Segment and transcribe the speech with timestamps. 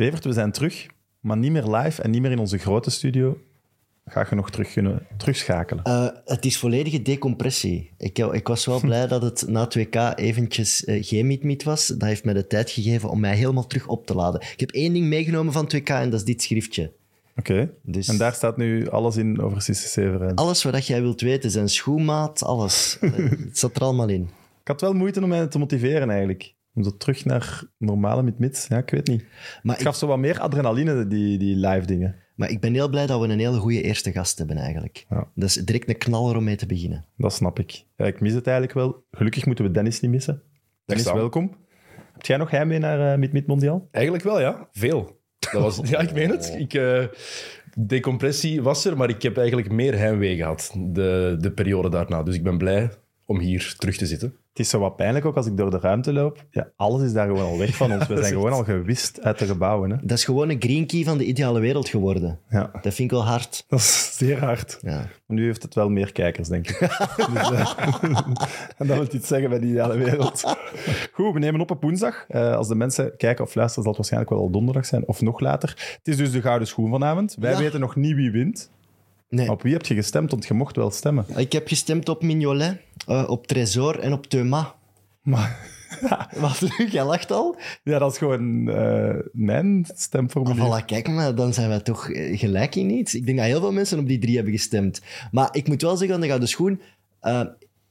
[0.00, 0.86] Evert, we zijn terug,
[1.20, 3.38] maar niet meer live en niet meer in onze grote studio.
[4.04, 5.84] Ga je nog terug kunnen terugschakelen?
[5.86, 7.90] Uh, het is volledige decompressie.
[7.98, 11.86] Ik, ik was wel blij dat het na 2K eventjes uh, geen meet was.
[11.86, 14.40] Dat heeft mij de tijd gegeven om mij helemaal terug op te laden.
[14.40, 16.92] Ik heb één ding meegenomen van 2K en dat is dit schriftje.
[17.36, 17.70] Oké.
[17.82, 18.08] Dus...
[18.08, 20.34] En daar staat nu alles in over Severijn?
[20.34, 22.96] Alles wat jij wilt weten, zijn schoenmaat, alles.
[23.46, 24.22] het zat er allemaal in.
[24.60, 26.54] Ik had wel moeite om mij te motiveren eigenlijk.
[26.74, 29.24] Om zo terug naar normale mit Ja, ik weet niet.
[29.62, 32.16] Maar het gaf zo wat meer adrenaline, die, die live dingen.
[32.34, 35.06] Maar ik ben heel blij dat we een hele goede eerste gast hebben eigenlijk.
[35.08, 35.30] Ja.
[35.34, 37.06] Dat is direct een knaller om mee te beginnen.
[37.16, 37.84] Dat snap ik.
[37.96, 39.04] Ja, ik mis het eigenlijk wel.
[39.10, 40.42] Gelukkig moeten we Dennis niet missen.
[40.84, 41.56] Dennis, welkom.
[42.12, 43.88] Heb jij nog heimwee naar uh, Mid-Mid Mondiaal?
[43.90, 44.68] Eigenlijk wel, ja.
[44.72, 45.20] Veel.
[45.38, 46.54] Dat was, ja, ik meen het.
[46.58, 47.04] Ik, uh,
[47.74, 52.22] decompressie was er, maar ik heb eigenlijk meer heimwee gehad de, de periode daarna.
[52.22, 52.90] Dus ik ben blij
[53.30, 54.34] om hier terug te zitten.
[54.48, 56.44] Het is zo wat pijnlijk ook als ik door de ruimte loop.
[56.50, 58.06] Ja, alles is daar gewoon al weg van ons.
[58.06, 59.90] We zijn gewoon al gewist uit de gebouwen.
[59.90, 59.96] Hè.
[60.02, 62.38] Dat is gewoon een green key van de ideale wereld geworden.
[62.48, 62.70] Ja.
[62.72, 63.64] Dat vind ik wel hard.
[63.68, 64.78] Dat is zeer hard.
[64.82, 65.06] Ja.
[65.26, 66.78] Nu heeft het wel meer kijkers, denk ik.
[67.34, 67.74] dus, uh,
[68.78, 70.56] en dat wil iets zeggen bij de ideale wereld.
[71.12, 72.24] Goed, we nemen op op woensdag.
[72.28, 75.20] Uh, als de mensen kijken of luisteren, zal het waarschijnlijk wel al donderdag zijn of
[75.20, 75.68] nog later.
[75.68, 77.36] Het is dus de gouden schoen vanavond.
[77.38, 78.70] Wij weten nog niet wie wint.
[79.30, 79.50] Nee.
[79.50, 80.30] Op wie heb je gestemd?
[80.30, 81.24] Want je mocht wel stemmen.
[81.36, 84.74] Ik heb gestemd op Mignolet, uh, op Tresor en op Thuma.
[85.22, 85.78] Maar...
[86.40, 86.58] Wat
[86.90, 87.56] jij lacht al?
[87.82, 90.64] Ja, dat is gewoon uh, mijn stemformulier.
[90.64, 93.14] Oh, voilà, kijk maar, dan zijn wij toch eh, gelijk in iets.
[93.14, 95.00] Ik denk dat heel veel mensen op die drie hebben gestemd.
[95.30, 96.80] Maar ik moet wel zeggen, aan de Gouden Schoen...
[97.22, 97.42] Uh,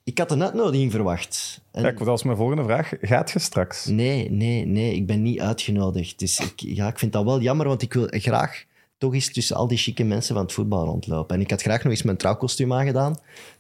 [0.04, 1.62] ik had een uitnodiging verwacht.
[1.72, 1.84] En...
[1.84, 2.94] Ja, dat was mijn volgende vraag.
[3.02, 3.86] Gaat je straks?
[3.86, 4.95] Nee, nee, nee.
[4.95, 6.20] Ik ben niet uitgenodigd.
[6.20, 8.64] Dus ik, ja, ik vind dat wel jammer, want ik wil graag
[9.00, 11.36] toch eens tussen al die chique mensen van het voetbal rondlopen.
[11.36, 13.17] En ik had graag nog eens mijn trouwkostuum aangedaan.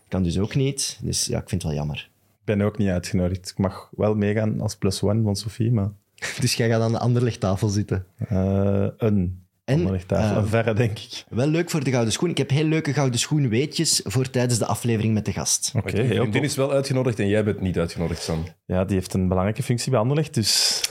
[0.07, 0.99] Kan dus ook niet.
[1.01, 2.09] Dus ja, ik vind het wel jammer.
[2.39, 3.49] Ik ben ook niet uitgenodigd.
[3.49, 5.91] Ik mag wel meegaan als plus one van Sofie, maar...
[6.39, 8.05] Dus jij gaat aan de anderlichttafel zitten?
[8.31, 11.23] Uh, een en, uh, een verre, denk ik.
[11.29, 12.29] Wel leuk voor de Gouden Schoen.
[12.29, 15.71] Ik heb heel leuke Gouden Schoen weetjes voor tijdens de aflevering met de gast.
[15.75, 18.43] Oké, okay, heel is wel uitgenodigd en jij bent niet uitgenodigd, Sam.
[18.65, 20.81] Ja, die heeft een belangrijke functie bij Anderlecht, dus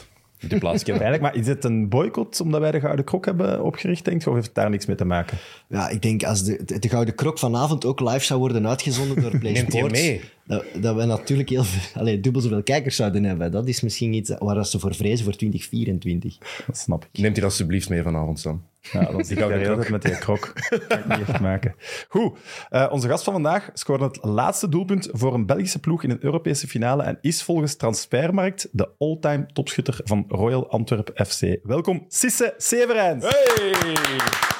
[0.40, 1.22] die plaats eigenlijk.
[1.22, 4.28] Maar is het een boycott omdat wij de Gouden Krok hebben opgericht, denk je?
[4.28, 5.38] Of heeft het daar niks mee te maken?
[5.68, 9.38] Ja, ik denk als de, de, Gouden Krok vanavond ook live zou worden uitgezonden door
[9.40, 9.74] PlaySports...
[9.74, 10.20] Neemt mee?
[10.44, 13.52] Dat, dat we natuurlijk heel veel, allez, dubbel zoveel kijkers zouden hebben.
[13.52, 16.38] Dat is misschien iets waar ze voor vrezen voor 2024.
[16.66, 17.20] Dat snap ik.
[17.20, 18.62] Neemt hij alsjeblieft mee vanavond, Sam.
[18.92, 20.52] Ja, dan zie ik heel met die krok.
[20.88, 21.74] kan ik niet echt maken.
[22.08, 22.38] Goed,
[22.70, 26.24] uh, onze gast van vandaag scoorde het laatste doelpunt voor een Belgische ploeg in een
[26.24, 31.58] Europese finale en is volgens Transfermarkt de all-time topschutter van Royal Antwerp FC.
[31.62, 33.24] Welkom, Sisse Severijns.
[33.24, 34.57] Hey!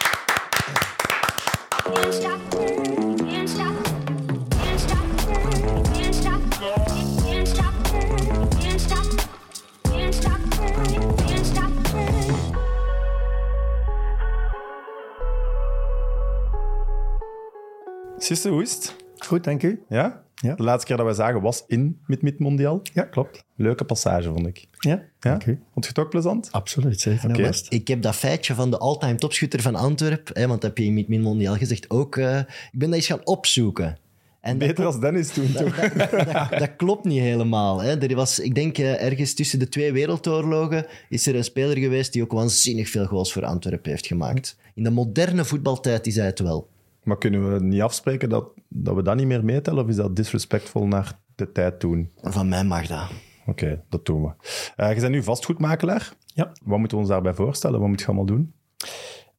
[18.29, 18.95] Sisse, hoe is het?
[19.19, 19.83] Goed, dank u.
[19.89, 20.23] Ja?
[20.35, 20.55] ja?
[20.55, 22.83] De laatste keer dat we zagen was in met Mid Mondial.
[22.93, 23.45] Ja, klopt.
[23.57, 24.67] Leuke passage, vond ik.
[24.79, 25.03] Ja, ja?
[25.19, 25.61] Dank u.
[25.73, 26.49] Vond je het ook plezant?
[26.53, 27.31] Absoluut, zeker.
[27.31, 27.55] Okay.
[27.69, 30.85] Ik heb dat feitje van de all-time topschutter van Antwerpen, hè, want dat heb je
[30.85, 32.17] in Mid Mondial gezegd, ook...
[32.17, 33.99] Uh, ik ben dat eens gaan opzoeken.
[34.41, 35.77] En Beter als Dennis toen, toch?
[35.77, 37.83] Dat, dat, klopt niet helemaal.
[37.83, 38.01] Hè.
[38.01, 42.13] Er was, ik denk, uh, ergens tussen de twee wereldoorlogen is er een speler geweest
[42.13, 44.57] die ook waanzinnig veel goals voor Antwerpen heeft gemaakt.
[44.75, 46.69] In de moderne voetbaltijd is hij het wel.
[47.09, 49.83] Maar kunnen we niet afspreken dat, dat we dat niet meer meetellen?
[49.83, 52.11] Of is dat disrespectvol naar de tijd toen?
[52.23, 53.11] Van mij mag dat.
[53.47, 54.31] Oké, dat doen we.
[54.77, 56.13] Uh, je bent nu vastgoedmakelaar.
[56.27, 56.53] Ja.
[56.65, 57.81] Wat moeten we ons daarbij voorstellen?
[57.81, 58.53] Wat moet je allemaal doen?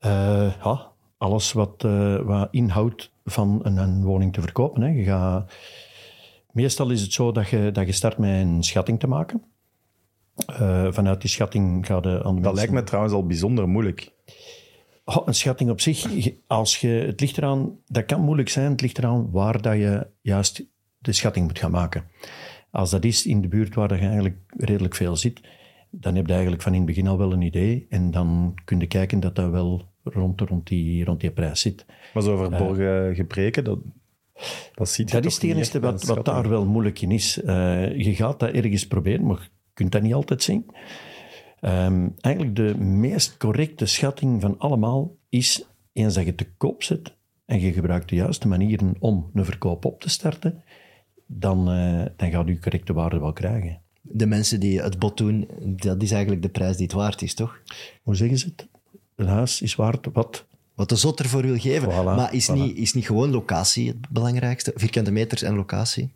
[0.06, 4.81] Uh, ja, alles wat, uh, wat inhoudt van een, een, woning te verkopen.
[4.81, 4.90] Hè.
[4.90, 5.51] Je gaat,
[6.51, 9.44] meestal is het zo dat je, dat je start met een schatting te maken.
[10.90, 14.12] vanuit die schatting gaat de aan Dat lijkt me trouwens al bijzonder moeilijk.
[15.15, 18.81] Oh, een schatting op zich, als je, het ligt eraan, dat kan moeilijk zijn, het
[18.81, 20.63] ligt eraan waar dat je juist
[20.97, 22.03] de schatting moet gaan maken.
[22.71, 25.41] Als dat is in de buurt waar je eigenlijk redelijk veel zit,
[25.89, 28.79] dan heb je eigenlijk van in het begin al wel een idee en dan kun
[28.79, 31.85] je kijken dat dat wel rond, rond, die, rond die prijs zit.
[32.13, 33.79] Maar zo verborgen uh, gebreken, dat,
[34.73, 37.41] dat ziet Dat is het enige wat, wat daar wel moeilijk in is.
[37.44, 40.65] Uh, je gaat dat ergens proberen, maar je kunt dat niet altijd zien.
[41.61, 47.13] Um, eigenlijk de meest correcte schatting van allemaal is, eens dat je te koop zet
[47.45, 50.63] en je gebruikt de juiste manieren om een verkoop op te starten,
[51.25, 53.81] dan, uh, dan gaat je correcte waarde wel krijgen.
[54.01, 57.33] De mensen die het bod doen, dat is eigenlijk de prijs die het waard is,
[57.33, 57.62] toch?
[58.03, 58.67] Hoe zeggen ze het?
[59.15, 60.45] Een huis is waard wat?
[60.75, 62.03] Wat de zot ervoor wil geven.
[62.03, 64.71] maar is, niet, is niet gewoon locatie het belangrijkste?
[64.75, 66.13] Vierkante meters en locatie?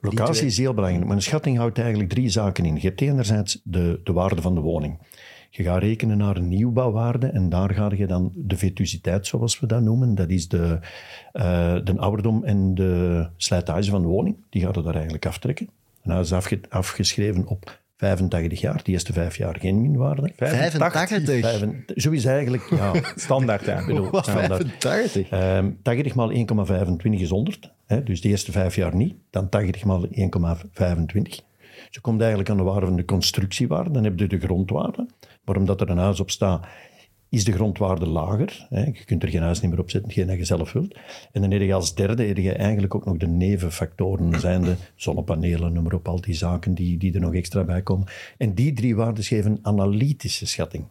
[0.00, 2.74] Locatie is heel belangrijk, maar een schatting houdt eigenlijk drie zaken in.
[2.74, 4.98] Je hebt enerzijds de, de waarde van de woning.
[5.50, 9.66] Je gaat rekenen naar een nieuwbouwwaarde en daar ga je dan de vetusiteit, zoals we
[9.66, 10.14] dat noemen.
[10.14, 10.78] Dat is de,
[11.32, 14.36] eh, de ouderdom en de slijtage van de woning.
[14.50, 15.68] Die gaat er daar eigenlijk aftrekken.
[16.02, 18.80] Een huis is afge- afgeschreven op 85 jaar.
[18.82, 20.32] Die eerste vijf jaar geen minwaarde.
[20.36, 21.24] 85.
[21.40, 23.78] Vijfen- zo is eigenlijk, ja, Standaard, ja.
[23.78, 24.66] ik bedoel, standaard.
[24.78, 25.28] 85?
[25.30, 27.72] Ehm 80 maal 1,25 is 100.
[27.86, 29.14] Hè, dus de eerste vijf jaar niet.
[29.30, 30.12] Dan 80 maal 1,25.
[31.90, 33.90] Zo komt eigenlijk aan de waarde van de constructiewaarde.
[33.90, 35.06] Dan heb je de grondwaarde.
[35.44, 36.66] Maar omdat er een huis op staat,
[37.30, 38.66] is de grondwaarde lager.
[38.68, 38.84] Hè.
[38.84, 40.98] Je kunt er geen huis niet meer op zetten, geen dat je zelf wilt.
[41.32, 45.72] En dan heb je als derde heb eigenlijk ook nog de nevenfactoren, zijn de zonnepanelen,
[45.72, 48.06] noem maar op, al die zaken die, die er nog extra bij komen.
[48.38, 50.84] En die drie waarden geven een analytische schatting.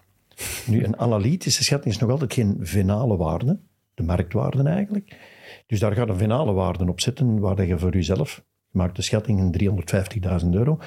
[0.65, 3.59] Nu, een analytische schatting is nog altijd geen venale waarde,
[3.93, 5.17] de marktwaarde eigenlijk.
[5.67, 9.01] Dus daar gaat een venale waarde op zitten, waar je voor jezelf je maakt de
[9.01, 9.83] schatting in
[10.43, 10.79] 350.000 euro.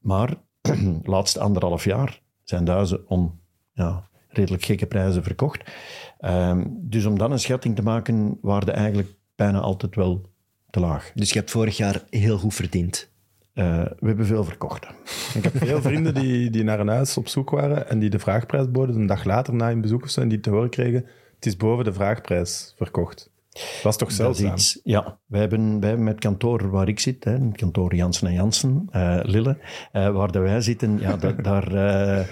[0.00, 0.34] Maar
[1.02, 3.40] laatste anderhalf jaar zijn de huizen om
[3.72, 5.70] ja, redelijk gekke prijzen verkocht.
[6.18, 10.30] Ehm, dus om dan een schatting te maken, waren eigenlijk bijna altijd wel
[10.70, 11.10] te laag.
[11.14, 13.10] Dus je hebt vorig jaar heel goed verdiend.
[13.54, 14.86] Eh, we hebben veel verkocht.
[15.34, 18.18] Ik heb veel vrienden die, die naar een huis op zoek waren en die de
[18.18, 21.04] vraagprijs boden een dag later na een bezoek of zo, en die te horen kregen,
[21.34, 23.30] het is boven de vraagprijs verkocht.
[23.52, 24.52] Dat is toch Dat is zeldzaam?
[24.52, 27.94] iets, ja, wij hebben, wij hebben met het kantoor waar ik zit, hè, het kantoor
[27.94, 29.58] Jansen en Jansen, eh, Lille,
[29.92, 31.74] eh, waar dat wij zitten, ja, da- daar...
[31.74, 32.26] eh,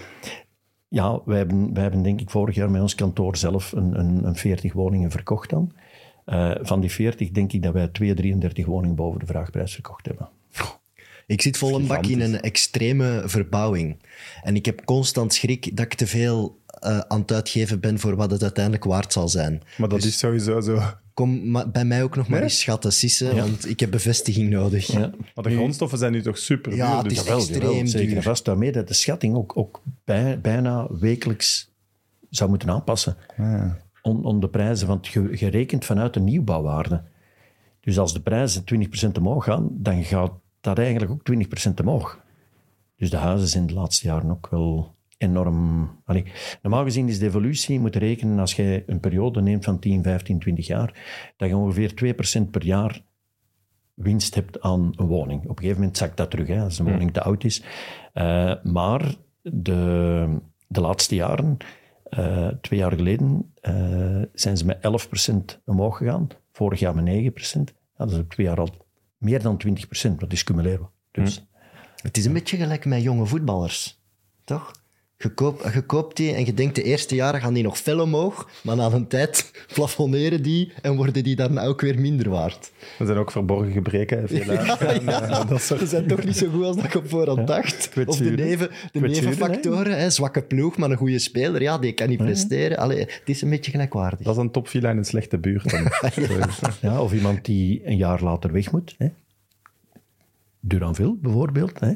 [0.88, 4.24] ja, wij hebben, wij hebben denk ik vorig jaar met ons kantoor zelf een, een,
[4.24, 5.72] een 40 woningen verkocht dan.
[6.24, 10.06] Eh, van die 40 denk ik dat wij 2, 33 woningen boven de vraagprijs verkocht
[10.06, 10.28] hebben.
[11.26, 13.96] Ik zit vol een bak in een extreme verbouwing.
[14.42, 18.16] En ik heb constant schrik dat ik te veel eh, aan het uitgeven ben voor
[18.16, 19.62] wat het uiteindelijk waard zal zijn.
[19.76, 20.80] Maar dat is sowieso zo.
[21.18, 24.86] Kom bij mij ook nog maar eens schatten, Sisse, want ik heb bevestiging nodig.
[24.86, 25.10] Ja.
[25.34, 26.80] Maar de grondstoffen zijn nu toch super duur.
[26.80, 28.16] Ja, het dus is Jawel, extreem jawel, zeker duur.
[28.16, 28.44] en vast.
[28.44, 31.70] Daarmee dat de schatting ook, ook bij, bijna wekelijks
[32.30, 33.16] zou moeten aanpassen.
[34.02, 35.08] Om, om de prijzen, want
[35.40, 37.02] rekent vanuit de nieuwbouwwaarde.
[37.80, 38.64] Dus als de prijzen
[39.06, 41.22] 20% omhoog gaan, dan gaat dat eigenlijk ook
[41.68, 42.20] 20% omhoog.
[42.96, 45.90] Dus de huizen zijn de laatste jaren ook wel enorm...
[46.04, 46.24] Allee,
[46.62, 50.02] normaal gezien is de evolutie, je moet rekenen, als je een periode neemt van 10,
[50.02, 50.94] 15, 20 jaar,
[51.36, 53.02] dat je ongeveer 2% per jaar
[53.94, 55.42] winst hebt aan een woning.
[55.42, 57.62] Op een gegeven moment zakt dat terug, hè, als een woning te oud is.
[58.12, 61.56] Eh, maar de, de laatste jaren,
[62.04, 66.28] eh, twee jaar geleden, eh, zijn ze met 11% omhoog gegaan.
[66.52, 67.74] Vorig jaar met 9%.
[67.96, 68.86] Ja, dat is op twee jaar al
[69.16, 70.90] meer dan 20%, dat is cumuleren.
[71.10, 71.46] Dus
[72.02, 74.02] Het is een beetje gelijk met jonge voetballers,
[74.44, 74.72] toch?
[75.20, 78.00] Je, koop, je koopt die en je denkt de eerste jaren gaan die nog fel
[78.00, 82.72] omhoog, maar na een tijd plafonneren die en worden die dan ook weer minder waard.
[82.98, 84.28] Er zijn ook verborgen gebreken.
[84.28, 84.52] Veel
[85.02, 87.90] ja, dat Ze zijn toch niet zo goed als dat ik op voorhand dacht.
[88.06, 92.08] Of de, neven, de nevenfactoren, hè, zwakke ploeg, maar een goede speler, ja, die kan
[92.08, 92.78] niet presteren.
[92.78, 94.18] Allee, het is een beetje gelijkwaardig.
[94.18, 95.70] Dat is een topvilla in een slechte buurt.
[95.70, 95.88] Dan.
[96.90, 98.94] ja, of iemand die een jaar later weg moet.
[98.98, 99.08] Hè.
[100.60, 101.80] Duranville bijvoorbeeld.
[101.80, 101.92] Hè.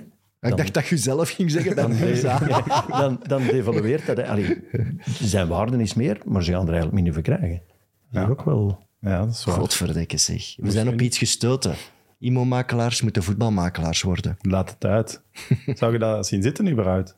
[0.50, 1.91] Ik dacht dat je zelf ging zeggen dat
[3.00, 4.23] dan, dan devalueert dat.
[4.23, 4.65] Allee,
[5.05, 7.62] zijn waarde is meer, maar ze gaan er eigenlijk minder voor krijgen.
[8.11, 8.87] Dat is ook wel...
[9.00, 9.55] Ja, dat is waar.
[9.55, 10.56] Godverdikke zeg.
[10.56, 11.75] We zijn op iets gestoten.
[12.19, 14.37] Immo-makelaars moeten voetbalmakelaars worden.
[14.41, 15.23] Laat het uit.
[15.79, 17.17] Zou je dat zien zitten überhaupt?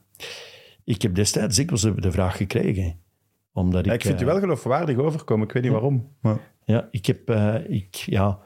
[0.84, 2.96] Ik heb destijds dikwijls de de vraag gekregen.
[3.52, 5.46] Omdat ik, Ja, ik vind je eh, wel geloofwaardig overkomen.
[5.46, 6.08] Ik weet niet waarom.
[6.20, 8.38] Maar Ja, ik heb, eh, ik, ja,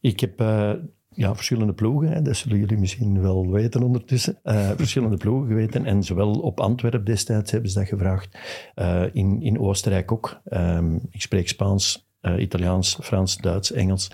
[0.00, 0.72] ik heb eh,
[1.14, 4.38] ja, verschillende ploegen, hè, dat zullen jullie misschien wel weten ondertussen.
[4.42, 5.84] eh, verschillende ploegen geweten.
[5.84, 8.38] En zowel op Antwerpen destijds hebben ze dat gevraagd.
[8.74, 10.40] eh, in, in Oostenrijk ook.
[10.44, 14.10] Ehm, ik spreek Spaans, eh, Italiaans, Frans, Duits, Engels.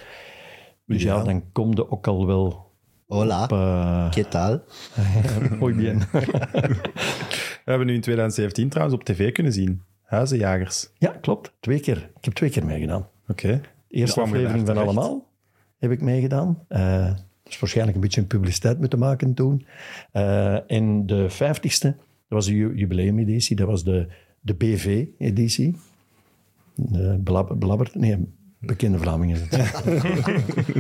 [0.86, 2.68] Dus ja, dan kom je ook al wel
[3.06, 4.12] Hola, op...
[4.12, 4.62] ¿qué tal?
[5.60, 5.98] Muy bien.
[7.64, 9.82] we hebben nu in 2017 trouwens op tv kunnen zien.
[10.02, 10.90] Huizenjagers.
[10.98, 11.52] ja, klopt.
[11.60, 11.96] Twee keer.
[12.18, 13.08] Ik heb twee keer meegedaan.
[13.28, 13.60] Oké.
[13.88, 14.96] Eerste aflevering van terecht?
[14.96, 15.28] Allemaal
[15.80, 16.58] heb ik meegedaan.
[16.68, 17.04] Eh
[17.42, 19.66] dat is waarschijnlijk een beetje een publiciteit moeten maken toen.
[20.12, 24.06] Eh, en de vijftigste, dat was de ju- jubileumeditie, dat was de,
[24.40, 25.76] de BV-editie.
[26.74, 28.16] De belab- belabberd, nee,
[28.58, 29.36] bekende Vlamingen.
[29.36, 29.82] is het.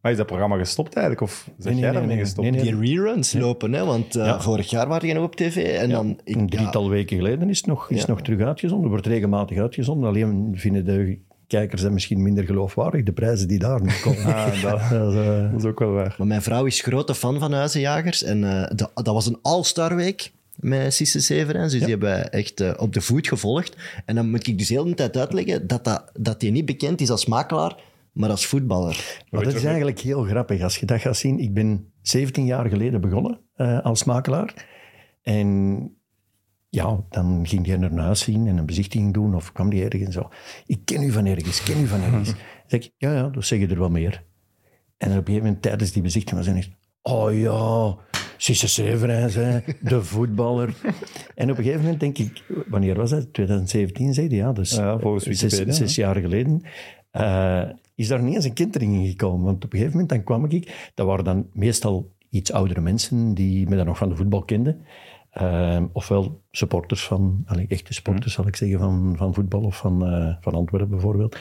[0.00, 1.20] Maar is dat programma gestopt eigenlijk?
[1.26, 2.50] Of zeg Nee, jij nee, daarmee nee, gestopt?
[2.50, 2.74] nee, nee.
[2.80, 3.84] Die reruns lopen, hè?
[3.84, 4.40] want eh, Ja.
[4.40, 5.56] vorig jaar waren die nog op tv.
[5.78, 8.90] En dan, ik, Een ja, drietal weken geleden is het nog, is nog terug uitgezonden.
[8.90, 10.08] wordt regelmatig uitgezonden.
[10.08, 14.24] Alleen vinden de kijkers dat misschien minder geloofwaardig, de prijzen die daar nu komen.
[14.34, 16.14] Ah, dat, Dat is, eh, dat is ook wel waar.
[16.18, 18.22] Maar mijn vrouw is grote fan van Huizenjagers.
[18.22, 21.72] En eh, dat, dat was een all-star week met Sisse Severens.
[21.72, 23.76] Dus die hebben wij echt eh, op de voet gevolgd.
[24.04, 27.00] En dan moet ik dus heel de tijd uitleggen dat, dat, dat hij niet bekend
[27.00, 27.76] is als makelaar,
[28.12, 29.24] maar als voetballer.
[29.30, 31.38] Maar dat is eigenlijk heel grappig als je dat gaat zien.
[31.38, 34.66] Ik ben 17 jaar geleden begonnen eh, als makelaar.
[35.22, 35.90] En
[36.76, 40.14] ja, dan ging hij naar huis zien en een bezichtiging doen of kwam die ergens
[40.14, 40.28] zo.
[40.66, 42.28] Ik ken u van ergens, ken u van ergens.
[42.68, 44.22] Dan zeg ik, ja, ja, dus zeg je er wel meer.
[44.98, 46.70] En op een gegeven moment, tijdens die bezichtiging, was hij echt,
[47.02, 47.96] oh ja,
[48.36, 50.74] Cisse Severijn, hè, de voetballer.
[51.34, 53.32] En op een gegeven moment denk ik, wanneer was dat?
[53.32, 54.52] 2017, zei hij, ja.
[54.52, 56.62] Dus Ja, volgens zes, Wikipedia, zes jaar geleden.
[57.10, 57.62] eh,
[57.94, 59.44] is daar niet eens een kentering in gekomen.
[59.44, 63.34] Want op een gegeven moment dan kwam ik, dat waren dan meestal iets oudere mensen
[63.34, 64.80] die me dan nog van de voetbal kenden.
[65.36, 70.06] Eh, ofwel supporters van, allee, echte supporters zal ik zeggen, van, van voetbal of van,
[70.06, 71.36] eh, van Antwerpen bijvoorbeeld.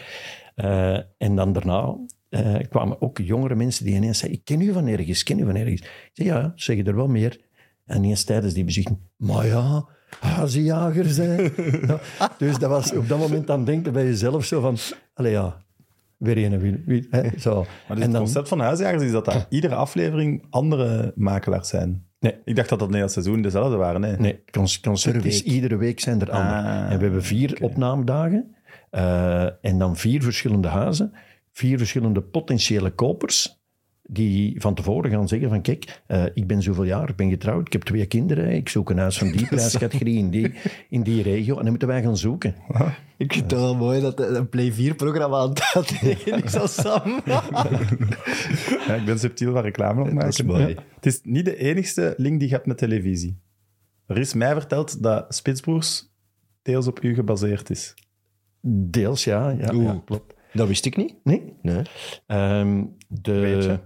[0.56, 1.98] Eh, en dan daarna
[2.30, 5.40] eh, kwamen ook jongere mensen die ineens zeiden, ik ken u van ergens, ik ken
[5.40, 5.82] u van ergens.
[5.82, 7.40] Ik zei, ja, zeg je er wel meer.
[7.86, 9.88] En ineens tijdens die bezichting, maar ja,
[10.20, 11.36] hazenjagers, hè.
[11.88, 12.00] Ja,
[12.38, 14.78] dus dat was op dat moment dan denken bij jezelf zo van,
[15.14, 15.64] allee ja,
[16.18, 17.56] weer een wie, wie, hè, zo.
[17.56, 21.70] Maar dus en het dan, concept van huisjagers is dat, dat iedere aflevering andere makelaars
[21.70, 22.05] zijn.
[22.20, 22.36] Nee.
[22.46, 24.02] Ik dacht dat dat het hele seizoen dezelfde waren.
[24.22, 24.42] Nee.
[25.22, 26.62] Per is iedere week zijn er andere.
[26.62, 28.56] Ah, en we hebben vier opnamedagen
[28.90, 31.14] eh, en dan vier verschillende huizen,
[31.52, 33.64] vier verschillende potentiële kopers
[34.08, 37.66] die van tevoren gaan zeggen van kijk, eh, ik ben zoveel jaar, ik ben getrouwd,
[37.66, 40.54] ik heb twee kinderen, ik zoek een huis van die prijscategorie in die,
[40.90, 42.56] in die regio en dan moeten wij gaan zoeken.
[43.18, 47.22] Ik vind het wel mooi dat een Play 4-programma aan het uitleggen is als Sam.
[48.88, 50.62] Ja, ik ben subtiel van reclame aan het Dat is maken.
[50.62, 50.74] mooi.
[50.76, 50.84] Ja.
[50.96, 53.40] Het is niet de enigste link die je hebt met televisie.
[54.08, 56.10] Er is mij verteld dat Spitsbroers
[56.62, 57.94] deels op u gebaseerd is.
[58.62, 59.84] Deels, ja, ja, Oeh.
[59.86, 60.34] ja klopt.
[60.54, 61.16] Dat wist ik niet.
[61.24, 61.82] Nee, Nee.
[62.28, 62.76] Ehm,
[63.08, 63.32] Weet de,
[63.62, 63.80] je?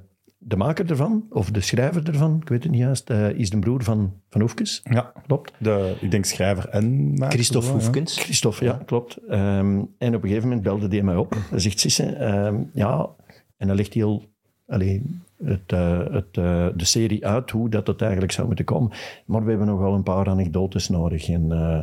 [0.49, 3.59] De maker ervan, of de schrijver ervan, ik weet het niet juist, eh, is de
[3.59, 5.11] broer van Van Oefkes, Ja.
[5.27, 5.53] klopt.
[5.57, 7.31] De, ik denk schrijver en maker.
[7.31, 7.79] Christophe zo, ja.
[7.79, 8.19] Hoefkens.
[8.19, 9.17] Christophe, ja, klopt.
[9.29, 11.35] Ehm, en op een gegeven moment belde hij mij op.
[11.49, 13.09] Hij zegt, Sisse, ehm, ja...
[13.57, 14.25] En dan legt hij heel
[14.67, 18.91] allee, het, eh, het, eh, de serie uit, hoe dat het eigenlijk zou moeten komen.
[19.25, 21.29] Maar we hebben nog wel een paar anekdotes nodig.
[21.29, 21.79] En eh,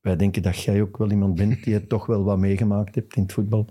[0.00, 3.16] wij denken dat jij ook wel iemand bent die het toch wel wat meegemaakt hebt
[3.16, 3.66] in het voetbal.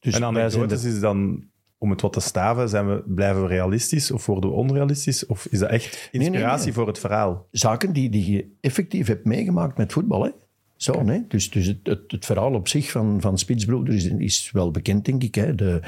[0.00, 1.44] Dus En wij zijn anekdotes er- is dan,
[1.82, 5.26] om het wat te staven, zijn we, blijven we realistisch of worden we onrealistisch?
[5.26, 6.74] Of is dat echt nee, inspiratie nee.
[6.74, 7.46] voor het verhaal?
[7.50, 10.24] zaken die, die je effectief hebt meegemaakt met voetbal.
[10.24, 10.30] Hè?
[10.76, 11.24] Zo, nee?
[11.28, 15.04] Dus, dus het, het, het verhaal op zich van, van Spitsbroeders is, is wel bekend,
[15.04, 15.34] denk ik.
[15.34, 15.54] Hè?
[15.54, 15.80] De,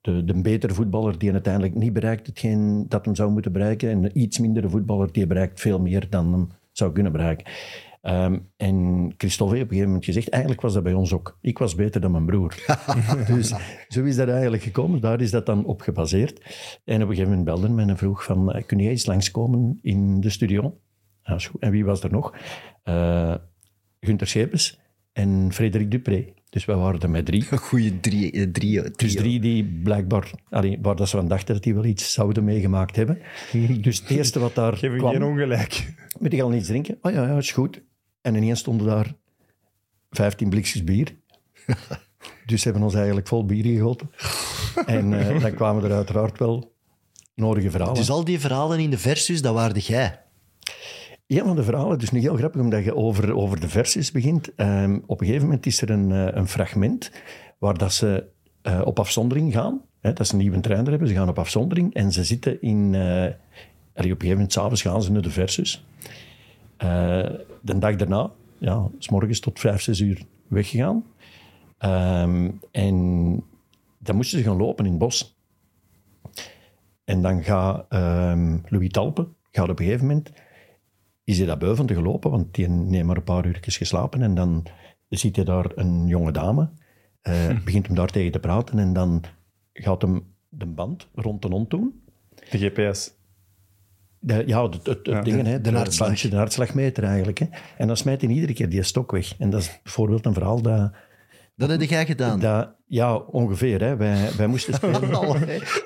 [0.00, 3.90] de, de betere voetballer die uiteindelijk niet bereikt hetgeen dat hem zou moeten bereiken.
[3.90, 7.46] En de iets mindere voetballer die bereikt veel meer dan hem zou kunnen bereiken.
[8.00, 11.38] Ehm, en Christophe heeft op een gegeven moment gezegd, eigenlijk was dat bij ons ook.
[11.40, 12.54] Ik was beter dan mijn broer.
[13.34, 13.54] dus
[13.88, 15.00] zo is dat eigenlijk gekomen.
[15.00, 16.38] Daar is dat dan op gebaseerd.
[16.84, 19.78] En op een gegeven moment belde mij en vroeg van, eh, kun jij eens langskomen
[19.82, 20.78] in de studio?
[21.22, 21.60] Goed.
[21.60, 22.34] En wie was er nog?
[22.82, 23.34] Eh
[24.00, 24.78] Gunther Schepens
[25.12, 26.32] en Frederik Dupré.
[26.50, 27.46] Dus wij waren er met drie.
[27.50, 29.20] Een goede drie, eh, drie, Dus trio.
[29.20, 32.96] drie die blijkbaar, allee, waar dat ze van dachten dat die wel iets zouden meegemaakt
[32.96, 33.18] hebben.
[33.80, 35.12] Dus het eerste wat daar Geef kwam...
[35.12, 35.94] geen ongelijk.
[36.18, 36.98] Moet ik al iets drinken?
[37.02, 37.82] Oh ja, ja, is goed.
[38.28, 39.14] En ineens stonden daar
[40.10, 41.14] 15 blikjes bier.
[42.46, 44.10] dus ze hebben ons eigenlijk vol bier gegoten.
[44.86, 46.72] En eh, dan kwamen er uiteraard wel
[47.34, 47.94] nodige verhalen.
[47.94, 50.20] Dus al die verhalen in de versus, dat waarde jij.
[51.26, 54.10] Ja, van de verhalen, het is nu heel grappig omdat je over, over de versies
[54.10, 54.54] begint.
[54.54, 57.10] Ehm, op een gegeven moment is er een, eh, een fragment
[57.58, 58.24] waar dat ze
[58.62, 59.80] eh, op afzondering gaan.
[60.00, 62.86] Hè, dat ze een nieuwe trainer hebben, ze gaan op afzondering en ze zitten in...
[62.86, 65.84] op een gegeven moment, s'avonds gaan ze naar de versus.
[66.78, 67.30] Eh,
[67.62, 71.04] de dag daarna, ja, s morgens tot vijf, zes uur weggegaan.
[71.78, 72.96] Ehm, en
[73.98, 75.36] dan moesten ze gaan lopen in het bos.
[77.04, 80.32] En dan gaat ehm, Louis Talpe, gaat op een gegeven moment
[81.24, 84.22] is hij daar boven te gelopen, want die neemt maar een paar uurtjes geslapen.
[84.22, 84.66] En dan
[85.08, 86.70] ziet hij daar een jonge dame,
[87.20, 89.22] eh, begint hem daar tegen te praten en dan
[89.72, 92.02] gaat hem de band rond de hond doen.
[92.50, 93.17] De GPS.
[94.28, 96.20] De, ja, het, het, het dingen, hè, de, hartslag.
[96.20, 97.38] de hartslagmeter eigenlijk.
[97.38, 97.46] Hè.
[97.76, 99.34] En dan smijt hij iedere keer die stok weg.
[99.38, 100.90] En dat is bijvoorbeeld een verhaal dat...
[101.56, 102.40] Dat heb jij gedaan.
[102.40, 103.80] dat ja, ongeveer.
[103.80, 103.96] Hè.
[103.96, 105.08] Wij, wij moesten spelen...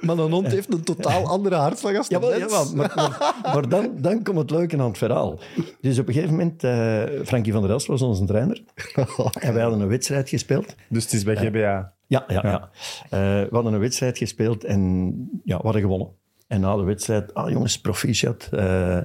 [0.00, 2.37] Maar een hond heeft een totaal andere hartslag als de mens.
[2.37, 5.38] jawel, maar, maar, maar dan, dan komt het leuke aan het verhaal.
[5.80, 8.62] Dus op een gegeven moment, eh Frankie van der Elst was onze trainer.
[9.40, 10.75] En wij hadden een wedstrijd gespeeld.
[10.88, 11.92] Dus het is bij GBA.
[12.06, 12.70] Ja, ja, ja.
[13.11, 15.12] Eh, we hadden een wedstrijd gespeeld en
[15.44, 16.08] ja, we hadden gewonnen.
[16.52, 18.49] En na de wedstrijd, ah jongens, proficiat.
[18.50, 19.00] eh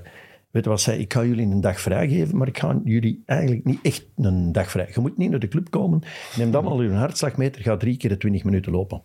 [0.51, 0.99] weet wat zei?
[0.99, 4.69] Ik ga jullie een dag vrijgeven, maar ik ga jullie eigenlijk niet echt een dag
[4.69, 4.89] vrij.
[4.93, 6.01] Je moet niet naar de club komen.
[6.37, 9.01] Neem dan al uw hartslagmeter, ga drie keer de 20 minuten lopen.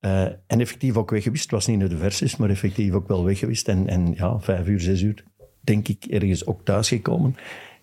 [0.00, 1.42] Eh, en effectief ook weg geweest.
[1.42, 3.68] Het was niet naar de versus, maar effectief ook wel weg geweest.
[3.68, 5.24] En, en ja, vijf uur, zes uur,
[5.60, 7.36] denk ik, ergens ook thuisgekomen.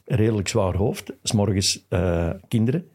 [0.06, 1.13] Redelijk zwaar hoofd.
[1.24, 2.86] S'morgens eh kinderen.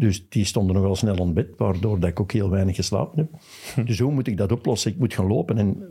[0.00, 3.86] Dus die stonden nogal snel aan bed, waardoor dat ik ook heel weinig geslapen heb.
[3.86, 4.90] Dus hoe moet ik dat oplossen?
[4.90, 5.86] Ik moet gaan lopen en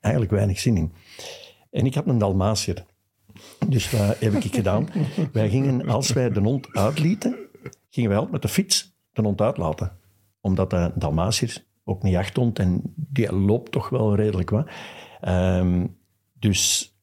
[0.00, 0.92] eigenlijk weinig zin in.
[1.70, 2.84] En ik had een Dalmatier.
[3.68, 4.88] Dus wat heb ik gedaan?
[5.32, 7.36] Wij gingen, als wij de hond uitlieten,
[7.90, 9.92] gingen wij altijd met de fiets de hond uitlaten.
[10.40, 14.68] Omdat de Dalmatiër ook niet jachthond en die loopt toch wel redelijk wat.
[15.20, 15.86] Ehm,
[16.32, 16.94] dus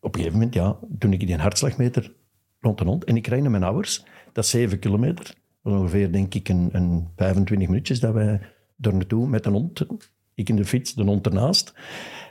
[0.00, 2.14] op een gegeven moment, ja, toen ik die een hartslagmeter
[2.60, 5.34] rond de hond en ik rijd naar mijn ouders, dat is 7 kilometer.
[5.66, 8.40] Ongeveer, denk ik, een, een 25 minuutjes dat wij
[8.80, 9.86] er naartoe met een hond.
[10.34, 11.74] Ik in de fiets, de hond ernaast.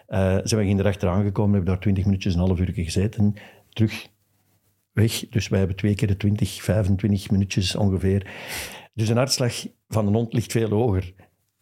[0.07, 3.33] Uh, zijn we erachteraan gekomen, hebben daar 20 minuutjes, een half uur gezeten.
[3.69, 4.07] Terug
[4.91, 5.29] weg.
[5.29, 8.27] Dus wij hebben twee keer de 20, 25 minuutjes ongeveer.
[8.93, 11.13] Dus een hartslag van een hond ligt veel hoger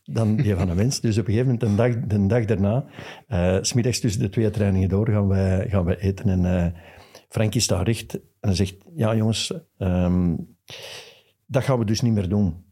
[0.03, 0.99] dan die van een mens.
[0.99, 2.85] Dus op een gegeven moment, de dag, de dag daarna,
[3.27, 6.29] uh, smiddags tussen de twee trainingen door, gaan wij, gaan wij eten.
[6.29, 6.81] En uh,
[7.29, 10.55] Frankie staat recht en zegt, ja jongens, um,
[11.53, 12.65] dat gaan we dus niet meer doen.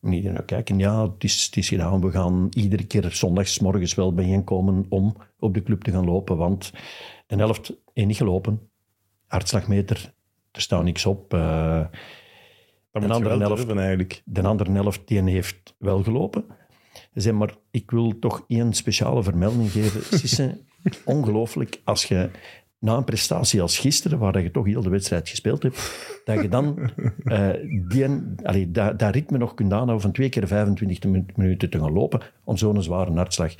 [0.00, 2.00] En iedereen nou kijken, ja, het is, het is gedaan.
[2.00, 6.36] We gaan iedere keer zondags morgens wel bijeenkomen om op de club te gaan lopen.
[6.36, 6.72] Want
[7.26, 8.70] de helft één niet gelopen.
[9.26, 10.14] Hartslagmeter,
[10.50, 11.34] er staat niks op.
[11.34, 11.86] Uh,
[12.92, 14.22] de andere, helft, eigenlijk.
[14.24, 16.44] de andere helft die heeft wel gelopen.
[16.92, 20.18] Ze zei, maar ik wil toch één speciale vermelding geven.
[20.18, 20.60] Sisse,
[21.04, 22.30] ongelooflijk als je
[22.84, 26.48] na een prestatie als gisteren, waar je toch heel de wedstrijd gespeeld hebt, dat je
[26.48, 26.90] dan
[27.24, 27.48] uh,
[27.88, 28.06] die,
[28.42, 32.20] allee, dat, dat, ritme nog kunt aanhouden van twee keer 25 minuten te gaan lopen
[32.44, 33.52] om zo'n zware hartslag.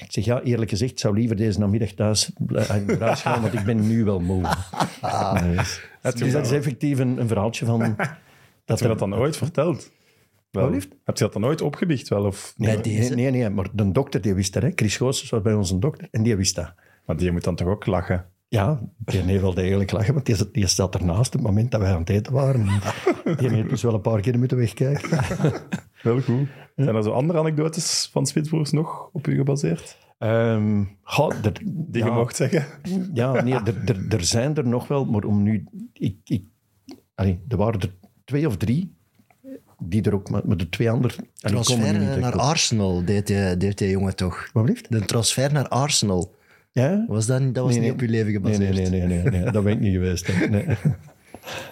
[0.00, 2.30] Ik zeg, ja, eerlijk gezegd, ik zou liever deze namiddag thuis
[2.98, 4.42] huis gaan, want ik ben nu wel moe.
[5.54, 5.80] dus,
[6.14, 7.96] dus dat is effectief een, een verhaaltje van...
[8.64, 9.90] Dat je dat dan ooit verteld?
[10.50, 12.08] Wel, heb je dat dan nooit opgebiecht?
[12.08, 12.54] Wel, of...
[12.56, 14.62] Nee, nee, nee, nee, maar de dokter die wist dat.
[14.62, 14.70] Hè.
[14.74, 16.74] Chris Goossens was bij ons een dokter en die wist dat.
[17.04, 18.26] Maar die moet dan toch ook lachen?
[18.48, 21.80] Ja, die heeft wel degelijk lachen, want die, die staat ernaast op het moment dat
[21.80, 22.66] wij aan het eten waren.
[23.38, 25.18] Die heeft dus wel een paar keer moeten wegkijken.
[26.02, 26.48] Wel goed.
[26.76, 29.98] Zijn er zo andere anekdotes van Spitsboers nog op u gebaseerd?
[30.18, 30.98] Um,
[31.42, 32.66] er, Die ja, je mocht zeggen?
[33.14, 35.64] Ja, nee, er, er, er, zijn er nog wel, maar om nu...
[35.92, 36.44] Ik, ik,
[37.14, 38.94] allee, er waren er twee of drie
[39.78, 41.28] die er ook, maar de twee anderen...
[41.34, 44.50] Transfer naar Arsenal deed die, deed die jongen toch?
[44.52, 44.92] Wat blijft?
[44.92, 46.34] De transfer naar Arsenal.
[46.82, 47.04] Ja?
[47.08, 48.74] Was dat, dat was nee, niet op uw leven gebaseerd?
[48.74, 50.48] Nee, nee, nee, nee, nee, dat ben ik niet geweest.
[50.50, 50.66] Nee.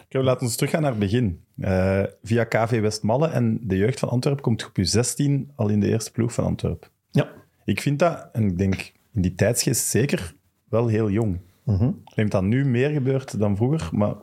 [0.08, 1.40] Okay, laten we teruggaan naar het begin.
[1.56, 5.80] Uh, via KV Westmalle en de jeugd van Antwerpen komt op je 16 al in
[5.80, 6.88] de eerste ploeg van Antwerpen.
[7.10, 7.28] Ja.
[7.64, 10.34] Ik vind dat, en ik denk in die tijdsgeest zeker,
[10.68, 11.40] wel heel jong.
[11.64, 12.00] Mm -hmm.
[12.04, 14.14] Ik denk dat nu meer gebeurt dan vroeger, maar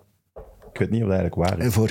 [0.73, 1.73] ik weet niet of dat eigenlijk waar is.
[1.73, 1.89] Voor,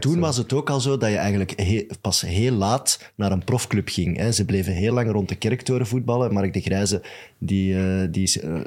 [0.00, 0.20] toen zo.
[0.20, 4.16] was het ook al zo dat je eigenlijk pas heel laat naar een profclub ging.
[4.16, 4.32] Hè.
[4.32, 6.32] Ze bleven heel lang rond de kerktoren voetballen.
[6.32, 7.02] Mark de Grijze
[7.38, 8.60] die, uh, die is uh,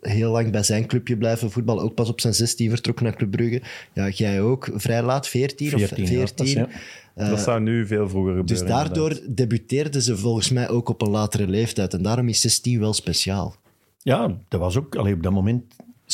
[0.00, 1.84] heel lang bij zijn clubje blijven voetballen.
[1.84, 3.62] Ook pas op zijn 16 vertrokken naar Club Brugge.
[3.92, 6.46] Ja, jij ook vrij laat, 14, 14 of 14.
[6.46, 6.68] Ja,
[7.16, 8.46] uh, dat zou nu veel vroeger gebeuren.
[8.46, 9.36] Dus daardoor inderdaad.
[9.36, 11.94] debuteerden ze volgens mij ook op een latere leeftijd.
[11.94, 13.54] En daarom is 16 wel speciaal.
[13.98, 15.62] Ja, dat was ook allee, op dat moment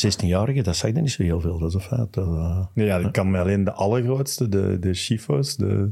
[0.05, 2.13] 16-jarigen, dat zeg je niet zo heel veel, dat is een feit.
[2.13, 5.91] Dat, uh, nee, ja, ik kan me alleen de allergrootste, de, de Chifo's, de,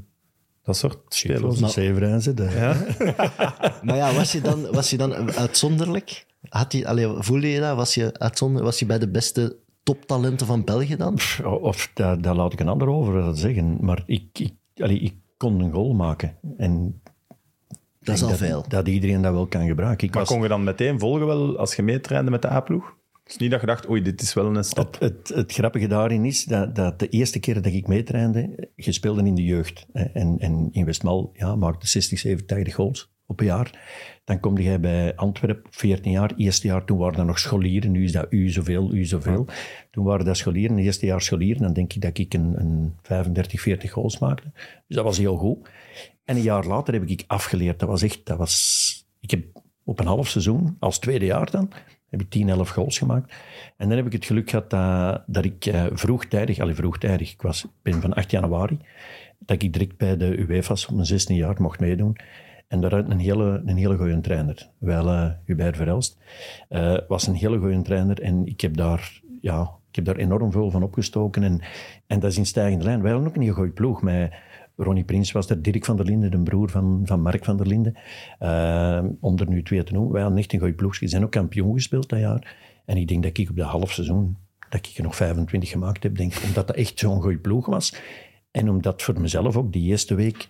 [0.63, 1.59] dat soort spelers.
[1.59, 2.33] De Severijnse.
[2.33, 2.43] De...
[2.43, 2.75] Ja.
[3.83, 6.25] maar ja, was je dan, was je dan uitzonderlijk?
[6.49, 7.75] Had je, allee, voelde je dat?
[7.75, 11.17] Was je, uitzonder, was je bij de beste toptalenten van België dan?
[11.61, 13.77] Of, daar, daar laat ik een ander over zeggen.
[13.81, 16.37] Maar ik, ik, allee, ik kon een goal maken.
[16.57, 17.01] En
[17.99, 18.65] dat is al dat, veel.
[18.67, 20.07] Dat iedereen dat wel kan gebruiken.
[20.07, 20.31] Ik maar was...
[20.31, 22.95] kon je dan meteen volgen wel als je meetrainde met de A-ploeg?
[23.27, 24.99] Het is niet dat je dacht, oei, dit is wel een stap.
[24.99, 28.91] Het, het, het grappige daarin is dat, dat, de eerste keer dat ik meetrainde, je
[28.91, 29.85] speelde in de jeugd.
[29.93, 33.71] En, en in Westmal ja, maakte 60, 70, 80 goals op een jaar.
[34.23, 36.33] Dan kom je bij Antwerpen, 14 jaar.
[36.37, 37.91] Eerste jaar, toen waren er nog scholieren.
[37.91, 39.45] Nu is dat u zoveel, u zoveel.
[39.47, 39.53] Ja.
[39.91, 41.61] Toen waren dat scholieren, eerste jaar scholieren.
[41.61, 44.51] Dan denk ik dat ik een, een 35, 40 goals maakte.
[44.87, 45.69] Dus dat was heel goed.
[46.23, 47.79] En een jaar later heb ik afgeleerd.
[47.79, 49.05] Dat was echt, dat was...
[49.19, 49.45] Ik heb
[49.83, 51.71] op een half seizoen, als tweede jaar dan,
[52.09, 53.35] heb ik 10, 11 goals gemaakt.
[53.77, 57.41] En dan heb ik het geluk gehad dat, dat ik uh, vroegtijdig, allee, vroegtijdig, ik
[57.41, 58.79] was, ben van 8 januari,
[59.39, 62.17] dat ik direct bij de UEFA's op mijn 16 jaar mocht meedoen.
[62.67, 64.69] En daaruit een hele, een hele goede trainer.
[64.77, 66.17] Wel, uh, Hubert Verelst
[66.69, 68.21] uh, was een hele goede trainer.
[68.21, 71.43] En ik heb daar, ja, ik heb daar enorm veel van opgestoken.
[71.43, 71.61] En,
[72.07, 73.01] en dat is in stijgende lijn.
[73.01, 74.01] Wij hadden ook een heel goede ploeg.
[74.01, 74.33] Met
[74.77, 77.67] Ronnie Prins was er, Dirk van der Linden, de broer van, van Mark van der
[77.67, 77.97] Linden.
[78.39, 80.11] Uh, om er nu twee te noemen.
[80.11, 80.95] Wij hadden echt een goede ploeg.
[80.95, 82.55] Ze zijn ook kampioen gespeeld dat jaar.
[82.85, 84.37] En ik denk dat ik op de half seizoen,
[84.69, 87.95] dat ik er nog 25 gemaakt heb, denk omdat dat echt zo'n goede ploeg was.
[88.51, 90.47] En omdat voor mezelf ook die eerste week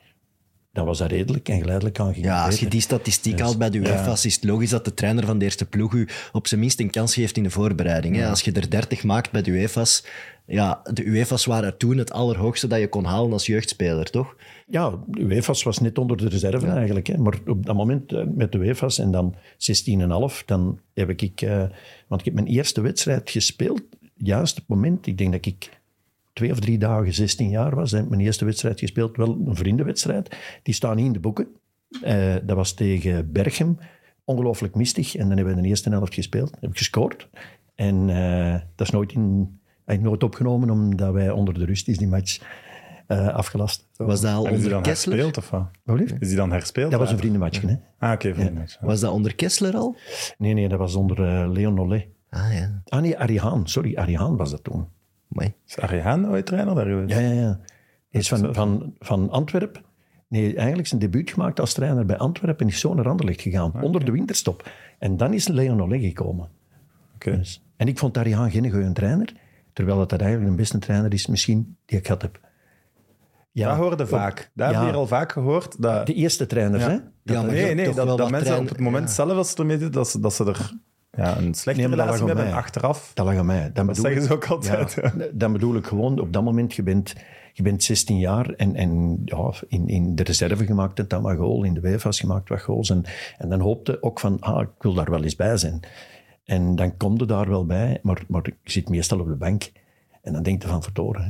[0.77, 3.77] dan was dat redelijk en geleidelijk aan Ja, als je die statistiek haalt bij de
[3.77, 4.29] UEFA's, ja.
[4.29, 6.89] is het logisch dat de trainer van de eerste ploeg u op zijn minst een
[6.89, 8.15] kans geeft in de voorbereiding.
[8.15, 8.29] Ja.
[8.29, 10.05] Als je er 30 maakt bij de UEFA's,
[10.45, 14.35] ja, de UEFA's waren toen het allerhoogste dat je kon halen als jeugdspeler, toch?
[14.67, 16.75] Ja, de UEFA's was net onder de reserve ja.
[16.75, 17.07] eigenlijk.
[17.07, 17.17] Hè.
[17.17, 19.35] Maar op dat moment met de UEFA's en dan
[20.39, 21.41] 16,5, dan heb ik...
[21.41, 21.63] Uh,
[22.07, 23.81] want ik heb mijn eerste wedstrijd gespeeld
[24.17, 25.69] juist het moment, ik denk dat ik
[26.37, 29.55] twee of drie dagen 16 jaar was, heb ik mijn eerste wedstrijd gespeeld, wel een
[29.55, 30.37] vriendenwedstrijd.
[30.63, 31.47] Die staan niet in de boeken.
[32.01, 33.77] Eh, dat was tegen Berchem.
[34.23, 35.15] Ongelooflijk mistig.
[35.15, 36.57] En dan hebben we de eerste helft gespeeld.
[36.59, 37.29] Heb ik gescoord.
[37.75, 41.97] En eh, dat is nooit, in, eigenlijk nooit opgenomen, omdat wij onder de rust is
[41.97, 42.39] die match
[43.07, 43.87] eh, afgelast.
[43.95, 45.15] Was dat al En is die onder dan Kessler?
[45.15, 45.67] herspeeld of wat?
[45.83, 46.11] Wat lief?
[46.19, 46.91] Is die dan herspeeld?
[46.91, 47.75] Dat was een vriendenmatchje, hè?
[47.99, 48.77] Ah, oké, vriendenmatch.
[48.81, 49.95] Was dat onder Kessler al?
[50.37, 52.07] Nee, nee, dat was onder Leon Nollet.
[52.29, 53.67] Ah ja, Ah nee, Arihaan.
[53.67, 54.87] Sorry, Arihaan was dat toen.
[55.27, 55.53] Mooi.
[55.67, 57.09] Is Ariane ooit trainer daar geweest?
[57.09, 57.59] Ja, ja, ja.
[58.09, 59.81] Hij is van, van, van Antwerpen.
[60.27, 63.81] Nee, eigenlijk zijn debuut gemaakt als trainer bij Antwerpen en is zo naar Anderlecht gegaan,
[63.81, 64.69] onder de winterstop.
[64.99, 66.49] En dan is Leon Olé gekomen.
[67.15, 67.37] Oké.
[67.37, 67.63] Dus.
[67.77, 69.33] En ik vond Ariaan geen goede trainer,
[69.73, 72.39] terwijl het eigenlijk de beste trainer is misschien die ik gehad heb.
[73.51, 74.51] Ja, Dat hoorde vaak.
[74.53, 75.81] Dat heb je hier al vaak gehoord.
[75.81, 76.97] Dat, De eerste trainers, hè?
[77.23, 80.09] Ja, nee, nee, dat, dat mensen op het moment zelf als ze ermee zitten, dat
[80.09, 80.71] ze, dat ze er
[81.17, 82.43] ja, een slechte Nee, relatie hebben.
[82.45, 82.53] mij.
[82.53, 83.61] Achteraf, Dat lag aan mij.
[83.61, 84.93] Dan dat bedoel zeggen ik- ze ook altijd.
[85.01, 87.15] Ja, dan bedoel ik gewoon, op dat moment, je bent,
[87.53, 91.37] je bent 16 jaar en, en ja, in, in de reserve gemaakt en dan wat
[91.37, 92.89] goal, in de WFA's gemaakt wat goals.
[92.89, 93.03] En,
[93.37, 95.79] en dan hoopte ook van, ah, ik wil daar wel eens bij zijn.
[96.45, 99.71] En dan kom je daar wel bij, maar, maar je zit meestal op de bank.
[100.21, 101.29] En dan denk je van, verdorie, hè.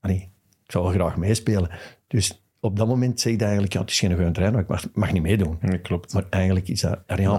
[0.00, 0.30] Allee,
[0.64, 1.70] ik zou wel graag meespelen.
[2.06, 4.68] Dus op dat moment zeg je eigenlijk, ja, het is geen goede trainer, maar ik
[4.68, 5.56] mag, mag niet meedoen.
[5.60, 6.14] Nee, klopt.
[6.14, 6.98] Maar eigenlijk is dat...
[7.06, 7.38] Ariaan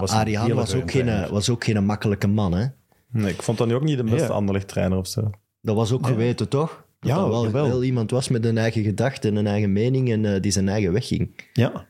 [0.53, 2.65] was ook, geen, was ook geen makkelijke man, hè?
[3.11, 4.33] Nee, ik vond dat nu ook niet de beste Ja.
[4.33, 5.29] Anderlecht trainer of zo.
[5.61, 6.85] Dat was ook geweten, toch?
[6.99, 7.67] Dat Ja, dat wel, jawel.
[7.67, 10.69] wel iemand was met een eigen gedachte en een eigen mening en eh, die zijn
[10.69, 11.49] eigen weg ging.
[11.53, 11.87] Ja.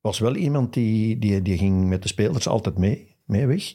[0.00, 3.74] Was wel iemand die, die, die ging met de spelers altijd mee, mee weg.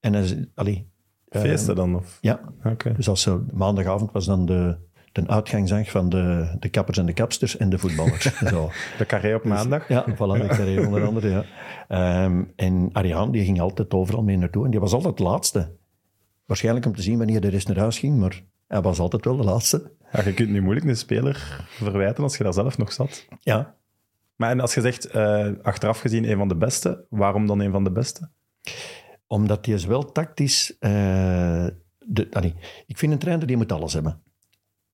[0.00, 0.88] En hij, zei, allee,
[1.28, 1.96] Feesten dan?
[1.96, 2.18] Of?
[2.20, 2.40] ja.
[2.64, 2.92] Oké.
[2.92, 4.76] Dus als ze, maandagavond was dan de,
[5.12, 8.38] de uitgangsdag van de, de kappers en de kapsters en de voetballers.
[8.52, 8.70] Zo.
[8.98, 9.88] De carré op maandag?
[9.88, 11.44] Ja, voilà, zei onder andere, ja.
[11.88, 14.64] Ehm, en Ariaan, die ging altijd overal mee naartoe.
[14.64, 15.70] En die was altijd de laatste.
[16.46, 19.36] Waarschijnlijk om te zien wanneer de rest naar huis ging, maar hij was altijd wel
[19.36, 19.90] de laatste.
[20.12, 23.26] Ja, je kunt nu moeilijk een speler verwijten als je daar zelf nog zat.
[23.40, 23.74] Ja,
[24.36, 27.70] Maar en als je zegt, eh, achteraf gezien een van de beste, waarom dan een
[27.70, 28.28] van de beste?
[29.26, 30.76] Omdat hij is wel tactisch...
[30.78, 31.66] eh,
[31.98, 32.54] de, allee,
[32.86, 34.22] ik vind een trainer die moet alles hebben.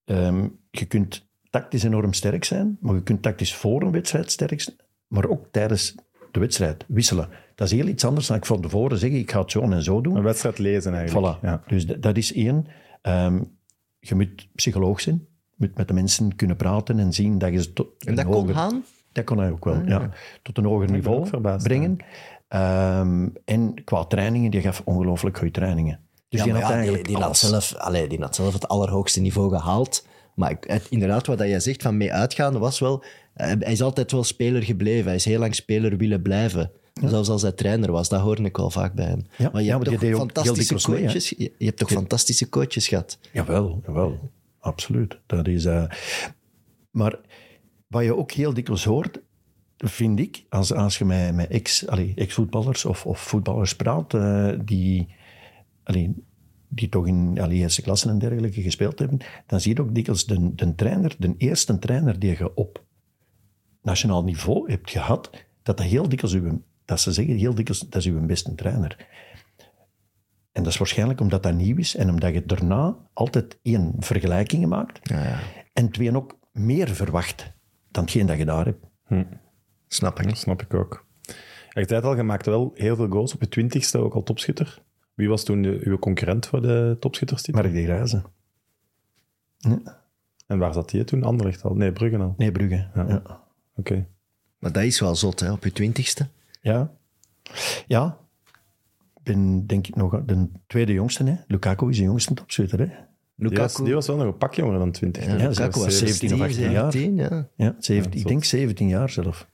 [0.04, 4.60] Ehm, je kunt tactisch enorm sterk zijn, maar je kunt tactisch voor een wedstrijd sterk
[4.60, 5.94] zijn, maar ook tijdens
[6.32, 7.28] de wedstrijd wisselen.
[7.54, 9.82] Dat is heel iets anders dan ik van tevoren zeg, ik ga het zo en
[9.82, 10.16] zo doen.
[10.16, 11.36] Een wedstrijd lezen eigenlijk.
[11.36, 11.40] Voilà.
[11.42, 11.62] Ja.
[11.66, 12.66] Dus dat is één.
[13.02, 13.42] Ehm,
[13.98, 15.26] je moet psycholoog zijn.
[15.56, 18.14] Je moet met de mensen kunnen praten en zien dat je ze tot En een
[18.14, 18.84] dat kon hoger- Haan?
[19.12, 20.10] Dat kon hij ook wel, ja.
[20.42, 21.96] Tot een hoger niveau verbaasd, brengen.
[22.48, 26.00] Ehm, en qua trainingen, die gaf ongelooflijk goede trainingen.
[26.36, 27.38] Dus Ja, die had ja, die, eigenlijk die, had alles.
[27.40, 30.06] zelf, allee, die had zelf het allerhoogste niveau gehaald.
[30.34, 33.04] Maar ik- het, inderdaad, wat jij zegt van mee uitgaan, was wel...
[33.34, 35.04] eh, Hij is altijd wel speler gebleven.
[35.06, 36.70] Hij is heel lang speler willen blijven.
[37.04, 39.26] Zelfs als hij trainer was, dat hoorde ik wel vaak bij hem.
[39.36, 41.28] Ja, maar je ja, hebt maar toch fantastische mee, coaches...
[41.36, 43.18] je, hebt toch fantastische coaches gehad?
[43.32, 44.30] Jawel, jawel.
[44.60, 45.18] Absoluut.
[45.26, 45.84] Dat is, eh,
[46.90, 47.18] Maar
[47.86, 49.20] wat je ook heel dikwijls hoort,
[49.76, 54.48] vind ik, als, als je met, met ex, allee, ex-voetballers of, of voetballers praat, eh,
[54.64, 55.14] die,
[55.84, 56.14] allee,
[56.68, 60.26] die toch in allee, eerste klasse en dergelijke gespeeld hebben, dan zie je ook dikwijls
[60.26, 62.84] de, de trainer, de eerste trainer die je op
[63.82, 65.30] nationaal niveau hebt gehad,
[65.62, 69.06] dat dat heel dikwijls uw, dat ze zeggen heel dikwijls, dat is uw beste trainer.
[70.52, 74.68] En dat is waarschijnlijk omdat dat nieuw is en omdat je daarna altijd één, vergelijkingen
[74.68, 75.10] maakt
[75.72, 77.52] en twee, ook meer verwacht
[77.90, 78.86] dan hetgeen dat je daar hebt.
[79.88, 80.28] Snap ik.
[80.28, 81.06] Dat snap ik ook.
[81.68, 83.34] Ja, je zei het al, je maakte wel heel veel goals.
[83.34, 84.82] Op je twintigste ook al topschutter.
[85.14, 87.62] Wie was toen de, uw concurrent voor de topschutterstitel?
[87.62, 88.22] Mark de Grijze.
[90.46, 91.22] En waar zat die toen?
[91.22, 91.74] Anderlecht al?
[91.74, 92.34] Nee, Bruggen al.
[92.36, 92.88] Nee, Brugge.
[92.94, 93.42] Ja.
[93.76, 94.06] Oké.
[94.58, 96.26] Maar dat is wel zot, hè, op je twintigste.
[96.60, 96.90] Ja.
[97.86, 98.18] ja.
[99.16, 101.24] Ik ben denk ik nog de tweede jongste.
[101.24, 101.34] Hè.
[101.46, 102.78] Lukaku is de jongste topschutter.
[102.78, 102.86] Hè.
[102.86, 102.94] Die
[103.48, 105.24] was, Lukaku, die was wel nog een pak jonger dan 20.
[105.24, 106.92] ja, Ja, Lukaku was 17 17 of 18 jaar.
[106.92, 107.48] 17, ja.
[107.56, 109.48] Ja, 17, ik denk 17 jaar zelf.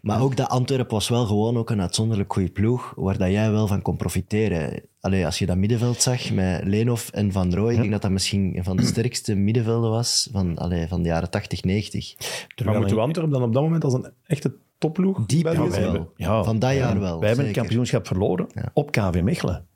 [0.00, 3.50] Maar ook dat Antwerpen was wel gewoon ook een uitzonderlijk goede ploeg, waar dat jij
[3.50, 4.82] wel van kon profiteren.
[5.06, 8.10] Allee, als je dat middenveld zag met Leenhoff en Van Rooij, ik denk dat dat
[8.10, 12.14] misschien een van de sterkste middenvelden was van, allee, van de jaren 80, 90.
[12.18, 15.58] Maar Terwijl moet ik- Antwerpen dan op dat moment als een echte topploeg Die België
[15.58, 15.92] ploeg zijn?
[15.92, 16.12] wel.
[16.16, 16.76] Ja, van dat ja.
[16.76, 17.18] jaar wel.
[17.18, 19.66] Wij hebben het kampioenschap verloren op KV Mechelen.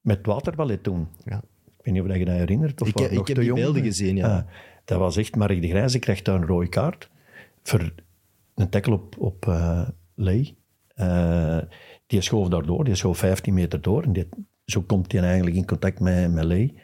[0.00, 1.08] Met waterballet toen.
[1.24, 1.36] Ja.
[1.78, 2.80] Ik weet niet of je dat herinnert.
[2.82, 3.60] Of Ik heb- ik nog heb te die jong?
[3.60, 4.36] beelden gezien, ja.
[4.36, 4.42] Ah,
[4.84, 5.36] dat was echt...
[5.36, 7.08] Mark de Grijze krijgt daar een rode kaart
[7.62, 7.92] voor
[8.54, 10.54] een tackle op, op eh Ley.
[10.94, 11.58] Eh,
[12.06, 14.02] die schoof daardoor, die schoof 15 meter door.
[14.02, 14.28] En die,
[14.72, 16.74] zo komt hij eigenlijk in contact met, met Ley.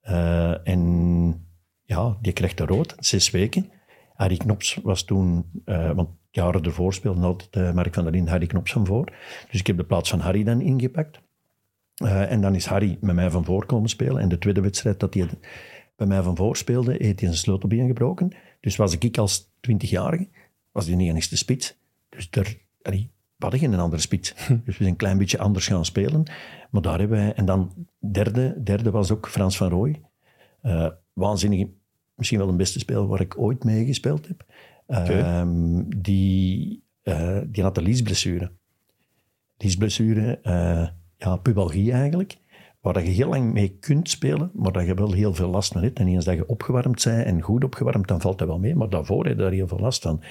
[0.00, 1.48] Eh, en
[1.82, 3.70] ja, die krijgt een rood, zes weken.
[4.14, 8.30] Harry Knops was toen, eh, want jaren ervoor speelde altijd eh, Mark van der Linden
[8.30, 9.12] Harry Knops van voor.
[9.50, 11.20] Dus ik heb de plaats van Harry dan ingepakt.
[12.04, 14.22] En dan is Harry met mij van voor komen spelen.
[14.22, 15.28] En de tweede wedstrijd dat hij
[15.96, 18.32] bij mij van voor speelde, heeft hij zijn sleutelbeen gebroken.
[18.60, 20.28] Dus was ik als 20-jarige,
[20.72, 21.76] was hij niet eens de spits.
[22.08, 24.34] Dus daar, allee, we hadden geen andere spits.
[24.48, 26.24] Dus we zijn een klein beetje anders gaan spelen.
[26.70, 27.32] Maar daar hebben wij...
[27.34, 30.00] En dan derde, derde was ook Frans van Rooij.
[30.60, 31.68] Eh waanzinnig,
[32.14, 34.44] misschien wel de beste speler waar ik ooit mee gespeeld heb.
[34.86, 38.50] Ehm, die, eh, die had een liesblessure.
[39.56, 42.38] Liesblessure, eh ja, pubalgie eigenlijk.
[42.80, 45.72] Waar dat je heel lang mee kunt spelen, maar dat je wel heel veel last
[45.72, 45.98] van hebt.
[45.98, 48.74] En eens dat je opgewarmd bent en goed opgewarmd, dan valt dat wel mee.
[48.74, 50.22] Maar daarvoor heb je daar heel veel last van.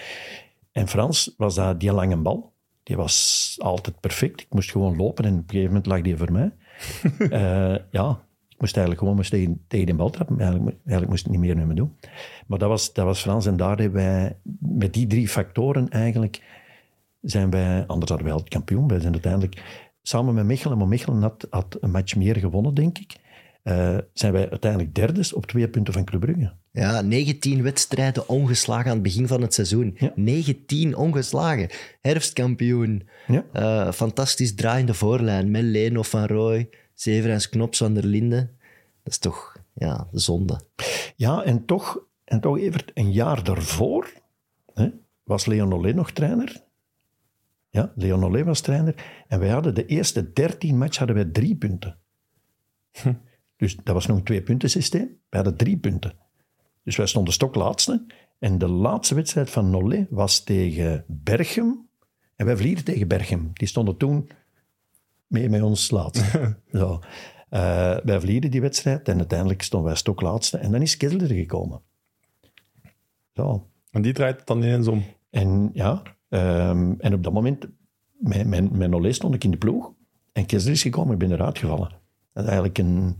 [0.72, 2.54] En Frans was dat die lange bal.
[2.90, 4.42] Die was altijd perfect.
[4.42, 6.52] Ik moest gewoon lopen en op een gegeven moment lag die voor mij.
[7.30, 10.40] Eh, ja, ik moest eigenlijk gewoon moest tegen, tegen de bal trappen.
[10.40, 11.96] Eigenlijk, eigenlijk moest ik niet meer met me doen.
[12.48, 13.46] Maar dat was, dat was Frans.
[13.46, 16.44] En daar hebben wij, met die drie factoren eigenlijk,
[17.22, 18.88] zijn wij, anders hadden wij altijd kampioen.
[18.88, 19.64] Wij zijn uiteindelijk
[20.02, 23.16] samen met Mechelen, maar Mechelen had, had een match meer gewonnen, denk ik.
[23.70, 26.54] Eh, zijn wij uiteindelijk derdes op twee punten van Club Brugge.
[26.72, 29.96] Ja, 19 wedstrijden ongeslagen aan het begin van het seizoen.
[29.98, 30.12] Ja.
[30.16, 31.70] 19 ongeslagen.
[32.02, 33.10] Herfstkampioen.
[33.28, 33.46] Ja.
[33.54, 35.52] Eh, fantastisch draaiende voorlijn.
[35.52, 38.58] Met Leno van Rooij, Severens Knops van der Linden.
[39.04, 40.60] Dat is toch ja, zonde.
[41.16, 44.14] Ja, en toch, en toch Evert, een jaar daarvoor
[44.74, 44.90] hè,
[45.24, 46.64] was Leon Olé nog trainer.
[47.70, 48.96] Ja, Leon Olé was trainer.
[49.28, 51.98] En wij hadden de eerste 13 match hadden wij drie punten.
[53.60, 55.18] Dus dat was nog een twee-punten systeem.
[55.30, 56.14] We hadden drie punten.
[56.84, 58.06] Dus wij stonden stoklaatste.
[58.40, 61.88] En de laatste wedstrijd van Nollet was tegen Berchem.
[62.36, 63.50] En wij verliezen tegen Berchem.
[63.54, 64.30] Die stonden toen
[65.28, 66.56] mee met ons laatste.
[66.72, 67.00] Zo.
[67.50, 70.58] Eh, wij verliezen die wedstrijd en uiteindelijk stonden wij stoklaatste.
[70.58, 71.82] En dan is Kessler gekomen.
[73.34, 73.68] Zo.
[73.92, 75.04] En die draait het dan ineens om.
[75.30, 77.68] En ja, ehm, en op dat moment,
[78.20, 79.94] met, stond ik in de ploeg.
[80.32, 81.90] En Kessler is gekomen, ik ben eruit gevallen.
[82.34, 83.16] Dat is eigenlijk een,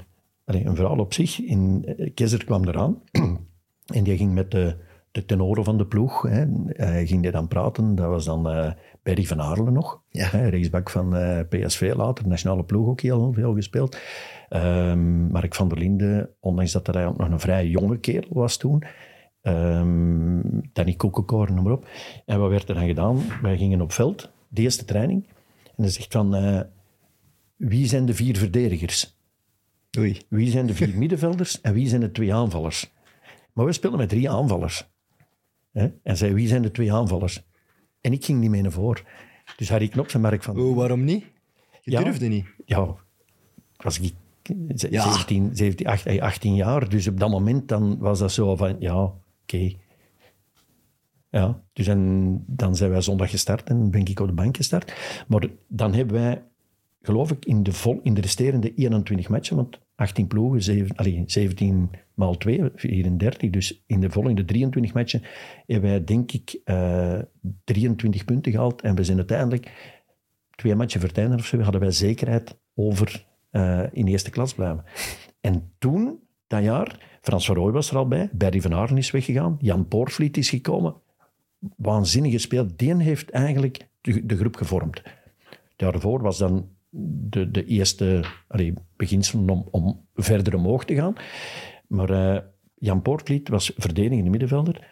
[0.50, 1.40] allee, een verhaal op zich.
[1.42, 3.02] In, eh, Kessler kwam eraan
[3.96, 4.76] en die ging met de,
[5.12, 7.96] de tenoren van de ploeg, hè, eh, ging die dan praten.
[7.96, 8.72] Dat was dan eh
[9.04, 10.28] Berry van Aarlen nog, Ja.
[10.30, 13.98] hè, rechtsbak van eh, PSV later, nationale ploeg ook heel veel gespeeld.
[14.50, 18.58] Ehm, Mark van der Linden, ondanks dat hij eigenlijk nog een vrij jonge kerel was
[18.58, 18.84] toen,
[19.42, 20.42] Ehm
[20.74, 21.88] Danny Koekenkoor, noem maar op.
[22.26, 23.18] En wat werd er dan gedaan?
[23.42, 25.28] Wij gingen op veld, de eerste training.
[25.66, 26.36] En hij zegt van,
[27.56, 29.19] wie zijn de vier verdedigers?
[29.98, 30.22] Oei.
[30.30, 32.92] Wie zijn de vier middenvelders en wie zijn de twee aanvallers?
[33.54, 34.90] Maar we speelden met drie aanvallers.
[35.72, 35.88] Hè?
[36.04, 37.48] En zei, wie zijn de twee aanvallers?
[38.02, 39.04] En ik ging niet mee naar voren.
[39.58, 40.60] Dus Harry Knops en Mark van...
[40.60, 41.26] Oh, waarom niet?
[41.82, 42.04] Je Ja.
[42.04, 42.46] durfde niet.
[42.66, 42.96] Ja,
[43.78, 44.14] was ik
[44.76, 45.12] ze- Ja.
[45.12, 46.90] 17, 17 18, 18 jaar.
[46.90, 49.04] Dus op dat moment dan was dat zo van, ja,
[49.44, 49.72] oké.
[51.30, 54.94] Ja, dus en, dan zijn wij zondag gestart en ben ik op de bank gestart.
[55.28, 56.44] Maar dan hebben wij,
[57.02, 61.24] geloof ik, in de, vol, in de resterende 21 matchen, want 18 ploegen, zeven, allee,
[61.26, 63.50] 17 maal 2, 34.
[63.50, 65.22] Dus in de volgende 23 matchen
[65.66, 67.20] hebben wij, denk ik, eh
[67.64, 68.82] 23 punten gehaald.
[68.82, 69.98] En we zijn uiteindelijk
[70.56, 74.84] twee matchen einde of zo, hadden wij zekerheid over eh, in eerste klas blijven.
[75.42, 79.12] En toen, dat jaar, Frans van Rooij was er al bij, Barry van Aaren is
[79.12, 80.96] weggegaan, Jan Poortvliet is gekomen.
[81.78, 82.78] Waanzinnig gespeeld.
[82.78, 85.04] Die heeft eigenlijk de, de groep gevormd.
[85.76, 91.16] Daarvoor was dan de, de eerste allee, beginselen om, verder omhoog te gaan.
[91.88, 92.42] Maar eh,
[92.76, 94.88] Jan Poortvliet was verdedigende middenvelder.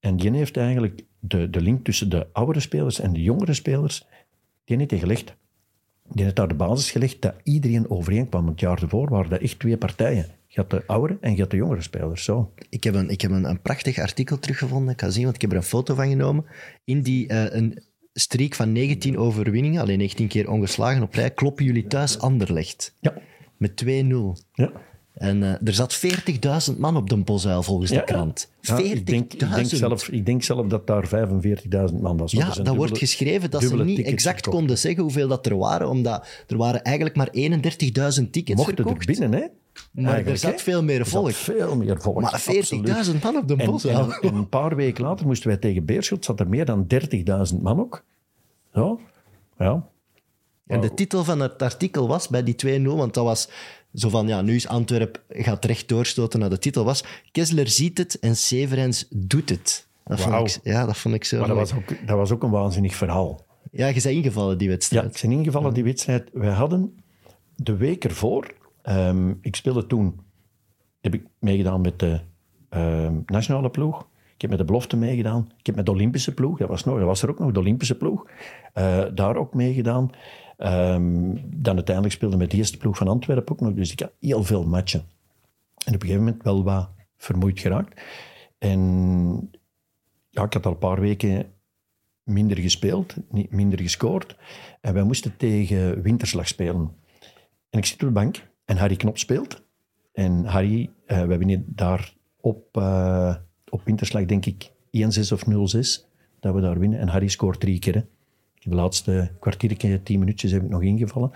[0.00, 4.06] En die heeft eigenlijk de, de link tussen de oudere spelers en de jongere spelers,
[4.64, 5.34] die heeft gelegd.
[6.08, 8.44] Die heeft daar de basis gelegd dat iedereen overeenkwam.
[8.44, 10.26] Want het jaar ervoor waren dat echt twee partijen.
[10.46, 12.24] Je had de oudere en je had de jongere spelers.
[12.24, 12.52] Zo.
[12.68, 14.92] Ik heb, een, ik heb een, een prachtig artikel teruggevonden.
[14.92, 16.44] Ik ga zien, want ik heb er een foto van genomen.
[16.84, 17.82] In die eh, een
[18.20, 22.94] streak van 19 overwinningen, alleen 19 keer ongeslagen op rij, kloppen jullie thuis Anderlecht.
[23.00, 23.14] Ja.
[23.56, 23.88] Met 2-0.
[24.52, 24.72] ja.
[25.16, 26.00] En eh, er zat
[26.70, 28.48] 40.000 man op de Bosuil volgens de krant.
[28.48, 28.50] 40.000.
[28.60, 32.32] Ja, ik, denk, ik, denk zelf, ik denk zelf dat daar 45.000 man was.
[32.32, 34.56] Ja, dat wordt geschreven dat ze niet exact verkocht.
[34.56, 39.04] konden zeggen hoeveel dat er waren, omdat er waren eigenlijk maar 31.000 tickets Mochten er
[39.06, 39.46] binnen, hè?
[39.92, 41.32] Maar er zat veel meer Er volk.
[41.32, 42.20] veel meer volk.
[42.20, 43.06] Maar absoluut.
[43.14, 43.98] 40.000 man op de En, Bosuil.
[43.98, 46.86] en, en een paar weken later moesten wij tegen Beerschot, zat er meer dan
[47.52, 48.04] 30.000 man ook.
[48.74, 49.00] Zo,
[49.58, 49.86] ja.
[50.66, 53.48] En de titel van het artikel was bij die 2-0, want dat was
[53.94, 57.98] zo van, ja, nu is Antwerp gaat recht doorstoten naar de titel, was Kessler ziet
[57.98, 59.86] het en Severens doet het.
[60.04, 62.42] Dat vond ik, ja, dat vond ik zo Maar dat was, ook, dat was ook
[62.42, 63.44] een waanzinnig verhaal.
[63.70, 65.14] Ja, je bent ingevallen die Ja, wedstrijd.
[65.16, 66.28] ik ben ingevallen die wedstrijd.
[66.32, 66.96] Wij hadden
[67.56, 68.54] de week ervoor,
[68.86, 70.20] ehm, ik speelde toen,
[71.00, 72.20] heb ik meegedaan met de
[72.68, 74.08] ehm, nationale ploeg.
[74.34, 75.50] Ik heb met de belofte meegedaan.
[75.58, 77.58] Ik heb met de Olympische ploeg, dat was, nog, dat was er ook nog, de
[77.58, 78.26] Olympische ploeg.
[78.72, 80.10] eh, daar ook meegedaan.
[80.56, 83.72] Ehm, dan uiteindelijk speelde met de eerste ploeg van Antwerpen ook nog.
[83.72, 85.00] Dus ik had heel veel matchen.
[85.84, 88.00] En op een gegeven moment wel wat vermoeid geraakt.
[88.58, 88.80] En
[90.30, 91.52] ja, ik had al een paar weken
[92.22, 94.36] minder gespeeld, niet minder gescoord.
[94.80, 96.96] En wij moesten tegen Winterslag spelen.
[97.70, 99.64] En ik zit op de bank en Harry Knop speelt.
[100.12, 103.34] En Harry, uh, we hebben daar op, uh,
[103.68, 105.50] op Winterslag denk ik 1-6 of 0-6
[106.40, 106.98] dat we daar winnen.
[106.98, 108.06] En Harry scoort drie keer.
[108.54, 111.30] De laatste kwartiertje, tien minuutjes heb ik nog ingevallen.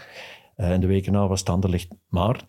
[0.57, 1.89] Uh, en de weken na was het Anderlecht.
[2.09, 2.45] Maar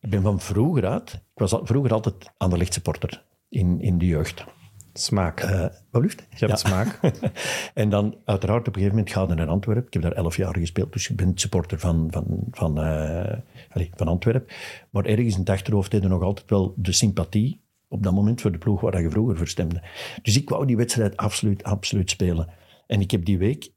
[0.00, 1.12] ik ben van vroeger uit...
[1.12, 4.44] Ik was al, vroeger altijd Anderlecht supporter in, in de jeugd.
[4.92, 5.42] Smaak.
[5.42, 6.22] Uh, wat liefde?
[6.36, 7.00] Je hebt smaak.
[7.74, 9.86] en dan uiteraard op een gegeven moment ga je naar Antwerpen.
[9.86, 13.34] Ik heb daar elf jaar gespeeld, dus ik ben supporter van, van, van, uh,
[13.68, 14.54] allez, van Antwerpen.
[14.90, 18.52] Maar ergens in het achterhoofd je nog altijd wel de sympathie op dat moment voor
[18.52, 19.82] de ploeg waar je vroeger voor stemde.
[20.22, 22.48] Dus ik wou die wedstrijd absoluut, absoluut spelen.
[22.86, 23.72] En ik heb die week,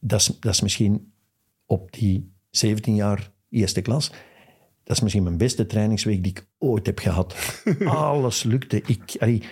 [0.00, 1.12] dat is, dat is misschien
[1.66, 4.12] op die 17 jaar eerste klas,
[4.84, 7.62] dat is misschien mijn beste trainingsweek die ik ooit heb gehad.
[7.84, 8.82] Alles lukte.
[8.86, 9.42] Ik, allee,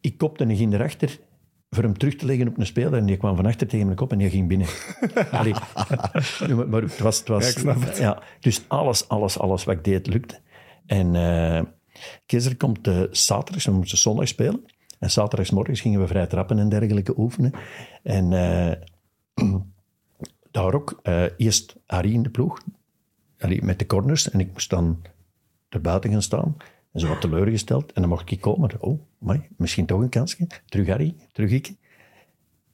[0.00, 1.18] ik kopte een ging erachter
[1.70, 3.98] voor hem terug te leggen op een speler en die kwam van achter tegen mijn
[3.98, 4.66] kop en die ging binnen.
[5.30, 5.54] Allee,
[6.70, 7.18] maar het was...
[7.18, 7.96] Het was ja, het.
[7.96, 10.38] Ja, dus alles, alles, alles wat ik deed lukte.
[10.86, 14.64] En uh, komt uh, zaterdag, we moesten zondag spelen.
[14.98, 17.52] En zaterdagsmorgens gingen we vrij trappen en dergelijke oefenen.
[18.02, 18.72] En uh,
[20.50, 21.00] daar ook
[21.36, 22.60] eerst Harry in de ploeg,
[23.38, 24.30] allee, met de corners.
[24.30, 25.02] En ik moest dan
[25.68, 26.56] er buiten gaan staan.
[26.98, 27.92] En zo wat teleurgesteld.
[27.92, 28.82] En dan mocht ik komen.
[28.82, 30.46] Oh, maar misschien toch een kansje.
[30.66, 31.74] Terug Harry, terug ik.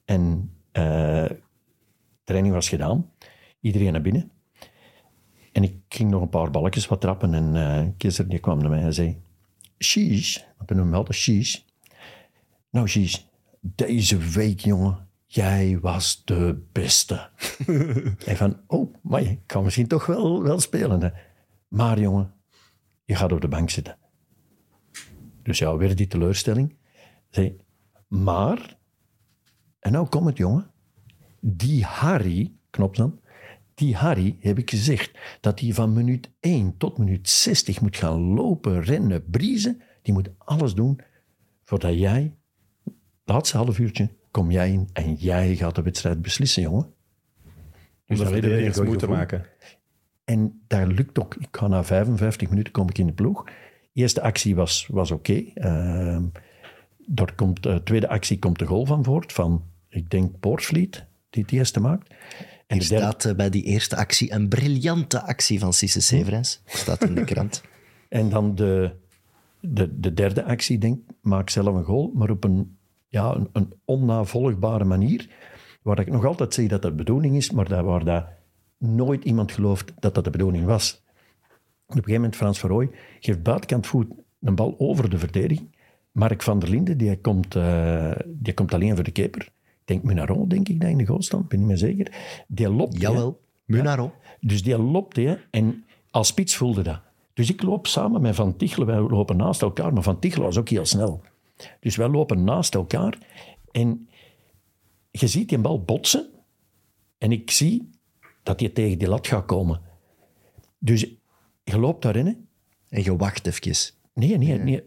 [0.05, 1.25] En uh,
[2.23, 3.11] training was gedaan.
[3.59, 4.31] Iedereen naar binnen.
[5.51, 7.33] En ik ging nog een paar balletjes wat trappen.
[7.33, 9.21] En uh, Keizer die kwam naar mij en zei...
[9.79, 11.59] Sheesh, want we noemen hem altijd Sheesh.
[12.69, 13.19] Nou, Sheesh,
[13.59, 17.29] deze week, jongen, jij was de beste.
[18.25, 21.01] en van, oh, maar ik kan misschien toch wel, wel spelen.
[21.01, 21.09] Hè.
[21.67, 22.33] Maar, jongen,
[23.03, 23.97] je gaat op de bank zitten.
[25.45, 26.75] Dus ja, weer die teleurstelling.
[27.29, 27.57] Zei,
[28.07, 28.77] maar,
[29.79, 30.71] en nou komt het, jongen.
[31.39, 33.19] Die Harry, knop dan,
[33.73, 38.19] die Harry, heb ik gezegd, dat hij van minuut 1 tot minuut 60 moet gaan
[38.19, 39.81] lopen, rennen, briezen.
[40.01, 40.99] Die moet alles doen
[41.63, 42.35] voordat jij,
[43.23, 46.93] laatste half uurtje, kom jij in en jij gaat de wedstrijd beslissen, jongen.
[48.05, 49.45] Dus dat eerst moeten maken.
[50.23, 51.35] En dat lukt ook.
[51.35, 53.43] Ik ga na 55 minuten kom ik in de ploeg
[54.01, 55.43] eerste actie was, was oké.
[55.53, 55.73] Okay.
[57.15, 61.43] Uh, komt, de tweede actie komt de goal van voort, van, ik denk, Poortvliet, die
[61.43, 62.13] het eerste maakt.
[62.67, 66.61] En er staat uh, bij die eerste actie een briljante actie van Cisse Severens.
[66.65, 67.61] Staat in de krant.
[68.09, 68.91] en dan de,
[69.59, 72.77] de, de derde actie, denk maak zelf een goal, maar op een,
[73.07, 75.29] ja, een, een onnavolgbare manier.
[75.81, 78.25] Waar ik nog altijd zeg dat dat de bedoeling is, maar daar, waar dat
[78.77, 81.04] nooit iemand gelooft dat dat de bedoeling was.
[81.87, 84.07] Op een gegeven moment, Frans Verrooy geeft buitenkant voet
[84.41, 85.75] een bal over de verdediging.
[86.11, 89.41] Mark van der Linden, die komt, uh, die komt alleen voor de keeper.
[89.41, 91.47] Ik denk Munaron, denk ik, dat in de goal stond.
[91.47, 92.11] ben niet meer zeker.
[92.47, 93.01] Die loopt.
[93.01, 94.11] Jawel, Munaron.
[94.21, 94.37] Ja.
[94.39, 97.01] Dus die loopt, hè, en als spits voelde dat.
[97.33, 100.57] Dus ik loop samen met Van Tichelen, wij lopen naast elkaar, maar Van Tichelen was
[100.57, 101.21] ook heel snel.
[101.79, 103.17] Dus wij lopen naast elkaar
[103.71, 104.09] en
[105.11, 106.29] je ziet die bal botsen
[107.17, 107.89] en ik zie
[108.43, 109.81] dat hij tegen die lat gaat komen.
[110.77, 111.15] Dus
[111.65, 112.47] je loopt daarin.
[112.89, 113.93] En je wacht even.
[114.13, 114.83] Nee, nee, nee.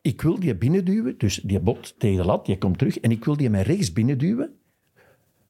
[0.00, 2.98] Ik wil die binnenduwen, dus die bot tegen de lat, die komt terug.
[2.98, 4.56] En ik wil die mij rechts binnenduwen.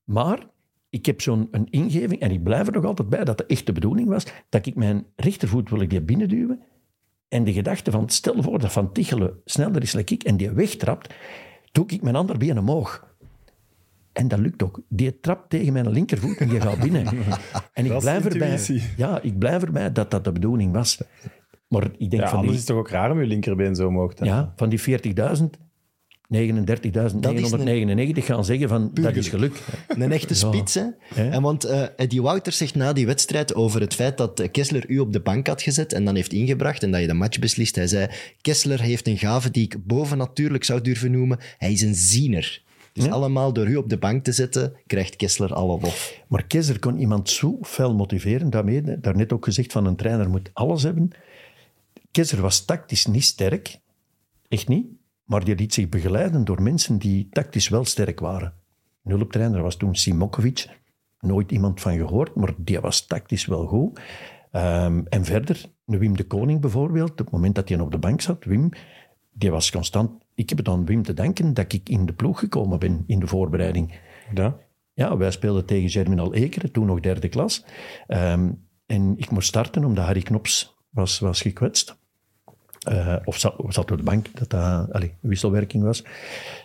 [0.04, 0.46] Maar
[0.90, 3.72] ik heb zo'n een ingeving, en ik blijf er nog altijd bij dat de echte
[3.72, 6.60] bedoeling was, dat ik mijn rechtervoet wil ik die binnenduwen.
[7.28, 10.50] En de gedachte van, stel voor dat Van Tichelen sneller is dan ik en die
[10.50, 11.14] wegtrapt,
[11.72, 13.11] doe ik mijn andere been omhoog.
[14.12, 14.80] En dat lukt ook.
[14.88, 17.06] Die trapt tegen mijn linkervoet en die gaat binnen.
[17.72, 18.58] en ik blijf, erbij,
[18.96, 21.00] ja, ik blijf erbij dat dat de bedoeling was.
[21.68, 23.74] Maar ik denk ja, van anders die, is het toch ook raar om je linkerbeen
[23.74, 24.86] zo omhoog te Ja, van die 40.000,
[26.32, 26.34] 39.999
[28.24, 29.62] gaan zeggen van dat is gelukt.
[29.88, 30.84] Een echte spits, hè?
[31.14, 34.98] En want uh, Eddie Wouters zegt na die wedstrijd over het feit dat Kessler u
[34.98, 37.74] op de bank had gezet en dan heeft ingebracht en dat je de match beslist.
[37.74, 38.08] Hij zei,
[38.40, 41.38] Kessler heeft een gave die ik bovennatuurlijk zou durven noemen.
[41.58, 42.62] Hij is een ziener.
[42.92, 46.22] Dus allemaal door u op de bank te zetten, krijgt Kessler alle lof.
[46.28, 48.50] Maar Kessler kon iemand zo fel motiveren.
[48.50, 51.10] Daarmee, daarnet ook gezegd van een trainer moet alles hebben.
[52.10, 53.78] Kessler was tactisch niet sterk.
[54.48, 54.86] Echt niet.
[55.24, 58.54] Maar die liet zich begeleiden door mensen die tactisch wel sterk waren.
[59.02, 60.68] Hulptrainer was toen Simokovic.
[61.20, 64.00] Nooit iemand van gehoord, maar die was tactisch wel goed.
[64.52, 68.20] Um, en verder, Wim de Koning bijvoorbeeld, op het moment dat hij op de bank
[68.20, 68.70] zat, Wim,
[69.32, 70.10] die was constant
[70.42, 73.18] ik heb het aan Wim te danken dat ik in de ploeg gekomen ben in
[73.18, 74.00] de voorbereiding.
[74.34, 74.56] Ja.
[74.92, 77.64] ja, wij speelden tegen Germinal Ekeren, toen nog derde klas.
[78.06, 78.52] Ehm,
[78.86, 81.96] en ik moest starten omdat Harry Knops was, was gekwetst.
[82.78, 86.04] Eh, of zat, of zat op de bank, dat dat allee, wisselwerking was.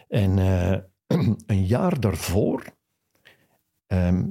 [0.08, 0.78] En eh,
[1.46, 2.64] een jaar daarvoor
[3.88, 4.26] ehm,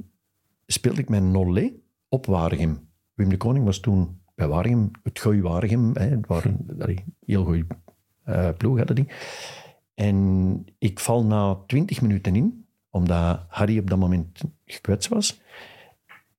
[0.65, 1.73] speelde ik met Nollet
[2.09, 2.89] op Waregem.
[3.13, 5.91] Wim de Koning was toen bij Waregem, het gooi Waregem.
[5.93, 7.65] Hè, het waren allee, heel goede
[8.29, 9.07] uh, ploeg hadden die.
[9.93, 15.41] En ik val na twintig minuten in, omdat Harry op dat moment gekwetst was.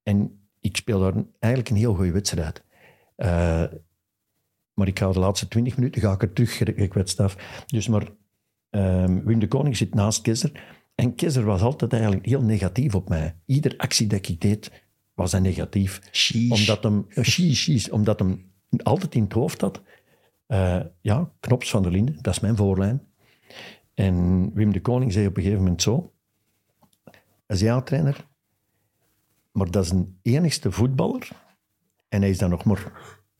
[0.02, 2.64] En ik speel daar eigenlijk een heel goede wedstrijd.
[3.16, 3.64] Uh,
[4.74, 7.62] maar ik ga de laatste twintig minuten ga ik er terug gekwetst af.
[7.66, 8.08] Dus maar
[8.70, 10.76] um, Wim de Koning zit naast Keizer.
[10.94, 13.36] En Keizer was altijd eigenlijk heel negatief op mij.
[13.46, 14.70] Ieder actie dat ik deed,
[15.14, 16.00] was hij negatief.
[16.12, 16.50] Sheesh.
[16.50, 18.50] Omdat hem, sheesh, sheesh, omdat hem
[18.82, 19.82] altijd in het hoofd had.
[20.48, 23.06] Uh, ja, Knops van der Linden, dat is mijn voorlijn.
[23.94, 26.12] En Wim de Koning zei op een gegeven moment zo...
[27.46, 28.26] Hij is ja, trainer,
[29.52, 31.28] maar dat is een enigste voetballer,
[32.08, 32.92] en hij is dan nog maar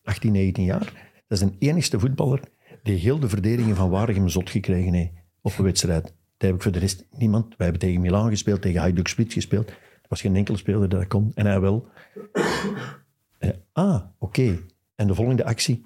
[0.02, 2.40] 18, 19 jaar, dat is een enigste voetballer
[2.82, 6.02] die heel de verdediging van Waregem zot gekregen heeft op een wedstrijd.
[6.02, 7.46] Dat heb ik voor de rest niemand.
[7.56, 9.68] Wij hebben tegen Milan gespeeld, tegen Hajduk Split gespeeld.
[9.68, 11.32] Er was geen enkele speler dat kon.
[11.34, 11.88] En hij wel.
[13.38, 14.58] Eh, ah, oké.
[14.94, 15.82] En de volgende actie.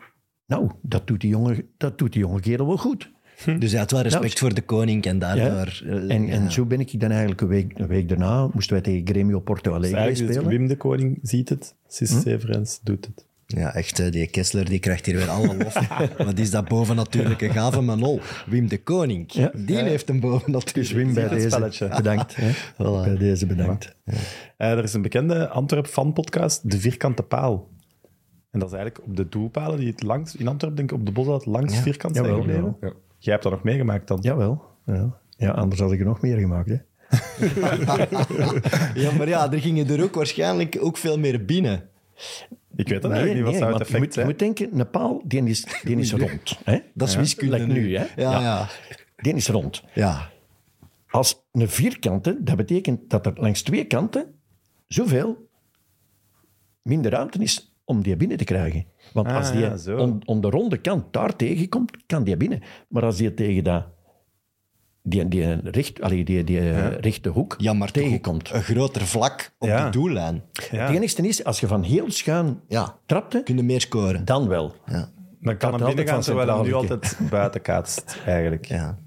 [0.52, 3.10] Nou, dat doet die jonge, dat doet die jonge kerel wel goed.
[3.58, 5.82] Dus hij had wel respect ja, voor de koning en daardoor...
[5.84, 6.08] Ja.
[6.08, 6.32] En, ja.
[6.32, 9.40] en zo ben ik dan eigenlijk een week, een week daarna, moesten wij tegen Gremio
[9.40, 10.46] Porto Alegre dus spelen.
[10.46, 12.20] Wim de Koning ziet het, Sis hm?
[12.20, 13.26] Severens doet het.
[13.46, 15.74] Ja, echt, die Kessler die krijgt hier weer alle lof.
[16.26, 18.20] Wat is dat bovennatuurlijke gave manol?
[18.46, 19.50] Wim de Koning, ja.
[19.54, 19.84] die ja.
[19.84, 22.36] heeft een bovennatuurlijke Dus Wim, bij deze bedankt.
[22.72, 23.04] Voilà.
[23.04, 23.96] Bij deze bedankt.
[24.04, 24.12] Ja.
[24.12, 27.70] Uh, er is een bekende Antwerp fanpodcast, De Vierkante Paal.
[28.52, 31.06] En dat is eigenlijk op de doelpalen die het langs, in Antwerpen, denk ik, op
[31.06, 32.76] de bos langs vierkant zijn gebleven.
[33.18, 34.18] Jij hebt dat nog meegemaakt dan?
[34.20, 34.62] Jawel.
[34.86, 35.18] Ja.
[35.36, 36.68] ja, anders had ik er nog meer gemaakt.
[36.68, 36.76] Hè.
[39.02, 41.88] ja, maar ja, er gingen er ook waarschijnlijk ook veel meer binnen.
[42.76, 44.26] Ik weet dat nee, niet, wat zou het effect je moet, zijn?
[44.26, 46.58] Je moet denken, een paal, die is, die is rond.
[46.64, 46.78] Hè?
[46.94, 47.96] Dat is wiskunde ja, nu.
[47.96, 48.04] Hè?
[48.04, 48.40] Ja, ja.
[48.40, 48.68] ja.
[49.16, 49.82] Die is rond.
[49.94, 50.30] Ja.
[51.08, 54.34] Als een vierkante, dat betekent dat er langs twee kanten
[54.88, 55.48] zoveel
[56.82, 58.84] minder ruimte is om die binnen te krijgen.
[59.12, 59.96] Want Ah, als die ja, zo.
[59.96, 62.60] om, om de ronde kant daar tegenkomt, kan die binnen.
[62.88, 63.84] Maar als die tegen dat,
[65.02, 68.50] die, die, recht, allee, die, die rechte hoek Ja, maar tegenkomt.
[68.52, 69.84] een groter vlak op Ja.
[69.84, 70.42] de doellijn.
[70.70, 70.86] Ja.
[70.86, 74.24] Het enigste is, als je van heel schuin Ja, trapte, kun je meer scoren.
[74.24, 74.74] dan wel.
[74.86, 74.92] Ja.
[74.92, 75.10] Dan
[75.40, 78.64] Dat kan hem binnen gaan terwijl hij nu altijd buiten kaatst, eigenlijk.
[78.64, 78.98] Ja.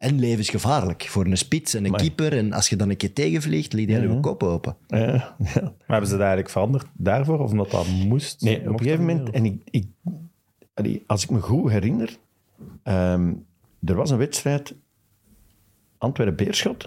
[0.00, 2.36] En levensgevaarlijk voor een spits en een Maar- keeper.
[2.36, 4.76] En als je dan een keer tegenvliegt, liet je hele kop open.
[4.86, 5.36] Ja, ja.
[5.38, 7.38] Maar hebben ze dat eigenlijk veranderd daarvoor?
[7.38, 8.40] Of omdat dat moest?
[8.40, 12.16] Nee, op een gegeven moment, en ik, ik, als ik me goed herinner,
[12.82, 13.32] ehm,
[13.84, 14.74] er was een wedstrijd
[15.98, 16.84] Antwerpen-Beerschot.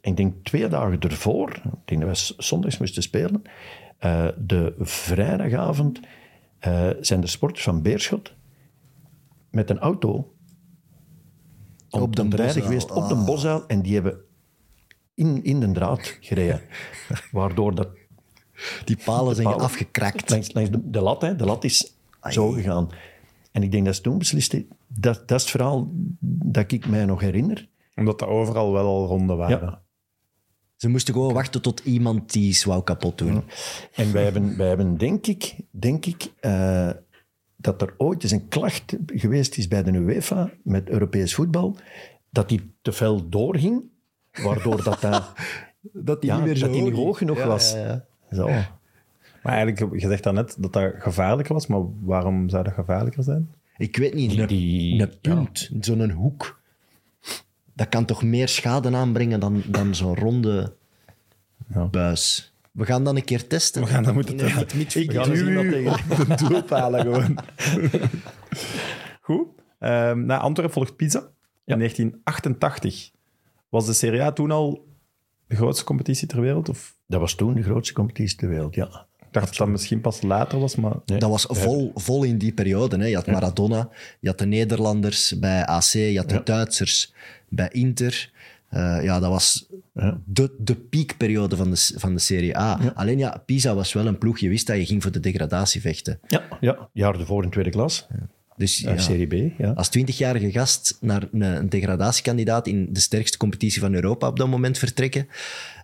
[0.00, 3.42] En ik denk twee dagen ervoor, ik denk dat we zondags moesten spelen,
[3.98, 6.00] eh, de vrijdagavond
[6.58, 8.34] eh, zijn de sporters van Beerschot
[9.50, 10.34] met een auto
[11.90, 12.64] Op de rijden Bosuil.
[12.64, 13.24] geweest op de Ah.
[13.26, 14.20] Bosuil en die hebben
[15.14, 16.60] in, in de draad gereden.
[17.32, 17.88] Waardoor dat
[18.84, 19.64] Die palen zijn palen.
[19.64, 20.30] afgekrakt.
[20.30, 21.36] langs, langs de, de lat, hè.
[21.36, 22.88] de lat is zo gegaan.
[23.52, 25.88] En ik denk dat ze toen besliste, dat, dat is het verhaal
[26.44, 27.68] dat ik mij nog herinner.
[27.94, 29.60] Omdat dat overal wel al ronden waren.
[29.60, 29.82] Ja.
[30.76, 33.44] Ze moesten gewoon wachten tot iemand die iets wou kapot doen.
[33.94, 36.90] En wij hebben, wij hebben denk ik, denk ik eh,
[37.60, 41.76] dat er ooit eens een klacht geweest is bij de UEFA met Europees voetbal,
[42.30, 43.82] dat die te fel doorging,
[44.42, 45.32] waardoor dat, dat,
[45.92, 47.72] Dat die ja, niet meer zo dat die niet hoog genoeg Ja, was.
[47.72, 48.04] ja.
[48.32, 48.46] Zo.
[49.42, 53.22] Maar eigenlijk, je zegt dan net dat dat gevaarlijker was, maar waarom zou dat gevaarlijker
[53.22, 53.54] zijn?
[53.76, 56.60] Ik weet niet, een, die- een punt, zo'n hoek,
[57.74, 60.74] dat kan toch meer schade aanbrengen dan, dan zo'n ronde
[61.74, 61.86] Ja.
[61.86, 62.49] buis.
[62.80, 63.82] We gaan dan een keer testen.
[63.82, 64.58] We gaan dat moeten testen.
[64.58, 67.38] het niet- Ik duw u op de doelpalen gewoon.
[69.20, 69.46] Goed.
[69.78, 71.18] Ehm na Antwerpen volgt Pisa.
[71.64, 73.10] In 1988.
[73.68, 74.86] Was de Serie A toen al
[75.46, 76.68] de grootste competitie ter wereld?
[76.68, 79.06] Of Dat was toen de grootste competitie ter wereld, ja.
[79.18, 80.94] ik dacht dat dat misschien pas later was, maar...
[81.06, 81.18] Nee.
[81.18, 82.96] Dat was vol, vol in die periode.
[82.98, 83.04] Hè.
[83.06, 83.88] Je had Maradona,
[84.20, 86.40] je had de Nederlanders bij AC, je had de Ja.
[86.40, 87.14] Duitsers
[87.48, 88.32] bij Inter.
[88.70, 90.20] Eh, ja, dat was Ja.
[90.24, 92.92] de, de piekperiode van de, van de Serie A.
[92.94, 94.38] Alleen ja, Pisa was wel een ploeg.
[94.38, 96.20] Je wist dat je ging voor de degradatie vechten.
[96.26, 98.06] Ja, ja, jaar ervoor in tweede klas.
[98.56, 99.58] Dus naar ja, Serie B.
[99.58, 99.70] Ja.
[99.70, 104.48] als 20-jarige gast naar een, een degradatiekandidaat in de sterkste competitie van Europa op dat
[104.48, 105.26] moment vertrekken.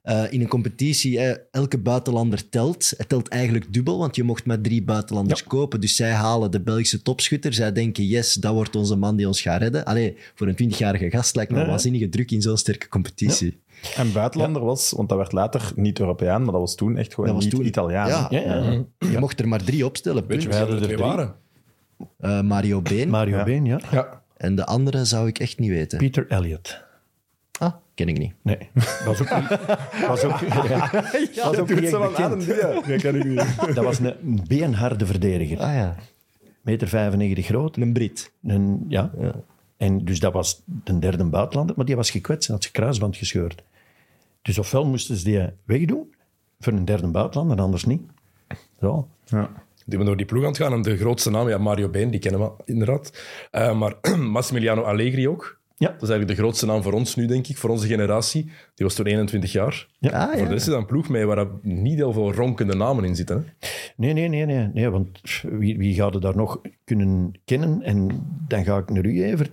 [0.07, 2.93] Eh, in een competitie, eh, elke buitenlander telt.
[2.97, 5.81] Het telt eigenlijk dubbel, want je mocht maar drie buitenlanders kopen.
[5.81, 7.53] Dus zij halen de Belgische topschutter.
[7.55, 9.85] Zij denken, yes, dat wordt onze man die ons gaat redden.
[9.85, 13.61] Allee, voor een 20-jarige gast lijkt me een waanzinnige druk in zo'n sterke competitie.
[13.97, 17.39] En buitenlander was, want dat werd later niet Europeaan, maar dat was toen echt gewoon
[17.39, 18.09] niet toen- Italiaan.
[18.09, 18.85] Ja, Ja, ja.
[19.11, 20.27] je mocht er maar drie opstellen.
[20.27, 21.07] Weet je er hadden twee er drie.
[21.09, 21.35] waren?
[22.19, 23.09] Eh, Mario Been.
[23.09, 23.45] Mario Ja.
[23.45, 23.81] Been, ja.
[23.93, 24.23] Ja.
[24.37, 25.99] En de andere zou ik echt niet weten.
[25.99, 26.85] Peter Elliott.
[27.97, 28.33] Ken ik niet.
[28.43, 28.59] Nee,
[29.05, 29.59] was ook niet...
[30.07, 30.39] Was ook,
[30.69, 30.91] ja,
[31.45, 32.47] was ook niet echt bekend.
[32.47, 33.75] Dat kan ik niet.
[33.75, 35.59] Dat was een beenharde verdediger.
[35.59, 35.97] Ah ja,
[36.61, 37.77] Meter 95 groot.
[37.77, 38.33] een Brit.
[38.43, 39.11] Een, ja.
[39.77, 43.17] En dus dat was de derde buitenlander, maar die was gekwetst en had zijn kruisband
[43.17, 43.63] gescheurd.
[44.43, 46.15] Dus ofwel moesten ze die wegdoen
[46.61, 48.03] voor een derde buitenlander, anders niet.
[48.81, 49.09] Zo.
[49.25, 49.51] Ja.
[49.87, 50.73] Die ben door die ploeg aan het gaan.
[50.73, 53.23] En de grootste naam, ja, Mario Been, die kennen we inderdaad.
[53.51, 55.61] Eh, maar Massimiliano Allegri ook.
[55.79, 55.87] Ja.
[55.89, 58.43] Dat is eigenlijk de grootste naam voor ons nu, denk ik, voor onze generatie.
[58.45, 59.87] Die was toen 21 jaar.
[59.99, 60.11] Ja.
[60.11, 63.05] Ah, Voor de rest is dat een ploeg mee waar niet heel veel ronkende namen
[63.05, 63.37] in zitten.
[63.61, 63.69] Hè?
[63.97, 67.83] Nee, nee, nee, nee, nee want wie, wie gaat er daar nog kunnen kennen?
[67.83, 68.09] En
[68.49, 69.47] dan ga ik naar u even.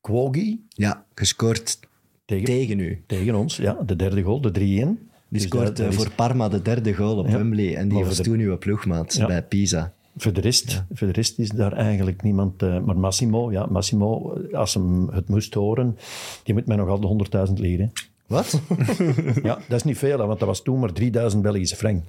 [0.00, 1.78] Kwogi Ja, gescoord
[2.24, 3.02] tegen, tegen u.
[3.06, 4.52] tegen ons, ja, de derde goal, de 3-1.
[4.62, 4.88] Die
[5.28, 7.36] Dus scoort eh, is- voor Parma de derde goal op Ja.
[7.36, 7.76] Wembley.
[7.76, 9.26] En die was voor de- toen uw ploegmaat Ja.
[9.26, 9.92] bij Pisa.
[10.16, 12.62] Voor de, rest, voor de rest is daar eigenlijk niemand.
[12.62, 15.96] eh, maar Massimo, ja, Massimo, als hem het moest horen,
[16.42, 17.92] die moet mij nog altijd 100.000 leren.
[18.26, 18.60] Wat?
[19.42, 22.04] Ja, dat is niet veel, want dat was toen maar 3000 Belgische frank.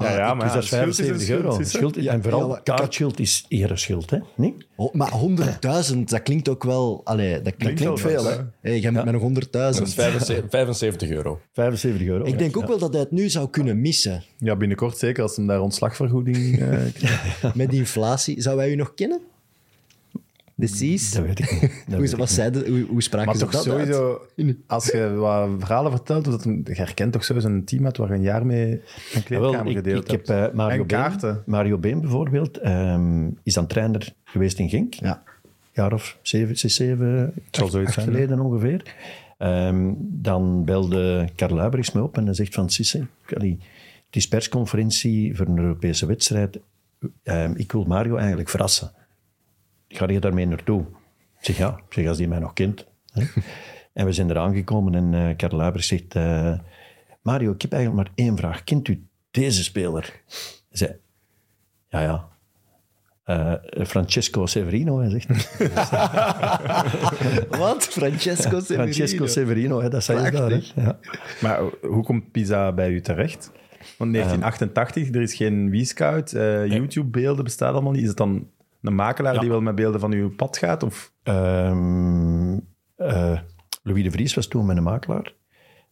[0.00, 1.50] Ja, ja, maar dus dat ja, is schuld is een 75 euro.
[1.52, 1.68] schuld?
[1.68, 4.18] Schuld, en vooral Ja, kaartschuld is ereschuld, hè?
[4.36, 4.66] Niet?
[4.76, 5.12] Oh, maar
[5.92, 7.00] 100.000, dat klinkt ook wel...
[7.04, 8.36] Allee, dat klinkt, veel, hè?
[8.60, 9.50] Hey, jij met nog 100.000.
[9.50, 11.40] Dat is 75, 75 euro.
[11.52, 12.24] 75 euro.
[12.24, 14.22] Ik denk ook wel dat hij het nu zou kunnen missen.
[14.38, 17.54] Ja, binnenkort zeker als hem daar ontslagvergoeding eh, krijgt.
[17.54, 18.42] Met inflatie.
[18.42, 19.20] Zou wij u nog kennen?
[20.60, 21.12] De Cies?
[21.12, 21.60] Dat weet ik niet.
[21.60, 23.94] Dat weet Hoe, ik hoe, hoe spraken Maar ze toch dat uit?
[23.94, 27.96] sowieso, als je wat verhalen vertelt, dat een, je herkent toch sowieso een team uit
[27.96, 28.80] waar je een jaar mee een
[29.12, 31.32] Ja, kleedkamer wel, ik, gedeeld ik heb eh, Mario, en kaarten.
[31.34, 34.94] Been, Mario Been bijvoorbeeld, ehm, is dan trainer geweest in Genk.
[34.94, 35.22] Ja.
[35.34, 38.94] Een jaar of zeven, zes, zeven zal acht- acht zijn, geleden ongeveer.
[39.38, 43.06] Ehm, dan belde Karl Luijberichs me op en hij zegt van Sisse,
[44.06, 46.58] het is persconferentie voor een Europese wedstrijd.
[47.22, 48.90] Ehm, ik wil Mario eigenlijk verrassen.
[49.92, 50.80] Ga je daarmee naartoe?
[51.38, 52.86] Ik zeg ja, ik zeg, als die mij nog kent.
[53.92, 56.14] En we zijn eraan gekomen en eh Karl Luijberichs zegt...
[56.14, 56.58] eh,
[57.22, 58.64] Mario, ik heb eigenlijk maar één vraag.
[58.64, 60.02] Kent u deze speler?
[60.68, 60.96] Hij zei,
[61.88, 62.28] ja, ja.
[63.24, 65.28] Eh, Francesco Severino, hij zegt.
[67.58, 67.84] Wat?
[67.84, 68.92] Francesco Severino.
[68.92, 70.46] Francesco Severino, hè, dat zei je daar.
[70.46, 70.74] Prachtig.
[70.74, 70.82] hè.
[70.82, 70.98] Ja.
[71.40, 73.50] Maar hoe komt Pisa bij u terecht?
[73.98, 78.02] Want 1988, er is geen Wiescout, eh YouTube-beelden bestaan allemaal niet.
[78.02, 78.48] Is het dan
[78.82, 80.82] een makelaar die wel met beelden van uw pad gaat?
[80.82, 81.12] Of?
[81.22, 82.58] Ehm,
[82.96, 83.38] eh,
[83.82, 85.34] Louis de Vries was toen mijn makelaar.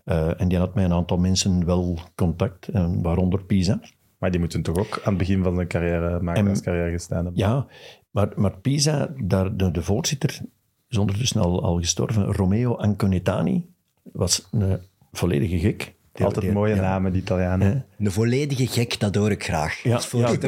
[0.04, 3.80] Eh, en die had met een aantal mensen wel contact, eh, waaronder Pisa.
[4.18, 7.42] Maar die moeten toch ook aan het begin van zijn carrière, makelaarscarrière gestaan hebben?
[7.42, 7.66] Ja,
[8.10, 10.40] maar, maar Pisa, daar, de, de voorzitter,
[10.88, 13.66] is ondertussen al, al gestorven, Romeo Anconetani,
[14.02, 14.80] was een
[15.12, 15.94] volledige gek.
[16.18, 16.80] Die- Altijd die- mooie ja.
[16.80, 17.84] namen, die Italianen.
[17.98, 19.82] Een volledige gek, dat hoor ik graag.
[19.82, 20.00] Ja,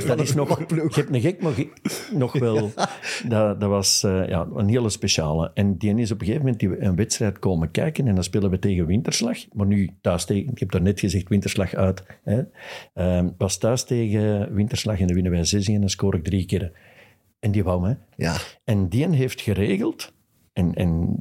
[0.07, 1.69] dat is nog, je hebt een gek, maar ge-
[2.13, 2.71] nog wel.
[3.29, 5.51] Dat, dat was eh, ja, een hele speciale.
[5.55, 8.51] En die is op een gegeven moment die, een wedstrijd komen kijken en dan spelen
[8.51, 9.39] we tegen Winterslag.
[9.53, 12.03] Maar nu thuis tegen, ik heb daar net gezegd Winterslag uit.
[12.25, 12.43] Hè.
[12.95, 16.47] Ehm, was thuis tegen Winterslag en dan winnen wij 6 en dan scoor ik drie
[16.47, 16.73] keer.
[17.41, 17.99] En die wou mij.
[18.17, 18.37] Ja.
[18.65, 20.13] En die heeft geregeld,
[20.53, 21.19] en, en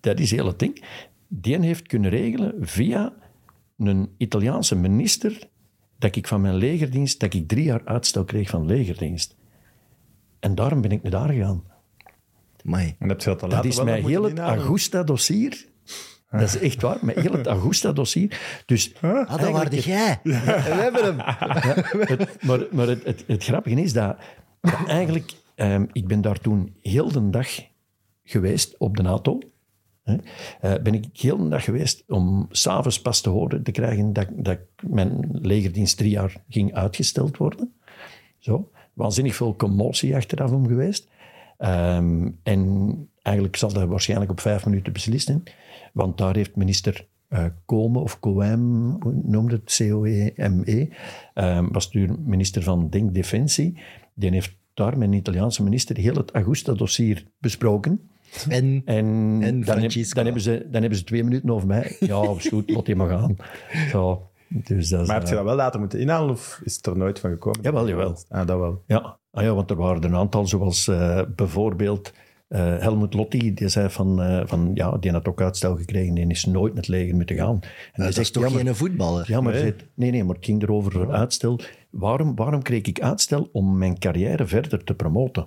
[0.00, 0.84] dat is heel het ding,
[1.28, 3.12] die heeft kunnen regelen via
[3.76, 5.48] een Italiaanse minister
[5.98, 9.36] dat ik van mijn legerdienst, dat ik drie jaar uitstel kreeg van legerdienst.
[10.40, 11.64] En daarom ben ik naar daar gegaan.
[12.64, 12.96] Amai.
[12.98, 14.38] En dat is wel mijn heel het?
[14.38, 15.66] Augusta-dossier.
[16.30, 18.62] Dat is echt waar, mijn heel het Augusta-dossier.
[18.66, 20.20] Dus Ah, dat waarde jij.
[20.22, 21.16] We hebben hem.
[22.06, 24.16] het, maar maar het, het, het grappige is dat,
[24.60, 25.32] dat eigenlijk...
[25.54, 27.48] ehm, ik ben daar toen heel de dag
[28.24, 29.38] geweest op de NATO.
[30.04, 30.20] Eh,
[30.82, 34.58] ben ik heel de dag geweest om s'avonds pas te horen te krijgen dat, dat
[34.88, 37.74] mijn legerdienst drie jaar ging uitgesteld worden.
[38.38, 38.70] Zo.
[38.92, 41.08] Waanzinnig veel commotie achteraf om geweest.
[41.58, 45.42] Ehm, en eigenlijk zal dat waarschijnlijk op vijf minuten beslissen.
[45.92, 50.88] Want daar heeft minister eh Komen, of Coem, noemde het, C-O-E-M-E,
[51.34, 53.78] ehm, was toen minister van Denk Defensie.
[54.14, 58.10] Die heeft daar met een Italiaanse minister heel het Augusta-dossier besproken.
[58.48, 58.96] En En,
[59.42, 61.96] En dan, heb- dan, hebben ze, dan hebben ze twee minuten over mij.
[62.00, 63.36] Ja, is goed, laat die maar gaan.
[63.90, 66.76] Zo, dus dat is, Maar heb je eh, dat wel later moeten inhalen of is
[66.76, 67.60] het er nooit van gekomen?
[67.62, 68.16] Jawel, jawel.
[68.28, 68.82] Ah, dat wel.
[68.86, 72.12] Ja, Ah ja, want er waren er een aantal, zoals eh, bijvoorbeeld
[72.48, 76.26] eh, Helmut Lotti, die zei van, eh, van, ja, die had ook uitstel gekregen, die
[76.26, 77.58] is nooit het leger moeten gaan.
[77.60, 79.24] En hij dat is zegt, toch ja, maar- geen voetballer?
[79.30, 79.74] ja, maar nee.
[79.94, 81.60] nee, nee, maar het ging erover uitstel.
[81.90, 85.46] Waarom, waarom kreeg ik uitstel om mijn carrière verder te promoten?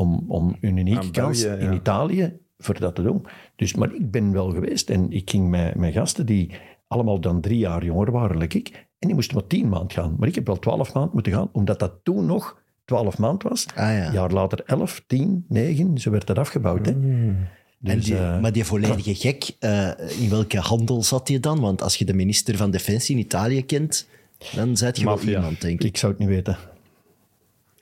[0.00, 1.76] Om, om een unieke Aan kans België, in ja.
[1.78, 3.26] Italië voor dat te doen.
[3.56, 6.50] Dus, maar ik ben wel geweest en ik ging met, met gasten die
[6.86, 8.68] allemaal dan drie jaar jonger waren dan ik.
[8.98, 10.16] En die moesten maar tien maand gaan.
[10.18, 13.66] Maar ik heb wel twaalf maand moeten gaan, omdat dat toen nog twaalf maand was.
[13.66, 14.06] Ah, ja.
[14.06, 16.86] Een jaar later elf, tien, negen, zo werd dat afgebouwd.
[16.86, 16.92] Hè.
[16.92, 17.48] en
[17.78, 19.90] Dus, die, eh, maar die volledige gek, eh,
[20.20, 21.60] in welke handel zat hij dan?
[21.60, 24.08] Want als je de minister van Defensie in Italië kent,
[24.54, 25.88] dan zet je wel iemand, denk ik.
[25.88, 26.56] ik zou het niet weten.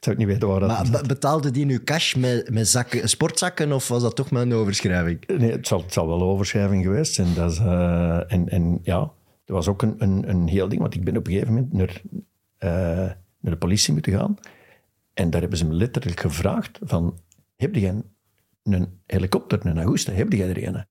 [0.00, 3.72] Zou niet weten waar dat Maar be- betaalde die nu cash met, met zakken, sportzakken
[3.72, 5.26] of was dat toch maar een overschrijving?
[5.26, 7.34] Nee, het zal, het zal wel een overschrijving geweest zijn.
[7.34, 9.10] Dat is, eh, en, en ja,
[9.44, 11.72] er was ook een, een, een heel ding, want ik ben op een gegeven moment
[11.72, 12.02] naar,
[12.58, 14.36] eh, naar de politie moeten gaan.
[15.14, 17.18] En daar hebben ze me letterlijk gevraagd van,
[17.56, 18.04] heb jij een,
[18.62, 20.72] een helikopter, een Augusta, heb jij er een?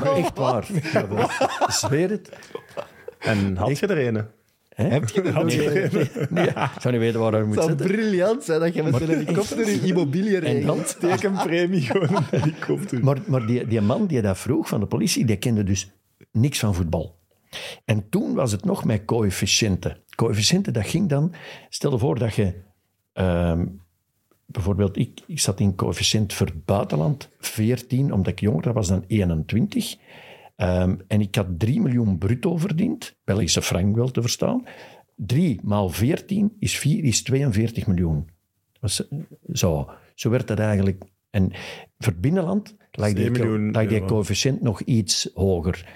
[0.00, 0.70] maar echt waar.
[0.70, 2.30] Ik zweer het.
[3.18, 4.26] En had je er een?
[4.90, 5.46] Heb je er een?
[6.30, 7.96] Nee, ik zou niet weten waar ik moet Het zou zitten.
[7.96, 11.00] briljant zijn dat je met een helikopter in dan, regelt.
[11.00, 13.04] Tekenpremie, gewoon een helikopter.
[13.04, 15.90] Maar, maar die, die man die dat vroeg van de politie, die kende dus
[16.32, 17.20] niks van voetbal.
[17.84, 19.96] En toen was het nog met coëfficiënten.
[20.16, 21.34] Coëfficiënten, dat ging dan...
[21.68, 22.54] Stel je voor dat je...
[23.12, 23.64] ehm,
[24.46, 29.96] bijvoorbeeld, ik, ik zat in coëfficiënt voor buitenland 14, omdat ik jonger was dan 21.
[30.56, 34.66] Ehm, en ik had 3 miljoen bruto verdiend, Belgische frank wel te verstaan.
[35.16, 38.28] 3 maal 14 is, 4, is 42 miljoen.
[38.80, 39.18] Was, eh,
[39.52, 41.04] zo, zo werd dat eigenlijk.
[41.30, 41.52] En
[41.98, 44.06] voor het binnenland lag die, 1 miljoen lag die euro.
[44.06, 45.86] coëfficiënt nog iets hoger.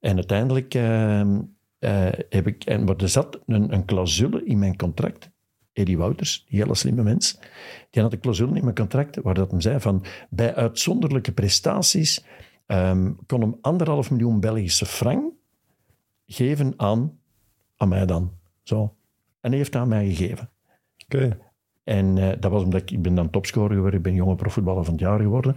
[0.00, 2.64] En uiteindelijk eh, heb ik...
[2.64, 5.30] En, maar er zat een, een clausule in mijn contract.
[5.72, 7.38] Eddie Wouters, die hele slimme mens,
[7.90, 12.24] die had een clausule in mijn contract waar dat hem zei van bij uitzonderlijke prestaties
[12.66, 15.32] ehm, kon hem anderhalf miljoen Belgische frank
[16.26, 17.18] geven aan,
[17.76, 18.32] aan mij dan.
[18.62, 18.94] Zo.
[19.40, 20.50] En hij heeft het aan mij gegeven.
[21.04, 21.38] Oké.
[21.84, 24.84] En eh, dat was omdat ik, ik ben dan topscorer geworden, ik ben jonge profvoetballer
[24.84, 25.56] van het jaar geworden.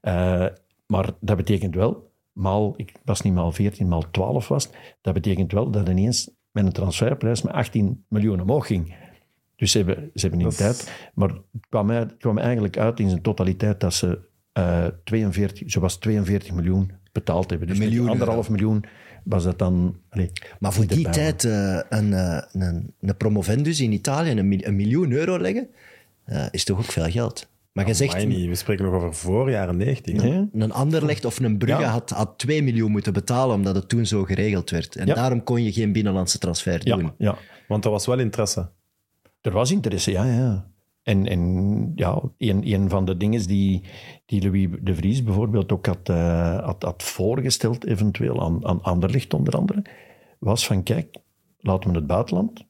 [0.00, 0.46] Eh,
[0.86, 4.68] maar dat betekent wel, maal, ik was niet maal 14, maal 12 was,
[5.00, 8.96] dat betekent wel dat ineens met een transferprijs met 18 miljoen omhoog ging.
[9.56, 13.00] Dus ze hebben, ze hebben is- tijd, maar het kwam, uit- het kwam eigenlijk uit
[13.00, 14.27] in zijn totaliteit dat ze
[14.58, 17.68] eh 42, zo was 42 miljoen betaald hebben.
[17.68, 18.84] Dus miljoen anderhalf miljoen
[19.24, 19.96] was dat dan...
[20.08, 20.30] allee,
[20.60, 25.12] Maar voor die tijd eh, een, eh, een, een promovendus in Italië een, een miljoen
[25.12, 25.68] euro leggen,
[26.24, 27.48] eh, is toch ook veel geld.
[27.72, 28.48] Maar je zegt, niet.
[28.48, 30.22] We spreken nog over voor jaren 90.
[30.22, 30.28] hè?
[30.28, 30.48] Nee?
[30.52, 31.88] een Anderlecht of een Brugge Ja.
[31.88, 34.96] had, had 2 miljoen moeten betalen omdat het toen zo geregeld werd.
[34.96, 35.14] En Ja.
[35.14, 37.02] daarom kon je geen binnenlandse transfer doen.
[37.02, 37.38] Ja, ja.
[37.68, 38.68] Want er was wel interesse.
[39.40, 40.24] Er was interesse, ja.
[40.24, 40.66] ja.
[41.08, 43.82] En, en ja, een, een van de dingen die,
[44.26, 49.34] die Louis de Vries bijvoorbeeld ook had, eh, had, had voorgesteld, eventueel aan, aan Anderlecht
[49.34, 49.82] onder andere,
[50.38, 51.16] was van kijk,
[51.60, 52.64] laten we het buitenland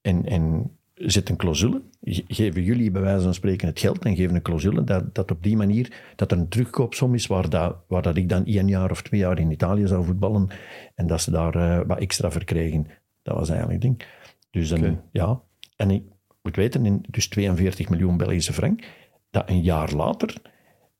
[0.00, 1.82] en, en zet een clausule.
[2.02, 5.30] Ge- Geven jullie bij wijze van spreken het geld en geven een clausule dat, dat
[5.30, 8.68] op die manier dat er een terugkoopsom is waar, dat, waar dat ik dan één
[8.68, 10.48] jaar of twee jaar in Italië zou voetballen
[10.94, 12.86] en dat ze daar eh, wat extra voor kregen.
[13.22, 14.08] Dat was eigenlijk het ding.
[14.50, 15.02] Dus Oké.
[15.12, 15.40] ja,
[15.76, 16.02] en ik
[16.46, 18.84] moet weten, in, dus 42 miljoen Belgische frank,
[19.30, 20.34] dat een jaar later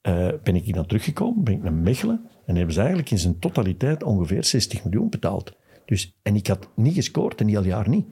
[0.00, 3.18] eh, ben ik hier dan teruggekomen, ben ik naar Mechelen en hebben ze eigenlijk in
[3.18, 5.52] zijn totaliteit ongeveer 60 miljoen betaald.
[5.84, 8.06] Dus, en ik had niet gescoord een heel jaar niet.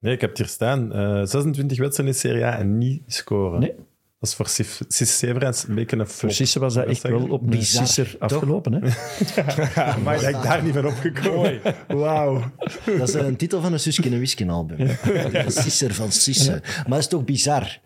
[0.00, 0.92] Nee, ik heb het hier staan.
[0.92, 3.60] Eh, 26 wedstrijden in Serie A en niet scoren.
[3.60, 3.74] Nee.
[4.18, 4.48] Dat is voor
[4.88, 6.60] Sis Severens een beetje een flop.
[6.60, 8.72] Was dat echt wel op een sisser afgelopen.
[8.72, 8.80] Hè?
[10.04, 11.60] Maar dat ik daar niet van opgekomen.
[11.88, 12.52] Wauw.
[12.98, 14.76] Dat is een titel van een Suske en Wisken album.
[14.76, 16.50] De Sisser van Sisse.
[16.76, 17.78] Maar dat is toch bizar?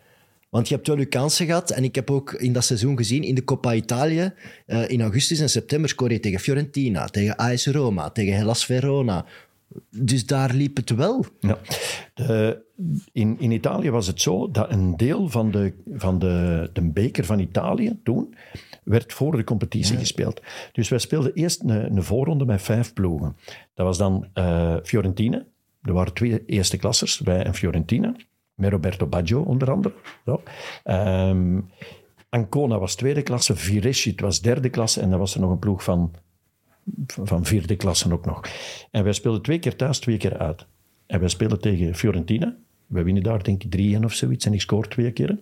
[0.51, 1.71] Want je hebt wel je kansen gehad.
[1.71, 4.35] En ik heb ook in dat seizoen gezien, in de Coppa Italia,
[4.67, 9.25] eh, in augustus en september scoorde je tegen Fiorentina, tegen AS Roma, tegen Hellas Verona.
[9.91, 11.25] Dus daar liep het wel.
[11.41, 11.59] Ja.
[12.15, 12.63] De,
[13.13, 17.25] in, in Italië was het zo dat een deel van de, van de, de beker
[17.25, 18.35] van Italië toen
[18.85, 20.41] werd voor de competitie gespeeld.
[20.73, 23.37] Dus wij speelden eerst een, een voorronde met vijf ploegen.
[23.75, 25.45] Dat was dan eh, Fiorentina.
[25.83, 28.15] Er waren twee eerste klassers, wij en Fiorentina.
[28.55, 29.95] Met Roberto Baggio onder andere.
[30.25, 30.43] Zo.
[30.85, 31.61] Ehm,
[32.29, 35.85] Ancona was tweede klasse, Virescit was derde klasse en dan was er nog een ploeg
[35.85, 36.15] van
[37.07, 38.41] van vierde klasse ook nog.
[38.91, 40.67] En wij speelden twee keer thuis, twee keer uit.
[41.07, 42.57] En wij spelen tegen Fiorentina.
[42.87, 45.39] We winnen daar denk ik 3-1 of zoiets en ik scoor twee keer.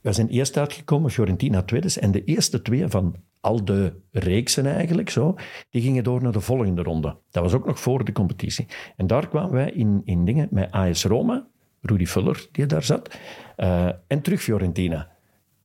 [0.00, 2.00] Wij zijn eerst uitgekomen, Fiorentina tweede.
[2.00, 5.34] En de eerste twee van al de reeksen eigenlijk, zo,
[5.70, 7.16] die gingen door naar de volgende ronde.
[7.30, 8.66] Dat was ook nog voor de competitie.
[8.96, 11.46] En daar kwamen wij in, in dingen met AS Roma,
[11.80, 13.18] Rudy Vuller, die daar zat.
[13.56, 15.10] Eh, en terug Fiorentina.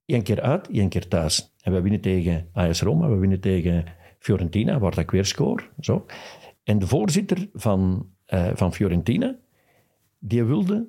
[0.06, 1.54] Eén keer uit, één keer thuis.
[1.62, 3.86] En we winnen tegen AS Roma, we winnen tegen
[4.22, 5.64] Fiorentina, waar dat ik weer score.
[5.80, 6.06] Zo.
[6.64, 9.36] En de voorzitter van, eh, van Fiorentina,
[10.20, 10.88] die wilde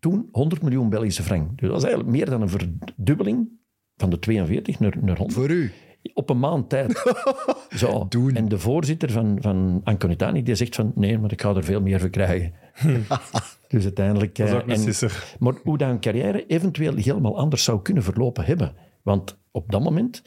[0.00, 1.48] toen 100 miljoen Belgische frank.
[1.48, 3.48] Dus dat was eigenlijk meer dan een verdubbeling
[3.96, 5.32] van de 42 naar, naar 100.
[5.38, 5.72] Voor u.
[6.14, 7.02] Op een maand tijd.
[7.68, 8.06] Zo.
[8.32, 11.80] En de voorzitter van, van Anconitani die zegt van nee, maar ik ga er veel
[11.80, 12.52] meer voor krijgen.
[13.68, 14.36] dus uiteindelijk...
[14.36, 15.36] Dat is eh, ook een en- sisser.
[15.38, 18.74] maar hoe dat een carrière eventueel helemaal anders zou kunnen verlopen hebben.
[19.02, 20.22] Want op dat moment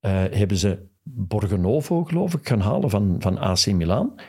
[0.00, 4.20] eh, hebben ze Borgonovo, geloof ik, gaan halen van, van AC Milan.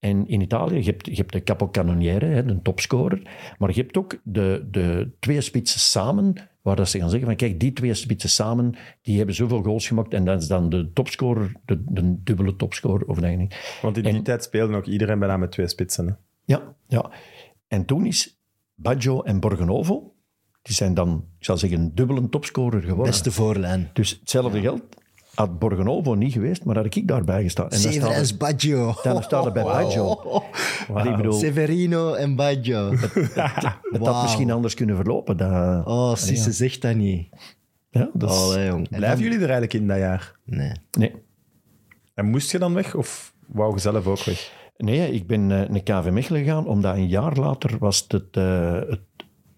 [0.00, 3.22] En in Italië, je hebt, je hebt de capocannoniere, hè, de topscorer.
[3.58, 7.36] Maar je hebt ook de, de twee spitsen samen, waar dat ze gaan zeggen van
[7.36, 10.14] kijk, die twee spitsen samen, die hebben zoveel goals gemaakt.
[10.14, 13.56] En dat is dan de topscorer, de, de dubbele topscorer of dergelijke.
[13.82, 16.06] Want in die En- tijd speelde ook iedereen bijna met twee spitsen.
[16.06, 16.12] Hè?
[16.44, 17.10] Ja, ja.
[17.68, 18.40] En toen is
[18.74, 20.14] Baggio en Borgonovo,
[20.62, 23.06] die zijn dan, ik zou zeggen, een dubbele topscorer geworden.
[23.06, 23.90] Beste voorlijn.
[23.92, 24.82] Dus hetzelfde geld
[25.34, 27.64] had Borgonovo niet geweest, maar had ik daarbij gestaan.
[27.64, 28.94] En dan staat Severus er, Baggio.
[29.02, 30.20] dan staat er bij Baggio.
[30.92, 32.90] Maar ik bedoel, Severino en Baggio.
[33.92, 35.36] het had misschien anders kunnen verlopen.
[35.36, 37.28] Dat, Oh, Sisse zegt dat niet.
[37.90, 38.88] ja, dat is- Allee, jong.
[38.90, 40.36] En Blijven dan- jullie er eigenlijk in dat jaar?
[40.44, 40.72] Nee.
[40.98, 41.12] nee.
[42.14, 44.52] En moest je dan weg of wou je zelf ook weg?
[44.76, 48.72] nee, ik ben eh, naar KV Mechelen gegaan, omdat een jaar later was het, eh,
[48.88, 49.00] het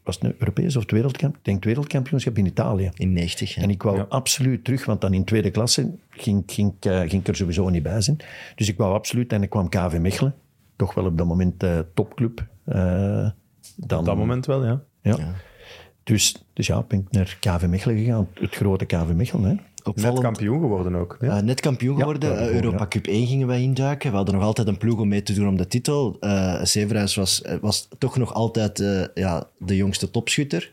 [0.05, 2.91] was het een Europees of het wereldkamp, ik denk het wereldkampioenschap in Italië.
[2.95, 3.55] In 90.
[3.55, 3.63] hè.
[3.63, 4.07] En ik wou Ja.
[4.09, 7.69] absoluut terug, want dan in tweede klasse ging, ging, ik, eh, ging ik er sowieso
[7.69, 8.17] niet bij zijn.
[8.55, 10.35] Dus ik wou absoluut, en ik kwam KV Mechelen,
[10.77, 12.47] toch wel op dat moment eh, topclub.
[12.65, 13.31] eh,
[13.77, 14.83] dan, Op dat moment wel, ja.
[15.03, 15.35] Ja.
[16.03, 19.51] Dus, dus ja, ben ik naar KV Mechelen gegaan, het grote KV Mechelen.
[19.51, 19.55] Hè.
[19.95, 21.17] Net kampioen geworden ook.
[21.21, 21.27] hè?
[21.29, 22.31] Eh, net kampioen geworden.
[22.31, 22.89] ja, Eh, Europa ja.
[22.89, 24.11] Cup 1 gingen wij induiken.
[24.11, 26.17] We hadden nog altijd een ploeg om mee te doen om de titel.
[26.21, 30.73] Eh Severhuis was, was toch nog altijd ja, de jongste topschutter.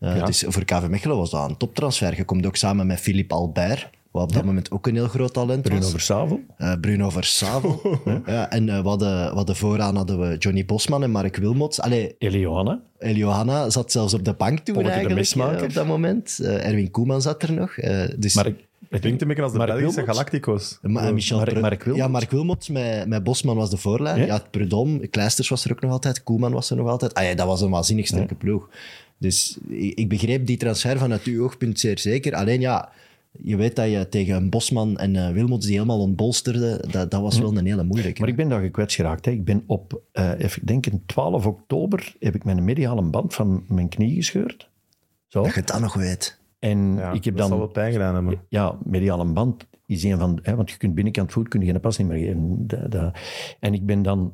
[0.00, 2.16] Eh, Dus voor KV Mechelen was dat een toptransfer.
[2.16, 3.88] Je komt ook samen met Philippe Albert,
[4.20, 5.90] wat op dat moment ook een heel groot talent Bruno was.
[5.90, 6.40] Versavel.
[6.56, 8.00] Eh, Bruno Versavel.
[8.26, 11.80] ja, en eh, we, hadden, we hadden vooraan hadden we Johnny Bosman en Mark Wilmots.
[11.80, 12.80] Allee, Eliohanna.
[12.98, 15.66] Eliohanna zat zelfs op de bank toen Polleke de eigenlijk, eh, mesmaker.
[15.66, 16.38] op dat moment.
[16.42, 17.76] Eh, Erwin Koeman zat er nog.
[17.76, 20.16] Eh, dus Maar ik, Het klinkt een beetje als de Mark Belgische Wilmots?
[20.18, 20.78] Galactico's.
[20.82, 21.10] Ma-.
[21.10, 22.04] Michel Mark- Pre- Mark Wilmots?
[22.04, 24.18] Ja, Mark Wilmots met, met Bosman was de voorlijn.
[24.18, 24.26] Ja?
[24.26, 27.14] Ja, het Prudhomme, Kleisters was er ook nog altijd, Koeman was er nog altijd.
[27.14, 28.68] Ah ja, dat was een waanzinnig sterke ploeg.
[29.18, 32.34] Dus ik, ik begreep die transfer vanuit uw oogpunt zeer zeker.
[32.34, 32.88] Alleen ja,
[33.42, 37.20] je weet dat je tegen een Bosman en eh, Wilmots die helemaal ontbolsterden, dat, dat
[37.20, 38.20] was wel een hele moeilijke.
[38.20, 39.24] maar ik ben daar gekwetst geraakt.
[39.24, 39.30] Hè.
[39.30, 43.88] Ik ben op, eh, even denken, 12 oktober heb ik mijn mediale band van mijn
[43.88, 44.70] knie gescheurd.
[45.26, 45.42] Zo.
[45.42, 46.40] Dat je dat nog weet.
[46.58, 48.40] En Ja, ik heb dat dan wel pijn gedaan hebben.
[48.48, 50.38] ja, mediale band is een van...
[50.42, 52.66] Hè, want je kunt binnenkant voet kun je geen pas niet meer geven.
[52.66, 53.18] Dat- dat-
[53.60, 54.32] en ik ben dan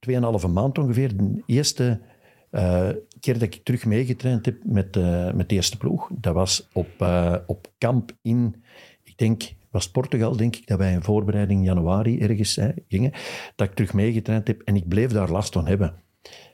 [0.00, 2.00] 2,5 maand ongeveer de eerste
[2.50, 2.88] eh,
[3.20, 6.10] keer dat ik terug meegetraind heb met, eh, met de eerste ploeg.
[6.12, 8.62] Dat was op, eh, op kamp in,
[9.02, 13.12] ik denk, was Portugal, denk ik, dat wij in voorbereiding januari ergens hè, gingen.
[13.56, 15.94] Dat ik terug meegetraind heb en ik bleef daar last van hebben.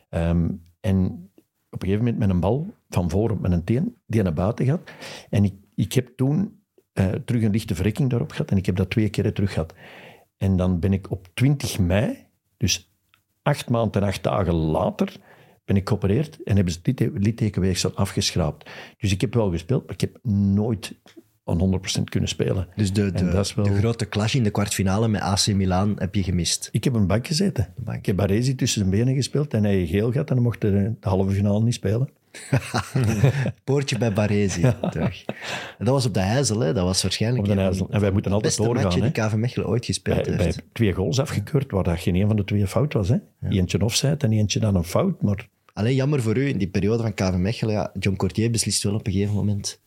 [0.08, 0.48] Ehm,
[0.80, 1.30] en
[1.70, 4.66] op een gegeven moment met een bal van voor op mijn teen, die naar buiten
[4.66, 4.90] gaat.
[5.30, 6.60] En ik, ik heb toen
[7.24, 9.74] terug een lichte verrekking daarop gehad en ik heb dat twee keer terug gehad.
[10.36, 12.26] En dan ben ik op 20 mei,
[12.56, 12.92] dus
[13.42, 15.16] acht maanden en acht dagen later,
[15.66, 18.70] ben ik geopereerd en hebben ze het litte- littekenweefsel afgeschraapt.
[18.98, 20.94] Dus ik heb wel gespeeld, maar ik heb nooit
[21.44, 22.68] aan 100% kunnen spelen.
[22.76, 26.14] Dus de, de, dat wel- de grote clash in de kwartfinale met AC Milan heb
[26.14, 26.68] je gemist.
[26.72, 27.72] Ik heb een bank gezeten.
[27.76, 27.98] bank.
[27.98, 31.08] Ik heb Baresi tussen zijn benen gespeeld en hij geel gehad en mocht de, de
[31.08, 32.08] halve finale niet spelen.
[33.64, 34.62] Poortje bij Baresi.
[34.62, 34.74] En
[35.78, 36.72] dat was op de IJssel, hè?
[36.72, 37.86] dat was waarschijnlijk Op de IJssel.
[37.90, 38.82] En wij moeten altijd doorgaan.
[38.84, 39.10] matchen hè.
[39.10, 40.62] die KV Mechelen ooit gespeeld bij, bij heeft.
[40.72, 43.08] twee goals afgekeurd, waar dat geen een van de twee fout was.
[43.08, 43.16] Hè?
[43.48, 45.22] Eentje offside en eentje dan een fout.
[45.22, 48.82] Maar Alleen jammer voor u, in die periode van KV Mechelen, ja, John Cortier beslist
[48.82, 49.80] wel op een gegeven moment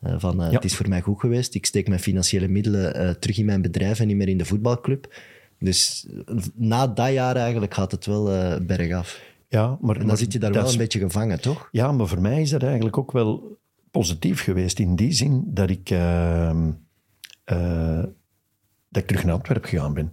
[0.00, 0.54] eh, van eh, Ja.
[0.54, 3.62] het is voor mij goed geweest, ik steek mijn financiële middelen eh, terug in mijn
[3.62, 5.14] bedrijf en niet meer in de voetbalclub.
[5.58, 6.06] Dus
[6.54, 8.24] na dat jaar eigenlijk gaat het wel
[8.62, 9.20] bergaf.
[9.48, 11.68] ja, maar, En dan maar zit je daar wel is- een beetje gevangen, toch?
[11.72, 13.58] Ja, maar voor mij is dat eigenlijk ook wel
[13.90, 14.78] positief geweest.
[14.78, 16.70] In die zin dat ik, ehm,
[17.44, 17.98] eh,
[18.88, 20.10] dat ik terug naar Antwerpen gegaan ben.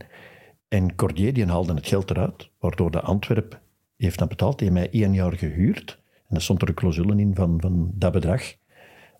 [0.67, 3.61] En Cordier die haalde het geld eruit, waardoor de Antwerp
[4.05, 4.59] heeft dat betaald.
[4.59, 5.99] Die heeft mij één jaar gehuurd.
[6.15, 8.53] En daar stond er een clausule in van, van dat bedrag.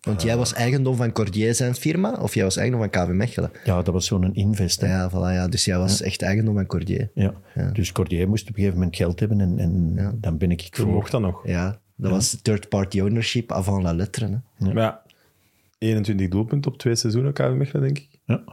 [0.01, 3.51] Want jij was eigendom van Cordier zijn firma, of jij was eigendom van KV Mechelen?
[3.63, 4.81] Ja, dat was zo'n invest.
[4.81, 4.87] hè.
[4.87, 5.47] Ja, voilà, ja.
[5.47, 7.09] Dus jij was echt eigendom van Cordier.
[7.13, 7.33] Ja.
[7.73, 10.87] Dus Cordier moest op een gegeven moment geld hebben en, en dan ben ik voor.
[10.87, 11.47] mocht dat nog.
[11.47, 14.41] Ja, dat was third-party ownership avant la lettre.
[14.57, 14.73] Hè.
[14.73, 15.01] Maar ja,
[15.77, 18.19] 21 doelpunten op twee seizoenen KV Mechelen, denk ik.
[18.25, 18.43] Ja.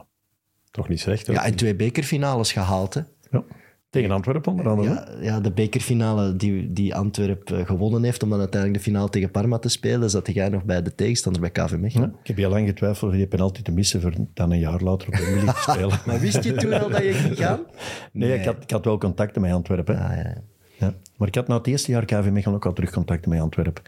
[0.71, 1.35] Toch niet slecht, hoor.
[1.35, 2.93] Ja, en twee bekerfinales gehaald.
[2.93, 3.01] Hè.
[3.31, 3.43] Ja.
[3.91, 4.89] Tegen Antwerpen onder andere.
[4.89, 9.09] Ja, ja, de bekerfinale die, die Antwerp eh, gewonnen heeft om dan uiteindelijk de finale
[9.09, 12.09] tegen Parma te spelen, zat jij nog bij de tegenstander bij KV Mechelen.
[12.13, 14.81] Ja, ik heb heel lang getwijfeld of die penalty te missen voor dan een jaar
[14.81, 15.99] later op Wembley te spelen.
[16.05, 17.59] Maar wist je toen al dat je ging gaan?
[18.13, 19.97] Nee, Ik, had, ik had wel contacten met Antwerpen.
[19.97, 20.41] Ah, ja.
[20.77, 20.93] Ja.
[21.17, 23.83] Maar ik had na het eerste jaar KV Mechelen ook al terug contacten met Antwerpen.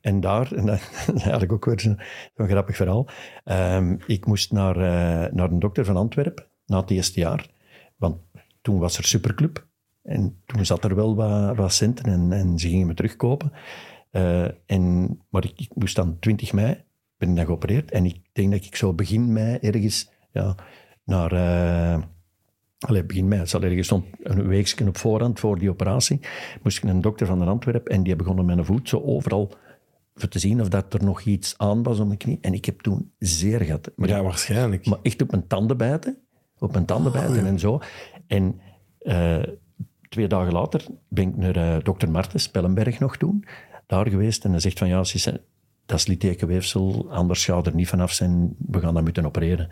[0.00, 0.80] En daar, en dat
[1.14, 2.00] is eigenlijk ook weer zo'n
[2.36, 3.06] zo'n grappig verhaal.
[3.44, 7.46] Ehm, ik moest naar, eh, naar een dokter van Antwerpen na het eerste jaar.
[7.96, 8.16] Want
[8.66, 9.66] toen was er Superclub.
[10.02, 13.52] En toen zat er wel wat, wat centen en, en ze gingen me terugkopen.
[14.10, 16.84] Eh, en, maar ik, ik moest dan 20 mei,
[17.16, 17.90] ben ik dan geopereerd.
[17.90, 20.54] En ik denk dat ik zo begin mei ergens ja,
[21.04, 21.32] naar...
[21.32, 22.02] eh,
[22.78, 26.20] Allee, begin mei, het zal ergens stond een weekje op voorhand voor die operatie.
[26.62, 29.00] Moest ik naar een dokter van de Antwerpen en die begon met mijn voet zo
[29.02, 29.52] overal
[30.14, 32.38] voor te zien of dat er nog iets aan was om mijn knie.
[32.40, 33.90] En ik heb toen zeer gehad.
[33.96, 34.86] Maar, Ja, waarschijnlijk.
[34.86, 36.18] maar echt op mijn tanden bijten.
[36.58, 37.80] Op mijn tanden bijten en zo.
[38.26, 38.60] En
[38.98, 39.42] eh,
[40.08, 43.44] twee dagen later ben ik naar eh, dokter Martens, Spellenberg nog toen,
[43.86, 44.44] daar geweest.
[44.44, 44.96] En hij zegt van ja,
[45.86, 48.56] dat is littekenweefsel, anders gaat er niet vanaf zijn.
[48.58, 49.70] We gaan dat moeten opereren.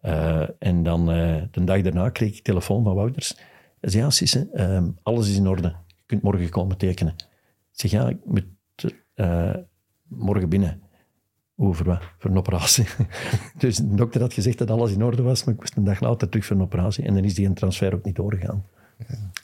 [0.00, 1.06] Eh, en dan
[1.50, 3.36] de dag daarna kreeg ik telefoon van Wouters.
[3.80, 5.76] Hij zei ja, Sisse, ehm, alles is in orde.
[5.86, 7.14] Je kunt morgen komen tekenen.
[7.72, 8.46] Ik zeg ja, ik moet
[10.08, 10.87] morgen binnen.
[11.60, 12.02] Over wat?
[12.18, 12.86] Voor een operatie.
[13.58, 16.00] dus de dokter had gezegd dat alles in orde was, maar ik moest een dag
[16.00, 17.04] later terug voor een operatie.
[17.04, 18.64] En dan is die een transfer ook niet doorgegaan.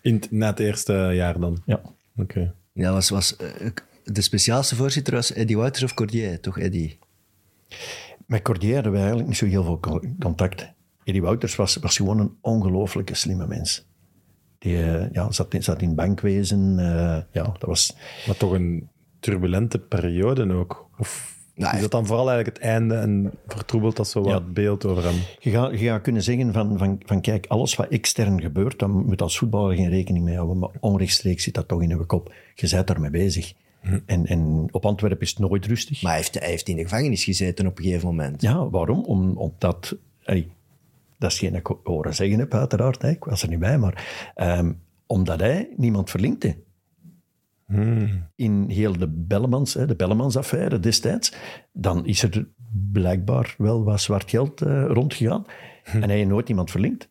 [0.03, 1.63] In, het- na het eerste jaar dan.
[1.67, 1.81] Ja.
[2.17, 2.55] Oké.
[2.73, 3.71] Ja, was, was, eh,
[4.05, 6.99] de speciaalste voorzitter was Eddie Wouters of Cordier, toch Eddie?
[8.27, 10.73] Met Cordier hadden we eigenlijk niet zo heel veel co- contact.
[11.05, 13.87] Eddie Wouters was, was gewoon een ongelooflijke slimme mens.
[14.59, 16.79] Die eh, ja, zat, in, zat in bankwezen.
[16.79, 17.97] eh, ja, dat was...
[18.27, 18.89] Maar toch een
[19.21, 20.89] turbulente periode ook.
[20.99, 24.41] Of Ja, is dat dan vooral eigenlijk het einde en vertroebelt dat zo wat Ja.
[24.41, 25.15] beeld over hem?
[25.39, 28.91] Je gaat, je gaat kunnen zeggen van, van, van kijk, alles wat extern gebeurt, dan
[28.91, 30.59] moet als voetballer geen rekening mee houden.
[30.59, 32.33] Maar onrechtstreeks zit dat toch in je kop.
[32.55, 33.53] Je bent daarmee bezig.
[34.07, 36.03] En, en op Antwerpen is het nooit rustig.
[36.03, 38.43] Maar hij heeft, hij heeft in de gevangenis gezeten op een gegeven moment.
[38.43, 39.05] Ja, waarom?
[39.05, 39.97] Om, omdat...
[41.19, 43.03] dat is geen dat ik horen zeggen heb, uiteraard.
[43.03, 43.09] Hè.
[43.11, 44.33] Ik was er niet bij, maar...
[44.35, 44.73] ehm,
[45.07, 46.57] omdat hij niemand verlinkte.
[48.37, 51.33] In heel de Bellemans, hè, de Bellemans-affaire destijds,
[51.73, 52.49] dan is er
[52.93, 55.45] blijkbaar wel wat zwart geld eh, rondgegaan.
[55.85, 57.09] En hij heeft nooit iemand verlinkt.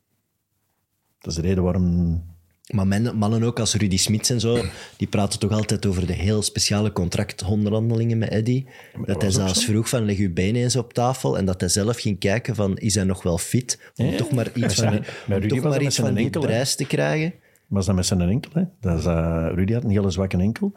[1.20, 2.32] Dat is de reden waarom...
[2.68, 4.64] Maar men- mannen ook als Rudy Smits en zo,
[4.98, 8.68] die praten toch altijd over de heel speciale contractonderhandelingen met Eddie.
[9.06, 12.00] Dat hij zelfs vroeg van leg uw benen eens op tafel en dat hij zelf
[12.00, 15.48] ging kijken van is hij nog wel fit om Ja, toch maar iets van, om
[15.48, 17.34] toch maar iets van die prijs te krijgen.
[17.68, 18.64] Was dat met zijn enkel, hè?
[18.80, 20.74] Dat is, eh, Rudy had een hele zwakke enkel.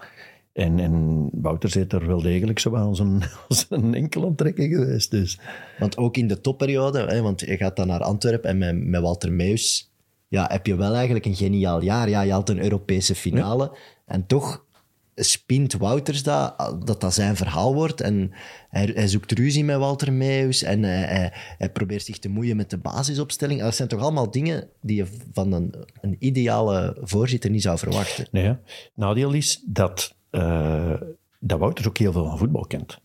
[0.53, 5.11] En, en Wouter zit er wel degelijk zo aan zijn, zijn enkel onttrekken geweest.
[5.11, 5.41] Dus.
[5.79, 9.01] Want ook in de topperiode, hè, want je gaat dan naar Antwerpen en met, met
[9.01, 9.93] Walter Meus,
[10.29, 12.09] ja, heb je wel eigenlijk een geniaal jaar.
[12.09, 13.77] Ja, je haalt een Europese finale
[14.07, 14.66] en toch
[15.25, 16.55] spint Wouters dat,
[16.85, 18.01] dat dat zijn verhaal wordt.
[18.01, 18.33] En
[18.69, 22.57] hij, hij zoekt ruzie met Walter Meus en hij, hij, hij probeert zich te moeien
[22.57, 23.61] met de basisopstelling.
[23.61, 28.27] Dat zijn toch allemaal dingen die je van een, een ideale voorzitter niet zou verwachten.
[28.31, 28.57] Nee,
[28.95, 31.01] nadeel is dat, eh,
[31.41, 33.01] dat Wouter ook heel veel van voetbal kent.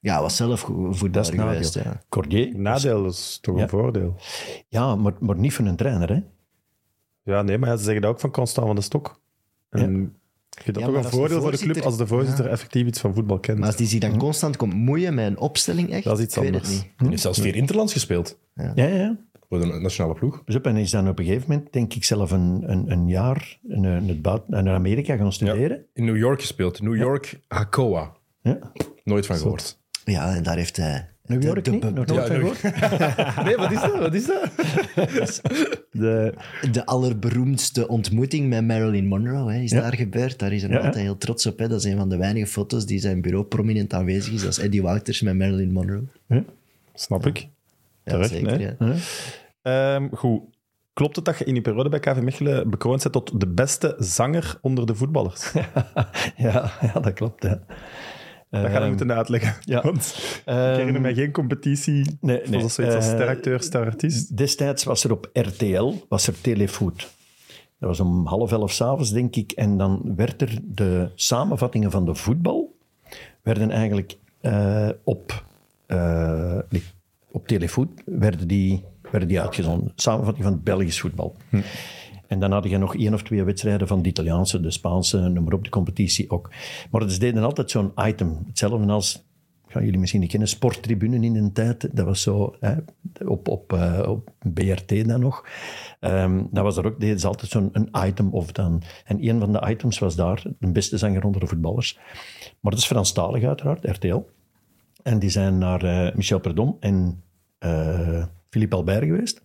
[0.00, 1.22] Ja, hij was zelf nadeel.
[1.22, 1.74] geweest.
[1.74, 2.02] Ja.
[2.08, 3.62] Cordier, Nadeel is toch Ja.
[3.62, 4.16] een voordeel.
[4.68, 6.08] ja, maar, maar niet van een trainer.
[6.12, 6.20] Hè?
[7.32, 9.20] Ja, nee, maar ja, ze zeggen dat ook van Constant van de Stok.
[9.70, 10.10] En ik
[10.60, 13.14] vind dat Ja, toch een voordeel voor de club als de voorzitter effectief iets van
[13.14, 13.58] voetbal kent.
[13.58, 16.36] Maar als die zich dan constant komt moeien met een opstelling, echt, Dat is iets
[16.36, 16.72] ik weet anders.
[16.72, 16.92] het niet.
[16.96, 19.16] Hij heeft zelfs vier interlands gespeeld Ja, ja, ja.
[19.48, 20.42] voor de nationale ploeg.
[20.44, 23.08] Dus op, en is dan op een gegeven moment, denk ik, zelf een, een, een
[23.08, 25.84] jaar in, in het buiten, naar Amerika gaan studeren.
[25.94, 26.82] In New York gespeeld.
[26.82, 28.12] New York Hakoa.
[28.42, 28.58] Ja.
[29.04, 29.78] Nooit van gehoord.
[30.04, 31.10] Ja, en daar heeft hij...
[31.26, 31.82] New de- York de, niet?
[31.82, 33.44] de- Nog de- nooit van New- gehoord?
[33.46, 33.98] Nee, wat is dat?
[33.98, 34.50] Wat is dat?
[35.92, 36.34] De,
[36.72, 39.80] de allerberoemdste ontmoeting met Marilyn Monroe hè, is Ja.
[39.80, 40.38] daar gebeurd.
[40.38, 41.58] Daar is hij Ja, altijd heel trots op.
[41.58, 41.68] Hè.
[41.68, 44.40] Dat is een van de weinige foto's die zijn bureau prominent aanwezig is.
[44.42, 46.02] Dat is Eddie Wouters met Marilyn Monroe.
[46.94, 47.38] snap ik.
[47.38, 47.48] Ja,
[48.12, 48.76] Terecht, zeker.
[48.78, 48.92] nee.
[48.92, 48.94] ja.
[49.62, 50.40] Ehm, goed.
[50.92, 53.94] Klopt het dat je in die periode bij KV Mechelen bekroond bent tot de beste
[53.98, 55.52] zanger onder de voetballers?
[56.36, 57.42] Ja, ja, dat klopt.
[57.42, 57.60] Ja.
[58.60, 59.54] Dat ga je Ehm, moeten uitleggen.
[59.64, 59.82] ja.
[59.82, 62.18] Want ik ehm, herinner mij geen competitie.
[62.20, 64.36] nee, Nee, zoiets als Eh, steracteur, sterartiest.
[64.36, 66.98] Destijds was er op RTL, was er Telefoot.
[67.78, 69.52] Dat was om half elf s'avonds, denk ik.
[69.52, 72.76] En dan werd er de samenvattingen van de voetbal...
[73.42, 75.44] werden eigenlijk eh, op,
[76.68, 76.82] nee,
[77.30, 79.92] op Telefoot werden die, werden die uitgezonden.
[79.96, 81.36] Samenvatting van het Belgisch voetbal.
[82.32, 85.44] En dan had je nog één of twee wedstrijden van de Italiaanse, de Spaanse, noem
[85.44, 86.50] maar op, de competitie ook.
[86.90, 88.42] Maar ze deden altijd zo'n item.
[88.46, 89.24] Hetzelfde als
[89.66, 91.96] gaan jullie misschien niet kennen, Sporttribune in een tijd.
[91.96, 92.54] Dat was zo
[93.24, 95.46] op, op, eh, op BRT dan nog.
[96.00, 98.82] Ehm, dat was er ook, deden ze altijd zo'n item of dan.
[99.04, 101.98] En een van de items was daar, de beste zanger onder de voetballers.
[102.60, 104.20] Maar dat is Franstalig uiteraard, RTL.
[105.02, 107.22] En die zijn naar eh, Michel Perdom en
[107.58, 109.42] eh, Philippe Albert geweest.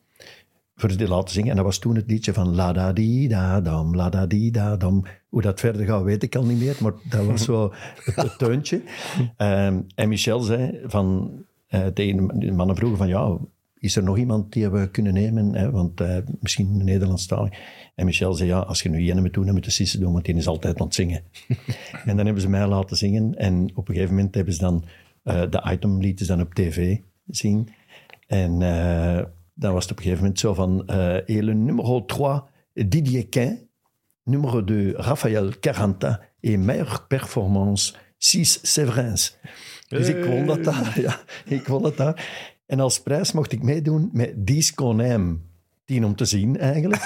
[0.79, 1.49] Voor ze die laten zingen.
[1.49, 4.51] En dat was toen het liedje van La da di da dam, la da di
[4.51, 5.05] da dam.
[5.29, 6.77] Hoe dat verder gaat, weet ik al niet meer.
[6.79, 7.73] Maar dat was zo
[8.03, 8.81] het, het teuntje.
[9.37, 11.31] Ehm, en Michel zei van,
[11.67, 13.37] eh, tegen de mannen vroegen van ja,
[13.79, 15.55] is er nog iemand die we kunnen nemen?
[15.55, 15.71] Hè?
[15.71, 17.59] Want eh, misschien Nederlandstalig.
[17.95, 20.13] En Michel zei ja, als je nu Jenne moet doen, dan moet je Sisse doen,
[20.13, 21.21] want die is altijd aan het zingen.
[22.05, 23.35] en dan hebben ze mij laten zingen.
[23.35, 24.83] En op een gegeven moment hebben ze dan
[25.23, 26.97] eh, de itemliedjes dan op tv
[27.27, 27.69] zien.
[28.27, 28.61] En
[29.57, 30.87] dan was het op een gegeven moment zo van...
[30.87, 32.41] eh et le numéro 3,
[32.73, 33.69] Didier Quin.
[34.23, 36.21] Numéro 2, Raphaël Caranta.
[36.39, 39.37] Et meilleure performance, 6 Severins.
[39.87, 40.99] Dus ik won dat daar.
[41.01, 42.29] Ja, ik won dat daar.
[42.65, 45.49] En als prijs mocht ik meedoen met Disconem.
[45.87, 47.01] Tien om te zien, eigenlijk.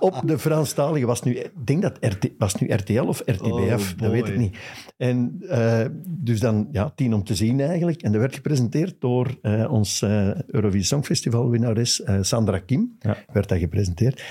[0.00, 1.34] op, op de Franstalige was nu...
[1.34, 4.56] Ik denk dat RT, was het nu RTL of RTBF, dat weet ik niet.
[4.96, 8.02] En eh, dus dan, ja, tien om te zien eigenlijk.
[8.02, 12.96] En dat werd gepresenteerd door eh, ons eh Eurovisie Songfestival winnares Sandra Kim.
[12.98, 13.16] Ja.
[13.32, 14.22] Werd dat gepresenteerd.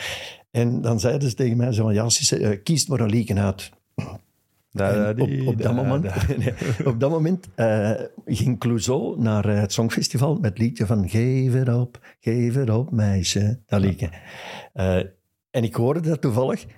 [0.52, 3.40] En dan zeiden ze tegen mij zo van, ja, Sisse, eh, kies maar een lieken
[3.40, 3.72] uit.
[5.18, 6.04] Op, op, dat moment,
[6.38, 6.54] nee,
[6.86, 7.92] op dat moment eh,
[8.26, 12.70] ging Clouseau naar eh, het Songfestival met het liedje van Geef het op, geef het
[12.70, 13.60] op, meisje.
[13.66, 14.10] Dat liedje.
[14.74, 14.96] Eh,
[15.50, 16.64] en ik hoorde dat toevallig.
[16.64, 16.74] Ik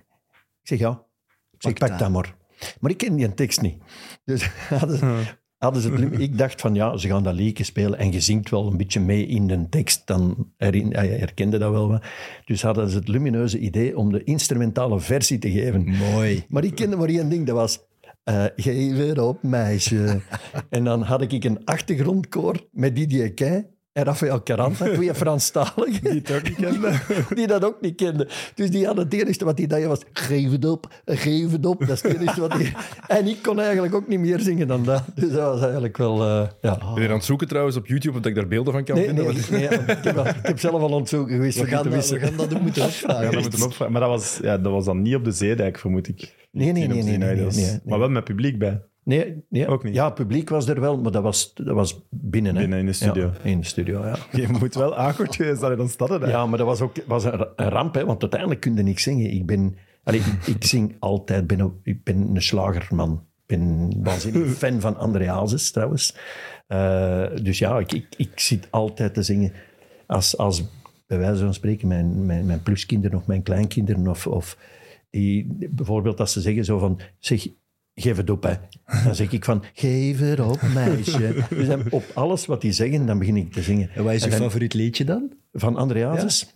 [0.62, 1.04] zeg, ja,
[1.52, 2.10] ik, zeg, Pak dat.
[2.10, 2.36] maar.
[2.80, 3.84] Maar ik ken die tekst niet.
[4.26, 5.24] Dus hadden ze,
[5.58, 8.50] hadden ze het, ik dacht van, ja, ze gaan dat liedje spelen en je zingt
[8.50, 10.08] wel een beetje mee in de tekst.
[10.08, 12.04] Dan herin, hij herkende dat wel wat.
[12.46, 15.90] Dus hadden ze het lumineuze idee om de instrumentale versie te geven.
[15.90, 16.46] Mooi.
[16.48, 17.88] Maar ik kende maar één ding, dat was...
[18.24, 20.22] eh, geef het op, meisje.
[20.70, 26.02] en dan had ik een achtergrondkoor met Didier Quin en Raphaël Caranta, twee Franstaligen.
[26.12, 27.02] Die het ook niet kenden.
[27.38, 28.28] die dat ook niet kenden.
[28.56, 30.00] Dus die hadden het enige wat die deden was...
[30.14, 31.88] Geef het op, geef het op.
[31.88, 32.56] Dat is het wat.
[33.08, 35.04] En ik kon eigenlijk ook niet meer zingen dan dat.
[35.16, 36.22] Dus dat was eigenlijk wel...
[36.22, 36.78] eh, ja.
[36.94, 38.96] Ben je aan het zoeken trouwens op YouTube, of dat ik daar beelden van kan
[38.96, 39.24] Nee, vinden?
[39.26, 41.66] nee, Want- nee, ik, heb, al- ik heb zelf al aan het zoeken geweest We
[41.66, 42.20] gaan, dat, wissen.
[42.20, 43.32] we gaan dat ook moeten opvragen.
[43.32, 43.92] Dat moeten we opvragen.
[43.94, 46.36] Maar dat was, ja, dat was dan niet op de Zeedijk, vermoed ik.
[46.52, 47.80] Nee, nee, nee, nee, nee.
[47.86, 48.82] Maar wel met publiek bij.
[49.10, 49.94] Nee, nee, Ook niet?
[49.94, 52.56] Ja, publiek was er wel, maar dat was, dat was binnen.
[52.56, 52.62] Hè?
[52.62, 53.32] Binnen in de studio.
[53.44, 54.16] Ja, in de studio, ja.
[54.32, 56.30] Je moet wel akkoord geweest dat je dan staat er.
[56.30, 58.84] Ja, maar dat was ook was een, ra- een ramp, hè, want uiteindelijk kun je
[58.84, 59.32] niks zingen.
[59.32, 59.76] Ik ben...
[60.04, 63.26] Allee, ik, ik zing altijd, ben een, ik ben een slagerman.
[63.46, 66.16] Ik ben een waanzinnig fan van André Hazes, trouwens.
[66.68, 69.52] Eh, dus ja, ik, ik, ik zit altijd te zingen.
[70.08, 70.64] Als, als
[71.08, 74.58] bij wijze van spreken mijn, mijn, mijn pluskinderen of mijn kleinkinderen of, of
[75.10, 77.48] die, bijvoorbeeld als ze zeggen zo van, zeg,
[78.02, 78.54] geef het op, hè.
[79.04, 81.36] Dan zeg ik van, geef het op, meisje.
[81.50, 83.90] Dus dan op alles wat die zeggen, dan begin ik te zingen.
[83.94, 85.32] En wat is je favoriet liedje dan?
[85.54, 86.56] van Andreasus?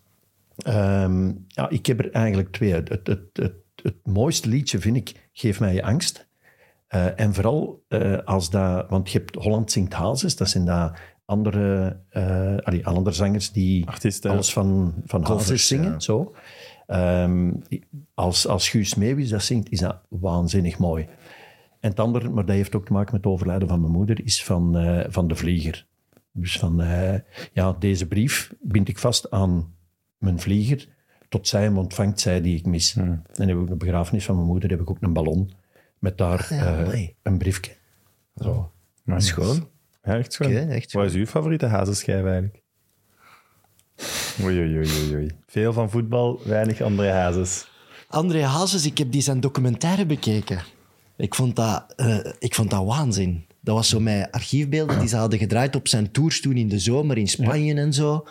[0.58, 2.74] Ehm, ja, ik heb er eigenlijk twee.
[2.74, 6.28] Het, het, het, het, het mooiste liedje vind ik Geef mij je angst.
[6.88, 8.90] Eh, en vooral eh, als dat...
[8.90, 10.36] Want je hebt Holland zingt Hazes.
[10.36, 14.32] Dat zijn dat andere, eh allee, andere zangers die Artiesten.
[14.32, 15.92] alles van, van Hazes Covers, zingen.
[15.92, 16.00] ja.
[16.00, 16.36] Zo.
[16.88, 17.52] Ehm,
[18.14, 21.08] als, als Guus Meeuwis dat zingt, is dat waanzinnig mooi.
[21.84, 24.26] En het andere, maar dat heeft ook te maken met het overlijden van mijn moeder,
[24.26, 25.86] is van, eh, van De Vlieger.
[26.32, 27.20] Dus van, eh,
[27.54, 29.76] ja, deze brief bind ik vast aan
[30.18, 30.88] mijn vlieger,
[31.30, 32.96] tot zij hem ontvangt, zij die ik mis.
[32.96, 35.52] En heb ik de begrafenis van mijn moeder, heb ik ook een ballon
[36.00, 37.72] met daar Ja, eh, een briefje.
[38.36, 38.72] Zo.
[39.04, 39.70] Maar Schoon.
[40.04, 40.52] Ja, echt schoon.
[40.52, 42.62] Echt Wat is uw favoriete hazenschijf eigenlijk?
[44.44, 45.32] Oei, oei, oei, oei, oei.
[45.48, 47.68] Veel van voetbal, weinig andere hazes.
[48.08, 50.73] André Hazes, ik heb die zijn documentaire bekeken.
[51.18, 53.46] Ik vond dat, eh, ik vond dat waanzin.
[53.62, 56.80] Dat was zo met archiefbeelden die ze hadden gedraaid op zijn tours toen in de
[56.80, 58.26] zomer in Spanje en zo.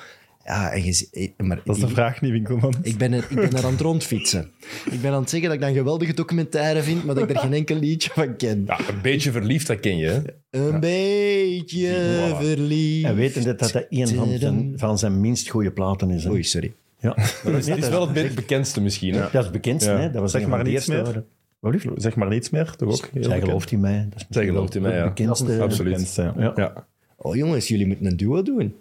[0.44, 2.74] Ja, en je, eh, maar Dat is de ik- vraag niet, Winkelman.
[2.82, 4.50] Ik ben, er, ik ben er aan het rondfietsen.
[4.90, 7.36] Ik ben aan het zeggen dat ik dat een geweldige documentaire vind, maar dat ik
[7.36, 8.62] er geen enkel liedje van ken.
[8.66, 10.06] Ja, een beetje verliefd, dat ken je.
[10.06, 10.20] hè?
[10.50, 11.88] Een beetje
[12.32, 12.36] Voilà.
[12.44, 13.06] verliefd.
[13.06, 16.24] En weten dat dat een van zijn, van zijn minst goede platen is.
[16.24, 16.30] hè?
[16.30, 16.72] Oei, sorry.
[17.00, 17.12] Ja.
[17.16, 19.14] Het is wel het be- bekendste misschien.
[19.14, 19.20] Hè?
[19.20, 19.98] Dat is het bekendste, Ja.
[19.98, 20.10] hè?
[20.10, 21.24] Dat was Zeg maar de eerste meer.
[21.62, 21.86] Wat lief?
[21.94, 23.08] Zeg maar niets meer, toch ook?
[23.20, 24.06] Zij gelooft in mij.
[24.10, 25.04] Dat is Zij gelooft in mij, ja.
[25.04, 25.60] bekendste.
[25.60, 25.92] Absoluut.
[25.92, 26.34] Bekendste, ja.
[26.36, 26.52] Ja.
[26.54, 26.86] Ja.
[27.16, 28.76] Oh jongens, jullie moeten een duo doen.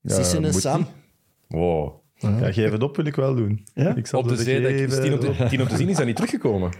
[0.00, 0.86] Ja, Sissen en moet Sam.
[1.48, 1.92] Wow.
[2.18, 3.64] Ja, geef het op wil ik wel doen.
[3.74, 3.94] Ja?
[3.94, 5.96] Ik zal Op de zee, dat geven tien op de, tien op de zien is
[5.96, 6.70] dat niet teruggekomen.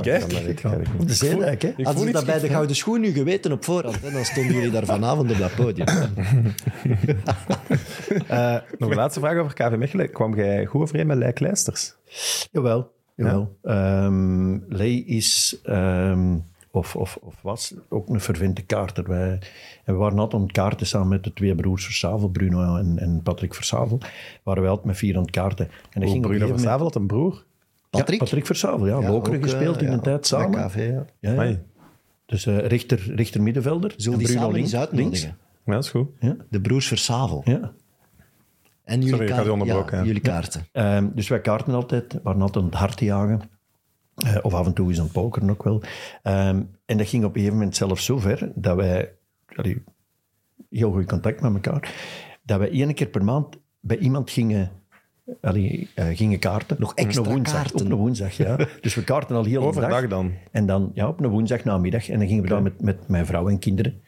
[0.00, 0.22] Kijk,
[0.98, 1.68] Op de zeedijk, hè?
[1.68, 4.10] ik Hadden voel ze iets dat bij de Gouden Schoen nu geweten op voorhand, hè,
[4.10, 5.86] dan stonden jullie daar vanavond op dat podium.
[8.28, 10.10] Eh, nog een laatste vraag over KV Mechelen.
[10.10, 11.94] Kwam jij goed overeen met Lijk Leisters?
[12.52, 12.90] Jawel.
[13.24, 13.56] Jawel.
[13.62, 15.58] Ehm, Lee is...
[15.62, 16.36] ehm,
[16.72, 19.08] of, of, of was ook een vervente kaarter.
[19.08, 19.30] Wij,
[19.84, 22.98] en we waren altijd aan het kaarten samen met de twee broers Versavel, Bruno en,
[22.98, 23.98] en Patrick Versavel.
[24.42, 25.68] Waren wij altijd met vier aan het kaarten.
[25.90, 27.44] En Oh, ging Bruno gegeven van moment- Savel had een broer.
[27.90, 28.18] Patrick?
[28.18, 29.00] Ja, Patrick Versavel, ja.
[29.00, 30.66] Ja, Lokeren ook, gespeeld eh, in ja, een tijd samen.
[30.68, 30.82] KV, ja.
[30.82, 31.32] Ja, ja.
[31.32, 31.58] Amai.
[32.26, 33.92] Dus eh, rechter, rechter middenvelder.
[33.96, 35.36] Zullen en die Bruno links, uitnodigen?
[35.64, 36.08] Ja, dat is goed.
[36.50, 37.42] De broers Versavel.
[37.44, 37.72] Ja.
[38.90, 40.06] En jullie, Sorry, kaarten- onderbroken, ja, hè.
[40.06, 40.66] jullie kaarten.
[40.72, 43.40] Ehm, dus wij kaarten altijd, waren altijd aan het hard te jagen.
[44.14, 45.82] Eh, of af en toe eens aan het pokeren ook wel.
[46.22, 49.12] Ehm, en dat ging op een gegeven moment zelfs zo ver dat wij
[49.56, 49.82] allee,
[50.70, 51.92] heel goed contact met elkaar,
[52.42, 54.70] dat wij één keer per maand bij iemand gingen,
[55.40, 56.76] allee, eh, gingen kaarten.
[56.78, 57.80] Nog Op een extra woensdag, kaarten.
[57.86, 58.56] Op een woensdag, ja.
[58.80, 60.08] Dus we kaarten al heel de Overdag dag.
[60.10, 60.32] dan.
[60.50, 62.08] En dan ja, op een woensdag namiddag.
[62.08, 64.00] En dan gingen we daar met, met mijn vrouw en kinderen.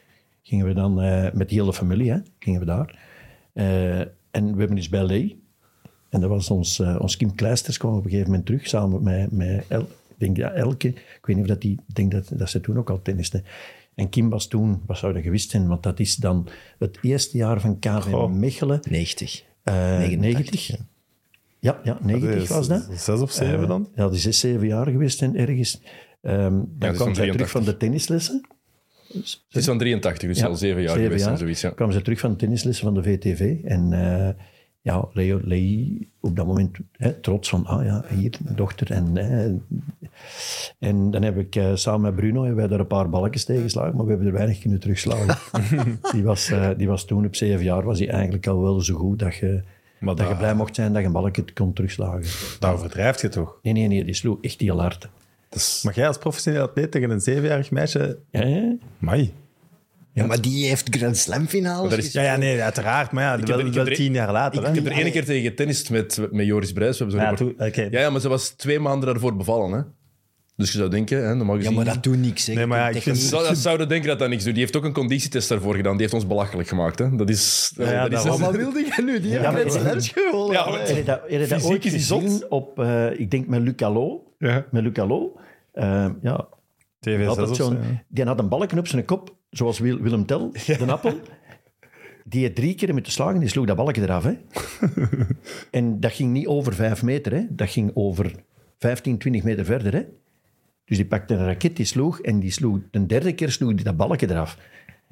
[0.42, 2.98] Gingen we dan eh, met de hele familie, hè, gingen we daar.
[4.32, 5.42] En we hebben dus bij Lee.
[6.08, 9.02] En dat was ons, eh, ons Kim Kleisters kwam op een gegeven moment terug, samen
[9.02, 10.88] met, met El, ik denk ja, Elke.
[10.88, 13.42] Ik weet niet of dat die, ik denk dat, dat ze toen ook al tenniste.
[13.94, 17.36] En Kim was toen, wat zou dat gewist zijn, want dat is dan het eerste
[17.36, 18.32] jaar van KV Goh.
[18.32, 18.80] Mechelen.
[18.90, 19.44] 90.
[19.62, 20.66] Eh, 89, 90.
[20.66, 20.76] ja.
[21.58, 22.88] Ja, ja, 90 was dat.
[22.96, 23.88] Zes of zeven Eh, dan?
[23.94, 25.80] Ja, die zes, zeven jaar geweest en ergens.
[26.22, 27.32] Ehm, dan kwam zij 83.
[27.32, 28.40] terug van de tennislessen.
[29.12, 31.60] Het is van 83, dus al zeven jaar geweest en zoiets.
[31.60, 31.90] Ja.
[31.90, 33.56] ze terug van de tennislessen van de VTV.
[33.64, 34.28] En eh,
[34.80, 38.90] ja, Leo, Lei op dat moment hè, trots van, ah ja, hier, mijn dochter.
[38.90, 39.52] En, eh,
[40.78, 43.96] en dan heb ik eh, samen met Bruno hebben wij een paar balletjes tegen geslagen,
[43.96, 45.38] maar we hebben er weinig kunnen terugslagen.
[46.12, 49.18] die, was, die was toen op zeven jaar, was hij eigenlijk al wel zo goed
[49.18, 49.62] dat je,
[49.98, 52.58] Maar dat je dat- blij mocht zijn dat je een balletje kon terugslagen.
[52.60, 53.58] Daar overdrijft je toch?
[53.62, 55.08] Nee, nee, nee, die sloeg echt heel hard.
[55.82, 58.18] Maar jij als professioneel atleet tegen een zevenjarig meisje...
[58.30, 58.74] Ja, ja.
[58.98, 59.32] Mai.
[60.14, 63.12] Ja, maar die heeft Grand Slam finales dat is- Ja, ja, nee, uiteraard.
[63.12, 64.58] Maar ja, heb wel, er- ik wel heb er- tien jaar later.
[64.60, 64.68] Ik, hè?
[64.72, 66.98] ik heb er ene keer tegen getennist met, met Joris Brijs.
[66.98, 69.72] We hebben Ja, ja, ja, maar ze was twee maanden daarvoor bevallen.
[69.72, 69.80] Hè?
[70.56, 71.76] Dus je zou denken, hè, normaal Ja, gezien...
[71.76, 72.46] maar dat doet niks.
[72.46, 72.54] Hè.
[72.54, 74.52] Nee, maar ja, ik vind- Zou, dat zouden denken dat dat niks doet.
[74.52, 75.92] Die heeft ook een conditietest daarvoor gedaan.
[75.92, 76.98] Die heeft ons belachelijk gemaakt.
[76.98, 77.16] Hè?
[77.16, 77.72] Dat is...
[77.76, 78.28] ja, dat is.
[78.30, 79.20] Maar wat wilde je nu?
[79.20, 80.52] Die heeft maar- Grand Slams gewonnen.
[80.56, 83.60] Ja, maar- Heb je dat, heb je dat ooit gezien op, eh, ik denk met
[83.62, 84.26] Luc Allo.
[84.48, 84.66] Ja.
[84.70, 85.40] Met Luc Allo.
[85.72, 86.48] Eh, ja,
[87.08, 88.04] TV6 altijd of zo'n, zo, ja.
[88.08, 91.20] die had een balken op zijn kop, zoals Wil- Willem Tel, de appel.
[92.24, 94.24] Die had drie keer met de slagen, die sloeg dat balken eraf.
[94.24, 94.32] Hè.
[95.78, 97.46] en dat ging niet over vijf meter, hè.
[97.50, 98.34] dat ging over
[98.78, 99.92] 15, 20 meter verder.
[99.92, 100.02] Hè.
[100.84, 103.84] Dus die pakte een raket, die sloeg, en die sloeg, de derde keer sloeg die
[103.84, 104.58] dat balken eraf.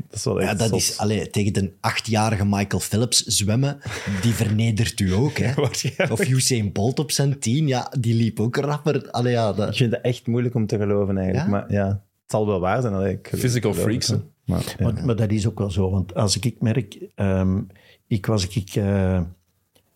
[0.09, 0.79] Dat is wel echt Ja, dat zot.
[0.79, 3.79] is, allee, tegen de achtjarige Michael Phelps zwemmen,
[4.23, 5.37] die vernedert u ook.
[5.39, 5.63] Hè?
[6.13, 9.11] Of Usain Bolt op zijn tien, ja, die liep ook rapper.
[9.11, 11.47] Allee, ja, Ik dat, vind het echt moeilijk om te geloven eigenlijk.
[11.47, 11.51] Ja?
[11.53, 12.95] Maar ja, het zal wel waar zijn.
[12.95, 14.17] allee, ik geloof- Physical ik freaks, hè.
[14.45, 14.85] Maar, ja.
[14.93, 17.61] Maar, maar dat is ook wel zo, want als ik merk, ehm,
[18.07, 19.21] ik was ik, eh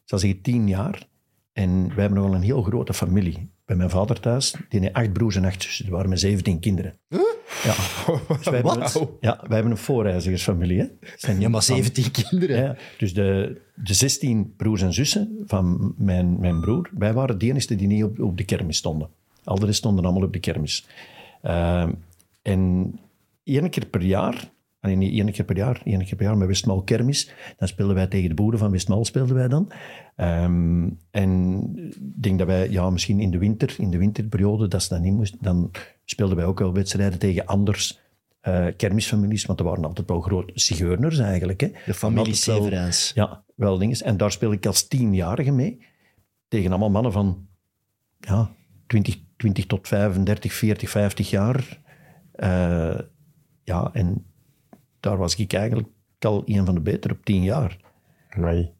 [0.04, 1.06] zal zeggen, tien jaar
[1.52, 3.48] en wij hebben nog wel een heel grote familie.
[3.64, 6.60] Bij mijn vader thuis, die had acht broers en acht zussen, er waren met zeventien
[6.60, 6.98] kinderen.
[7.08, 7.74] Ja.
[8.36, 8.90] Dus wij, hebben,
[9.20, 10.78] ja, wij hebben een voorreizigersfamilie.
[10.78, 10.86] Hè.
[11.16, 12.56] Zijn ja, maar 17 kinderen.
[12.56, 17.46] ja, dus de, de 16 broers en zussen van mijn, mijn broer, wij waren de
[17.46, 19.08] enigste die niet op, op de kermis stonden.
[19.44, 20.86] Al de rest stonden allemaal op de kermis.
[21.42, 21.92] Ehm,
[22.42, 22.92] en
[23.44, 24.50] één keer per jaar,
[24.84, 27.94] nee, niet één keer per jaar, één keer per jaar met Westmaal kermis, dan speelden
[27.94, 29.72] wij tegen de boeren van Westmaal, speelden wij dan.
[30.16, 34.82] Ehm, en ik denk dat wij, ja, misschien in de winter, in de winterperiode, dat
[34.82, 35.70] ze dat niet moest, dan
[36.04, 38.02] speelden wij ook wel wedstrijden tegen anders
[38.40, 41.60] eh, kermisfamilies, want er waren altijd wel grote zigeuners eigenlijk.
[41.60, 41.70] Hè.
[41.86, 43.12] De familie Severijns.
[43.14, 43.98] Ja, wel dingen.
[43.98, 45.86] En daar speel ik als tienjarige mee.
[46.48, 47.46] Tegen allemaal mannen van
[48.20, 48.50] ja,
[48.86, 51.80] 20, 20 tot 35, 40, 50 jaar.
[52.32, 52.98] Eh,
[53.62, 54.26] ja, en
[55.04, 55.88] daar was ik eigenlijk
[56.18, 57.76] al een van de betere op tien jaar.
[58.36, 58.70] Ja,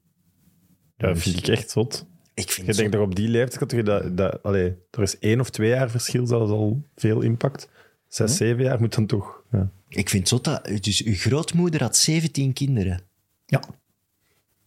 [0.96, 2.06] dat vind ik echt zot.
[2.34, 5.50] Ik vind Je denkt toch op die leeftijd, dat, dat, allee, er is één of
[5.50, 7.68] twee jaar verschil, zelfs al veel impact.
[8.08, 9.42] Zes, zeven jaar moet dan toch...
[9.50, 9.70] Ja.
[9.88, 10.64] Ik vind zo dat...
[10.80, 13.00] Dus uw grootmoeder had 17 kinderen.
[13.46, 13.62] Ja,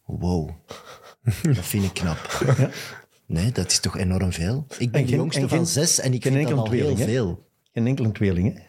[0.05, 0.49] Wow.
[1.41, 2.45] Dat vind ik knap.
[3.25, 4.65] Nee, dat is toch enorm veel?
[4.77, 6.97] Ik ben En de jongste en van geen- zes en ik vind dat al heel
[6.97, 7.46] veel.
[7.77, 8.53] Geen enkele tweeling.
[8.53, 8.63] Hè?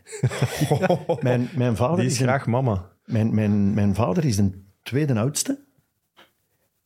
[1.28, 2.90] mijn, mijn, vader Die is is een- graag mama.
[3.04, 4.50] mijn, mijn, mijn vader is de
[4.82, 5.66] tweede oudste.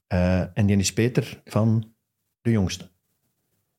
[0.07, 1.93] Eh, en die is Peter van
[2.41, 2.91] de jongste.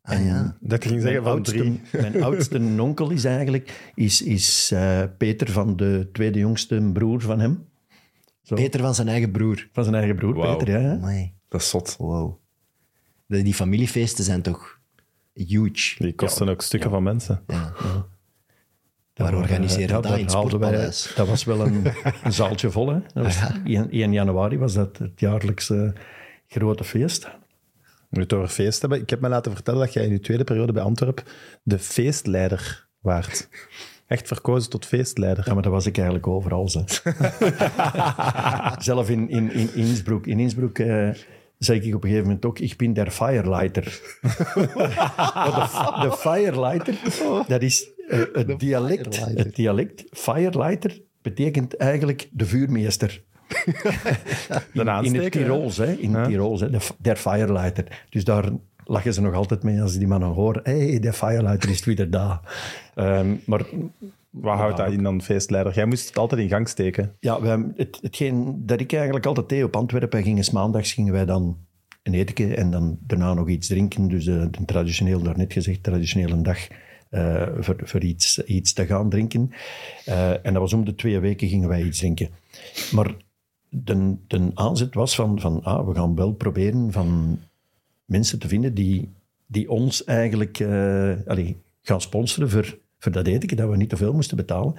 [0.01, 0.57] Ah ja.
[0.59, 1.81] Dat ging Mijn zeggen van oudste, drie.
[2.01, 7.39] mijn oudste onkel is eigenlijk is, is, eh, Peter van de tweede jongste broer van
[7.39, 7.69] hem.
[8.41, 9.69] Zo, Peter van zijn eigen broer.
[9.71, 10.57] Van zijn eigen broer.
[10.57, 10.81] Peter.
[10.81, 11.29] Ja.
[11.47, 11.95] Dat is zot.
[11.97, 12.37] Wow.
[13.27, 14.79] Die familiefeesten zijn toch
[15.33, 16.03] huge.
[16.03, 17.43] Die kosten ook stukken van mensen.
[17.47, 17.73] Ja.
[19.13, 21.15] Waar waren, organiseren dat in het wij-?
[21.15, 21.83] Dat was wel een,
[22.23, 22.89] een zaaltje vol.
[22.89, 22.99] Hè.
[23.13, 25.93] Dat was 1, 1 januari was dat het jaarlijkse
[26.47, 27.29] grote feest.
[28.09, 29.01] Nu het over feest hebben.
[29.01, 31.23] Ik heb me laten vertellen dat jij in je tweede periode bij Antwerpen
[31.63, 33.49] de feestleider waart.
[34.07, 35.43] echt verkozen tot feestleider.
[35.47, 36.69] Ja, maar dat was ik eigenlijk overal.
[38.79, 40.25] Zelf in, in, in Innsbruck.
[40.25, 41.09] In Innsbruck eh,
[41.57, 44.01] zei ik op een gegeven moment ook, ik ben der Firelighter.
[44.21, 45.51] Maar
[46.01, 46.95] de, de Firelighter,
[47.47, 47.92] dat is eh,
[48.33, 49.45] het, dialect, Firelighter.
[49.45, 50.03] het dialect.
[50.09, 53.23] Firelighter betekent eigenlijk de vuurmeester.
[54.73, 55.91] De In het Tirols, hè.
[55.93, 56.69] In het Tirols, hè.
[56.69, 58.05] De, der Firelighter.
[58.09, 58.49] Dus daar
[58.85, 60.61] lachen ze nog altijd mee als die mannen horen.
[60.63, 62.39] Hé, hey, de Firelighter is weer daar.
[62.95, 63.61] Ehm, maar
[64.29, 65.73] Wat houdt dat in dan, feestleider?
[65.73, 67.15] Jij moest het altijd in gang steken.
[67.19, 71.13] Ja, we hebben het, hetgeen dat ik eigenlijk altijd deed op Antwerpen, gingen maandags gingen
[71.13, 71.57] wij dan
[72.03, 74.07] een eten en dan daarna nog iets drinken.
[74.07, 76.67] Dus de, de traditioneel, daarnet gezegd, traditionele dag
[77.13, 77.47] eh,
[77.83, 79.51] voor, iets, iets te gaan drinken.
[80.05, 82.29] Eh, en dat was om de twee weken gingen wij iets drinken.
[82.91, 83.15] Maar
[83.69, 87.39] de, de aanzet was van, van ah, we gaan wel proberen van
[88.05, 89.09] mensen te vinden die,
[89.45, 91.49] die ons eigenlijk eh,
[91.81, 94.75] gaan sponsoren voor, voor dat eten, dat we niet te veel moesten betalen.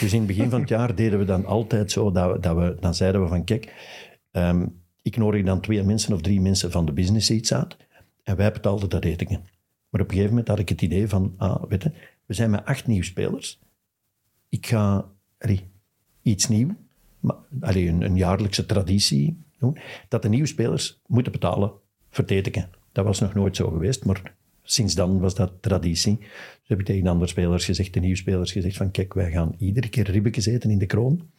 [0.00, 2.56] Dus in het begin van het jaar deden we dan altijd zo, dat we, dat
[2.56, 3.74] we, dan zeiden we van kijk,
[4.30, 4.66] ehm,
[5.02, 7.76] ik nodig dan twee mensen of drie mensen van de business iets uit
[8.22, 9.51] en wij betaalden dat eten.
[9.92, 11.92] Maar op een gegeven moment had ik het idee van, ah, weet je,
[12.26, 13.58] we zijn met acht nieuwe spelers.
[14.48, 15.08] Ik ga
[15.38, 15.68] allee,
[16.22, 16.76] iets nieuw,
[17.20, 19.78] maar, allee, een, een jaarlijkse traditie doen,
[20.08, 21.72] dat de nieuwe spelers moeten betalen
[22.10, 22.24] voor.
[22.92, 26.18] Dat was nog nooit zo geweest, maar sinds dan was dat traditie.
[26.18, 26.28] Dus
[26.66, 29.54] heb ik tegen de andere spelers gezegd, de nieuwe spelers gezegd van kijk, wij gaan
[29.58, 31.30] iedere keer ribbekjes eten in de kroon,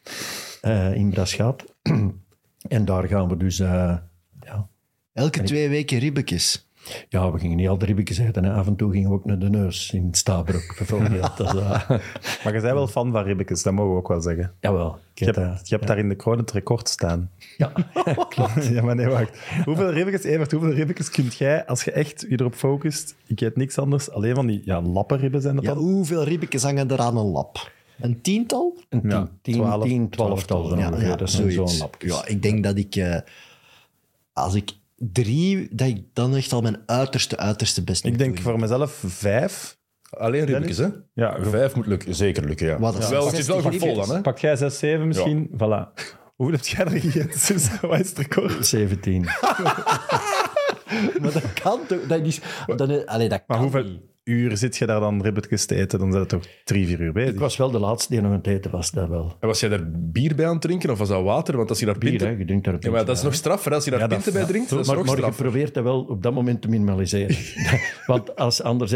[0.61, 1.65] eh, in Braschaat.
[2.67, 3.97] en daar gaan we dus, eh,
[4.41, 4.67] ja,
[5.13, 6.67] Elke twee weken ribbekjes.
[7.10, 8.43] Ja, we gingen niet al ribbekjes eten.
[8.43, 8.53] Hè.
[8.53, 11.38] Af en toe gingen we ook naar de neus in Stabroek, bijvoorbeeld.
[11.38, 12.01] Dat, Maar
[12.43, 14.53] je bent wel fan van ribbekes, dat mogen we ook wel zeggen.
[14.60, 14.97] jawel.
[15.14, 17.30] Ik Je heb, hebt, je hebt daar in de kroon het record staan.
[17.57, 17.72] ja,
[18.72, 19.39] ja, maar nee, wacht.
[19.65, 23.55] Hoeveel ribbekes, Evert, hoeveel ribbekjes kunt jij, als je echt je erop focust, ik eet
[23.55, 25.84] niks anders, alleen van die ja, lappenribben zijn dat Ja, dan?
[25.84, 27.72] hoeveel ribbekjes hangen er aan een lap?
[27.99, 28.77] Een tiental?
[28.89, 31.55] een tien, Ja, tien, twaalf- tien, twaalftal Ja, ja, dat zoiets.
[31.55, 32.14] zo'n lapjes.
[32.15, 32.95] Ja, ik denk dat ik...
[32.95, 33.18] eh,
[34.34, 35.67] als ik drie...
[35.71, 38.43] Dat ik dan echt al mijn uiterste, uiterste best Ik denk doen.
[38.43, 39.77] voor mezelf vijf.
[40.09, 40.87] Alleen ribbetjes, hè?
[41.13, 42.79] Ja, Vijf moet lukken, zeker lukken, ja.
[42.79, 44.21] Wat, dat wel, is het is wel 60 goed vol dan, hè?
[44.21, 45.49] Pak jij zes, zeven misschien?
[45.53, 46.03] Voilà.
[46.35, 47.79] Hoeveel heb jij er gegeten?
[47.89, 48.65] Wat is het record?
[48.65, 49.21] 17.
[51.21, 52.07] Maar dat kan toch...
[52.07, 52.39] Dat is,
[52.75, 54.01] dat, allee, dat Maar kan hoeveel niet.
[54.23, 55.99] Uur zit je daar dan ribbetjes te eten?
[55.99, 57.33] Dan zijn het toch drie, vier uur bezig?
[57.33, 59.35] Ik was wel de laatste die nog aan het eten was, dat wel.
[59.39, 61.57] En was jij daar bier bij aan het drinken of was dat water?
[61.57, 62.27] Want als je daar Bier, pinten...
[62.27, 63.73] hè, je drinkt daar Ja, maar dat is nog straffer.
[63.73, 65.31] Als je daar Ja, dat- pinten bij ja, drinkt, dat is maar, nog maar je
[65.31, 67.35] probeert dat wel op dat moment te minimaliseren.
[68.05, 68.91] Want als anders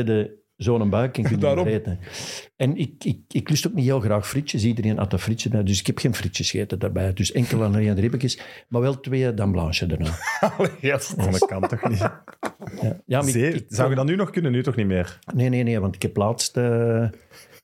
[0.57, 1.99] zo'n buik en kun je niet eten.
[2.55, 4.63] En ik, ik, ik lust ook niet heel graag frietjes.
[4.63, 7.13] Iedereen had een frietje bij, dus ik heb geen frietjes gegeten daarbij.
[7.13, 10.11] Dus enkel en alleen ribbetjes, maar wel twee dan blanche daarna.
[10.81, 11.13] Yes.
[11.17, 11.97] Oh, dat kan toch niet?
[11.99, 12.23] Ja,
[13.05, 14.51] ja maar ik- Zee- ik- Zou je dat nu nog kunnen?
[14.51, 15.19] Nu toch niet meer?
[15.33, 17.03] Nee, nee, nee, want ik heb laatst, eh,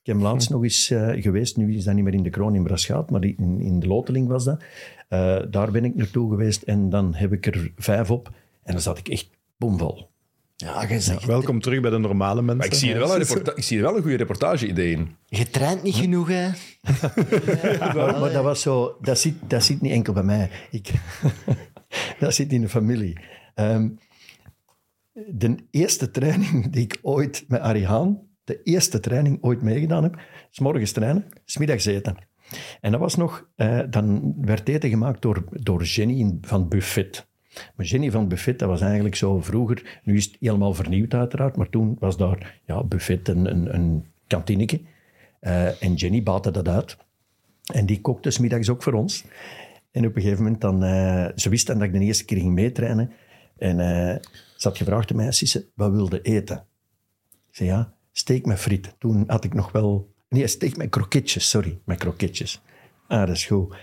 [0.12, 1.56] heb laatst nog eens eh, geweest.
[1.56, 4.28] Nu is dat niet meer in de kroon in Braschaat, maar in, in de Loteling
[4.28, 4.62] was dat.
[5.08, 8.30] Eh, daar ben ik naartoe geweest en dan heb ik er vijf op.
[8.62, 10.08] En dan zat ik echt bomvol.
[10.64, 12.56] Ja, je, zegt, Welkom terug bij de normale mensen.
[12.56, 15.16] Maar ik zie, er wel een reporta- ik zie er wel een goede reportage-idee in.
[15.26, 16.48] je traint niet genoeg, hè?
[17.94, 20.50] Maar, maar dat was zo, dat zit, dat zit niet enkel bij mij.
[20.70, 20.90] Ik,
[22.20, 23.18] dat zit in de familie.
[23.54, 23.88] Ehm,
[25.12, 30.20] de eerste training die ik ooit met Arie Haan, de eerste training ooit meegedaan heb,
[30.50, 32.16] s morgens trainen, s middags eten.
[32.80, 37.26] En dat was nog, eh, dan werd eten gemaakt door, door Jenny van Buffet.
[37.76, 41.56] Maar Jenny van Buffet, dat was eigenlijk zo vroeger, nu is het helemaal vernieuwd uiteraard,
[41.56, 44.80] maar toen was daar ja, Buffet een, een, een kantineke.
[45.40, 46.96] Eh, en Jenny baatte dat uit.
[47.72, 49.24] En die kookte 's middags ook voor ons.
[49.90, 50.82] En op een gegeven moment dan...
[50.82, 53.12] eh, ze wist dan dat ik de eerste keer ging meetrainen.
[53.58, 54.16] En eh,
[54.56, 56.56] ze had gevraagd aan mij, Sisse, wat wilde eten?
[57.50, 58.94] Ik zei, ja, steak met friet.
[58.98, 60.12] Toen had ik nog wel...
[60.28, 61.78] Nee, steak met kroketjes, sorry.
[61.84, 62.62] Met kroketjes.
[63.08, 63.76] Ah, dat is goed.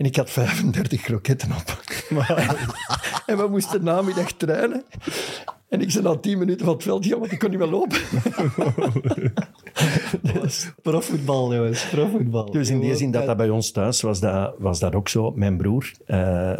[0.00, 1.82] En ik had 35 kroketten op.
[3.26, 4.84] en we moesten namiddag trainen.
[5.68, 7.68] En ik zei na 10 minuten van het veld, ja, want ik kon niet meer
[7.68, 7.98] lopen.
[10.82, 11.88] Profvoetbal, jongens.
[11.88, 12.50] Profvoetbal.
[12.50, 15.30] Dus in die zin dat dat bij ons thuis was, dat, was dat ook zo.
[15.30, 16.58] Mijn broer, eh,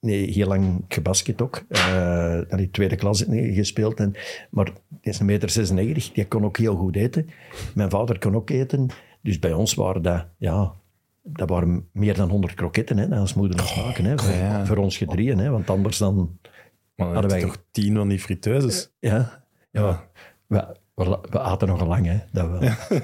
[0.00, 1.64] nee, heel lang gebasket ook.
[1.68, 4.00] Uh, die tweede klas nee, gespeeld.
[4.00, 4.14] En,
[4.50, 7.28] maar die is een meter 96, die kon ook heel goed eten.
[7.74, 8.86] Mijn vader kon ook eten.
[9.22, 10.74] Dus bij ons waren dat, ja,
[11.32, 14.04] dat waren meer dan 100 kroketten, hè, dat als moeder nog maken.
[14.04, 14.66] Hè, voor, ja.
[14.66, 16.38] voor ons gedrieën, hè, want anders dan...
[16.94, 18.90] Maar dan Hadden wij- toch tien van die friteuses?
[19.00, 20.08] Ja, ja.
[20.46, 22.60] We, we, we aten nog lang, hè, dat wel.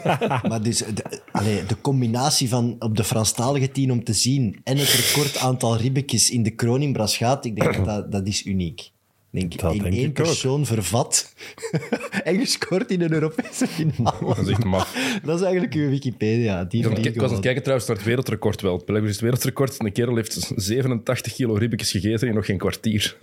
[0.49, 4.77] Maar dus, de, allee, de combinatie van op de Franstalige tien om te zien en
[4.77, 8.47] het record aantal ribbetjes in de kroon in Braschaat, ik denk dat dat, dat is
[8.47, 8.93] uniek.
[9.35, 10.27] Denk, Dat in denk één ik ook.
[10.27, 11.33] persoon vervat
[12.25, 14.17] en gescoord in een Europese finale.
[14.35, 15.19] Dat is echt maf.
[15.25, 16.65] Dat is eigenlijk uw Wikipedia.
[16.65, 17.41] Die Ik was aan het- drie ik was aan het gewoon.
[17.41, 18.85] kijken trouwens naar het wereldrecord wel.
[18.87, 19.75] Is het wereldrecord.
[19.83, 23.17] Een kerel heeft 87 kilo ribbetjes gegeten in nog geen kwartier.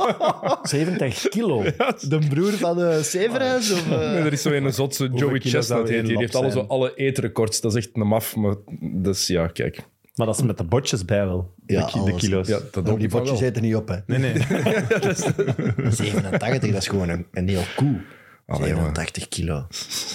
[0.62, 1.62] 70 kilo.
[2.08, 3.72] De broer van de Severus?
[3.72, 3.98] Of, eh?
[3.98, 6.02] Nee, er is zo een zot, zo Joey Chestnut die.
[6.02, 7.60] Die heeft alle, zo, alle eetrecords.
[7.60, 8.36] Dat is echt een maf.
[8.36, 9.78] Maar dus ja, kijk.
[10.14, 11.54] Maar dat is met de botjes bij wel.
[11.66, 12.20] Ja, de, ki- de alles.
[12.22, 12.48] kilo's.
[12.48, 13.96] Ja, dat ook die botjes eten niet op, hè.
[14.06, 14.32] Nee, nee.
[15.92, 18.00] 87, dat is gewoon een, een heel koe.
[18.46, 18.84] Allee, jongen.
[18.94, 19.66] 87 kilo.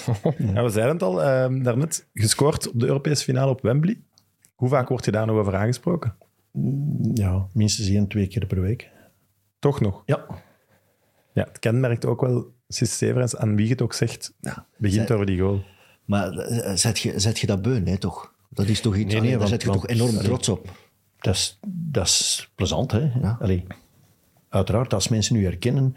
[0.53, 2.07] Ja, we zeiden het al ehm, daarnet.
[2.13, 3.99] Gescoord op de Europese finale op Wembley.
[4.55, 6.15] Hoe vaak word je daar nog over aangesproken?
[7.13, 8.89] Ja, minstens één, twee keer per week.
[9.59, 10.03] Toch nog.
[10.05, 10.25] Ja.
[11.33, 14.65] Ja, het kenmerkt ook wel Sis Severens, aan wie je het ook zegt, Ja.
[14.77, 15.63] begint Zij- over die goal.
[16.05, 18.33] Maar eh, zet je, zet je dat beun, hè, toch?
[18.49, 20.23] Dat is toch iets, Nee, daar zet je toch enorm allee.
[20.23, 20.71] trots op.
[21.19, 22.99] Dat is, dat is plezant, hè?
[23.21, 23.37] Ja.
[23.41, 23.63] Allee,
[24.49, 25.95] uiteraard, als mensen nu herkennen,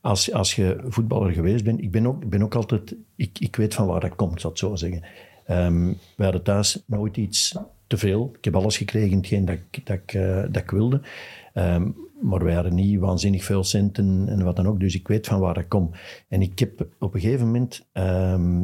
[0.00, 3.56] als, als je voetballer geweest bent, ik ben ook, ik ben ook altijd, ik, ik
[3.56, 5.02] weet van waar dat komt, zal ik het zo zeggen.
[5.46, 7.56] Ehm we hadden thuis nooit iets
[7.86, 8.32] te veel.
[8.38, 11.00] Ik heb alles gekregen, hetgeen dat, ik- dat, ik, eh, dat ik wilde.
[11.52, 11.88] Ehm,
[12.20, 15.40] maar wij hadden niet waanzinnig veel centen en wat dan ook, dus ik weet van
[15.40, 15.96] waar dat komt.
[16.28, 18.62] En ik heb op een gegeven moment ehm,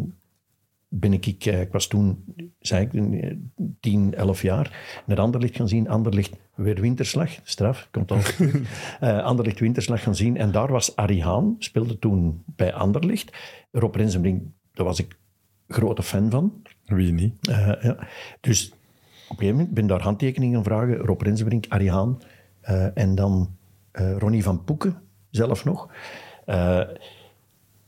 [0.94, 2.24] ben ik, ik, eh, ik was toen,
[2.60, 3.36] zei ik, eh,
[3.80, 5.88] 10, 11 jaar, naar Anderlicht gaan zien.
[5.88, 8.18] Anderlicht weer winterslag, straf, komt al.
[9.00, 10.36] Eh Anderlicht winterslag gaan zien.
[10.36, 13.36] En daar was Arie Haan, speelde toen bij Anderlicht.
[13.70, 14.42] Rob Rensenbrink,
[14.72, 15.16] daar was ik
[15.68, 16.62] grote fan van.
[16.84, 17.48] Wie niet?
[17.48, 18.08] Eh, ja.
[18.40, 18.78] Dus op
[19.30, 20.96] een gegeven moment ben ik daar handtekeningen gaan vragen.
[20.96, 22.20] Rob Rensenbrink, Arie Haan
[22.60, 23.56] eh, en dan
[23.92, 25.88] eh, Ronnie van Poeken zelf nog.
[26.44, 26.78] Eh,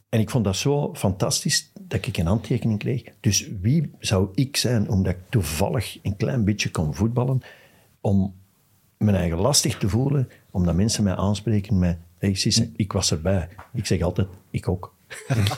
[0.09, 3.03] en ik vond dat zo fantastisch dat ik een handtekening kreeg.
[3.21, 7.43] Dus wie zou ik zijn, omdat ik toevallig een klein beetje kon voetballen,
[8.01, 8.35] om
[8.97, 13.49] mijn eigen lastig te voelen, omdat mensen mij aanspreken met hey, Sisse, ik was erbij.
[13.73, 14.95] Ik zeg altijd, ik ook.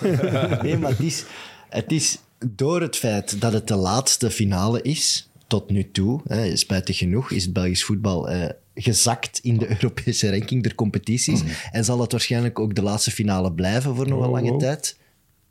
[0.62, 1.24] Nee, maar het is,
[1.68, 6.56] het is door het feit dat het de laatste finale is, tot nu toe, hè,
[6.56, 11.42] spijtig genoeg, is het Belgisch voetbal eh, gezakt in de Europese ranking der competities.
[11.70, 14.58] En zal het waarschijnlijk ook de laatste finale blijven voor nog een Oh, lange oh.
[14.58, 14.96] tijd.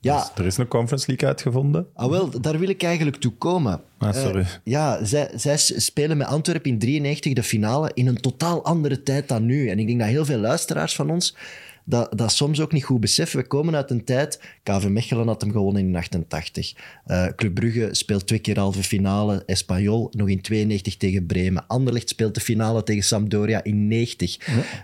[0.06, 1.88] Ja, Er is een Conference League uitgevonden.
[1.94, 3.82] ah, wel, daar wil ik eigenlijk toe komen.
[3.98, 4.40] Ah, sorry.
[4.40, 9.04] Eh, ja, zij, zij spelen met Antwerpen in 93 de finale in een totaal andere
[9.04, 9.70] tijd dan nu.
[9.70, 11.36] En ik denk dat heel veel luisteraars van ons
[11.86, 13.40] dat, dat soms ook niet goed beseffen.
[13.40, 14.42] We komen uit een tijd...
[14.64, 16.74] KV Mechelen had hem gewonnen in 88.
[17.06, 19.44] Eh, Club Brugge speelt twee keer halve finale.
[19.46, 21.68] Espanyol nog in 92 tegen Bremen.
[21.68, 24.38] Anderlecht speelt de finale tegen Sampdoria in 90.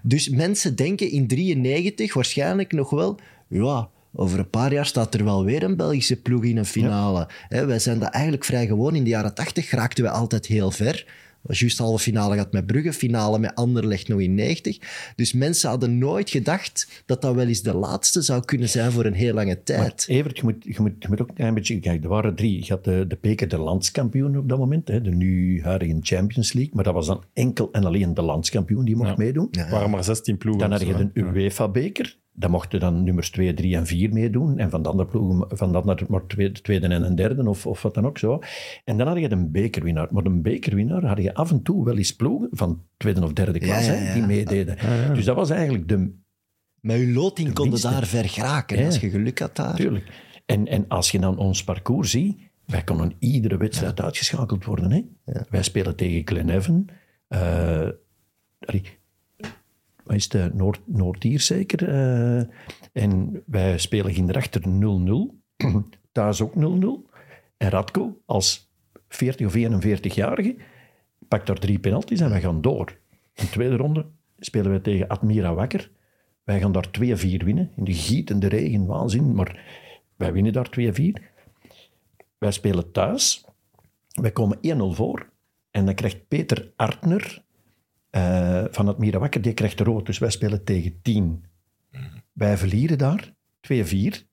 [0.03, 3.19] Dus mensen denken in 93 waarschijnlijk nog wel...
[3.47, 7.27] Ja, over een paar jaar staat er wel weer een Belgische ploeg in een finale.
[7.47, 8.95] Hè, wij zijn dat eigenlijk vrij gewoon.
[8.95, 11.05] In de jaren 80 raakten we altijd heel ver.
[11.41, 14.77] Was juist halve finale gehad met Brugge, finale met Anderlecht nog in 90.
[15.15, 19.05] Dus mensen hadden nooit gedacht dat dat wel eens de laatste zou kunnen zijn voor
[19.05, 20.05] een heel lange tijd.
[20.07, 21.79] Evert, je moet, je, moet, je moet ook een klein beetje...
[21.79, 22.65] Kijk, er waren drie.
[22.65, 26.53] Je had de, de beker de landskampioen op dat moment, hè, de nu huidige Champions
[26.53, 26.75] League.
[26.75, 29.47] Maar dat was dan enkel en alleen de landskampioen die mocht meedoen.
[29.51, 30.61] Er waren maar 16 ploegen.
[30.61, 31.09] Dan had je zo, de.
[31.13, 32.19] UEFA-beker.
[32.33, 34.57] Daar mochten dan nummers 2, 3 en 4 meedoen.
[34.57, 37.65] En van de andere ploegen, van dat naar maar tweede, tweede en een derde, of,
[37.65, 38.39] of wat dan ook zo.
[38.83, 40.07] En dan had je een bekerwinnaar.
[40.11, 43.59] Maar een bekerwinnaar had je af en toe wel eens ploegen van tweede of derde
[43.59, 44.13] klas, Ja, ja, hè, ja.
[44.13, 44.77] die meededen.
[45.13, 46.13] Dus dat was eigenlijk de,
[46.81, 49.75] Met uw loting konden daar ver geraken, als je geluk had daar.
[49.75, 50.11] Tuurlijk.
[50.45, 54.91] En, en als je dan ons parcours ziet, wij konden iedere wedstrijd uitgeschakeld worden.
[54.91, 55.01] Hè?
[55.49, 56.89] Wij spelen tegen Glenavon.
[57.27, 57.89] eh
[58.59, 58.83] allee,
[60.15, 61.89] is het, Noord, Noord-Ier zeker.
[61.89, 62.43] eh,
[62.91, 65.35] en wij spelen ginder 0-0.
[66.11, 66.59] Thuis ook 0-0.
[67.57, 68.71] En Radko, als
[69.07, 70.55] 40 of 41-jarige,
[71.27, 72.97] pakt daar drie penalties en wij gaan door.
[73.33, 74.05] In de tweede ronde
[74.37, 75.91] spelen wij tegen Admira Wakker.
[76.43, 76.99] Wij gaan daar 2-4
[77.43, 77.71] winnen.
[77.75, 79.33] In de gietende regen, waanzin.
[79.35, 79.63] Maar
[80.15, 80.91] wij winnen daar 2-4.
[82.37, 83.45] Wij spelen thuis.
[84.21, 85.29] Wij komen 1-0 voor.
[85.71, 87.43] En dan krijgt Peter Artner
[88.11, 90.05] eh, van Admira Wakker, die krijgt rood.
[90.05, 91.43] Dus wij spelen tegen 10.
[92.33, 94.27] Wij verlieren daar 2-4.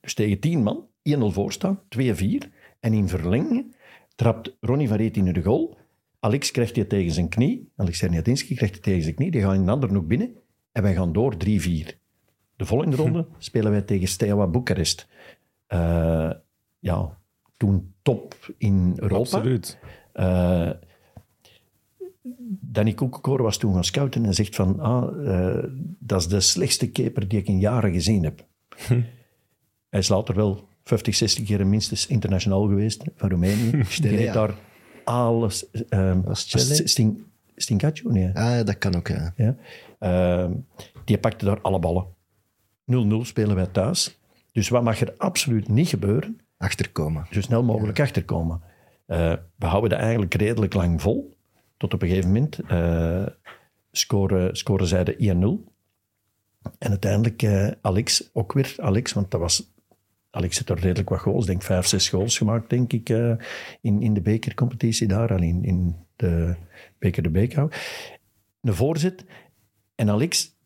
[0.00, 2.48] Dus tegen 10 man, 1-0 voorstaan, 2-4.
[2.80, 3.76] En in verlenging
[4.14, 5.76] trapt Ronnie van Reet in de goal.
[6.20, 7.72] Alex krijgt hij tegen zijn knie.
[7.76, 9.30] Alex Herniatinski krijgt hij tegen zijn knie.
[9.30, 10.36] Die gaan in een ander hoek binnen.
[10.72, 11.36] En wij gaan door 3-4.
[12.56, 15.08] De volgende ronde spelen wij tegen Steaua Boekarest.
[15.66, 16.30] Eh,
[16.78, 17.18] ja,
[17.56, 19.18] toen top in Europa.
[19.18, 19.78] Absoluut.
[20.12, 20.70] Eh,
[22.60, 25.64] Danny Koekekoor was toen gaan scouten en zegt van ah, eh,
[25.98, 28.46] dat is de slechtste keeper die ik in jaren gezien heb.
[29.90, 33.70] Hij is later wel 50, 60 keer minstens internationaal geweest van Roemenië.
[33.70, 34.32] Die Stille, heeft ja.
[34.32, 34.54] daar
[35.04, 35.66] alles...
[36.32, 36.88] Stille?
[36.88, 37.22] Sting,
[37.56, 38.10] Stincaccio?
[38.10, 38.34] Nee.
[38.34, 39.32] Ah, dat kan ook, ja.
[39.36, 39.56] Ja.
[39.98, 40.52] Ehm,
[41.04, 42.06] die pakte daar alle ballen.
[42.92, 44.18] 0-0 spelen wij thuis.
[44.52, 46.40] Dus wat mag er absoluut niet gebeuren?
[46.56, 47.26] Achterkomen.
[47.30, 48.62] Zo snel mogelijk achterkomen.
[49.06, 51.36] Eh, we houden dat eigenlijk redelijk lang vol.
[51.78, 53.26] Tot op een gegeven moment eh,
[53.90, 55.16] scoren, scoren zij de
[55.62, 55.72] 1-0.
[56.78, 59.72] En uiteindelijk eh, Alex, ook weer Alex, want dat was...
[60.30, 63.32] Alex heeft er redelijk wat goals, denk vijf, zes goals gemaakt, denk ik, eh,
[63.80, 66.54] in, in de bekercompetitie daar, alleen in de
[66.98, 67.76] beker de Beekhout.
[68.60, 69.24] Een voorzet.
[69.94, 70.56] En Alex,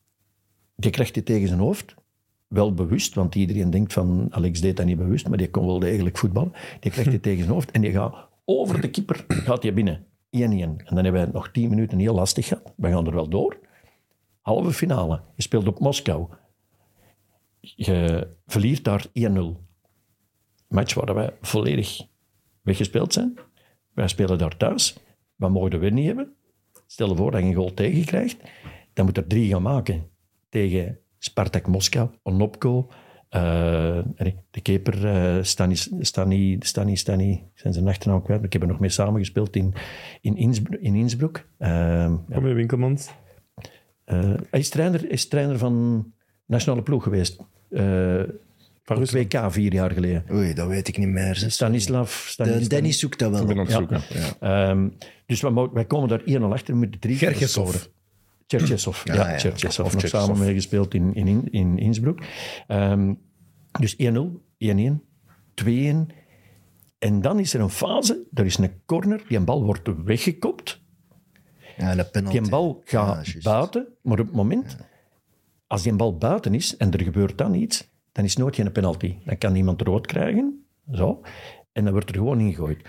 [0.76, 1.94] die krijgt hij tegen zijn hoofd.
[2.48, 5.78] Wel bewust, want iedereen denkt van Alex deed dat niet bewust, maar die kon wel
[5.78, 6.52] degelijk voetballen.
[6.80, 10.06] Die krijgt hij tegen zijn hoofd en die gaat over de keeper gaat hij binnen.
[10.36, 10.40] 1-1.
[10.40, 12.72] En dan hebben wij nog tien minuten heel lastig gehad.
[12.76, 13.58] We gaan er wel door.
[14.40, 15.22] Halve finale.
[15.34, 16.28] Je speelt op Moskou.
[17.60, 19.10] Je verliert daar 1-0.
[20.68, 22.06] Match waar wij volledig
[22.62, 23.38] weggespeeld zijn.
[23.92, 24.96] Wij spelen daar thuis.
[25.36, 26.34] Wat mogen we niet hebben?
[26.86, 28.36] Stel je voor dat je een goal tegen krijgt.
[28.92, 30.10] Dan moet er drie gaan maken.
[30.48, 32.88] Tegen Spartak Moskou, Onopko,
[33.32, 38.38] eh, nee, de keeper eh Stani, Stani, Stani, Stani, zijn zijn achternaam kwijt.
[38.38, 39.74] maar Ik heb er nog mee samengespeeld in,
[40.20, 40.80] in, Innsbruck.
[40.80, 41.46] In Innsbruck.
[41.58, 41.72] Ehm,
[42.12, 42.18] ja.
[42.34, 43.08] Kom je Winkelmans?
[44.04, 46.06] Eh, hij is trainer, is trainer van
[46.46, 47.40] nationale ploeg geweest.
[47.70, 48.22] Eh
[48.84, 49.04] Van?
[49.04, 50.24] WK vier jaar geleden.
[50.32, 51.34] Oei, dat weet ik niet meer.
[51.46, 52.24] Stanislav.
[52.24, 53.90] De, Stanis, Dennis zoekt dat wel Ik ben aan op.
[53.90, 53.98] het Ja.
[53.98, 54.38] zoeken.
[54.40, 54.68] Ja.
[54.70, 54.88] Ehm,
[55.26, 55.40] dus
[55.72, 57.18] wij, komen daar 1-0 achter, we moeten drie.
[58.58, 59.38] Cherchesov, ja, Ja.
[59.38, 59.86] Cherchesov.
[59.86, 60.26] Of Nog Cherchesov.
[60.26, 62.22] samen meegespeeld in, in, in Innsbruck.
[62.66, 63.14] Ehm,
[63.80, 63.98] dus 1-0,
[64.58, 65.00] 1-1,
[65.54, 66.06] 2-1.
[66.98, 70.80] En dan is er een fase, er is een corner, die een bal wordt weggekopt.
[71.76, 72.38] Ja, de penalty.
[72.40, 74.76] Die bal gaat Ja, buiten, maar op het moment,
[75.66, 79.16] als die bal buiten is en er gebeurt dan iets, dan is nooit geen penalty.
[79.24, 81.20] Dan kan iemand rood krijgen, zo,
[81.72, 82.88] en dan wordt er gewoon ingegooid.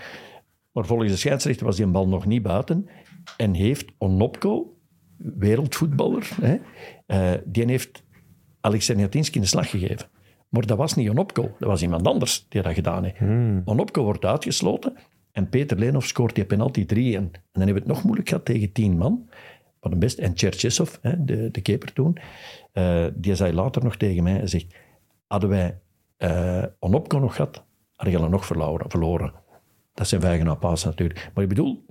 [0.72, 2.88] Maar volgens de scheidsrechter was die bal nog niet buiten
[3.36, 4.73] en heeft Onopko,
[5.16, 6.56] wereldvoetballer, hè,
[7.06, 8.02] eh, die heeft
[8.60, 10.08] Alexander Jatinski een slag gegeven.
[10.48, 13.20] Maar dat was niet Onopko, dat was iemand anders die dat gedaan heeft.
[13.64, 14.96] Onopko wordt uitgesloten
[15.32, 18.44] en Peter Leenhoff scoort die penalty 3 En dan hebben we het nog moeilijk gehad
[18.44, 19.28] tegen 10 man.
[19.80, 22.18] Maar de beste, en Cherchesov, hè, de, de keeper toen,
[22.72, 24.74] eh, die zei later nog tegen mij, hij zegt,
[25.26, 25.78] hadden wij
[26.16, 27.64] eh Onopko nog gehad,
[27.94, 28.90] hadden we nog verloren.
[28.90, 29.32] verloren.
[29.94, 31.30] Dat zijn vijgen naar paas natuurlijk.
[31.34, 31.83] Maar ik bedoel,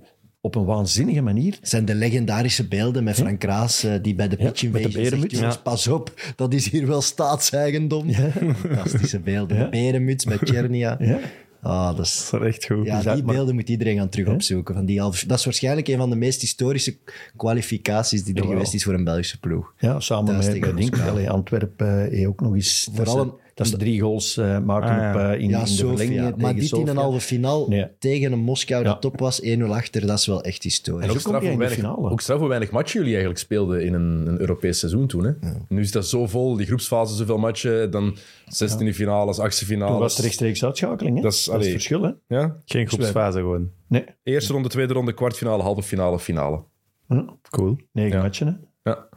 [0.44, 4.28] op een waanzinnige manier Het zijn de legendarische beelden met Frank Raas eh, die bij
[4.28, 5.56] de Ja, pitch met de zegt, Ja.
[5.62, 8.10] pas op, dat is hier wel staatseigendom.
[8.54, 9.56] Fantastische beelden.
[9.56, 9.64] Ja.
[9.64, 10.96] De berenmuts met Chernia.
[10.98, 11.18] Ja.
[11.62, 12.28] Ah, dat is...
[12.30, 12.86] Dat is echt goed.
[12.86, 14.74] Ja, dat- die maar- beelden moet iedereen gaan terug opzoeken.
[14.74, 14.96] Van die
[15.26, 16.96] dat is waarschijnlijk een van de meest historische
[17.36, 19.72] kwalificaties die er geweest is voor een Belgische ploeg.
[19.78, 22.88] Ja, samen Thuis met, allee, Antwerpen eh, ook nog eens.
[22.94, 25.10] Vooral dat, een- ze, dat ze drie goals eh, maken Ah, ja.
[25.10, 25.88] op, eh, in, ja, in de Sofia.
[25.96, 27.86] verlengingen Maar tegen dit in een halve finale Nee.
[27.98, 28.90] tegen een Moskou Ja.
[28.90, 31.04] dat top was, 1-0 achter, dat is wel echt historisch.
[31.04, 34.26] En ook straf, hoe weinig, ook straf hoe weinig matchen jullie eigenlijk speelden in een,
[34.26, 35.24] een Europees seizoen toen.
[35.24, 35.32] Hè?
[35.68, 38.16] Nu is dat zo vol, die groepsfase zoveel matchen, dan
[38.48, 39.90] 16e finales, 8e finales.
[39.92, 41.16] Toen was het rechtstreeks uitschakeling.
[41.16, 41.22] Hè?
[41.22, 42.02] Dat is- het verschil.
[42.02, 42.10] Hè?
[42.28, 42.56] Ja?
[42.64, 43.70] Geen groepsfase gewoon.
[43.88, 46.60] Nee, Eerste ronde, tweede ronde, kwartfinale, halve finale, finale.
[47.08, 47.24] ja.
[47.50, 47.76] Cool.
[47.92, 48.22] negen Ja.
[48.22, 48.46] matchen.
[48.82, 48.90] Hè?
[48.90, 49.08] Ja.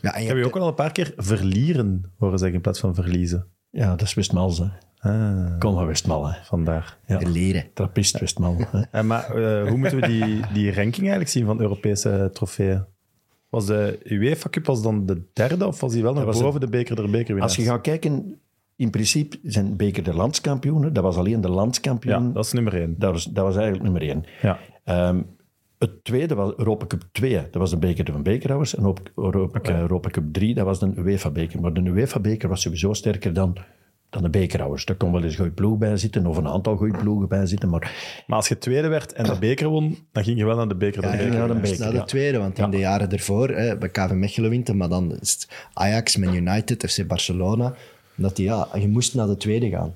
[0.00, 2.56] Ja, en je Ik heb je hebt- ook al een paar keer verlieren horen zeggen
[2.56, 3.46] in plaats van verliezen.
[3.78, 4.58] Ja, dat is Westmals.
[4.58, 4.66] Hè.
[4.98, 6.26] Ah, Kom maar Westmal.
[6.26, 6.38] Hè.
[6.42, 6.98] vandaar.
[7.06, 7.18] Ja.
[7.18, 7.64] leren.
[7.74, 8.56] Trappist Westmal.
[8.58, 8.80] Hè.
[8.98, 12.84] En maar eh, hoe moeten we die, die ranking eigenlijk zien van Europese trofeeën?
[13.48, 16.60] Was de UEFA Cup was dan de derde of was die wel nog was boven
[16.60, 17.56] de beker der bekerwinnaars?
[17.56, 18.40] Als je gaat kijken,
[18.76, 20.92] in principe zijn Beker de landskampioenen.
[20.92, 22.26] Dat was alleen de landskampioen.
[22.26, 22.94] Ja, dat is nummer één.
[22.98, 24.24] dat, was, dat was eigenlijk nummer één.
[24.42, 24.58] Ja.
[24.84, 25.20] Ehm,
[25.78, 27.34] het tweede was Europa Cup 2.
[27.34, 28.74] Dat was de beker van bekerhouders.
[28.74, 31.60] En op Europa, eh, Europa Cup 3, dat was de UEFA-beker.
[31.60, 33.56] Maar de UEFA-beker was sowieso sterker dan,
[34.10, 34.84] dan de bekerhouders.
[34.84, 37.46] Daar kon wel eens een goede ploeg bij zitten, of een aantal goede ploegen bij
[37.46, 37.68] zitten.
[37.68, 40.68] Maar Maar als je tweede werd en de beker won, dan ging je wel naar
[40.68, 41.78] de beker Ja, ging naar de beker.
[41.78, 45.18] naar de tweede, want in de jaren ervoor, hè, bij KV Mechelen wint, maar dan
[45.20, 47.74] is het Ajax, Man United, FC Barcelona.
[48.14, 49.94] Dat die, ja, je moest naar de tweede gaan.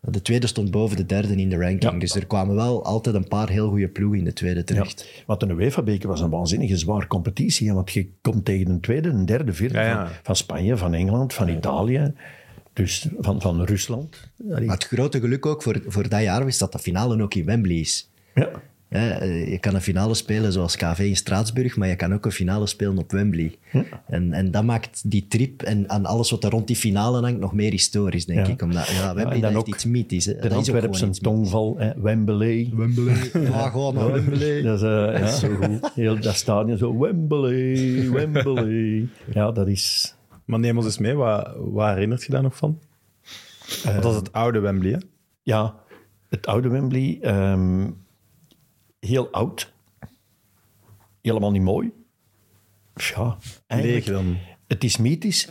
[0.00, 1.92] De tweede stond boven de derde in de ranking.
[1.92, 1.98] Ja.
[1.98, 5.22] Dus er kwamen wel altijd een paar heel goede ploegen in de tweede Ja, terecht.
[5.26, 7.72] want de UEFA-beker was een waanzinnige zware competitie.
[7.72, 10.06] Want je komt tegen een tweede, een derde, vierde Ja, ja.
[10.06, 12.12] Van, van Spanje, van Engeland, van Italië.
[12.72, 14.30] Dus van, van Rusland.
[14.48, 17.44] Maar het grote geluk ook voor, voor dat jaar was dat de finale ook in
[17.44, 18.10] Wembley is.
[18.34, 18.50] Ja,
[18.90, 22.24] Ja, eh, je kan een finale spelen zoals KV in Straatsburg, maar je kan ook
[22.24, 23.54] een finale spelen op Wembley.
[24.06, 27.40] En, en dat maakt die trip en, en alles wat er rond die finale hangt
[27.40, 28.52] nog meer historisch, denk Ja.
[28.52, 28.62] ik.
[28.62, 30.24] Omdat ja, Wembley dan heeft ook iets mythisch.
[30.24, 30.34] Hè.
[30.34, 32.70] de Antwerpse gewoon tongval, hè, Wembley.
[32.74, 33.16] Wembley.
[33.50, 34.62] Ja, gewoon naar Wembley.
[34.62, 35.90] Dat is, eh, ja, zo goed.
[35.94, 39.08] Heel dat stadion zo, Wembley, Wembley.
[39.34, 40.14] Ja, dat is...
[40.44, 42.78] Maar neem ons eens mee, wat, wat herinnert je daar nog van?
[43.84, 44.98] Want dat is het oude Wembley, hè?
[45.42, 45.74] Ja,
[46.28, 47.86] het oude Wembley, ehm,
[49.00, 49.72] heel oud.
[51.20, 51.92] Helemaal niet mooi.
[52.94, 54.36] ja, Leeg eigenlijk, dan.
[54.66, 55.48] het is mythisch,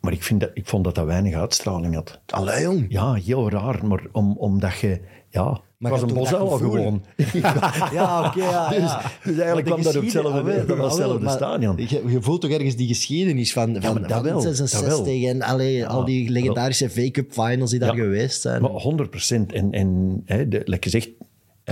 [0.00, 2.20] maar ik, vind dat, ik vond dat dat weinig uitstraling had.
[2.26, 2.86] Allee, jong.
[2.88, 5.00] Ja, heel raar, maar om, omdat je...
[5.30, 7.04] Ja, Maar was een bosuil gewoon.
[7.92, 8.68] Ja, oké, ja.
[8.70, 9.02] Dus, ja.
[9.24, 11.76] dus eigenlijk kwam dat op hetzelfde dat was hetzelfde stadion.
[11.76, 15.28] Je, je voelt toch ergens die geschiedenis van, van, dat wel, 66 dat wel.
[15.28, 18.62] en allee, al die legendarische V-Cup finals die daar geweest zijn.
[18.62, 19.52] Maar 100 procent.
[19.52, 21.08] En, en hè, de, like gezegd,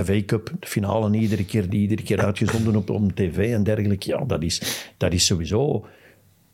[0.05, 4.09] FA Cup, de finale iedere keer, die iedere keer uitgezonden op, op tv en dergelijke.
[4.09, 5.87] Ja, dat is, dat is sowieso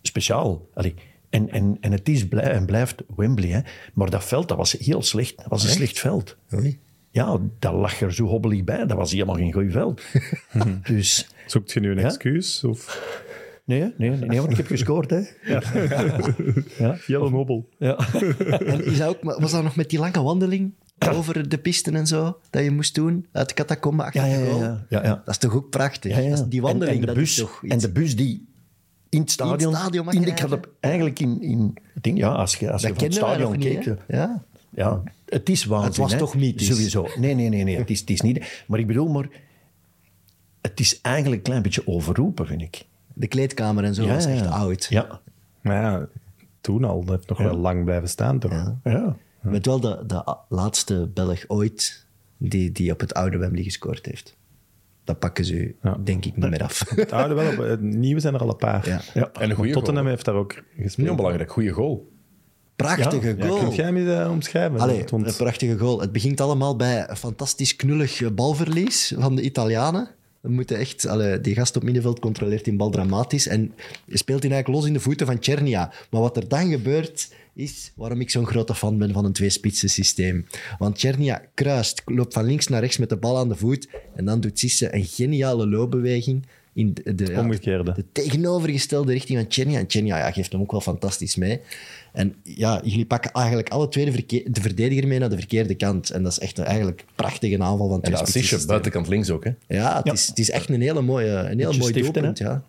[0.02, 0.68] speciaal.
[0.74, 0.94] Allee,
[1.30, 3.48] en, en, en het is blij, en blijft Wembley.
[3.48, 3.60] Hè.
[3.94, 5.36] Maar dat veld, dat was heel slecht.
[5.36, 6.36] Dat was een slecht veld.
[6.54, 6.78] Oei.
[7.10, 8.86] Ja, dat lag er zo hobbelig bij.
[8.86, 10.02] Dat was helemaal geen goed veld.
[10.86, 11.28] dus...
[11.46, 12.04] Zoekt je nu een Ja?
[12.04, 12.64] excuus?
[12.64, 13.10] Of
[13.64, 15.10] Nee, nee, nee, nee, want ik heb gescoord.
[15.10, 15.20] Hè.
[16.78, 16.98] Ja.
[17.06, 17.68] Jelle Hobbel?
[17.78, 17.96] Ja.
[18.58, 20.72] En is dat ook, maar was dat nog met die lange wandeling
[21.16, 24.38] over de pisten en zo, dat je moest doen, uit de catacombe achter Ja, ja,
[24.38, 24.62] de ja, goal?
[24.62, 25.08] ja, ja, ja.
[25.24, 26.12] Dat is toch ook prachtig?
[26.16, 26.28] Ja, ja.
[26.30, 28.16] Dat is- Die wandeling, en, en de dat bus, is toch En iets- de bus
[28.16, 28.46] die
[29.08, 29.74] in het stadion...
[29.74, 30.44] stadion mag in de rijden.
[30.48, 31.42] catap- eigenlijk in...
[31.42, 33.84] in ik denk, ja, als je, als je van het stadion keek...
[33.84, 33.94] hè?
[34.08, 34.42] Ja.
[34.74, 35.88] Ja, het is waanzin.
[35.88, 36.18] Het was hè.
[36.18, 36.66] toch mythisch?
[36.66, 37.06] Sowieso.
[37.18, 38.62] Nee, nee, nee, nee het, is, het is niet...
[38.66, 39.28] Maar ik bedoel, maar...
[40.60, 42.84] Het is eigenlijk een klein beetje overroepen, vind ik.
[43.14, 44.86] De kleedkamer en zo was echt oud.
[44.90, 45.20] Ja.
[45.60, 46.06] Maar ja,
[46.60, 47.04] toen al.
[47.04, 47.44] Dat heeft nog Ja.
[47.44, 48.72] wel lang blijven staan, toch?
[48.84, 49.16] Ja.
[49.42, 49.50] Ja.
[49.50, 52.06] Met wel de, de laatste Belg ooit
[52.36, 54.36] die, die op het oude Wembley gescoord heeft.
[55.04, 55.96] Dat pakken ze u, Ja.
[56.04, 56.84] denk ik, niet meer af.
[56.94, 58.88] Het oude wel, op- het nieuwe zijn er al een paar.
[58.88, 59.00] Ja.
[59.14, 59.30] ja.
[59.32, 60.14] En een goede Tottenham goal.
[60.14, 61.08] heeft daar ook gespeeld.
[61.10, 62.10] onbelangrijk, goede goal.
[62.76, 63.58] Prachtige Ja, goal.
[63.58, 64.80] kunt jij me dat omschrijven?
[64.80, 66.00] Allee, Want- een prachtige goal.
[66.00, 70.08] Het begint allemaal bij een fantastisch knullig eh, balverlies van de Italianen.
[70.40, 73.72] We moeten echt, allee, die gast op middenveld controleert die bal dramatisch en
[74.08, 75.92] speelt hij eigenlijk los in de voeten van Chernia.
[76.10, 79.88] Maar wat er dan gebeurt, is waarom ik zo'n grote fan ben van een tweespitsen
[79.88, 80.46] systeem.
[80.78, 84.24] Want Chernia kruist, loopt van links naar rechts met de bal aan de voet en
[84.24, 89.78] dan doet Sisse een geniale loopbeweging in de, de, ja, tegenovergestelde richting van Chenia.
[89.78, 91.60] En Chenia ja, geeft hem ook wel fantastisch mee.
[92.12, 96.10] En ja, jullie pakken eigenlijk alle twee de, verdediger mee naar de verkeerde kant.
[96.10, 98.66] En dat is echt een eigenlijk prachtige aanval van En assistje systeem.
[98.66, 99.44] buitenkant links ook.
[99.44, 99.50] Hè.
[99.66, 102.38] Ja, het, Is, het is echt een hele mooie, een heel mooi stiften, doelpunt.
[102.38, 102.62] Ja.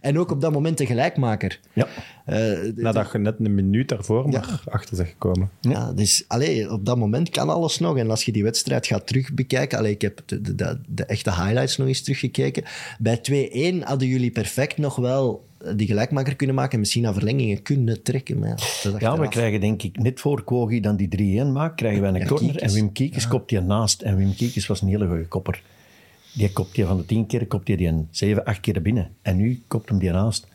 [0.00, 1.60] En ook op dat moment de gelijkmaker.
[1.72, 1.86] Ja.
[2.24, 5.50] Eh, Nadat je net een minuut daarvoor maar achter bent gekomen.
[5.60, 7.96] Ja, dus allee, op dat moment kan alles nog.
[7.98, 9.78] En als je die wedstrijd gaat terugbekijken...
[9.78, 12.64] Allee, ik heb de, de, de, de echte highlights nog eens teruggekeken.
[12.98, 13.20] Bij
[13.80, 15.44] 2-1 hadden jullie perfect nog wel
[15.74, 16.72] die gelijkmaker kunnen maken...
[16.72, 18.38] en misschien naar verlengingen kunnen trekken.
[18.38, 18.48] Maar
[18.82, 22.10] ja, Ja, we krijgen denk ik net voor Kogi dan die 3-1 maakt, krijgen wij
[22.10, 22.68] een Ja, corner Kiekes.
[22.68, 24.02] en Wim Kiekes kopt die naast.
[24.02, 25.62] En Wim Kiekes was een hele goede kopper.
[26.36, 29.14] Die kopt die van de 10 keer, kopt die die een 7, 8 keer binnen.
[29.22, 30.46] En nu kopt hem die naast.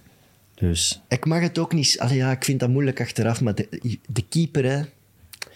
[0.53, 1.99] Dus Ik mag het ook niet...
[1.99, 4.81] Allee, ja, ik vind dat moeilijk achteraf, maar de, de keeper hè,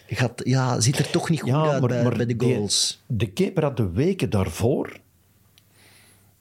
[0.07, 3.03] gaat, ja, ziet er toch niet goed uit bij, bij de die- goals.
[3.07, 4.99] de keeper had de weken daarvoor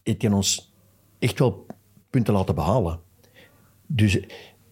[0.02, 0.72] heeft ons
[1.18, 1.66] echt wel
[2.10, 3.00] punten laten behalen.
[3.86, 4.18] Dus,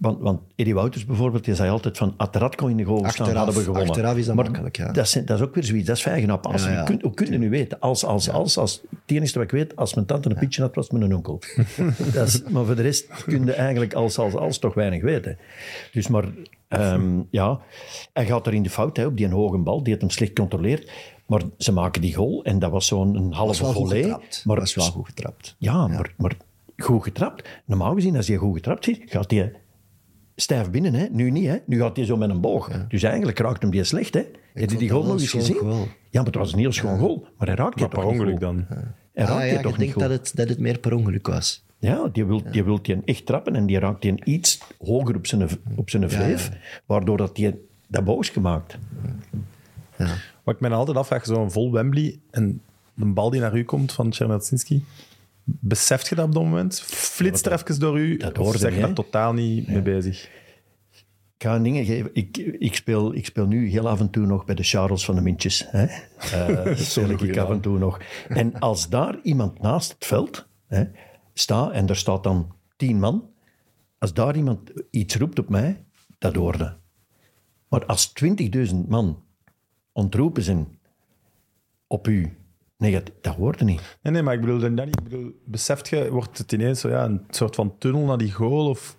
[0.02, 3.32] want, want Eddie Wouters bijvoorbeeld, die zei altijd van, had Radko in de goal Achteraf-
[3.32, 3.88] hadden we gewonnen.
[3.88, 4.92] achteraf is dat maar makkelijk, ja.
[4.92, 6.64] Dat is, dat is ook weer zoiets, dat is vijgen op als.
[6.64, 6.78] Ja, ja.
[6.78, 7.80] Je kunt, hoe kun je nu weten?
[7.80, 10.74] Als, als, als, als, het enige wat ik weet, als mijn tante een pitje had,
[10.74, 11.40] was mijn onkel.
[12.14, 15.38] dat is, maar voor de rest kun je eigenlijk als, als, als toch weinig weten.
[15.92, 16.24] Dus maar,
[16.68, 17.60] ehm, ja,
[18.12, 20.32] hij gaat er in de fout hè, op die hoge bal, die het hem slecht
[20.32, 20.90] controleert.
[21.26, 24.06] Maar ze maken die goal en dat was zo'n een halve volley.
[24.08, 25.54] Maar dat was wel goed getrapt.
[25.58, 26.36] ja, Maar, maar
[26.76, 27.48] goed getrapt.
[27.64, 29.52] Normaal gezien, als hij goed getrapt zit, gaat hij
[30.42, 30.94] stijf binnen.
[30.94, 31.06] Hè?
[31.10, 31.56] Nu niet, hè?
[31.66, 32.86] nu gaat hij zo met een boog.
[32.88, 34.14] Dus eigenlijk raakt hem die slecht.
[34.14, 34.22] Hè?
[34.54, 35.56] Heb je die goal nog eens een gezien?
[35.56, 35.88] goal.
[36.10, 37.26] Ja, maar het was een heel schoon goal.
[37.38, 38.68] Maar hij raakt die Maar toch per niet ongeluk goed.
[38.68, 38.78] dan.
[39.12, 41.26] Hij raakt ah, ja, toch ik niet denk dat het, dat het meer per ongeluk
[41.26, 41.64] was.
[41.78, 45.26] Ja, die wil, die wil die echt trappen en die raakt die iets hoger op
[45.26, 46.50] zijn, op zijn vleef,
[46.86, 47.54] waardoor dat die
[47.86, 48.78] dat boog is gemaakt.
[49.98, 50.14] Ja.
[50.42, 52.60] Wat ik me altijd afvraag, zo'n vol Wembley en
[52.94, 54.84] de bal die naar u komt van Czernetsinski,
[55.44, 56.80] beseft je dat op dat moment?
[56.80, 58.16] Flitst er even door u?
[58.16, 60.30] dat hoorde zeg je, daar totaal niet mee bezig?
[61.36, 62.10] Ik ga dingen geven.
[62.12, 65.14] Ik, ik, speel, ik speel nu heel af en toe nog bij de Charles van
[65.14, 65.66] de Mintjes.
[65.68, 65.86] Hè?
[66.74, 68.00] Speel ik af en toe nog.
[68.28, 70.84] En als daar iemand naast het veld hè,
[71.32, 73.30] staat, en daar staat dan tien man,
[73.98, 75.84] als daar iemand iets roept op mij,
[76.18, 76.76] dat hoorde.
[77.68, 78.12] Maar als
[78.70, 79.22] 20.000 man
[79.92, 80.78] ontroepen zijn
[81.86, 82.36] op u,
[82.82, 83.98] nee, dat, dat hoorde niet.
[84.02, 84.98] Nee, nee, maar ik bedoel, dan niet.
[84.98, 88.32] Ik bedoel, beseft je, wordt het ineens zo, ja, een soort van tunnel naar die
[88.32, 88.68] goal?
[88.68, 88.96] Of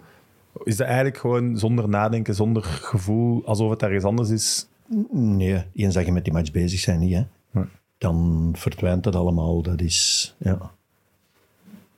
[0.63, 4.67] is dat eigenlijk gewoon zonder nadenken, zonder gevoel, alsof het ergens anders is?
[5.11, 7.13] Nee, eens dat je met die match bezig bent, niet.
[7.13, 7.23] Hè?
[7.51, 7.65] Nee.
[7.97, 9.61] Dan verdwijnt het allemaal.
[9.61, 10.71] Dat is, ja.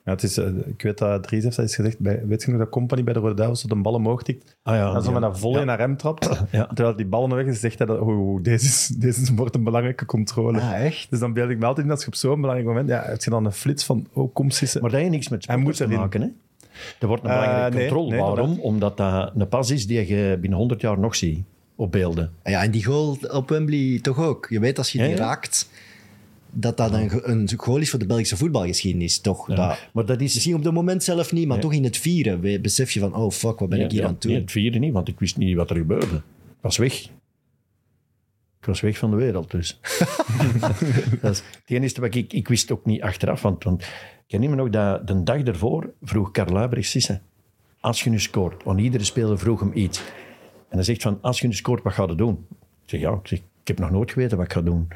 [0.05, 2.49] Ja, het is, eh, ik weet dat Dries heeft dat eens gezegd, bij, weet je
[2.51, 4.57] nog dat Company bij de Rode Duivels zo de bal omhoog tikt?
[4.63, 5.13] Ah ja, en zo ja.
[5.19, 5.65] met dat volley Ja.
[5.65, 6.43] naar hem trapt.
[6.51, 6.65] Ja.
[6.73, 10.05] Terwijl die bal weg is, zegt hij dat oh, deze, is, deze wordt een belangrijke
[10.05, 10.61] controle.
[10.61, 11.09] Ah, echt?
[11.09, 13.21] Dus dan beeld ik me altijd in als je op zo'n belangrijk moment, ja, heb
[13.23, 14.81] je dan een flits van, oh, kom sissen.
[14.81, 15.97] Maar dat heeft niks met Hij sport moet te erin.
[15.99, 16.21] maken.
[16.21, 16.27] Hè?
[16.99, 18.11] Er wordt een Eh, belangrijke nee, controle.
[18.11, 18.59] nee, Waarom?
[18.59, 21.43] Omdat dat een pas is die je binnen 100 jaar nog ziet
[21.75, 22.31] op beelden.
[22.43, 24.47] Ja, en die goal op Wembley toch ook.
[24.49, 25.19] Je weet als je die Ja, ja.
[25.21, 25.69] raakt,
[26.57, 29.19] dat dat een, een goal is voor de Belgische voetbalgeschiedenis.
[29.19, 29.47] Toch?
[29.47, 29.55] Ja.
[29.55, 30.33] Dat, Maar dat is...
[30.33, 33.31] misschien op het moment zelf niet, maar toch in het vieren besef je van, oh
[33.31, 34.31] fuck, wat ben ik hier aan het doen?
[34.31, 36.15] Nee, het vierde niet, want ik wist niet wat er gebeurde.
[36.15, 37.03] Ik was weg.
[38.59, 39.79] Ik was weg van de wereld, dus.
[41.21, 42.33] dat is het enige wat ik...
[42.33, 43.87] Ik wist ook niet achteraf, want, want ik
[44.27, 47.19] herinner me nog dat de dag ervoor vroeg Karl Luijberg Sisse,
[47.79, 49.99] als je nu scoort, want iedere speler vroeg hem iets.
[50.69, 52.45] En hij zegt van, als je nu scoort, wat ga je doen?
[52.83, 54.87] Ik zeg, ja, ik, zeg, ik heb nog nooit geweten wat ik ga doen.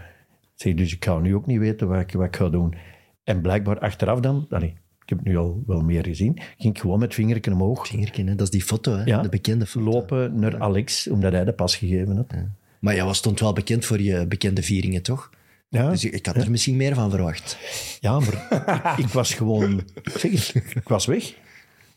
[0.61, 2.76] Zeg, dus ik ga nu ook niet weten wat ik, wat ik ga doen.
[3.23, 4.69] En blijkbaar achteraf dan, allee,
[5.02, 8.27] ik heb het nu al wel meer gezien, ging ik gewoon met vingerken omhoog Vingerken,
[8.27, 8.36] hè?
[8.36, 9.03] Dat is die foto, hè?
[9.03, 9.22] Ja.
[9.22, 9.86] de bekende foto.
[9.91, 12.34] lopen naar Alex, omdat hij de pas gegeven had.
[12.80, 15.30] Maar jij was stond wel bekend voor je bekende vieringen, toch?
[15.69, 17.57] Ja, Dus ik, had er misschien meer van verwacht.
[17.99, 19.81] ja maar ik, was gewoon...
[20.03, 21.34] Zeg ik was weg.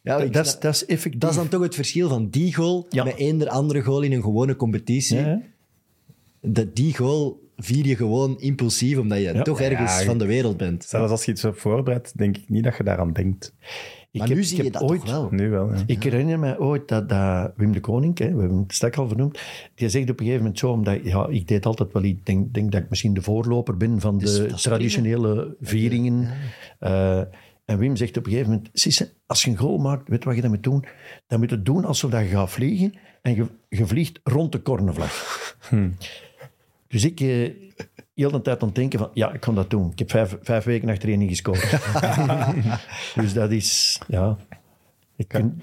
[0.02, 1.20] Ja, dat, is, dat is effectief.
[1.20, 3.04] dat is dan toch het verschil van die goal Ja.
[3.04, 5.18] met eender andere goal in een gewone competitie.
[5.18, 5.40] Ja?
[6.40, 9.42] Dat die goal vier je gewoon impulsief, omdat je Ja.
[9.42, 10.84] toch ergens Ja, van de wereld bent.
[10.84, 13.54] Zelfs als je iets hebt voorbereid, denk ik niet dat je daaraan denkt.
[14.10, 15.28] Ik Maar heb- nu ik zie je dat ooit, toch wel.
[15.30, 15.82] Nu wel, ja.
[15.86, 19.08] Ik herinner me ooit dat, dat Wim de Koning, hè, we hebben het straks al
[19.08, 19.38] vernoemd,
[19.74, 22.54] die zegt op een gegeven moment zo, omdat ja, ik deed altijd wel, ik denk,
[22.54, 26.28] denk dat ik misschien de voorloper ben van Dus de traditionele vieringen.
[26.78, 27.18] Eh,
[27.64, 30.24] en Wim zegt op een gegeven moment, Sisse, als je een goal maakt, weet je
[30.28, 30.84] wat je dan moet doen?
[31.26, 34.62] Dan moet je het doen alsof je gaat vliegen en je, je vliegt rond de
[34.62, 35.56] cornervlag.
[36.92, 37.50] Dus ik eh,
[38.14, 39.90] heel de tijd aan het denken van, ja, ik kan dat doen.
[39.90, 41.70] Ik heb vijf, vijf weken achtereen niet gescoord.
[43.22, 44.36] dus dat is, ja...
[45.16, 45.58] Ik kun,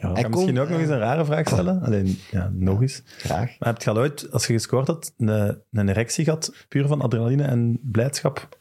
[0.00, 0.08] ja.
[0.08, 1.82] Ik kan misschien kon- ook nog eens een rare vraag stellen.
[1.82, 3.02] Alleen, ja, nog eens.
[3.04, 3.58] Graag.
[3.58, 7.00] Maar heb je al ooit, als je gescoord had, een, een erectie gehad, puur van
[7.00, 8.58] adrenaline en blijdschap?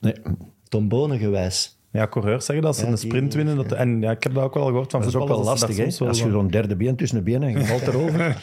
[0.00, 0.14] Nee,
[0.68, 1.78] Tom Bonen gewijs.
[1.92, 3.56] Ja, coureurs zeggen dat ze Ja, een die- sprint winnen.
[3.56, 5.76] Dat, en ja, ik heb dat ook wel gehoord van dat is ook wel lastig,
[5.76, 5.84] hè?
[6.06, 8.36] Als je zo'n derde been tussen de benen en je valt erover.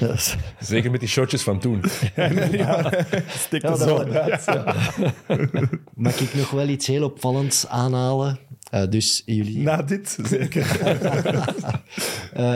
[0.14, 1.80] Is- Zeker met die shotjes van toen.
[1.84, 2.92] stikt Ja,
[3.50, 4.12] er dat zo wel.
[4.12, 4.46] uit.
[5.94, 8.38] Mag ik nog wel iets heel opvallends aanhalen?
[8.70, 9.58] Eh, dus jullie...
[9.62, 10.80] Na dit, zeker.
[12.32, 12.54] Eh,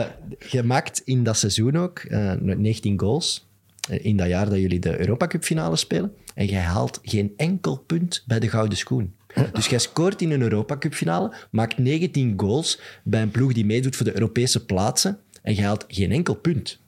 [0.49, 3.47] je maakt in dat seizoen ook eh, 19 goals.
[3.89, 6.13] eh, in dat jaar dat jullie de Europa Cup finale spelen.
[6.35, 9.13] En jij haalt geen enkel punt bij de Gouden Schoen.
[9.53, 13.65] Dus jij scoort in een Europa Cup finale, maakt 19 goals bij een ploeg die
[13.65, 15.19] meedoet voor de Europese plaatsen.
[15.41, 16.79] En je haalt geen enkel punt.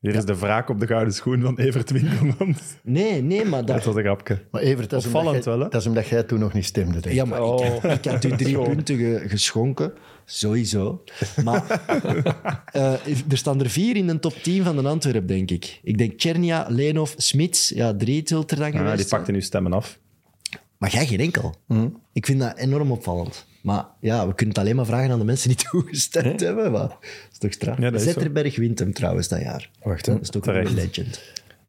[0.00, 2.58] Hier is de wraak op de gouden schoen van Evert Winkelmans.
[2.82, 3.84] Nee, nee, maar Dat dat...
[3.84, 4.42] was een grapje.
[4.50, 5.68] Maar Evert, dat is, omdat Opvallend jij, wel, hè?
[5.70, 6.92] dat is omdat jij toen nog niet stemde.
[6.92, 7.12] Denk ik.
[7.12, 9.92] Ja, maar ik, ik had u drie punten ge- geschonken.
[10.24, 11.04] Sowieso.
[11.44, 11.64] Maar
[12.72, 12.92] eh,
[13.30, 15.80] er staan er vier in de top 10 van de Antwerp, denk ik.
[15.82, 17.68] Ik denk Chernia, Leenhoff, Smits.
[17.68, 19.20] Ja, drie zult er dan Ah, geweest die zijn.
[19.20, 19.98] pakte nu stemmen af.
[20.78, 21.54] Maar jij geen enkel.
[22.12, 23.46] Ik vind dat enorm opvallend.
[23.62, 26.72] Maar ja, we kunnen het alleen maar vragen aan de mensen die toegestemd hebben.
[26.72, 26.98] Maar dat
[27.32, 27.78] is toch straf.
[27.78, 27.98] Ja.
[27.98, 29.70] Zetterberg wint hem trouwens dat jaar.
[29.82, 30.12] Wacht, hè.
[30.12, 31.22] Dat is toch een legend.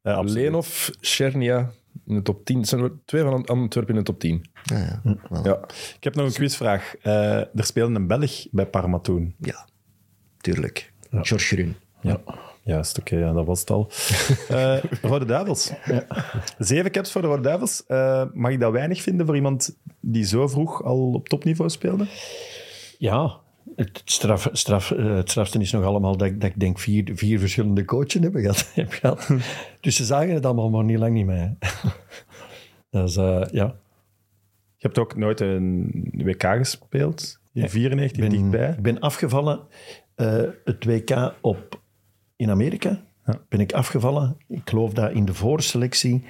[0.04, 0.44] Ja, absoluut.
[0.44, 1.72] Lenov, Chernia
[2.06, 2.58] in de top 10.
[2.58, 4.46] Het zijn er twee van Antwerpen in de top 10.
[4.66, 5.02] Ah, ja.
[5.30, 5.60] Wel, Ja.
[5.96, 6.96] Ik heb nog een quizvraag.
[7.02, 9.36] Eh, er speelde een Belg bij Parma toen.
[9.40, 9.68] ja,
[10.38, 10.94] tuurlijk.
[11.12, 11.76] George Grun.
[12.02, 12.22] Ja.
[12.64, 13.90] Juist, oké, ja, dat was het al.
[14.50, 15.72] Eh Rode Duivels.
[16.58, 17.86] Zeven caps voor de Rode Duivels.
[17.86, 22.06] Eh, mag ik dat weinig vinden voor iemand die zo vroeg al op topniveau speelde?
[22.98, 23.38] Ja,
[23.76, 27.12] het, straf, straf, eh, het strafste is nog allemaal dat, ik- dat ik denk vier,
[27.14, 28.70] vier verschillende coaches heb gehad.
[28.74, 29.30] heb gehad.
[29.80, 31.58] dus ze zagen het allemaal maar niet lang niet mee.
[32.92, 33.76] dat is, eh, ja.
[34.78, 37.40] Je hebt ook nooit een WK gespeeld.
[37.54, 38.70] In 94 Ik ben, dichtbij.
[38.70, 39.60] ik ben afgevallen,
[40.66, 41.82] het WK op,
[42.40, 43.40] in Amerika, Ja.
[43.50, 44.38] ben ik afgevallen.
[44.48, 46.24] Ik geloof dat in de voorselectie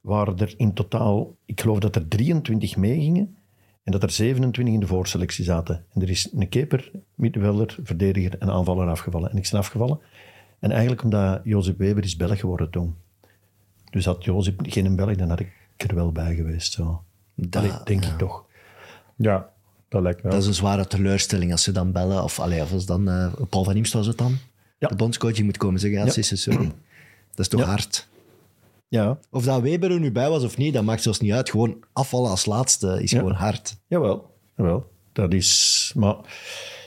[0.00, 3.36] waren er in totaal, ik geloof dat er 23 meegingen
[3.82, 5.84] en dat er 27 in de voorselectie zaten.
[5.94, 9.30] En er is een keeper, middenvelder, verdediger en aanvaller afgevallen.
[9.30, 10.00] En ik ben afgevallen.
[10.58, 12.94] En eigenlijk omdat Jozef Weber is Belg geworden toen.
[13.90, 16.72] Dus had Jozef geen Belg, dan had ik er wel bij geweest.
[16.72, 17.02] Zo.
[17.34, 18.44] Dat- Allee, denk ik toch.
[19.16, 19.48] Ja,
[19.88, 20.30] dat lijkt me.
[20.30, 22.22] Dat is een zware teleurstelling als ze dan bellen.
[22.22, 24.36] Of, allee, of als dan, eh, Paul van Imst was het dan.
[24.78, 24.88] Ja.
[24.88, 26.10] De bondscoach moet komen zeggen, ja, Ja.
[26.12, 26.66] Sisse, sorry.
[27.30, 27.66] Dat is toch Ja.
[27.66, 28.08] hard.
[28.88, 31.50] Ja, Of dat Weber er nu bij was of niet, dat maakt zelfs niet uit.
[31.50, 33.18] Gewoon afvallen als laatste is Ja.
[33.18, 33.76] gewoon hard.
[33.86, 34.90] Jawel, jawel.
[35.12, 35.92] Dat is...
[35.96, 36.16] Maar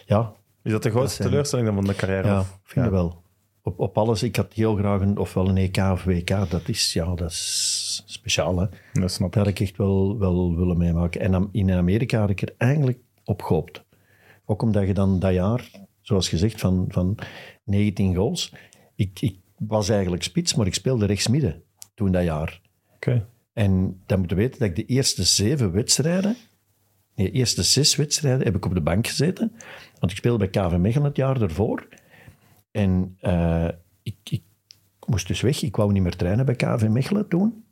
[0.06, 2.28] ja, Is dat de grootste teleurstelling dan van de carrière?
[2.28, 3.22] ja ik vind wel.
[3.64, 6.28] Op, op alles, ik had heel graag een, ofwel een EK of WK.
[6.50, 8.66] Dat is, ja, dat is speciaal, hè.
[8.94, 9.34] Dat snap ik.
[9.34, 11.22] Dat had ik echt wel, wel willen meemaken.
[11.22, 13.84] En in Amerika had ik er eigenlijk op gehoopt.
[14.46, 15.70] Ook omdat je dan dat jaar,
[16.02, 17.18] zoals gezegd, van, van
[17.64, 18.54] 19 goals...
[18.96, 21.64] Ik, ik was eigenlijk spits, maar ik speelde rechtsmidden
[21.94, 22.62] toen dat jaar.
[22.96, 23.28] Oké.
[23.54, 26.36] En dan moet je weten dat ik de eerste zeven wedstrijden
[27.24, 29.52] de eerste zes wedstrijden heb ik op de bank gezeten.
[30.00, 31.88] Want ik speelde bij KV Mechelen het jaar ervoor.
[32.72, 33.68] En eh,
[34.04, 34.44] ik, ik
[35.08, 35.62] moest dus weg.
[35.62, 37.64] Ik wou niet meer trainen bij KV Mechelen toen.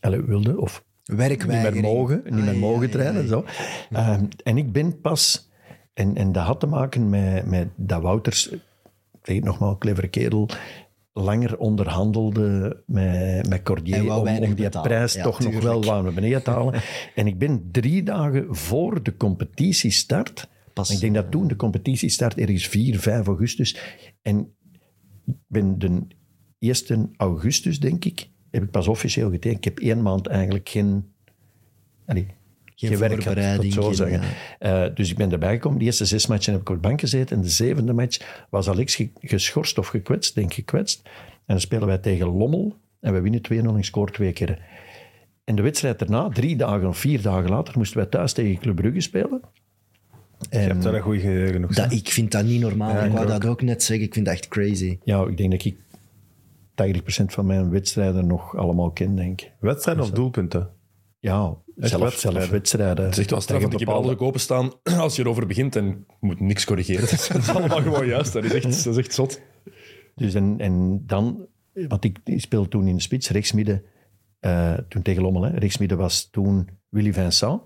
[0.00, 3.22] Allee, wilde, of niet meer mogen, niet meer mogen ja, trainen.
[3.22, 3.28] ja.
[3.28, 3.44] Zo.
[3.90, 5.49] Ehm, en ik ben pas...
[5.92, 8.60] En, en dat had te maken met, met dat Wouters, ik
[9.22, 10.48] zeg het nogmaals, clevere kerel,
[11.12, 14.88] langer onderhandelde met, met Cordier om, die betalen.
[14.88, 16.82] prijs Ja, toch nog wel naar beneden te halen.
[17.14, 20.48] en ik ben drie dagen voor de competitie start...
[20.72, 23.98] Pas, ik denk dat toen de competitie start ergens 4, 5 augustus.
[24.22, 24.54] En
[25.26, 26.06] ik ben de
[26.58, 29.56] 1 augustus, denk ik, heb ik pas officieel getekend.
[29.56, 31.12] Ik heb één maand eigenlijk geen,
[32.06, 32.26] allee,
[32.88, 34.20] geen, werk gehad, laat ik voorbereiding, zo geen, zeggen.
[34.58, 35.78] Eh, dus ik ben erbij gekomen.
[35.78, 37.36] De eerste zes matchen heb ik op de bank gezeten.
[37.36, 41.00] En de zevende match was Alex ge- geschorst of gekwetst, denk ik gekwetst.
[41.04, 42.76] En dan spelen wij tegen Lommel.
[43.00, 44.58] En we winnen 2-0 en scoor twee keer.
[45.44, 48.76] En de wedstrijd daarna, drie dagen of vier dagen later, moesten wij thuis tegen Club
[48.76, 49.40] Brugge spelen.
[50.50, 51.74] Je hebt wel een goede geheugen nog.
[51.74, 52.96] Dat, ik vind dat niet normaal.
[52.98, 53.28] ik ik wou ook.
[53.30, 54.06] dat ook net zeggen.
[54.06, 54.98] Ik vind dat echt crazy.
[55.04, 55.76] Ja, ik denk dat ik
[57.22, 59.52] 80% van mijn wedstrijden nog allemaal ken, denk ik.
[59.60, 60.70] Wedstrijden of doelpunten?
[61.20, 62.40] Ja, zelf, wedstrijden.
[62.42, 63.04] zelf wedstrijden.
[63.04, 66.04] Het is echt wel straf, want ik bepaalde- openstaan als je erover begint en je
[66.20, 67.00] moet niks corrigeren.
[67.10, 68.32] Dat is allemaal gewoon juist.
[68.32, 69.40] Dat is echt, dat is echt zot.
[70.14, 73.82] Dus en, en dan, want ik, speelde toen in de spits, rechtsmidden,
[74.40, 75.58] eh, toen tegen Lommel, hè.
[75.58, 77.60] rechtsmidden was toen Willy Vincent.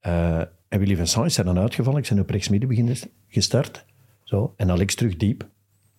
[0.00, 0.38] Eh,
[0.68, 2.96] en Willy Vincent is er dan uitgevallen, ik ben op rechtsmidden beginnen
[3.28, 3.84] gestart.
[4.24, 4.52] Zo.
[4.56, 5.48] En Alex terug diep,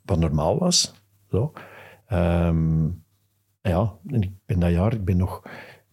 [0.02, 0.94] wat normaal was.
[1.30, 1.54] Zo.
[2.06, 2.86] Ehm,
[3.62, 5.42] ja, en ik ben dat jaar, ik ben nog,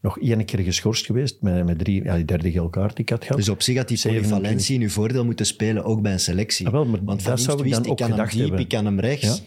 [0.06, 3.10] nog één keer geschorst geweest met, met drie, ja, die derde geel kaart die ik
[3.10, 3.36] had gehad.
[3.36, 4.38] Dus op zich had die 27.
[4.38, 6.66] polyvalentie in uw voordeel moeten spelen, ook bij een selectie.
[6.66, 8.40] Ah, wel, maar Want dat zou ik dan wist, ook ik kan hem gedacht diep,
[8.42, 8.60] hebben.
[8.60, 9.24] ik kan hem rechts.
[9.36, 9.42] Ja.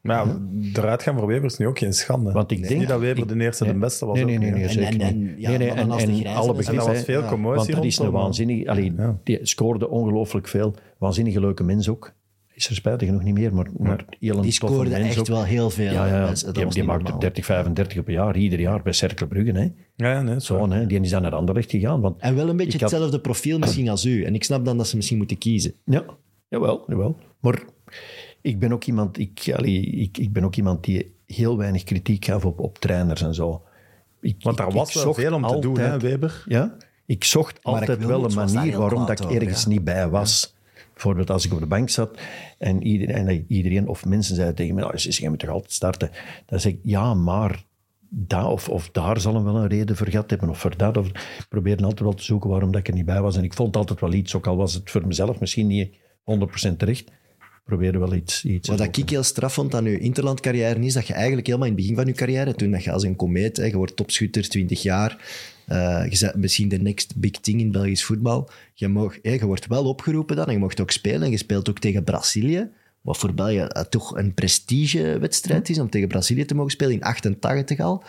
[0.00, 0.40] Maar ja,
[0.74, 2.32] eruit gaan voor Weber is nu ook geen schande.
[2.32, 4.14] Want ik denk- niet dat Weber de eerste de beste was.
[4.14, 4.66] Nee, ook nee, nee, niet, nee.
[4.66, 6.26] En- zeker en- niet.
[6.26, 7.28] alle was- veel Ja.
[7.28, 8.66] commotie Want dat is een waanzinnig...
[8.66, 9.18] Allee, Ja.
[9.24, 10.74] Die scoorde ongelooflijk veel.
[10.98, 12.12] Waanzinnige leuke mens ook.
[12.56, 15.26] Is er spijtig genoeg niet meer, maar, maar heel een Die scoorde echt ook.
[15.26, 15.92] wel heel veel.
[15.92, 17.18] Ja, ja, die, die maakte normaal.
[17.20, 19.52] 30, 35 op een jaar, ieder jaar bij Cercle Brugge.
[19.52, 19.68] Hè.
[19.96, 20.70] Ja, ja, nee, zo.
[20.70, 20.86] Hè.
[20.86, 22.00] Die is dan naar Anderlecht gegaan.
[22.00, 24.22] Want, En wel een beetje had- hetzelfde profiel misschien als u.
[24.24, 25.72] En ik snap dan dat ze misschien moeten kiezen.
[25.84, 26.04] ja,
[26.48, 27.16] jawel, jawel.
[27.40, 27.62] Maar
[28.40, 32.24] ik ben ook iemand, ik, allee, ik, ik ben ook iemand die heel weinig kritiek
[32.24, 33.62] gaf op, op trainers en zo.
[34.20, 36.44] Ik, Want daar ik- was ik wel veel om te doen, hè, Weber?
[36.48, 36.76] Ja,
[37.06, 39.68] ik zocht altijd wel een manier waarom dat ik ergens ja.
[39.68, 40.54] niet bij was.
[40.96, 42.18] Bijvoorbeeld als ik op de bank zat
[42.58, 46.10] en iedereen, en iedereen of mensen zeiden tegen me, nou, je moet toch altijd starten?
[46.46, 47.64] Dan zeg ik, ja, maar
[48.08, 50.96] daar of, of daar zal hem wel een reden voor gehad hebben, of voor dat.
[50.96, 53.36] Of, ik probeerde altijd wel te zoeken waarom dat ik er niet bij was.
[53.36, 55.96] En ik vond altijd wel iets, ook al was het voor mezelf misschien niet
[56.70, 57.10] 100% terecht.
[57.64, 61.06] Probeerde wel iets, iets Wat dat ik heel straf vond aan uw interlandcarrière is dat
[61.06, 63.56] je eigenlijk helemaal in het begin van je carrière, toen dat je als een komeet,
[63.56, 65.16] hè, je wordt topschutter, 20 jaar,
[65.66, 68.50] eh, je bent misschien de next big thing in Belgisch voetbal.
[68.74, 71.22] Je, mag, je wordt wel opgeroepen dan en je mocht ook spelen.
[71.22, 72.68] En je speelt ook tegen Brazilië,
[73.00, 77.02] wat voor België eh, toch een prestigewedstrijd is om tegen Brazilië te mogen spelen in
[77.02, 78.04] 88 al.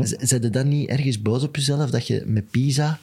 [0.00, 2.98] Zijn je dan niet ergens boos op jezelf dat je met Pisa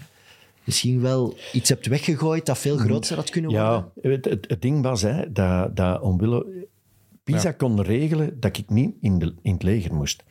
[0.63, 3.91] misschien wel iets hebt weggegooid dat veel groter had kunnen worden?
[4.03, 6.45] Ja, het, het, het ding was hè, dat, dat omwille...
[7.23, 10.23] Pisa kon regelen dat ik niet in, de, in het leger moest.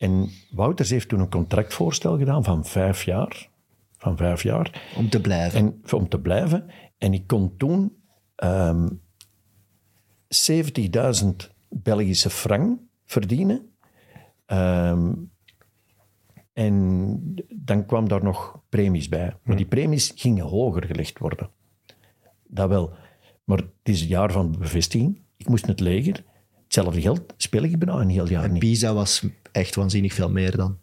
[0.00, 3.48] En Wouters heeft toen een contractvoorstel gedaan van vijf jaar.
[3.96, 4.92] Van vijf jaar.
[4.96, 5.58] Om te blijven.
[5.58, 6.66] En, om te blijven.
[6.98, 7.96] En ik kon toen
[8.34, 8.88] ehm
[11.22, 11.26] 70.000
[11.68, 13.70] Belgische frank verdienen.
[14.46, 15.12] Ehm,
[16.52, 19.36] en dan kwam daar nog premies bij.
[19.42, 21.50] Maar die premies gingen hoger gelegd worden.
[22.46, 22.92] Dat wel.
[23.44, 25.20] Maar het is het jaar van bevestiging.
[25.36, 26.24] Ik moest het leger.
[26.70, 28.60] Hetzelfde geld speel ik bijna een heel jaar En niet.
[28.60, 30.78] Pisa was echt waanzinnig veel meer dan.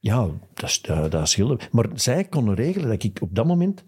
[0.00, 1.58] Ja, dat, is- dat, dat scheelde.
[1.70, 3.84] Maar zij konden regelen dat ik op dat moment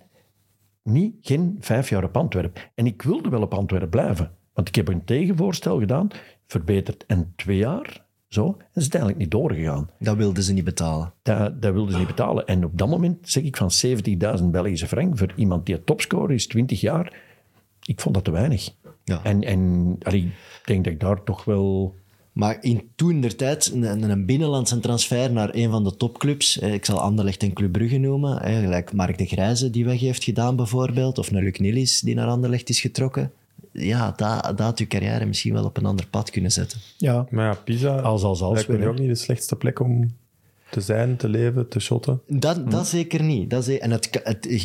[0.82, 2.62] niet, geen vijf jaar op Antwerpen.
[2.74, 4.30] En ik wilde wel op Antwerpen blijven.
[4.52, 6.08] Want ik heb een tegenvoorstel gedaan,
[6.46, 8.04] verbeterd en twee jaar.
[8.28, 9.90] Zo, en is uiteindelijk niet doorgegaan.
[9.98, 11.12] Dat wilden ze niet betalen.
[11.22, 12.46] Dat, dat wilden ze niet betalen.
[12.46, 13.70] En op dat moment zeg ik van
[14.38, 17.20] 70.000 Belgische frank voor iemand die topscorer is, 20 jaar.
[17.82, 18.74] Ik vond dat te weinig.
[19.06, 19.20] Ja.
[19.22, 21.94] En, en allee, ik denk dat ik daar toch wel...
[22.32, 26.58] Maar in toen der tijd een, een binnenlandse transfer naar een van de topclubs.
[26.58, 28.40] Ik zal Anderlecht en Club Brugge noemen.
[28.42, 31.18] Gelijk Mark de Grijze die weg heeft gedaan bijvoorbeeld.
[31.18, 33.32] Of naar Luc Nilis die naar Anderlecht is getrokken.
[33.72, 36.78] Ja, dat, dat had uw carrière misschien wel op een ander pad kunnen zetten.
[36.96, 40.14] Ja, Maar ja, Pisa Als- als- als lijkt me ook niet de slechtste plek om...
[40.70, 42.20] te zijn, te leven, te shotten.
[42.28, 43.50] Dat, dat zeker niet.
[43.50, 44.08] Dat is, en het,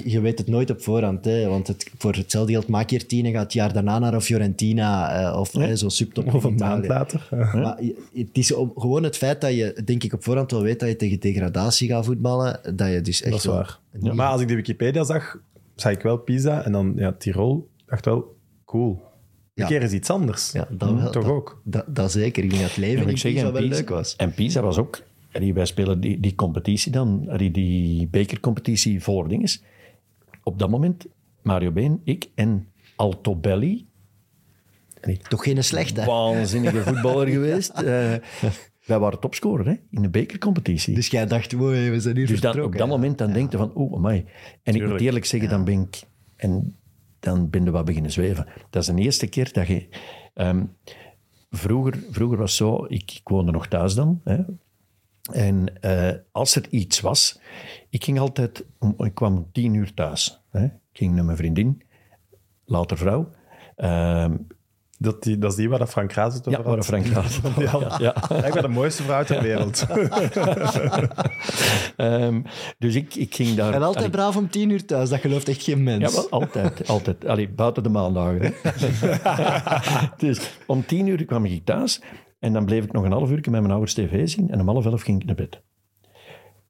[0.06, 1.26] je weet het nooit op voorhand.
[1.26, 3.99] Hè, want het, voor hetzelfde geld maak je er tien en gaat het jaar daarna
[3.99, 7.28] naar een Fiorentina eh, of hè, zo'n subtop Of een maand later.
[7.32, 7.80] Maar
[8.14, 10.90] het is om- gewoon het feit dat je, denk ik, op voorhand wel weet dat
[10.90, 12.60] je tegen degradatie gaat voetballen.
[12.76, 13.80] Dat je dus echt Dat is waar.
[14.15, 15.38] Maar als ik de Wikipedia zag,
[15.76, 17.69] zag ik wel Pisa en dan ja, Tirol.
[17.86, 18.91] dacht wel, cool.
[18.91, 19.68] Een Ja.
[19.68, 20.52] keer is iets anders.
[20.52, 21.11] Ja, dat wel.
[21.11, 21.61] Toch dat, ook?
[21.64, 22.44] Dat, dat zeker.
[22.44, 23.90] Ik denk dat het leven Ja, maar in ik zeg, Pisa en wel Pisa- leuk
[23.90, 24.15] was.
[24.15, 25.02] En Pisa was ook...
[25.31, 29.63] allee, wij spelen die, die competitie dan, die bekercompetitie voor dinges.
[30.43, 31.05] Op dat moment,
[31.41, 33.87] Mario Been, ik en Altobelli,
[35.29, 36.05] Toch geen slechte.
[36.05, 37.69] waanzinnige voetballer geweest.
[37.69, 38.13] eh,
[38.85, 40.95] wij waren topscorer hè, in de bekercompetitie.
[40.95, 43.71] Dus jij dacht, wow, we zijn hier Dus op dat moment dan denk je van,
[43.75, 44.25] oeh, amai.
[44.63, 46.01] En ik moet eerlijk zeggen, dan ben ik...
[46.35, 46.75] En
[47.19, 48.45] dan ben je wat beginnen zweven.
[48.69, 49.87] Dat is de eerste keer dat je...
[50.33, 50.63] ehm,
[51.49, 54.21] vroeger, vroeger was het zo, ik, ik woonde nog thuis dan.
[54.23, 54.37] Hè,
[55.33, 57.39] en eh, als er iets was,
[57.89, 58.65] ik ging altijd...
[58.79, 60.41] om- Ik kwam om tien uur thuis.
[60.51, 60.63] Hè.
[60.63, 61.81] Ik ging naar mijn vriendin,
[62.65, 63.29] later vrouw.
[63.75, 64.35] Ehm,
[64.97, 66.85] Dat, die, dat is die waar dat Frank Raas het over ja, waar had.
[66.85, 67.39] Frank gaat.
[67.57, 67.97] Ja.
[67.99, 68.29] ja.
[68.29, 69.85] Eigenlijk de mooiste vrouw ter wereld.
[71.97, 72.41] Ehm,
[72.77, 73.73] dus ik, ik ging daar...
[73.73, 76.01] En altijd allee, braaf om tien uur thuis, dat gelooft echt geen mens.
[76.03, 76.87] Ja, wel, altijd.
[76.87, 77.25] altijd.
[77.25, 78.53] Allee, buiten de maandagen.
[80.27, 82.01] Dus om tien uur kwam ik thuis
[82.41, 84.68] en dan bleef ik nog een half uur met mijn ouders tv zien en om
[84.68, 85.61] half elf ging ik naar bed.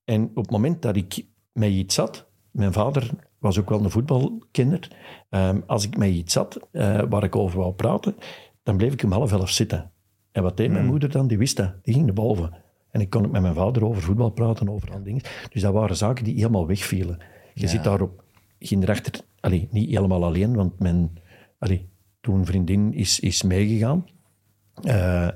[0.05, 3.89] En op het moment dat ik met iets zat, mijn vader was ook wel een
[3.89, 4.87] voetbalkinder,
[5.29, 8.15] ehm, als ik met iets zat eh, waar ik over wou praten,
[8.63, 9.91] dan bleef ik om half elf zitten.
[10.31, 11.27] En wat deed mijn moeder dan?
[11.27, 11.73] Die wist dat.
[11.83, 12.53] Die ging naar boven.
[12.91, 15.21] En ik kon ook met mijn vader over voetbal praten, over al dingen.
[15.49, 17.19] Dus dat waren zaken die helemaal wegvielen.
[17.53, 18.23] Je zit daarop,
[18.59, 21.19] ging erachter, allee, niet helemaal alleen, want mijn
[21.59, 21.89] allee,
[22.21, 24.05] toen vriendin is, is meegegaan.
[24.83, 25.29] Eh,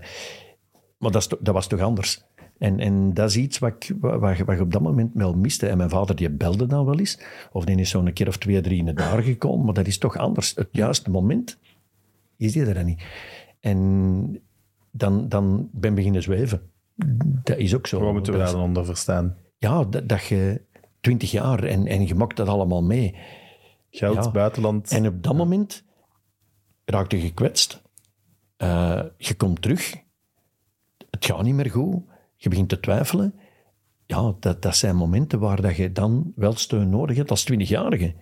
[0.97, 2.23] maar dat, to- dat was toch anders.
[2.57, 5.67] En, en dat is iets wat ik, wat, wat op dat moment wel miste.
[5.67, 7.19] En mijn vader die belde dan wel eens.
[7.51, 9.65] Of die is zo'n keer of twee, drie in het jaar gekomen.
[9.65, 10.55] Maar dat is toch anders.
[10.55, 11.57] Het juiste moment
[12.37, 13.03] is die er dan niet.
[13.59, 14.41] En
[14.91, 16.61] dan, dan ben ik beginnen zweven.
[17.43, 17.99] Dat is ook zo.
[17.99, 19.37] Wat moeten we daar dan onder verstaan?
[19.57, 20.61] Ja, dat, dat je
[20.99, 23.15] twintig jaar en, en je maakt dat allemaal mee.
[23.89, 24.31] Geld, Ja.
[24.31, 24.91] buitenland.
[24.91, 25.83] En op dat moment
[26.85, 27.81] raakte je gekwetst.
[28.65, 29.95] Eh, je komt terug.
[31.09, 32.03] Het gaat niet meer goed.
[32.35, 33.33] Je begint te twijfelen.
[34.05, 38.15] Ja, dat, dat zijn momenten waar dat je dan wel steun nodig hebt als twintigjarige.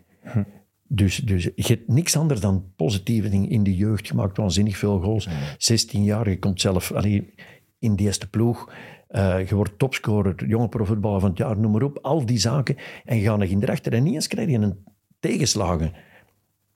[0.88, 4.08] Dus, dus je hebt niks anders dan positieve dingen in de jeugd.
[4.08, 5.28] Je maakt waanzinnig veel goals.
[5.58, 7.34] 16 jaar, je komt zelf allee,
[7.80, 8.74] in de eerste ploeg.
[9.08, 12.00] Eh, je wordt topscorer, jonge profvoetballer van het jaar, noem maar op.
[12.02, 12.78] Al die zaken.
[13.06, 13.94] En je gaat nog in erachter.
[13.94, 14.86] En niet eens krijg je een
[15.20, 15.94] tegenslagen.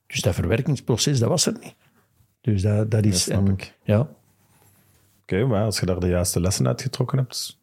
[0.06, 1.74] Dus dat verwerkingsproces, dat was er niet.
[2.52, 3.28] Dus dat, dat is...
[3.28, 3.58] en-.
[3.82, 4.08] Ja.
[5.22, 7.58] Oké, maar als je daar de juiste lessen uitgetrokken hebt...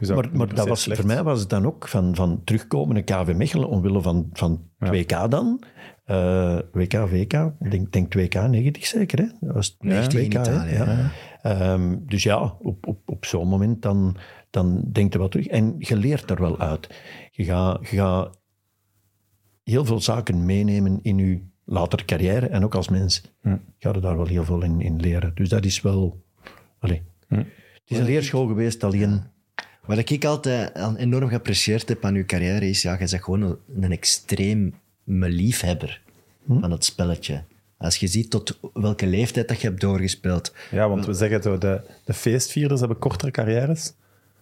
[0.00, 1.00] is dat Maar, dat was, slecht.
[1.00, 4.70] voor mij was het dan ook van, van terugkomen naar KV Mechelen omwille van, van
[4.84, 5.62] 2K dan.
[6.04, 9.18] Eh, WK, VK, ik denk, denk 2K 90 zeker.
[9.18, 9.26] Hè?
[9.40, 10.40] Dat was 90 in 2K, hè?
[10.40, 11.10] Italië, ja.
[11.42, 14.16] Ehm, dus ja, op, op, op zo'n moment dan,
[14.50, 15.46] dan denk je wat terug.
[15.46, 16.94] En je leert er wel uit.
[17.30, 18.38] Je gaat, je gaat
[19.62, 23.22] heel veel zaken meenemen in je latere carrière en ook als mens.
[23.42, 23.56] Hm.
[23.78, 25.32] Ga je daar wel heel veel in, in leren.
[25.34, 26.24] Dus dat is wel...
[26.80, 26.94] Hm.
[27.28, 27.46] Het
[27.86, 29.22] is een leerschool geweest, alleen...
[29.84, 33.58] Wat ik altijd enorm geapprecieerd heb aan uw carrière is, ja, je bent gewoon een,
[33.80, 34.74] een extreem
[35.04, 36.02] liefhebber
[36.46, 37.44] van het spelletje.
[37.78, 40.54] Als je ziet tot welke leeftijd dat je hebt doorgespeeld.
[40.70, 43.92] Ja, want we zeggen zo, de, de feestvierders hebben kortere carrières.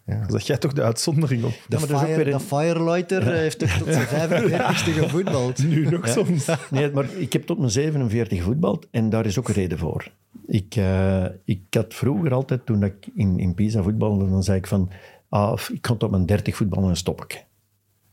[0.06, 0.24] Ja.
[0.28, 1.50] Zeg jij toch de uitzondering op.
[1.50, 5.64] De, dat ook fire, weer een- de Firelighter eh, heeft toch tot zijn 45ste gevoetbald.
[5.68, 6.48] Nu nog soms.
[6.70, 10.10] Nee, maar ik heb tot mijn 47 gevoetbald en daar is ook een reden voor.
[10.46, 14.66] Ik, eh, ik had vroeger altijd, toen ik in, in Pisa voetbalde, dan zei ik
[14.66, 14.90] van,
[15.28, 17.44] ah, ik kan tot mijn 30 voetballen en stop ik.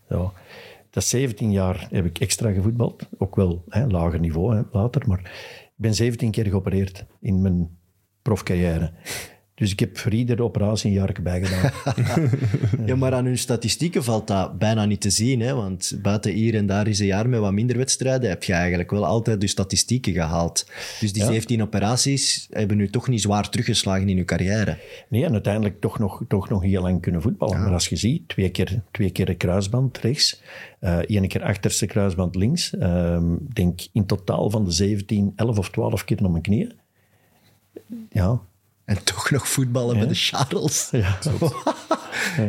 [0.09, 0.34] Zo.
[0.89, 3.07] Dat is 17 jaar heb ik extra gevoetbald.
[3.18, 5.19] Ook wel hè, lager niveau hè, later, maar
[5.65, 7.69] ik ben 17 keer geopereerd in mijn
[8.22, 8.91] profcarrière.
[9.61, 11.71] Dus ik heb voor iedere operatie een jaar bijgedaan.
[12.85, 15.39] Ja, maar aan hun statistieken valt dat bijna niet te zien.
[15.39, 15.53] Hè?
[15.55, 18.91] Want buiten hier en daar is een jaar met wat minder wedstrijden, heb je eigenlijk
[18.91, 20.65] wel altijd de statistieken gehaald.
[20.99, 21.27] Dus die Ja.
[21.27, 24.77] 17 operaties hebben nu toch niet zwaar teruggeslagen in uw carrière.
[25.09, 27.59] Nee, en uiteindelijk toch nog, toch nog heel lang kunnen voetballen.
[27.61, 30.41] Maar als je ziet, twee keer, twee keer een kruisband rechts,
[30.79, 32.77] eh één keer achterste kruisband links.
[32.77, 36.71] ehm, Ik denk in totaal van de 17, 11 of 12 keer op mijn knieën.
[38.11, 38.41] Ja,
[38.91, 40.89] En toch nog voetballen bij de Charles.
[40.91, 41.18] ja.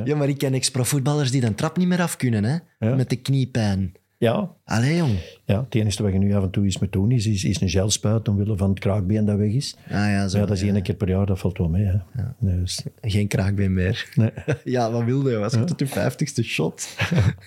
[0.04, 2.56] Ja, maar ik ken ex-profvoetballers die dan trap niet meer af kunnen, hè?
[2.88, 2.94] Ja.
[2.94, 3.92] Met de kniepijn.
[4.18, 5.18] Ja, Allee, jong.
[5.44, 7.60] ja, het enige wat je nu af en toe eens moet doen, is, is, is
[7.60, 9.76] een gelspuit omwille van het kraakbeen dat weg is.
[9.84, 10.38] Ah ja, zo.
[10.38, 11.84] Ja, dat is één keer per jaar, dat valt wel mee.
[11.84, 11.98] Hè.
[12.38, 14.08] Dus, Geen kraakbeen meer.
[14.14, 14.30] nee.
[14.64, 15.36] Ja, wat wilde je?
[15.38, 16.88] Was het je vijftigste shot?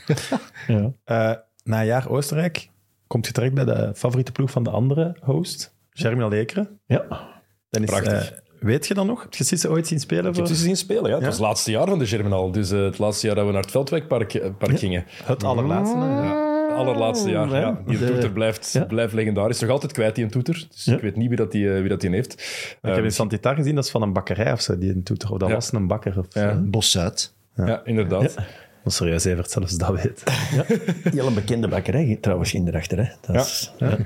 [0.68, 0.92] ja.
[1.04, 1.32] Eh,
[1.64, 2.70] na een jaar Oostenrijk
[3.08, 6.80] komt je terecht bij de favoriete ploeg van de andere host, Germinal Lekeren.
[6.86, 7.34] ja.
[7.70, 8.32] Dan is, Prachtig.
[8.32, 9.22] eh, weet je dan nog?
[9.22, 10.26] Heb je Sisse ooit zien spelen?
[10.32, 11.10] Ik heb zien spelen, ja.
[11.12, 11.26] Het Ja.
[11.26, 12.52] was het laatste jaar van de Germinal.
[12.52, 15.04] Dus eh, het laatste jaar dat we naar het Veldwijkpark eh, park gingen.
[15.24, 15.98] het allerlaatste?
[15.98, 16.54] Ja.
[16.76, 17.58] Allerlaatste jaar, Ja.
[17.60, 17.82] ja.
[17.88, 18.84] Die De- toeter blijft, Ja.
[18.86, 19.60] blijft legendarisch.
[19.60, 20.68] Nog altijd kwijt, die een toeter.
[20.72, 20.96] Dus Ja.
[20.96, 22.34] ik weet niet wie dat die, eh, wie dat die heeft.
[22.34, 25.04] Ik Eh, heb in Santitar gezien, dat is van een bakkerij of zo, die een
[25.04, 25.32] toeter.
[25.32, 25.54] Of dat Ja.
[25.56, 26.20] was een bakker.
[26.20, 26.54] Of Ja.
[26.64, 27.34] Bos Zuid.
[27.56, 27.82] ja.
[27.86, 28.36] inderdaad.
[28.84, 30.24] Oh, serieus, Evert, zelfs dat weet.
[31.14, 32.98] Heel een bekende bakkerij, trouwens, in erachter.
[32.98, 33.04] Hè.
[33.22, 33.42] Dat Ja.
[33.42, 33.98] is, ja.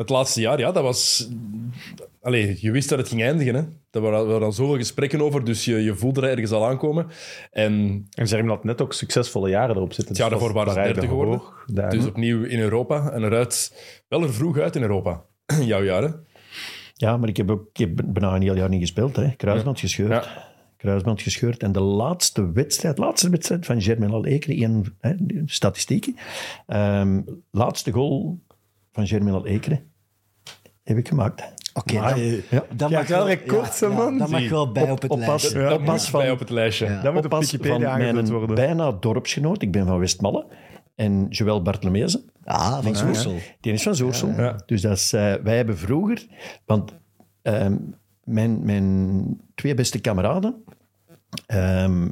[0.00, 1.28] Het laatste jaar, ja, dat was...
[2.22, 3.62] Allee, je wist dat het ging eindigen, hè.
[3.90, 7.06] Daar waren, al zoveel gesprekken over, dus je, je voelde dat ergens al aankomen.
[7.50, 10.08] En En Germinal had net ook succesvolle jaren erop zitten.
[10.08, 11.38] het jaar daarvoor waren ze derde de geworden.
[11.38, 13.10] Hoog, daar, Dus opnieuw in Europa.
[13.10, 13.74] En eruit...
[14.08, 15.24] Wel er vroeg uit in Europa.
[15.72, 16.26] Jouw jaren.
[16.94, 19.16] ja, maar ik heb ook ik heb bijna een heel jaar niet gespeeld.
[19.16, 19.30] Hè.
[19.36, 20.24] Kruisband gescheurd.
[20.24, 20.48] Ja.
[20.76, 21.62] Kruisband gescheurd.
[21.62, 26.16] En de laatste wedstrijd, laatste wedstrijd van Germinal Ekeren, één hè, statistieken.
[26.66, 27.20] Ehm,
[27.50, 28.38] laatste goal
[28.92, 29.89] van Germinal Ekeren
[30.96, 31.52] heb ik gemaakt.
[31.74, 32.64] Oké, dan- je- Ja.
[32.74, 34.18] dat Je mag wel records, hè, man.
[34.18, 35.58] Dat mag wel bij Op- op, het op lijstje.
[35.62, 37.00] Dat van- bij op het lijstje.
[37.02, 38.54] Dat moet op Wikipedia mijn worden.
[38.56, 39.62] bijna dorpsgenoot.
[39.62, 40.46] Ik ben van Westmalle.
[40.94, 42.30] En Joël Bartlemezen.
[42.44, 43.34] Ah, van Soersel.
[43.60, 44.28] Die is van Zoorsel.
[44.28, 44.62] Ja.
[44.66, 46.26] Dus dat is, eh, wij hebben vroeger...
[46.64, 46.92] Want
[47.42, 47.76] ehm,
[48.24, 50.64] mijn, mijn twee beste kameraden...
[51.46, 52.08] ehm, eh,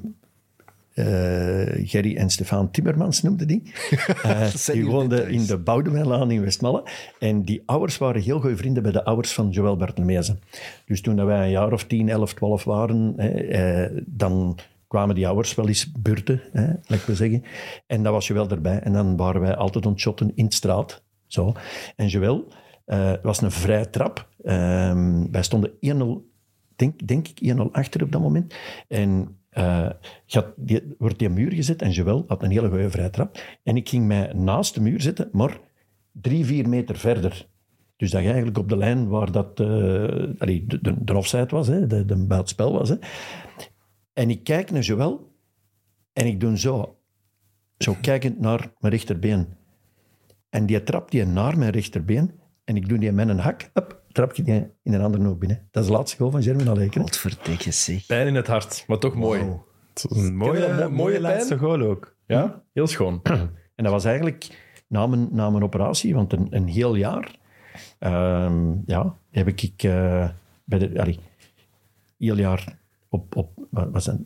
[1.85, 3.63] Gerry en Stefan Timmermans noemde die.
[4.23, 6.83] Eh, die woonden in de Boudewijnlaan in Westmalle.
[7.19, 10.41] En die ouders waren heel goede vrienden bij de ouders van Joël Bartlemezen.
[10.87, 14.59] Dus toen dat wij een jaar of 10, 11, 12 waren, eh, dan
[14.89, 17.45] kwamen die ouders wel eens buurten, hè, laat ik maar zeggen.
[17.87, 18.79] En dan was Joël erbij.
[18.79, 21.03] En dan waren wij altijd ontschotten in de straat.
[21.27, 21.53] Zo.
[21.97, 22.53] En Joël
[22.85, 24.29] eh, was een vrije trap.
[24.45, 26.31] Ehm, wij stonden 1-0
[26.77, 28.55] denk, denk ik 1-0 achter op dat moment.
[28.89, 29.91] En eh,
[30.27, 33.39] gaat die, wordt die muur gezet en Joël had een hele goede vrije trap.
[33.63, 35.61] En ik ging mij naast de muur zitten, maar
[36.13, 37.47] drie, vier meter verder.
[37.97, 39.67] Dus dat je eigenlijk op de lijn waar dat, eh
[40.39, 42.89] de, de, de offside was, hè, de, de buitenspel was.
[42.89, 42.97] Hè.
[44.13, 45.33] En ik kijk naar Joël
[46.13, 46.99] en ik doe zo,
[47.79, 49.47] zo kijkend naar mijn rechterbeen.
[50.49, 52.33] En die trapt die naar mijn rechterbeen
[52.65, 55.39] en ik doe die met een hak, up, trap je die in een andere oog
[55.39, 55.69] binnen.
[55.71, 57.03] Dat is de laatste goal van Germinal Lekeren.
[57.03, 58.07] Wat verdikke zeg.
[58.07, 59.43] Pijn in het hart, maar toch mooi.
[59.43, 59.61] Wow.
[59.93, 62.17] Het was een mooie, mooie, mooie laatste goal ook.
[62.27, 63.21] Ja, heel schoon.
[63.75, 64.49] En dat was eigenlijk
[64.89, 67.39] na mijn, na mijn operatie, want een, een heel jaar
[67.99, 70.29] ehm, ja, heb ik eh,
[70.65, 71.19] bij de, allee,
[72.17, 72.79] heel jaar
[73.09, 74.21] op, op wat was het,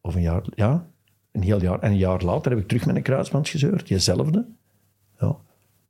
[0.00, 0.86] of een jaar, ja,
[1.32, 1.78] een heel jaar.
[1.80, 4.46] En een jaar later heb ik terug met een kruisband gezeurd, diezelfde.
[5.18, 5.36] Ja.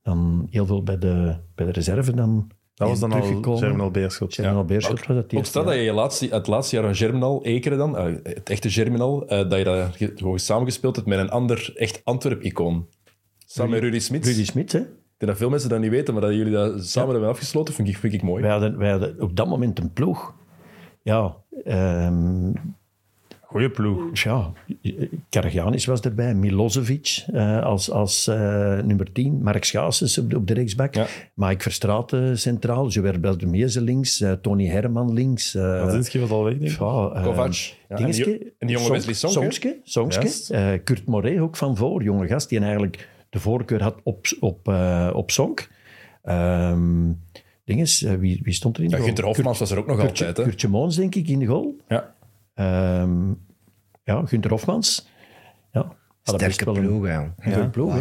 [0.02, 3.22] Dan heel veel bij de, bij de reserve dan Dat was dan al.
[3.58, 4.34] Germinal Beerschot.
[4.34, 7.44] Germinal Beerschot was dat Ook staat dat je, je laatste, het laatste jaar van Germinal,
[7.44, 11.18] Ekeren dan, eh, het echte Germinal, eh, dat je dat ge- gewoon samengespeeld hebt met
[11.18, 12.88] een ander echt Antwerp-icoon.
[13.46, 14.28] Samen met Rudy Smits.
[14.28, 14.78] Rudy Smit, hè.
[14.78, 14.86] Ik
[15.24, 17.88] denk dat veel mensen dat niet weten, maar dat jullie dat samen hebben afgesloten, vind
[17.88, 18.42] ik, vind ik mooi.
[18.42, 20.34] Wij hadden, wij hadden op dat moment een ploeg.
[21.02, 22.52] Ja, ehm,
[23.48, 24.10] Goeie ploeg.
[24.22, 24.52] ja,
[25.28, 28.36] Karagianis was erbij, Milosevic eh, als, als eh,
[28.82, 31.06] nummer 10, Mark Schaases op de, op de rechtsback, Ja.
[31.34, 35.54] Mike Verstraeten centraal, Joël Beldemeeze links, eh, Tony Herman links.
[35.54, 36.78] Radzinski was al weg, denk ik.
[36.78, 37.52] ja, Kovac.
[37.88, 39.80] Ja, Dingetje, en die- en die jonge Sonk- Wesley.
[40.14, 40.50] Juist.
[40.50, 44.68] Eh, Kurt Moret ook van voor, jonge gast, die eigenlijk de voorkeur had op, op,
[44.68, 45.68] eh, op Sonk.
[46.22, 47.12] Ehm
[47.64, 49.26] dinges, eh, wie, wie stond er in de Ja, goal?
[49.26, 50.36] Hofmans was er ook nog Kurtje, altijd.
[50.36, 50.42] Hè?
[50.42, 51.76] Kurtje Moons, denk ik, in de goal.
[51.88, 52.14] Ja.
[52.58, 53.28] Ehm,
[54.04, 55.08] ja, Gunther Hofmans.
[55.72, 57.68] Ja, Sterke wel een ploeg, ja.
[57.70, 57.96] ploeg.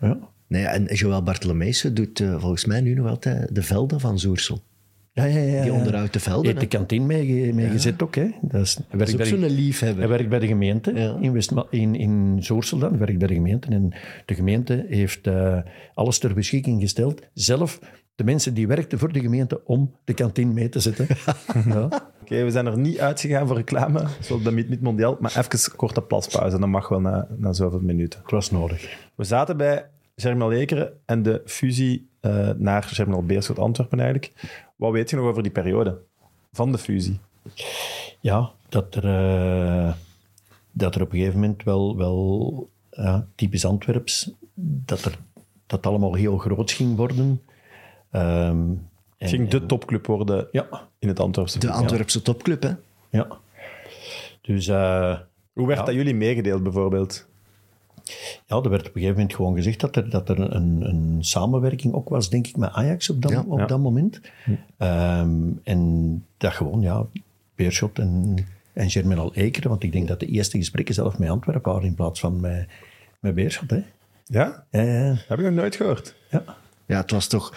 [0.00, 0.18] Ja.
[0.48, 4.60] Nee, en Joël Bartolomeus doet eh, volgens mij nu nog altijd de velden van Zoersel.
[5.12, 5.62] Ja, ja, ja.
[5.62, 5.78] Die ja.
[5.78, 6.46] onderhoudt de velden.
[6.46, 8.14] Heeft de kantine meege- meegezet ook.
[8.14, 8.28] Hè.
[8.40, 11.16] Dat is, Dat is ook bij de, zo'n hij werkt bij de gemeente Ja.
[11.20, 12.88] in, Westma in, in Zoorsel dan.
[12.90, 13.68] Hij werkt bij de gemeente.
[13.68, 13.92] En
[14.26, 15.58] de gemeente heeft eh,
[15.94, 17.22] alles ter beschikking gesteld.
[17.32, 17.80] Zelf
[18.14, 21.06] de mensen die werkten voor de gemeente om de kantine mee te zetten.
[21.66, 21.88] ja.
[22.26, 25.76] Oké, we zijn er niet uitgegaan voor reclame, zoals bij Meet Meet Mondial, maar even
[25.76, 26.58] korte plaspauze.
[26.58, 28.20] Dat mag wel na, na zoveel minuten.
[28.20, 28.98] Het was nodig.
[29.14, 29.86] We zaten bij
[30.16, 34.32] Germinal Ekeren en de fusie eh, naar Germinal Beerschot Antwerpen eigenlijk.
[34.76, 35.98] Wat weet je nog over die periode
[36.52, 37.18] van de fusie?
[38.20, 39.92] Ja, dat er, eh,
[40.72, 42.70] dat er op een gegeven moment wel, wel
[43.34, 44.30] typisch Antwerps,
[44.84, 45.18] dat er
[45.66, 47.42] dat allemaal heel groot ging worden.
[48.10, 48.72] Ehm,
[49.18, 50.66] en- Het ging de topclub worden Ja,
[50.98, 51.70] in het Antwerpse De.
[51.70, 52.70] Antwerpse topclub, hè?
[53.10, 53.26] ja.
[54.40, 55.18] Dus eh,
[55.52, 55.84] Hoe werd Ja.
[55.84, 57.26] dat jullie meegedeeld bijvoorbeeld?
[58.46, 61.16] Ja, er werd op een gegeven moment gewoon gezegd dat er, dat er een, een
[61.24, 63.44] samenwerking ook was, denk ik, met Ajax op dat, Ja.
[63.48, 63.66] op Ja.
[63.66, 64.20] dat moment.
[64.76, 67.06] Ehm, en dat gewoon, ja,
[67.54, 68.36] Beerschot en,
[68.72, 71.94] en Germinal Ekeren, want ik denk dat de eerste gesprekken zelf met Antwerpen waren in
[71.94, 72.68] plaats van met,
[73.20, 73.70] met Beerschot.
[73.70, 73.82] Hè?
[74.24, 74.64] Ja?
[74.70, 76.14] Ja, ja, Heb ik nog nooit gehoord.
[76.30, 76.44] ja.
[76.86, 77.52] Ja, het was toch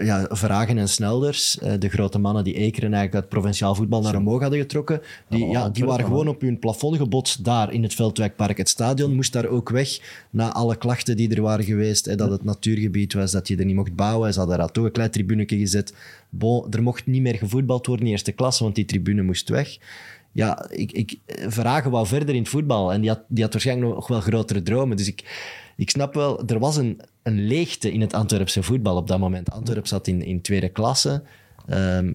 [0.00, 4.16] ja, Vragen en Snelders, eh, de grote mannen die Ekeren eigenlijk uit provinciaal voetbal naar
[4.16, 5.00] omhoog hadden getrokken.
[5.28, 8.56] Die, ja, die waren gewoon op hun plafond gebotst daar in het Veldwijkpark.
[8.56, 10.00] Het stadion moest daar ook weg
[10.30, 12.04] na alle klachten die er waren geweest.
[12.04, 14.32] Hè, dat het natuurgebied was, dat je er niet mocht bouwen.
[14.32, 15.94] Ze hadden daar toch een klein tribuneke gezet.
[16.28, 19.78] Bon, er mocht niet meer gevoetbald worden in eerste klasse, want die tribune moest weg.
[20.32, 23.94] Ja, ik, ik, Vragen wou verder in het voetbal en die had, die had waarschijnlijk
[23.94, 24.96] nog wel grotere dromen.
[24.96, 25.24] Dus ik,
[25.76, 29.50] ik snap wel, er was een, een leegte in het Antwerpse voetbal op dat moment.
[29.50, 31.22] Antwerp zat in, in tweede klasse.
[31.66, 32.12] Ehm,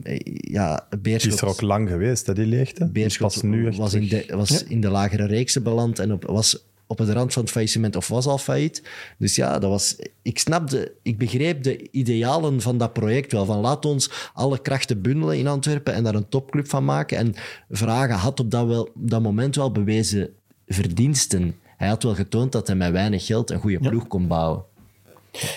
[0.52, 2.86] ja, Beerschot, is er ook lang geweest, hè, die leegte.
[2.86, 6.26] Beerschot pas nu echt was, in de, was in de lagere reeksen beland en op,
[6.26, 8.84] was op de rand van het faillissement of was al failliet.
[9.18, 13.46] Dus ja, dat was, ik snapte, ik begreep de idealen van dat project wel.
[13.46, 17.18] Van laat ons alle krachten bundelen in Antwerpen en daar een topclub van maken.
[17.18, 17.34] En
[17.70, 20.30] Vragen had op dat, wel, op dat moment wel bewezen
[20.68, 21.56] verdiensten.
[21.80, 24.64] Hij had wel getoond dat hij met weinig geld een goede ploeg kon bouwen.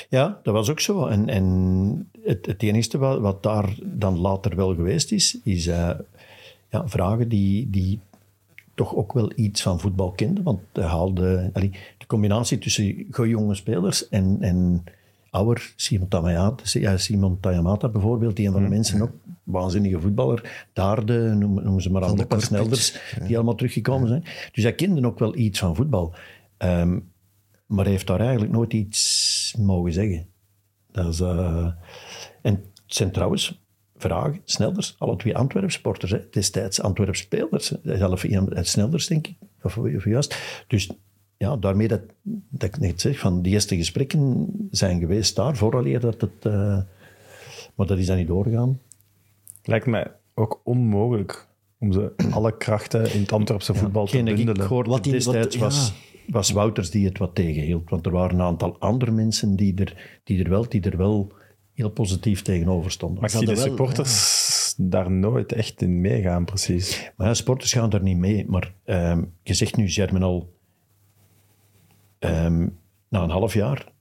[0.09, 1.07] Ja, dat was ook zo.
[1.07, 5.91] En, en het, het enige wat, wat daar dan later wel geweest is, is eh,
[6.71, 8.01] ja, vragen die, die
[8.75, 10.45] toch ook wel iets van voetbal kenden.
[10.45, 14.85] Want hij haalde allee, de combinatie tussen goede jonge spelers en, en
[15.31, 19.13] ouder Simon Tamayata, ja, Simon Tayamata bijvoorbeeld, die een van de mensen ook
[19.45, 24.25] waanzinnige voetballer, Daarde, noem, noem ze maar aan, de snelders, die allemaal teruggekomen zijn.
[24.53, 26.15] Dus hij kende ook wel iets van voetbal.
[26.57, 26.99] Ehm,
[27.67, 30.27] maar hij heeft daar eigenlijk nooit iets mogen zeggen.
[30.91, 31.73] Dat is, eh,
[32.43, 33.61] en het zijn trouwens
[33.97, 36.29] vragen, Snelders, alle twee Antwerp sporters, hè.
[36.31, 37.97] destijds Antwerp spelers, hè.
[37.97, 38.25] zelf
[38.61, 40.65] Snelders, denk ik, of, of juist.
[40.67, 40.91] Dus
[41.37, 42.03] ja, daarmee dat,
[42.49, 46.47] dat ik net zeg, van die eerste gesprekken zijn geweest daar, vooraleer dat het...
[46.47, 46.79] eh,
[47.75, 48.79] maar dat is dan niet doorgegaan.
[49.65, 51.49] Lijkt mij ook onmogelijk
[51.79, 54.69] om ze alle krachten in het Antwerpse voetbal te Hetgeen dat ik bundelen.
[54.71, 55.93] hoorde Wat in- destijds wat- was,
[56.27, 56.33] ja.
[56.33, 57.91] was Wouters die het wat tegenhield.
[57.91, 61.33] Want er waren een aantal andere mensen die er, die er, wel, die er wel
[61.73, 63.21] heel positief tegenover stonden.
[63.21, 67.13] Maar ik zie de wel- supporters daar nooit echt in meegaan, precies.
[67.17, 68.45] Maar ja, sporters gaan daar niet mee.
[68.49, 70.53] Maar ehm, je zegt nu Germinal...
[72.19, 72.69] ehm,
[73.09, 73.92] na een half jaar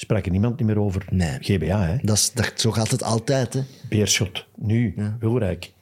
[0.00, 1.38] sprak er niemand niet meer over Nee.
[1.40, 1.86] GBA.
[1.86, 1.96] Hè?
[2.02, 3.52] Dat is, dat, zo gaat het altijd.
[3.54, 3.60] Hè.
[3.88, 5.72] Beerschot, nu, Wilrijk.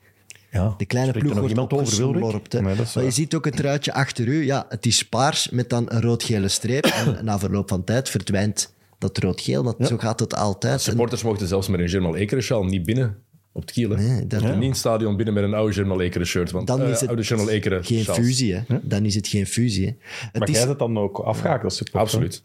[0.53, 2.15] Ja, De kleine ploeg er nog wordt iemand over Wilrijk?
[2.25, 2.63] opgeslorpt, hè.
[2.63, 4.45] Nee, dat maar je ziet ook het truitje achter u.
[4.45, 6.85] Ja, het is paars met dan een rood-gele streep.
[6.85, 9.63] En na verloop van tijd verdwijnt dat rood-geel.
[9.63, 10.81] Dat, Zo gaat het altijd.
[10.81, 13.17] Supporters mochten zelfs met een Germinal Ekeren sjaal niet binnen
[13.53, 13.89] op het kiel.
[13.89, 16.51] Nee, dat- Niet in het stadion binnen met een oude Germinal Ekeren shirt.
[16.51, 18.19] Want, dan eh, is het oude Germinal Ekeren geen sjaals.
[18.19, 18.55] fusie.
[18.55, 18.63] Hè.
[18.83, 19.87] Dan is het geen fusie.
[19.87, 19.93] Hè.
[20.31, 22.01] Het Maar is, jij zit dan ook afgehaakt als supporter?
[22.01, 22.43] Absoluut.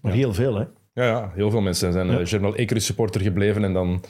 [0.00, 0.64] Maar heel veel, hè.
[0.94, 4.04] Ja, ja, heel veel mensen zijn eh Germinal Ekeren supporter gebleven en dan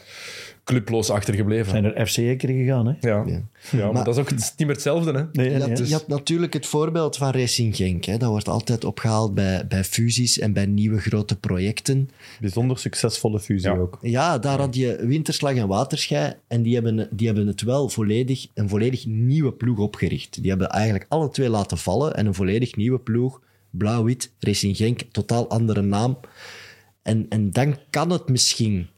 [0.65, 1.71] clubloos achtergebleven.
[1.71, 2.93] Zijn er FC Ekeren gegaan, hè?
[3.09, 3.43] Ja, ja.
[3.73, 5.13] maar, Maar- dat is ook niet meer hetzelfde.
[5.13, 5.25] Hè?
[5.33, 8.05] Nee, je, nee, had, dus- je had natuurlijk het voorbeeld van Racing Genk.
[8.05, 8.17] Hè.
[8.17, 12.11] Dat wordt altijd opgehaald bij, bij fusies en bij nieuwe grote projecten.
[12.41, 13.77] Bijzonder succesvolle fusie Ja.
[13.77, 13.99] ook.
[14.01, 16.33] Ja, daar had je Winterslag en Waterschei.
[16.49, 20.41] En die hebben, die hebben het wel volledig, een volledig nieuwe ploeg opgericht.
[20.41, 22.15] Die hebben eigenlijk alle twee laten vallen.
[22.15, 23.41] En een volledig nieuwe ploeg,
[23.71, 26.19] blauw-wit, Racing Genk, totaal andere naam.
[27.03, 28.89] En, en dan kan het misschien.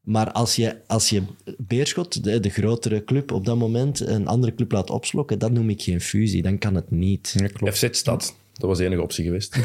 [0.00, 1.22] Maar als je, als je
[1.58, 5.70] Beerschot, de, de grotere club op dat moment, een andere club laat opslokken, dat noem
[5.70, 6.42] ik geen fusie.
[6.42, 7.34] Dan kan het niet.
[7.36, 7.78] Ja, klopt.
[7.78, 9.56] FC Stad, dat was de enige optie geweest.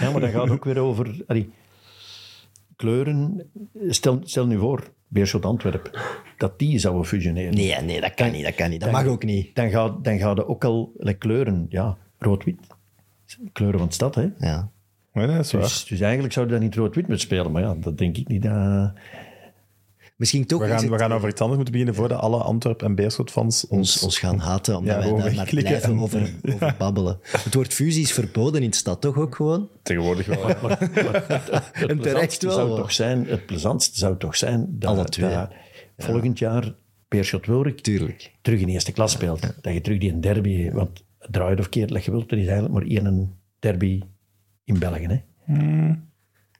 [0.00, 1.50] Ja, maar dat gaat ook weer over allee,
[2.76, 3.50] kleuren.
[3.88, 5.98] Stel, stel nu voor, Beerschot Antwerp,
[6.36, 7.54] dat die zouden fusioneren.
[7.54, 8.44] Nee, nee, dat kan niet.
[8.44, 8.80] Dat kan niet.
[8.80, 9.54] Dat mag ook niet.
[9.54, 12.58] Dan gaat, dan gaat er ook al like, kleuren, ja, rood-wit.
[13.52, 14.28] Kleuren van de stad, hè.
[14.38, 14.70] Ja.
[15.12, 15.62] Nee, dat is waar.
[15.62, 17.52] Dus, dus eigenlijk zouden dat niet rood-wit moeten spelen.
[17.52, 18.44] Maar ja, dat denk ik niet.
[20.16, 22.82] Misschien toch We gaan, het- we gaan over iets anders moeten beginnen voordat alle Antwerp-
[22.82, 23.78] en Beerschot-fans ons...
[23.94, 27.18] ons, ons gaan haten, omdat Ja, wij gewoon daar maar blijven en- over, over babbelen.
[27.22, 29.68] Het woord fusie is verboden in de stad, toch ook gewoon?
[29.82, 30.46] Tegenwoordig wel.
[30.48, 35.30] Het terecht plezantste wel, Zou toch zijn, het plezantste zou toch zijn dat, Alle twee.
[35.30, 35.50] dat
[35.98, 36.74] volgend jaar
[37.08, 37.44] Beerschot
[37.82, 38.32] Tuurlijk.
[38.42, 39.40] terug in eerste klas speelt.
[39.62, 40.70] Dat je terug die een derby...
[40.70, 44.00] Want draai het of keer dat je wilt, er is eigenlijk maar één derby
[44.72, 45.22] in België.
[45.46, 45.92] Hè.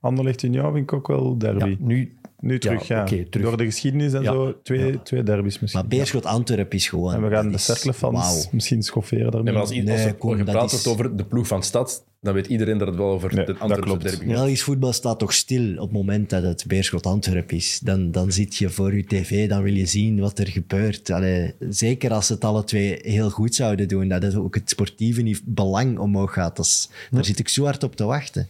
[0.00, 1.68] Anderlecht Union vind ik ook wel derby.
[1.70, 3.02] Ja, nu, Nu terug, Ja, ja.
[3.02, 3.46] oké, terug.
[3.46, 4.32] Door de geschiedenis en Ja.
[4.32, 5.80] zo, twee, twee derbies misschien.
[5.80, 7.14] Maar Beerschot Antwerp is gewoon...
[7.14, 8.42] en we gaan de Cercle-fans Wauw.
[8.52, 9.42] misschien schofferen daarmee.
[9.42, 12.46] Nee, maar als, Nee, als kom, gepraat is- over de ploeg van Stad, dan weet
[12.46, 14.02] iedereen dat het wel over Nee, de Antwerpse klopt.
[14.02, 14.34] derby gaat.
[14.34, 17.78] Belgisch voetbal staat toch stil op het moment dat het Beerschot Antwerp is.
[17.82, 21.10] Dan, dan zit je voor je tv, dan wil je zien wat er gebeurt.
[21.10, 25.40] Allee, zeker als het alle twee heel goed zouden doen, dat het ook het sportieve
[25.44, 26.56] belang omhoog gaat.
[26.56, 28.48] Dat is, Daar zit ik zo hard op te wachten.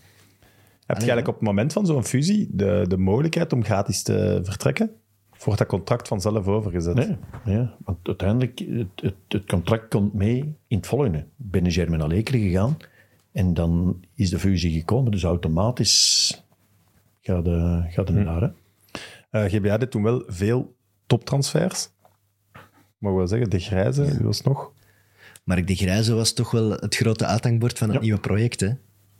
[0.86, 4.40] Heb je eigenlijk op het moment van zo'n fusie de, de mogelijkheid om gratis te
[4.42, 4.90] vertrekken?
[5.32, 6.94] Of wordt dat contract vanzelf overgezet?
[6.94, 11.18] Nee, nee, want uiteindelijk, het, het, het contract komt mee in het volgende.
[11.18, 12.76] Ik ben Germinal Leker gegaan
[13.32, 16.44] en dan is de fusie gekomen, dus automatisch
[17.20, 18.40] gaat de, gaat de naar.
[18.40, 18.48] Hè?
[19.31, 20.74] Eh, GBA deed toen wel veel
[21.07, 21.89] toptransfers.
[22.98, 24.73] Mogen we wel zeggen, de grijze, wie was het nog?
[25.44, 28.02] Mark de Grijze was toch wel het grote uithangbord van het Ja.
[28.02, 28.61] nieuwe project.
[28.61, 28.66] Hè?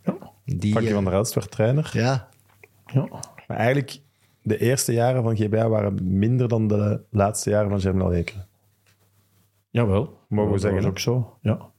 [0.03, 0.17] Ja.
[0.45, 1.89] Die, Frankie eh, van der Elst werd trainer.
[1.93, 2.29] ja,
[2.85, 3.07] Ja.
[3.47, 3.99] Maar eigenlijk,
[4.41, 8.47] de eerste jaren van GBA waren minder dan de laatste jaren van Germinal Lekeren.
[9.69, 10.19] Jawel.
[10.27, 10.87] Mogen we zeggen, hè?
[10.87, 11.69] ook zo, ja.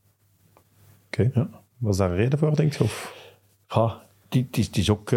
[1.07, 1.31] Oké.
[1.35, 1.49] Ja.
[1.83, 2.85] Was daar een reden voor, denk je?
[2.85, 3.15] Of?
[3.69, 5.13] Ja, het is- ook,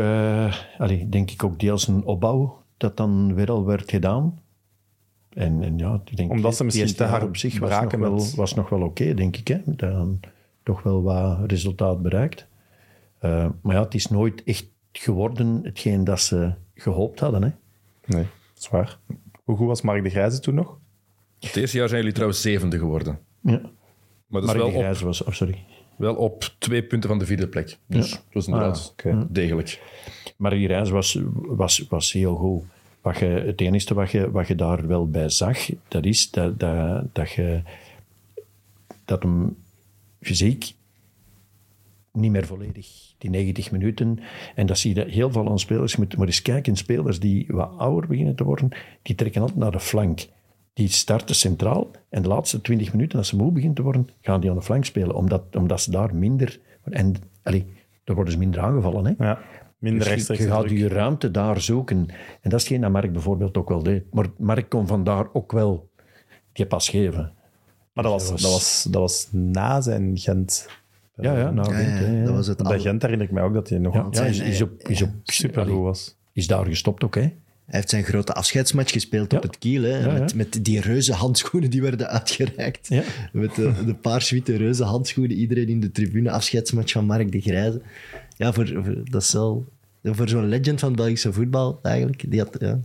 [0.78, 4.40] allee, denk ik, ook deels een opbauw dat dan weer al werd gedaan.
[5.30, 8.12] En, en ja, ik denk, Omdat ze misschien te hard op zich was nog, wel,
[8.14, 9.48] met- was nog wel oké, denk ik.
[9.48, 9.60] Hè.
[9.66, 10.20] Dan
[10.64, 12.48] toch wel wat resultaat bereikt.
[13.20, 17.44] Eh, maar ja, het is nooit echt geworden hetgeen dat ze gehoopt hadden.
[17.44, 17.50] Hè.
[18.06, 18.24] Nee,
[18.54, 18.98] dat is waar.
[19.44, 20.78] Hoe goed was Mark de Grijze toen nog?
[21.40, 23.20] Het eerste jaar zijn jullie trouwens zevende geworden.
[23.42, 23.52] Ja.
[23.52, 23.70] Maar dat
[24.30, 25.24] Maar is de wel op, Grijze was...
[25.24, 25.64] Oh, sorry.
[25.98, 27.78] Wel op twee punten van de vierde plek.
[27.88, 28.18] Dus Ja.
[28.32, 29.28] dat is inderdaad Ah, oké.
[29.30, 29.82] degelijk.
[30.38, 32.64] Maar die reis was, was, was heel goed.
[33.02, 36.60] Wat je, het enige wat je, wat je daar wel bij zag, dat is dat,
[36.60, 37.62] dat, dat je
[39.06, 39.56] dat hem
[40.22, 40.74] fysiek
[42.12, 44.20] niet meer volledig, die 90 minuten.
[44.56, 45.92] En dat zie je heel veel aan spelers.
[45.92, 48.70] Je moet maar eens kijken, spelers die wat ouder beginnen te worden,
[49.02, 50.26] die trekken altijd naar de flank.
[50.76, 54.42] Die starten centraal en de laatste 20 minuten, als ze moe beginnen te worden, gaan
[54.42, 55.16] die aan de flank spelen.
[55.16, 56.60] Omdat, omdat ze daar minder...
[56.84, 57.66] En allee,
[58.04, 59.06] daar worden ze minder aangevallen.
[59.06, 59.26] Hè?
[59.26, 59.40] Ja,
[59.78, 61.98] minder Dus je- rechtstreeks je gaat je ruimte daar zoeken.
[62.42, 64.14] En dat is hetgeen dat Mark bijvoorbeeld ook wel deed.
[64.14, 65.90] Maar Mark kon vandaar ook wel
[66.54, 67.34] die pas geven.
[67.94, 70.68] Maar dat was, Dat was- dat, was, dat was na zijn Gent.
[71.18, 72.24] Ja, ja, nou, ja, weet je, ja, ja.
[72.26, 72.80] dat was het Bij al.
[72.80, 75.10] Gent herinner ik mij ook dat hij nog Ja, ja, is, is, op, is, op,
[75.24, 76.18] super goed was.
[76.34, 77.34] is daar gestopt ook, hè?
[77.66, 79.38] Hij heeft zijn grote afscheidsmatch gespeeld Ja.
[79.38, 79.82] op het kiel.
[79.84, 80.20] Hè, Ja, ja.
[80.20, 82.88] Met, met die reuze handschoenen die werden uitgereikt.
[82.88, 83.04] Ja.
[83.32, 85.38] Met de, de paars-witte reuze handschoenen.
[85.38, 86.32] Iedereen in de tribune.
[86.32, 87.82] Afscheidsmatch van Mark de Grijze.
[88.38, 89.66] Ja, voor, voor, dat is wel...
[90.04, 92.32] Voor zo'n legend van het Belgische voetbal, eigenlijk.
[92.32, 92.80] Die had ja,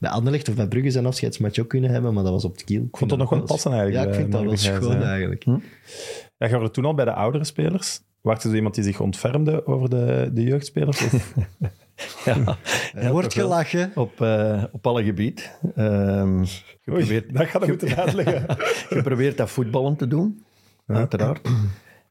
[0.00, 2.64] bij Anderlecht of bij Brugge zijn afscheidsmatch ook kunnen hebben, maar dat was op het
[2.64, 2.82] kiel.
[2.82, 5.08] Ik vond dat nog wel passen eigenlijk, Ja, ik bij vind dat wel schoon ja.
[5.08, 5.44] eigenlijk.
[5.44, 8.00] Ja, je hoorde toen al bij de oudere spelers.
[8.20, 11.04] Was er zo iemand die zich ontfermde over de, de jeugdspelers?
[11.04, 11.34] Of?
[12.24, 12.58] Ja,
[12.94, 13.92] Er wordt gelachen.
[13.94, 15.44] Op, eh, op alle gebieden.
[15.74, 18.46] Ehm, je, Oei, probeert, dat gaat ik moeten uitleggen.
[18.96, 20.44] je probeert dat voetballen te doen,
[20.86, 21.48] uiteraard.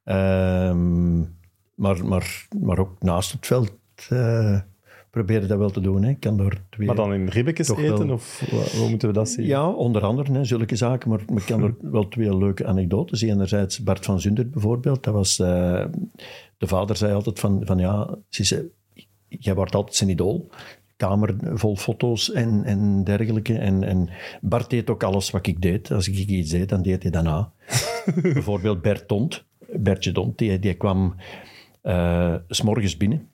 [0.04, 1.20] Ehm,
[1.76, 3.72] maar, maar, maar ook naast het veld
[4.10, 4.60] eh
[5.16, 6.04] probeer je dat wel te doen.
[6.04, 6.10] Hè.
[6.10, 6.88] Ik kan door twee...
[6.88, 8.08] Maar dan in ribbekjes eten?
[8.08, 8.16] wel.
[8.16, 8.40] Of
[8.78, 9.46] hoe moeten we dat zien?
[9.46, 11.10] Ja, onder andere hè, zulke zaken.
[11.10, 13.22] Maar ik kan er wel twee leuke anekdotes.
[13.22, 15.04] Enerzijds Bart van Zundert bijvoorbeeld.
[15.04, 15.86] Dat was, eh,
[16.58, 18.62] de vader zei altijd van, van ja, ze zei,
[19.40, 20.50] jij wordt altijd zijn idool.
[20.98, 23.58] Kamer vol foto's en, en dergelijke.
[23.58, 24.10] En, en
[24.42, 25.92] Bart deed ook alles wat ik deed.
[25.92, 27.52] Als ik iets deed, dan deed hij daarna.
[28.22, 29.46] bijvoorbeeld Bert Tont.
[29.74, 31.16] Bertje Tont, die, die kwam
[31.82, 33.30] eh, s s'morgens binnen.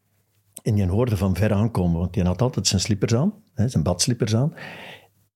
[0.64, 3.84] En die hoorde van ver aankomen, want die had altijd zijn slippers aan, hè, zijn
[3.84, 4.54] badslippers aan.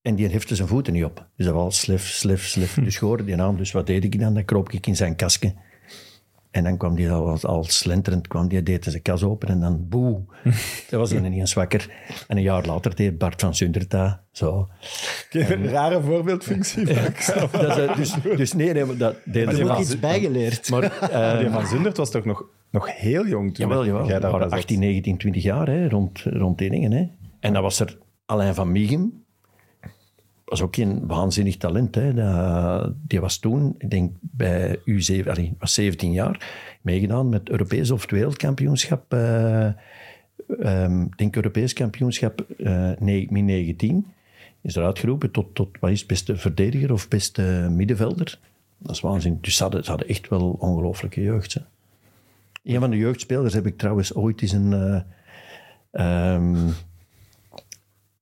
[0.02, 1.28] En die hefte zijn voeten niet op.
[1.36, 2.74] Dus dat was slef, slef, slef.
[2.84, 3.56] Dus je hoorde die aan.
[3.56, 4.34] Dus wat deed ik dan?
[4.34, 5.54] Dan kroop ik in zijn kastje.
[6.56, 9.88] En dan kwam die al, al slenterend, kwam die, deed zijn kas open en dan
[9.88, 10.20] boe.
[10.90, 11.90] Dat was hij ineens wakker.
[12.28, 14.18] En een jaar later deed Bart van Zundert dat.
[14.32, 14.68] Zo.
[15.30, 16.84] Een rare voorbeeldfunctie.
[16.84, 17.48] maar.
[17.52, 19.98] Dat, is, dus, dus nee, nee, maar dat deed Er die is ook van iets
[20.00, 20.70] bijgeleerd.
[20.70, 24.06] Maar, eh, Die van Zundert was toch nog, nog heel jong toen Jawel, jawel.
[24.08, 24.50] jij zat?
[24.50, 26.92] 18, 19, 20 jaar hè, rond, rond die dingen.
[26.92, 27.08] Hè.
[27.40, 29.24] En dan was er Alain van Miegem.
[30.46, 31.94] Was ook een waanzinnig talent.
[31.94, 32.12] Hè.
[33.06, 36.48] Die was toen, ik denk bij U7, allee, was 17 jaar,
[36.80, 39.14] meegedaan met Europees of het wereldkampioenschap.
[41.08, 42.46] ik denk Europees kampioenschap
[42.98, 44.06] nee, min 19.
[44.60, 48.38] Is eruit geroepen tot, tot wat is beste verdediger of beste middenvelder.
[48.78, 49.40] Dat is waanzinnig.
[49.40, 51.54] Dus ze hadden, ze hadden echt wel ongelooflijke jeugd.
[51.54, 51.60] Hè.
[52.64, 54.72] Een van de jeugdspelers heb ik trouwens ooit eens een...
[54.72, 56.68] eh, ehm,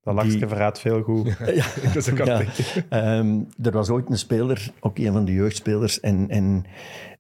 [0.05, 1.37] Dat lachje die- verraadt veel goed.
[1.55, 2.43] Ja, dat is ook ja,
[2.89, 6.65] ehm, er was ooit een speler, ook een van de jeugdspelers, en, en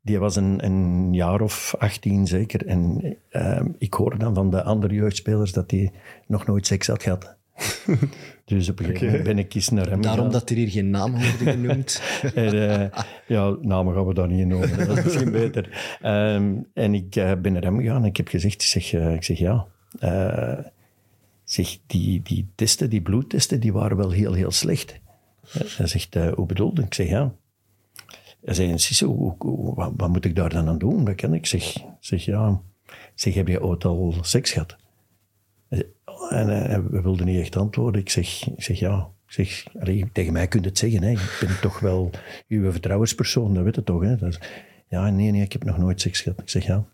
[0.02, 2.66] die was een, een jaar of 18 zeker.
[2.66, 5.93] En ehm, ik hoorde dan van de andere jeugdspelers dat hij
[6.27, 7.36] nog nooit seks had gehad.
[8.44, 10.90] Dus op een gegeven moment ben ik eens naar hem Daarom dat er hier geen
[10.90, 12.02] naam wordt genoemd.
[12.35, 14.86] En, eh, ja, namen gaan we daar niet in noemen.
[14.86, 15.97] Dat is misschien beter.
[16.01, 19.15] Ehm, en ik eh, ben naar hem gegaan en ik heb gezegd, ik zeg, eh,
[19.15, 19.66] ik zeg ja,
[19.98, 20.59] eh,
[21.45, 25.01] zeg, die, die testen, die bloedtesten, die waren wel heel, heel slecht.
[25.77, 26.83] Hij zegt, eh, hoe bedoelde?
[26.83, 27.35] Ik zeg, ja.
[28.45, 31.05] Hij zei, hoe- wat, wat moet ik daar dan aan doen?
[31.05, 31.47] Dat kan ik.
[31.47, 32.62] Zeg, zeg, ja.
[33.15, 34.77] Zeg, heb je ooit al seks gehad?
[36.05, 38.01] Oh, En hij we wilde niet echt antwoorden.
[38.01, 39.09] Ik zeg, zeg ja.
[39.27, 39.65] Ik zeg,
[40.12, 41.03] tegen mij kunt het zeggen.
[41.03, 41.11] Hè.
[41.11, 42.11] Ik ben toch wel
[42.49, 44.03] uw vertrouwenspersoon, dat weet je toch.
[44.03, 44.16] Hè.
[44.89, 46.41] Ja, nee, nee, ik heb nog nooit seks gehad.
[46.41, 46.85] Ik zeg, ja.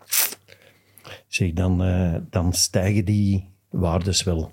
[1.27, 4.51] Zeg, dan, eh, dan stijgen die waardes wel.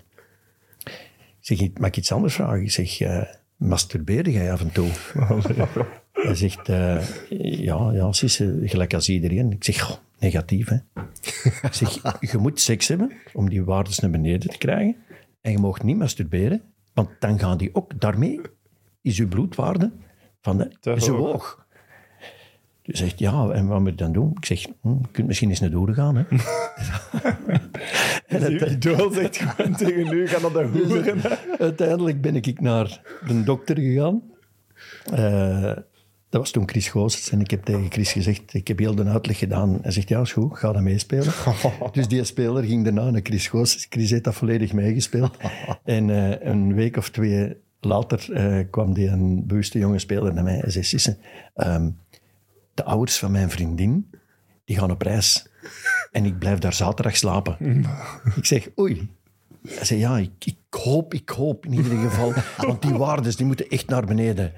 [1.40, 2.62] Ik zeg, mag ik iets anders vragen?
[2.62, 3.22] Ik zeg, eh
[3.58, 4.88] masturbeerde jij af en toe?
[6.12, 7.08] Hij zegt, eh,
[7.58, 9.52] ja, ja, Sisse, gelijk als iedereen.
[9.52, 10.76] Ik zeg, goh, negatief, hè.
[11.62, 14.96] Ik zeg, je moet seks hebben om die waardes naar beneden te krijgen.
[15.40, 16.62] En je mag niet masturberen,
[16.94, 18.00] want dan gaan die ook...
[18.00, 18.40] Daarmee
[19.02, 19.92] is je bloedwaarde
[20.40, 21.66] van de, Te zo hoog.
[22.88, 24.32] Dus zegt, ja, en wat moet je dan doen?
[24.36, 26.22] Ik zeg, hm, je kunt misschien eens naar Doeren gaan, hè.
[28.26, 31.20] en Die het- idool zegt gewoon tegen u, ga naar de hoeren.
[31.58, 34.22] Uiteindelijk ben ik naar de dokter gegaan.
[35.12, 35.76] Eh,
[36.30, 37.30] dat was toen Chris Goossens.
[37.30, 39.78] En ik heb tegen Chris gezegd, ik heb heel de uitleg gedaan.
[39.82, 41.32] Hij zegt, ja, is goed, ga dan meespelen.
[41.92, 43.86] dus die speler ging daarna naar Chris Goossens.
[43.90, 45.36] Chris heeft dat volledig meegespeeld.
[45.84, 50.44] en eh, een week of twee later eh, kwam die een bewuste jonge speler naar
[50.44, 51.16] mij en zei, Sisse,
[51.54, 51.90] ehm,
[52.78, 54.10] de ouders van mijn vriendin,
[54.64, 55.46] die gaan op reis.
[56.12, 57.84] En ik blijf daar zaterdag slapen.
[58.36, 59.08] ik zeg, oei.
[59.68, 62.32] Hij zei, ja, ik, ik hoop, ik hoop in ieder geval.
[62.56, 64.52] Want die waardes, die moeten echt naar beneden.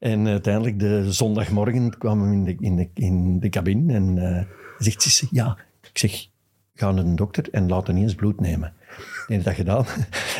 [0.00, 4.32] En uiteindelijk, de zondagmorgen, kwam hem in de, in de, in de cabine en eh,
[4.32, 4.46] hij
[4.78, 5.58] zegt, Sisse, ja.
[5.90, 6.26] Ik zeg,
[6.74, 8.72] ga naar de dokter en laat hem eens bloed nemen.
[8.86, 9.86] Hij heeft dat gedaan.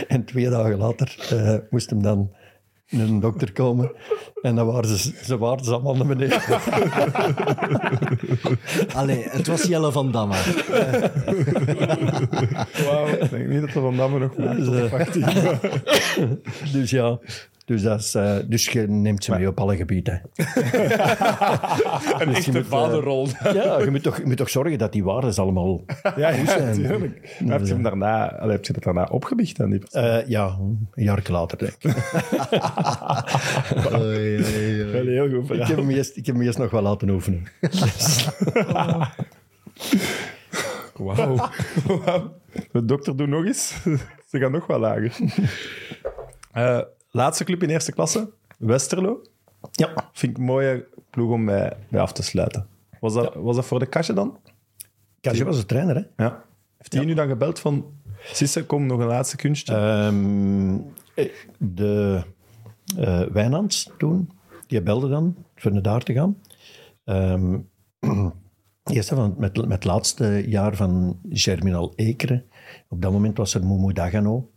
[0.09, 2.31] En twee dagen later eh, moest hem dan
[2.97, 3.93] naar een dokter komen.
[4.43, 6.41] En dan waren ze, ze waren ze allemaal naar beneden.
[8.95, 10.35] Allee, het was Jelle van Damme.
[12.85, 14.57] Wauw, ik denk niet dat we van Damme nog maakt.
[14.57, 16.31] Dus, eh,
[16.73, 17.19] dus ja,
[17.65, 20.23] dus, dat is, eh, dus je neemt ze mee op alle gebieden.
[22.19, 23.29] Een echte moet, eh, vaderrol.
[23.43, 25.81] Ja, je moet, toch, je moet toch zorgen dat die waarden allemaal...
[26.17, 26.81] Ja, ja, zijn.
[26.81, 27.37] natuurlijk.
[27.41, 29.71] Maar heb je, hem daarna, heb je dat daarna opgebicht dan?
[29.71, 30.03] Die persoon?
[30.03, 30.59] Eh, ja,
[30.95, 31.95] een jaar later, denk ik.
[33.95, 34.85] Oei, oei, oei.
[34.85, 37.47] Wel heel goed Ik heb, hem eerst, ik heb hem eerst nog wel laten oefenen.
[40.95, 41.51] Wauw.
[42.73, 43.75] De dokter doet nog eens.
[44.29, 45.17] Ze gaan nog wel lager.
[46.53, 46.81] Eh,
[47.15, 49.23] laatste club in eerste klasse, Westerlo.
[49.71, 50.11] Ja.
[50.13, 52.67] Vind ik een mooie ploeg om bij af te sluiten.
[53.01, 54.39] Was dat, was dat voor de kastje dan?
[55.21, 56.25] Kasje was de trainer, hè?
[56.25, 56.45] Ja.
[56.77, 57.85] Heeft hij nu dan gebeld van...
[58.33, 59.75] Sisse, kom nog een laatste kunstje.
[61.15, 61.29] Eh,
[61.59, 62.23] de
[62.97, 64.31] eh Wijnands toen,
[64.67, 66.39] die belde dan voor naar daar te gaan.
[67.05, 67.59] Ehm
[68.85, 72.45] eerst van, met, met het laatste jaar van Germinal Ekeren.
[72.89, 74.51] Op dat moment was er Momo Dagano.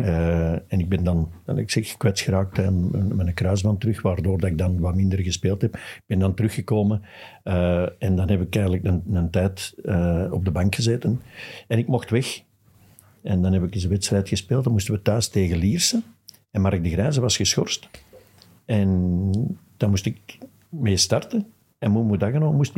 [0.00, 4.38] Eh, en ik ben dan, ik zeg, kwets geraakt en met een kruisband terug, waardoor
[4.38, 5.74] dat ik dan wat minder gespeeld heb.
[5.74, 7.02] Ik ben dan teruggekomen
[7.42, 11.20] eh, en dan heb ik eigenlijk een, een tijd eh, op de bank gezeten.
[11.68, 12.42] En ik mocht weg.
[13.22, 14.64] En dan heb ik eens een wedstrijd gespeeld.
[14.64, 16.02] Dan moesten we thuis tegen Lierse.
[16.50, 17.88] En Mark de Grijze was geschorst.
[18.64, 19.30] En
[19.76, 20.38] dan moest ik
[20.68, 21.46] mee starten.
[21.78, 22.72] En Momo Dagano moest,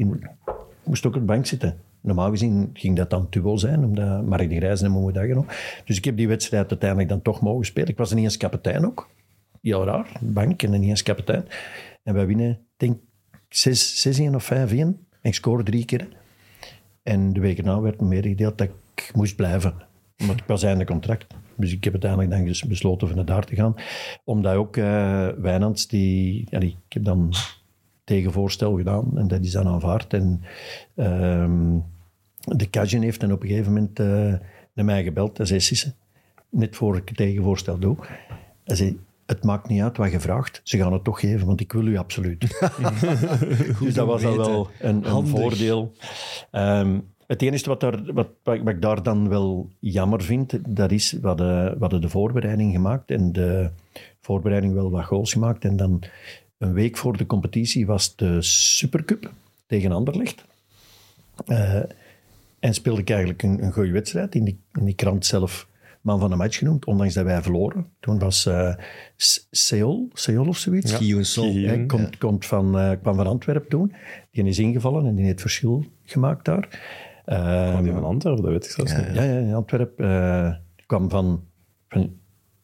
[0.85, 1.79] moest ook op de bank zitten.
[2.05, 5.47] Normaal gezien ging dat dan duo zijn, omdat Mark de Grijze en Momo Dagano.
[5.85, 7.89] Dus ik heb die wedstrijd uiteindelijk dan toch mogen spelen.
[7.89, 9.09] Ik was niet eens kapitein ook.
[9.61, 11.45] Heel raar, bank en niet eens kapitein.
[12.03, 12.97] En wij winnen, denk
[13.49, 14.55] ik, 6-1 of 5-1.
[14.55, 16.09] En ik scoorde drie keer.
[17.03, 19.75] En de week erna werd me meegedeeld dat ik moest blijven.
[20.17, 21.27] Want ik was einde contract.
[21.57, 23.75] Dus ik heb uiteindelijk dan besloten van daar te gaan.
[24.25, 27.33] Omdat ook eh Wijnands, die, ik heb dan
[28.05, 30.13] tegenvoorstel gedaan en dat is dan aanvaard.
[30.13, 30.43] En
[30.95, 31.77] ehm,
[32.45, 34.07] de Cajun heeft dan op een gegeven moment eh,
[34.73, 35.37] naar mij gebeld.
[35.37, 35.93] Hij zei, Sisse,
[36.49, 37.97] net voor ik het tegenvoorstel doe.
[38.65, 40.61] Hij zei, het maakt niet uit wat je vraagt.
[40.65, 42.41] Ze gaan het toch geven, want ik wil u absoluut.
[43.81, 44.39] dus dat was weten.
[44.39, 45.93] wel een, voordeel.
[46.51, 51.13] Ehm, het enige wat, daar, wat, wat, ik daar dan wel jammer vind, dat is,
[51.13, 53.71] we hadden, we hadden de voorbereiding gemaakt en de
[54.21, 55.65] voorbereiding wel wat goals gemaakt.
[55.65, 56.03] En dan
[56.59, 59.33] een week voor de competitie was de Supercup
[59.67, 60.45] tegen Anderlecht.
[61.47, 61.81] Eh,
[62.65, 64.35] en speelde ik eigenlijk een, een goede wedstrijd.
[64.35, 65.69] In die, in die krant zelf
[66.01, 67.87] man van de match genoemd, ondanks dat wij verloren.
[68.01, 68.75] Toen was eh
[69.17, 70.91] S- Seol, Seol of zoiets.
[70.93, 70.99] Sol.
[71.53, 71.67] Guillaume.
[71.77, 73.93] Hij komt, komt van, eh, kwam van Antwerpen toen.
[74.31, 76.69] Die is ingevallen en die heeft verschil gemaakt daar.
[77.25, 79.15] Van die Ehm, van Antwerpen, dat weet ik zelfs niet.
[79.15, 80.05] ja, ja, in Antwerpen.
[80.07, 80.55] eh,
[80.87, 81.45] kwam van,
[81.89, 82.13] van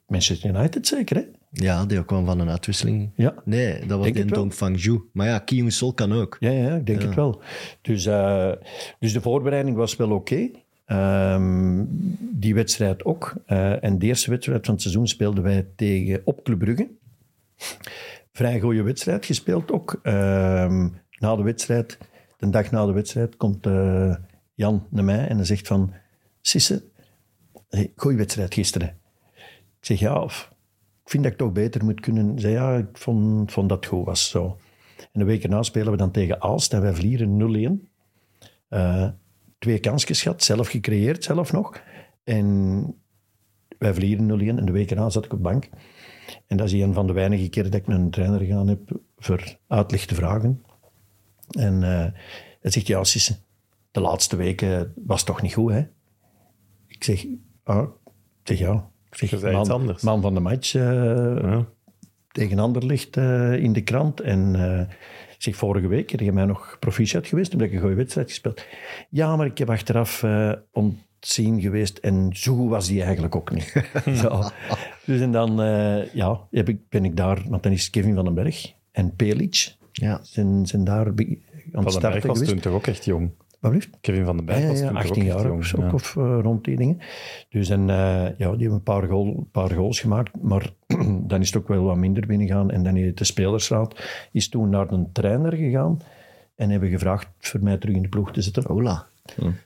[0.07, 1.23] Manchester United zeker, hè?
[1.53, 3.11] Ja, die kwam van een uitwisseling.
[3.15, 3.35] Ja.
[3.45, 4.27] Nee, dat was Denk in.
[4.27, 5.01] Dong Fangju.
[5.13, 6.37] Maar ja, Ki Young Sol kan ook.
[6.41, 7.43] Ja, ja ik denk het wel.
[7.83, 8.53] Dus, eh,
[8.99, 10.51] dus de voorbereiding was wel oké.
[10.85, 11.85] Ehm,
[12.19, 13.35] die wedstrijd ook.
[13.47, 16.89] Eh, en de eerste wedstrijd van het seizoen speelden wij tegen op Club Brugge.
[18.33, 20.01] Vrij goede wedstrijd gespeeld ook.
[20.03, 21.99] Ehm, na de wedstrijd,
[22.37, 24.15] de dag na de wedstrijd, komt eh,
[24.55, 25.93] Jan naar mij en hij zegt van...
[26.41, 26.83] Sisse,
[27.69, 28.89] hey, goeie wedstrijd gisteren.
[29.81, 30.50] Ik zeg ja, of,
[31.11, 32.39] vind dat ik toch beter moet kunnen.
[32.39, 34.31] Zei ja, ik vond, vond dat goed was.
[34.31, 34.57] Zo.
[35.13, 37.89] En een week erna spelen we dan tegen Aalst en wij verlieren 0-1.
[38.69, 39.09] Eh,
[39.59, 41.83] twee kansjes gehad, zelf gecreëerd, zelf nog.
[42.25, 42.85] En
[43.79, 45.69] wij verlieren 0-1 en de week erna zat ik op de bank.
[46.47, 49.01] En dat is een van de weinige keren dat ik naar een trainer gegaan heb
[49.19, 50.65] voor uitleg te vragen.
[51.51, 52.21] En eh,
[52.61, 53.37] hij zegt, ja, Sisse,
[53.91, 55.87] de laatste weken was toch niet goed, hè?
[56.87, 57.27] Ik zeg,
[57.63, 57.89] ah,
[58.43, 58.91] ik zeg ja.
[59.11, 60.03] Zeg, iets man, anders.
[60.03, 61.59] man van de match eh,
[62.33, 64.21] tegen Anderlicht eh in de krant.
[64.21, 64.81] En eh,
[65.35, 68.29] ik zeg, vorige week heb je mij nog proficiat geweest, omdat ik een goede wedstrijd
[68.29, 68.65] gespeeld.
[69.11, 73.51] Ja, maar ik heb achteraf eh ontzien geweest en zo goed was die eigenlijk ook
[73.53, 73.85] niet.
[74.23, 74.43] Zo.
[75.05, 78.25] Dus en dan eh, ja, heb ik, ben ik daar, want dan is Kevin van
[78.25, 80.21] den Berg en Pelic Ja.
[80.23, 81.37] zijn, zijn daar aan het
[81.73, 82.51] Van den Berg starten was geweest.
[82.53, 83.31] toen toch ook echt jong.
[83.61, 83.89] Wat?
[84.01, 85.91] Kevin van den Berg was ja, toen toch 18 ook echt jaar of Ja.
[85.93, 86.99] of eh, rond die dingen.
[87.49, 90.71] Dus en, eh, ja, die hebben een paar, goal, paar goals gemaakt, maar
[91.31, 92.71] dan is het ook wel wat minder binnengegaan.
[92.71, 94.01] En dan heeft de spelersraad
[94.33, 96.01] is toen naar een trainer gegaan
[96.57, 98.65] en hebben gevraagd voor mij terug in de ploeg te zetten.
[98.67, 99.07] Hola.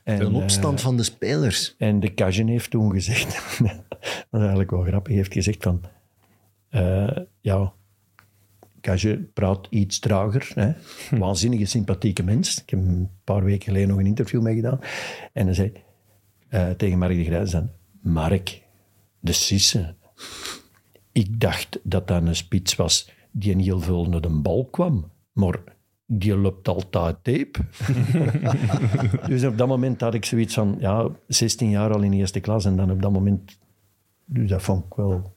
[0.03, 1.75] En, Een opstand eh, van de spelers.
[1.77, 3.69] en de Cajun heeft toen gezegd, dat
[4.31, 5.81] is eigenlijk wel grappig, heeft gezegd van,
[6.69, 7.73] eh, ja,
[8.85, 10.71] Cajun praat iets trager, hè?
[11.17, 12.61] waanzinnige sympathieke mens.
[12.61, 14.79] Ik heb een paar weken geleden nog een interview mee gedaan.
[15.33, 15.71] En hij zei
[16.47, 17.69] eh, tegen Mark de Grijs dan,
[18.01, 18.61] Mark,
[19.19, 19.95] de Sisse,
[21.11, 25.59] ik dacht dat dat een spits was die heel veel naar de bal kwam, maar
[26.05, 27.59] die loopt altijd tape.
[29.29, 32.39] dus op dat moment had ik zoiets van, ja, 16 jaar al in de eerste
[32.39, 33.57] klas en dan op dat moment,
[34.25, 35.34] dus dat vond ik wel,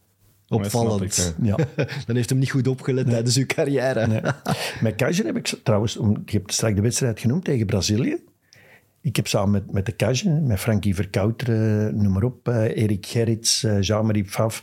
[0.48, 1.34] Opvallend.
[1.42, 1.56] ja.
[2.06, 4.06] Dan heeft hem niet goed opgelet tijdens uw carrière.
[4.06, 4.20] Nee.
[4.80, 8.16] Met Cajun heb ik trouwens, om, je hebt straks de wedstrijd genoemd tegen Brazilië.
[9.00, 13.06] Ik heb samen met, met de Cajun, met Frankie Verkouteren, noem maar op, eh, Erik
[13.06, 14.62] Gerrits, eh, Jean-Marie Pfaff,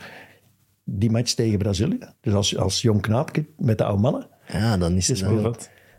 [0.83, 1.97] die match tegen Brazilië.
[2.21, 4.27] Dus als, als jong knaapje met de oude mannen.
[4.51, 5.55] Ja, dan is het wel.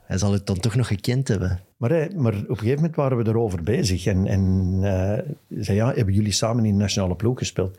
[0.07, 1.61] Hij zal het dan toch nog gekend hebben.
[1.77, 4.07] Maar, hij- maar op een gegeven moment waren we erover bezig.
[4.07, 5.19] En, en eh,
[5.61, 7.79] zei, ja, hebben jullie samen in de nationale ploeg gespeeld?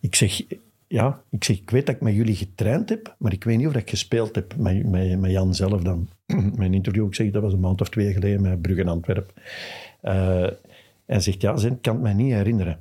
[0.00, 0.42] Ik zeg,
[0.88, 3.66] ja, ik zeg, ik weet dat ik met jullie getraind heb, maar ik weet niet
[3.66, 6.08] of ik gespeeld heb met, met, met Jan zelf dan.
[6.56, 9.34] Mijn interview, ik zeg, dat was een maand of twee geleden met Brugge en Antwerpen.
[10.00, 10.58] En
[11.06, 12.78] hij zegt, ja, ik kan het me niet herinneren.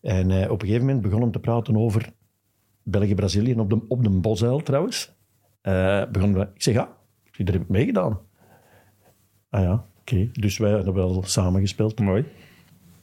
[0.00, 2.12] En eh, op een gegeven moment begon hem te praten over
[2.82, 5.12] België-Brazilië, op de, op de Bosuil trouwens.
[5.60, 6.96] Eh, begon, ik zeg, ja,
[7.36, 8.18] daar heb ik meegedaan.
[9.50, 10.28] Ah ja, oké.
[10.32, 12.00] Dus wij hebben wel samen gespeeld.
[12.00, 12.24] Mooi.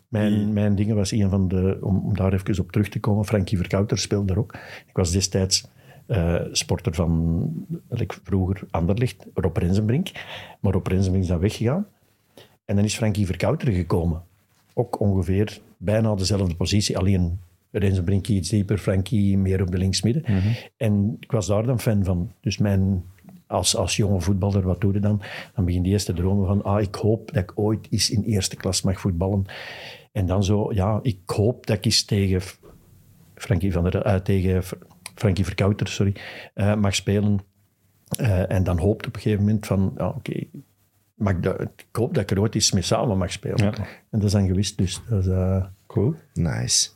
[0.09, 3.25] Mijn, mijn dingen was een van de, om, om daar even op terug te komen,
[3.25, 4.53] Frankie Verkouter speelde daar ook.
[4.87, 5.67] Ik was destijds
[6.05, 10.11] eh, sporter van, like vroeger Anderlicht, Rob Rensenbrink.
[10.59, 11.87] Maar Rob Rensenbrink is dan weggegaan.
[12.65, 14.21] En dan is Frankie Verkouter gekomen.
[14.73, 17.39] Ook ongeveer bijna dezelfde positie, alleen
[17.71, 20.23] Rensenbrink iets dieper, Frankie meer op de linksmidden.
[20.77, 22.31] En ik was daar dan fan van.
[22.39, 23.03] Dus mijn,
[23.49, 25.21] als, als jonge voetballer, wat doe je dan?
[25.55, 28.23] Dan begin je eerst te dromen van, ah, ik hoop dat ik ooit eens in
[28.23, 29.45] eerste klas mag voetballen.
[30.11, 32.41] En dan zo, ja, ik hoop dat ik eens tegen
[33.35, 34.75] Frankie, van der, eh, tegen Fr-
[35.15, 36.15] Frankie Verkouter sorry,
[36.53, 37.39] eh, mag spelen.
[38.17, 40.43] Eh, en dan hoopt op een gegeven moment van, ja, oké,
[41.13, 43.57] mag ik dat- ik hoop dat ik er ooit eens mee samen mag spelen.
[43.65, 43.73] Ja.
[44.09, 45.31] En dat is dan gewist, dus dat is,
[45.87, 46.13] Cool.
[46.33, 46.89] Nice.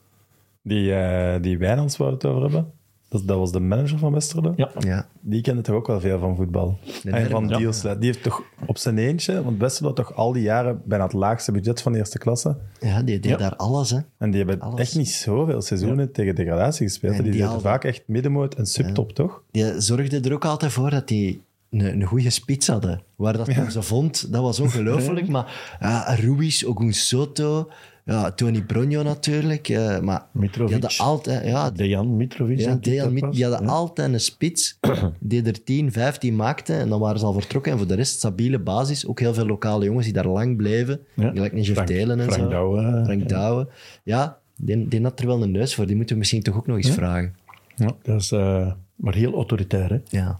[0.61, 2.71] Die, eh die Wijnands waar we het over hebben,
[3.13, 4.53] dat, dat was de manager van Westerlo.
[4.55, 4.69] ja.
[4.79, 5.07] Ja.
[5.21, 6.79] Die kende toch ook wel veel van voetbal.
[7.03, 7.57] En van ja.
[7.57, 7.95] Dielsla.
[7.95, 11.13] Die heeft toch op zijn eentje, want Westerlo had toch al die jaren bijna het
[11.13, 12.57] laagste budget van de eerste klasse.
[12.79, 13.37] Ja, die deed Ja.
[13.37, 13.99] daar alles, hè.
[14.17, 14.79] En die hebben Alles.
[14.79, 17.15] echt niet zoveel seizoenen tegen degradatie gespeeld.
[17.17, 19.41] En die die vaak echt middenmoot en subtop, toch?
[19.51, 23.01] Die zorgde er ook altijd voor dat die een, een goede spits hadden.
[23.15, 25.27] Waar dat hem ze vond, dat was ongelooflijk.
[25.35, 27.69] maar ja, Ruiz, Ogunsoto,
[28.05, 29.69] ja, Tony Bronjo natuurlijk.
[29.69, 30.81] eh, maar Mitrovic.
[30.89, 31.45] die altijd...
[31.45, 32.59] Ja, Dejan Mitrovic.
[32.59, 33.67] ja, Dejan Mit- die hadden Ja.
[33.73, 34.77] altijd een spits
[35.19, 36.73] die er 10, 15 maakte.
[36.73, 37.71] En dan waren ze al vertrokken.
[37.71, 39.07] En voor de rest stabiele basis.
[39.07, 40.99] Ook heel veel lokale jongens die daar lang bleven.
[41.15, 41.29] Ja.
[41.31, 42.49] Gelijk een Jeff Delen en Frank zo.
[42.49, 43.01] Douwe.
[43.03, 43.67] Frank Douwe.
[44.03, 45.85] Ja, die, die had er wel een neus voor.
[45.85, 47.35] Die moeten we misschien toch ook nog eens vragen.
[47.75, 49.99] Dat is, eh, maar heel autoritair, hè.
[50.17, 50.39] Ja.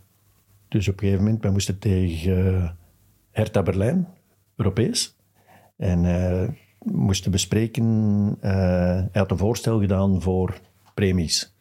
[0.67, 2.69] Dus op een gegeven moment, wij moesten tegen eh,
[3.31, 4.07] Hertha Berlijn,
[4.55, 5.15] Europees.
[5.77, 6.49] En eh,
[6.83, 7.85] moesten bespreken,
[8.39, 10.59] eh, hij had een voorstel gedaan voor
[10.93, 11.51] premies.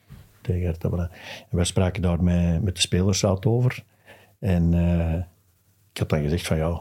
[0.40, 0.88] tegen Hertha.
[1.50, 3.84] En wij spraken daar met, met de spelersraad over.
[4.38, 5.14] En eh,
[5.92, 6.80] ik had dan gezegd van ja,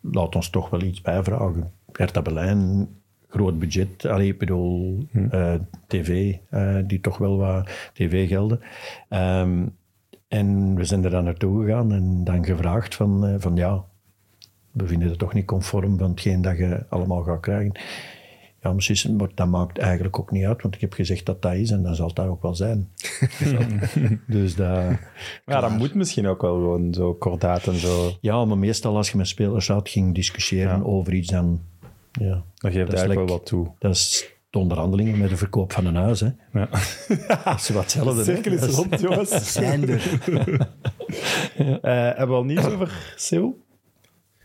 [0.00, 1.72] laat ons toch wel iets bijvragen.
[1.92, 2.88] Hertha Berlijn,
[3.28, 4.04] groot budget.
[4.06, 5.54] Allee, bedoel, eh,
[5.86, 6.36] tv,
[6.86, 8.60] die toch wel wat tv-gelden.
[9.08, 9.66] Ehm,
[10.28, 13.84] en we zijn er dan naartoe gegaan en dan gevraagd van, van ja,
[14.72, 17.72] we vinden het toch niet conform van hetgeen dat je allemaal gaat krijgen.
[18.62, 21.54] Ja, misschien, maar dat maakt eigenlijk ook niet uit, want ik heb gezegd dat dat
[21.54, 22.88] is en dan zal dat ook wel zijn.
[24.26, 24.82] dus dat...
[25.46, 28.10] Ja, dat moet misschien ook wel gewoon zo kordaat en zo.
[28.20, 30.82] Ja, maar meestal als je met spelers zat, ging discussiëren Ja.
[30.84, 31.60] over iets, dan...
[32.12, 33.70] Ja, Dat geeft Dat eigenlijk like- wel wat toe.
[33.78, 36.20] dat is de onderhandelingen met de verkoop van een huis.
[36.20, 36.28] Hè.
[36.52, 36.68] Ja.
[37.44, 38.14] Dat is wat hetzelfde.
[38.14, 39.52] De cirkel is Dat rond, jongens.
[39.52, 40.18] Zijn er.
[41.56, 43.60] Eh, hebben we al nieuws over Seoul?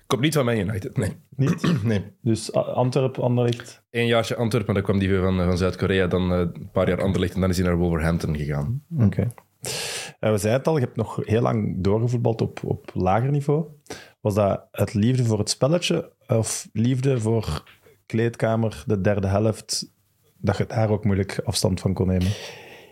[0.08, 1.12] Komt niet van Man United, nee.
[1.36, 1.74] Niet?
[1.84, 2.04] nee.
[2.22, 3.84] Dus A- Antwerp, Anderlecht.
[3.92, 7.34] Eén jaartje Antwerpen, dan kwam die van, van Zuid-Korea, dan eh, een paar jaar Anderlecht
[7.34, 8.84] en dan is hij naar Wolverhampton gegaan.
[9.00, 9.28] Oké.
[10.20, 13.66] Eh, we zeiden het al, je hebt nog heel lang doorgevoetbald op, op lager niveau.
[14.22, 17.64] Was dat het liefde voor het spelletje of liefde voor
[18.06, 19.94] kleedkamer, de derde helft,
[20.38, 22.32] dat je daar ook moeilijk afstand van kon nemen?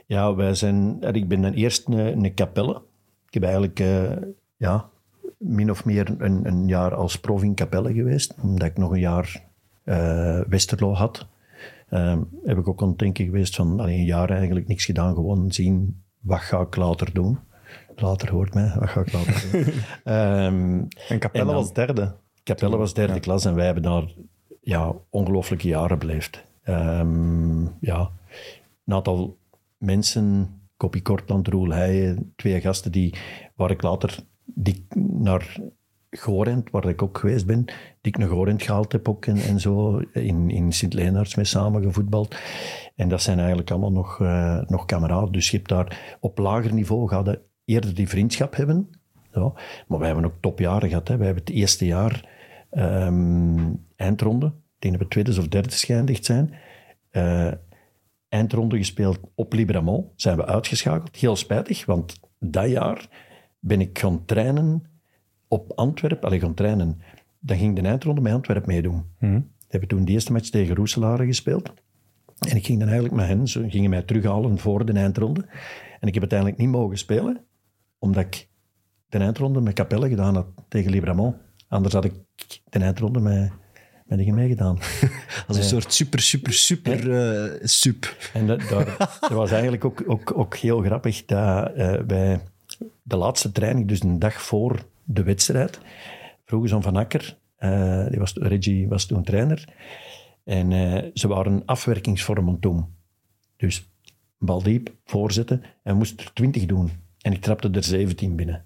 [0.08, 1.02] Ja, wij zijn...
[1.02, 2.82] Ik ben dan eerst een, een kapelle.
[3.28, 4.12] Ik heb eigenlijk eh,
[4.58, 4.90] ja,
[5.38, 8.99] min of meer een, een jaar als prof in kapelle geweest, omdat ik nog een
[8.99, 9.44] jaar
[9.84, 11.28] eh, Westerlo had.
[11.90, 15.14] Ehm, heb ik ook aan het denken geweest van allee, een jaar eigenlijk niks gedaan,
[15.14, 17.40] gewoon zien wat ga ik later doen.
[17.95, 19.64] Later hoort mij, wat ga ik later doen.
[20.03, 22.16] Ehm, En Capelle was derde.
[22.44, 24.14] Capelle was derde klas en wij hebben daar
[24.62, 26.44] ja, ongelooflijke jaren beleefd.
[26.64, 28.10] Ehm, ja,
[28.86, 29.38] een aantal
[29.78, 33.16] mensen, Koppie Kortland, Roel Heijen, twee gasten, die,
[33.56, 34.18] waar ik later
[34.56, 34.88] die
[35.19, 35.57] naar
[36.10, 39.60] Gorent, waar ik ook geweest ben, die ik naar Gorent gehaald heb ook en, en
[39.60, 42.36] zo, in, in Sint-Leenaerts mee samen gevoetbald.
[42.95, 45.32] En dat zijn eigenlijk allemaal nog, eh, nog kameraden.
[45.32, 48.90] Dus je hebt daar op lager niveau je eerder die vriendschap hebben.
[49.88, 51.07] Maar wij hebben ook topjaren gehad.
[51.07, 51.18] Hè.
[51.18, 52.30] Wij hebben het eerste jaar
[52.69, 54.45] ehm, eindronde.
[54.45, 56.53] Ik denk dat we tweede of derde geëindigd zijn.
[57.10, 57.52] Eh,
[58.30, 60.11] eindronde gespeeld op Libramont.
[60.15, 61.15] Zijn we uitgeschakeld.
[61.15, 63.07] Heel spijtig, want dat jaar
[63.66, 64.84] ben ik gaan trainen
[65.48, 66.28] op Antwerpen.
[66.28, 67.02] Allee, gaan trainen.
[67.40, 69.06] Dan ging de eindronde met Antwerpen meedoen.
[69.20, 71.74] We hebben toen de eerste match tegen Roeselare gespeeld.
[72.40, 75.46] En ik ging dan eigenlijk met hen, ze gingen mij terughalen voor de eindronde.
[76.00, 77.46] En ik heb uiteindelijk niet mogen spelen,
[78.00, 78.48] omdat ik
[79.10, 81.36] de eindronde met Capelle gedaan had tegen Libramont.
[81.68, 82.14] Anders had ik
[82.70, 83.52] de eindronde met,
[84.06, 84.78] met die meegedaan.
[85.48, 88.16] Als een soort super, super, super eh sup.
[88.34, 91.74] En dat, daar, dat was eigenlijk ook, ook, ook heel grappig dat
[92.08, 92.42] bij
[93.03, 95.80] de laatste training, dus een dag voor de wedstrijd,
[96.45, 99.73] vroegen ze aan Van Akker, eh, die was, Reggie was toen trainer,
[100.43, 102.85] en eh, ze waren afwerkingsvormen toen.
[103.57, 103.89] Dus
[104.38, 106.89] bal diep, voorzetten, en moest er 20 doen.
[107.22, 108.65] En ik trapte er 17 binnen.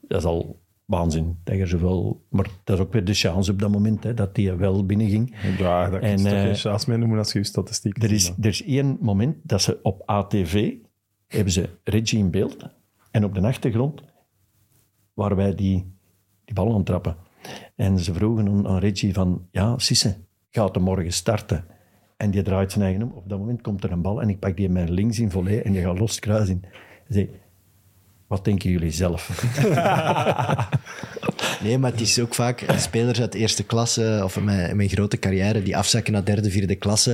[0.00, 1.38] Dat is al waanzin.
[1.44, 4.34] Dat je zoveel, maar dat is ook weer de chance op dat moment, hè, dat
[4.34, 5.36] die wel binnenging.
[5.58, 8.12] Ja, dat En, je toch eh, geen chance mee noemen als je je statistiek Er
[8.12, 10.74] is, er is één moment dat ze op ATV
[11.26, 12.66] hebben ze Reggie in beeld
[13.14, 14.02] en op de achtergrond
[15.12, 15.96] waren wij die,
[16.44, 17.16] die bal trappen.
[17.74, 20.16] En ze vroegen aan, Reggie van, ja, Sisse,
[20.50, 21.64] gaat er morgen starten?
[22.16, 23.10] En die draait zijn eigen om.
[23.10, 25.62] Op dat moment komt er een bal en ik pak die met links in volley
[25.62, 26.60] en die gaat los het kruis in.
[26.62, 26.70] Hij
[27.08, 27.30] zei,
[28.26, 29.28] wat denken jullie zelf?
[31.62, 35.62] Nee, maar het is ook vaak spelers uit eerste klasse of met, met grote carrière
[35.62, 37.10] die afzakken naar derde, vierde klasse.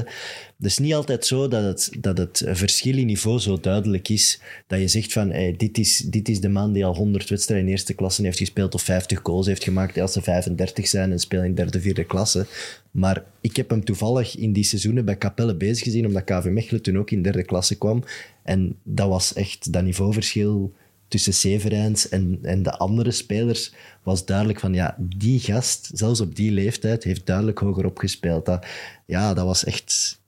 [0.57, 4.41] Het is niet altijd zo dat het, dat het verschil in niveau zo duidelijk is.
[4.67, 7.67] Dat je zegt van, hey, dit, is, dit is de man die al 100 wedstrijden
[7.67, 11.19] in eerste klasse heeft gespeeld of 50 goals heeft gemaakt als ze 35 zijn en
[11.19, 12.47] spelen in derde, vierde klasse.
[12.91, 16.83] Maar ik heb hem toevallig in die seizoenen bij Capelle bezig gezien, omdat KV Mechelen
[16.83, 18.05] toen ook in derde klasse kwam.
[18.43, 20.73] En dat was echt dat niveauverschil
[21.11, 23.73] tussen Severijns en, en de andere spelers
[24.03, 28.47] was duidelijk van, ja, die gast, zelfs op die leeftijd, heeft duidelijk hoger opgespeeld.
[28.47, 28.67] Dat,
[29.07, 30.20] ja, dat was echt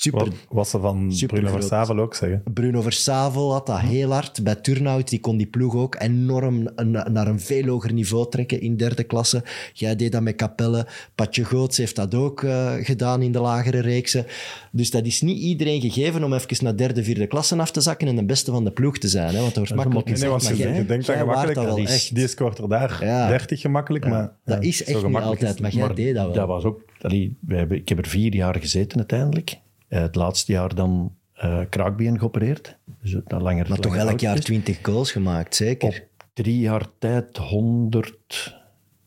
[0.00, 0.20] super.
[0.24, 1.52] Wat, wat ze van Super Bruno.
[1.52, 2.42] Versavel ook zeggen.
[2.54, 4.42] Bruno Versavel had dat heel hard.
[4.44, 8.60] Bij Turnhout die kon die ploeg ook enorm na- naar een veel hoger niveau trekken
[8.60, 9.44] in derde klasse.
[9.72, 10.86] Jij deed dat met Capelle.
[11.14, 14.26] Patje Goots heeft dat ook eh, gedaan in de lagere reeksen.
[14.72, 18.08] Dus dat is niet iedereen gegeven om even naar derde, vierde klasse af te zakken
[18.08, 19.34] en de beste van de ploeg te zijn.
[19.34, 19.40] Hè?
[19.40, 21.54] Want dat wordt makkelijk Nee, nee, want je, je jij- denkt dat gemakkelijk.
[21.54, 22.14] dat wel die, echt.
[22.14, 23.28] die scoort er daar Ja.
[23.28, 26.24] 30 gemakkelijk, maar dat ja, is echt niet is altijd, maar jij Maar deed dat
[26.24, 26.34] wel.
[26.34, 26.82] Dat was ook...
[27.00, 29.58] allee, we hebben, ik heb er vier jaar gezeten uiteindelijk.
[29.92, 32.78] Eh, het laatste jaar dan eh kraakbeen geopereerd.
[33.00, 34.44] Dus dat langer, maar toch elk jaar is.
[34.44, 35.88] 20 goals gemaakt, zeker.
[35.88, 38.58] Op drie jaar tijd 100...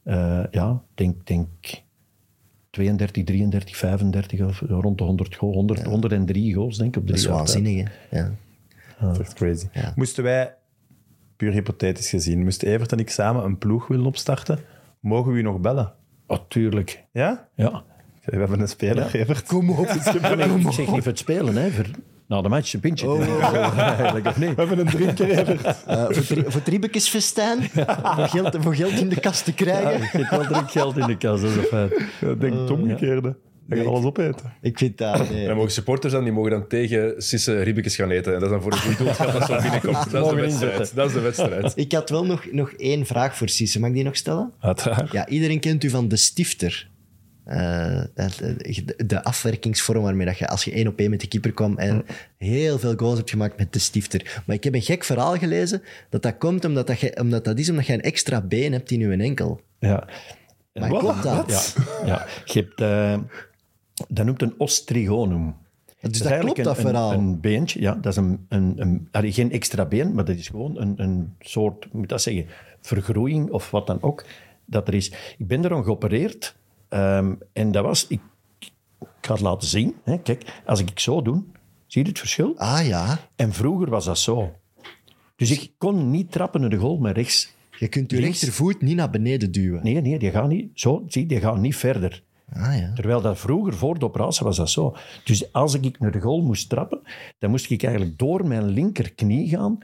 [0.03, 1.47] eh, ja, denk, denk
[2.69, 7.17] 32, 33, 35 of rond de 100, goal, 100 103 goals denk ik op dat
[7.17, 7.55] drie is jaar tijd.
[7.55, 8.17] waanzinnig, hè?
[8.19, 8.31] Ja.
[8.99, 9.67] Dat is crazy.
[9.73, 9.93] Ja.
[9.95, 10.55] Moesten wij,
[11.35, 14.59] puur hypothetisch gezien, moest Evert en ik samen een ploeg willen opstarten,
[14.99, 15.93] mogen we u nog bellen?
[16.27, 17.05] Oh, tuurlijk.
[17.11, 17.49] Ja?
[17.55, 17.83] Ja.
[18.25, 19.47] We hebben een speler, Evert.
[19.47, 19.87] Kom op.
[19.95, 20.01] Ik
[20.71, 21.69] zeg niet voor het spelen, hè.
[21.71, 21.85] Voor,
[22.27, 23.09] na de match een pintje.
[23.09, 23.43] Oh.
[23.79, 24.49] Eigenlijk, of niet?
[24.55, 25.83] We hebben een drinker, Evert.
[25.87, 29.63] Eh, voor, tri- voor Triebekes festaan, voor, geld, voor geld in de kast te Ja,
[29.63, 30.01] krijgen.
[30.01, 31.91] hebt wel druk geld in de kas, dat is een feit.
[32.21, 33.35] Ik denk het omgekeerde.
[33.69, 34.53] Hij gaat alles opeten.
[34.61, 35.29] Ik vind dat...
[35.29, 35.47] nee.
[35.47, 38.33] Dan mogen supporters dan, die mogen dan tegen Sisse ribbekes gaan eten.
[38.33, 40.11] En dat is dan voor een goed doel dat zo binnenkomt.
[40.11, 40.95] Dat is de wedstrijd.
[40.95, 41.73] Dat is de wedstrijd.
[41.75, 43.79] Ik had wel nog, nog één vraag voor Sisse.
[43.79, 44.51] Mag ik die nog stellen?
[44.59, 45.11] Uiteraard.
[45.11, 46.89] Ja, iedereen kent u van de stifter.
[47.45, 48.37] Eh, het-
[48.85, 51.77] de, de afwerkingsvorm waarmee dat je als je één op één met de keeper kwam
[51.77, 52.05] en
[52.37, 54.41] heel veel goals hebt gemaakt met de stifter.
[54.45, 57.59] Maar ik heb een gek verhaal gelezen dat dat komt omdat dat, je, omdat dat
[57.59, 59.61] is omdat je een extra been hebt in je enkel.
[59.79, 60.07] Ja.
[60.73, 61.75] Maar klopt dat?
[61.85, 62.25] Ja, ja.
[62.45, 62.81] je hebt...
[62.81, 63.19] eh,
[64.07, 65.55] dat noemt een ostrigonum.
[66.01, 67.11] Dus dat klopt, dat verhaal.
[67.13, 67.93] Een, een beentje, ja.
[68.01, 71.35] Dat is een, een, een, allee, geen extra been, maar dat is gewoon een, een
[71.39, 72.45] soort, moet dat zeggen,
[72.81, 74.25] vergroeiing of wat dan ook,
[74.65, 75.11] dat er is.
[75.37, 76.55] Ik ben erom geopereerd
[76.89, 78.07] ehm, en dat was...
[78.07, 78.21] Ik,
[78.59, 78.71] ik
[79.21, 79.95] ga het laten zien.
[80.03, 80.17] Hè.
[80.17, 81.43] Kijk, als ik zo doe,
[81.87, 82.53] zie je het verschil?
[82.57, 84.53] Ah ja, En vroeger was dat zo.
[85.35, 87.53] Dus ik kon niet trappen naar de goal met rechts.
[87.79, 89.83] je kunt je rechtervoet niet naar beneden duwen.
[89.83, 91.03] Nee, nee, die gaat niet zo.
[91.07, 92.23] Zie, die gaat niet verder.
[92.49, 92.93] Ah ja.
[92.93, 94.95] Terwijl dat vroeger, voor de operatie, was dat zo.
[95.23, 97.01] Dus als ik naar de goal moest trappen,
[97.39, 99.77] dan moest ik eigenlijk door mijn linkerknie gaan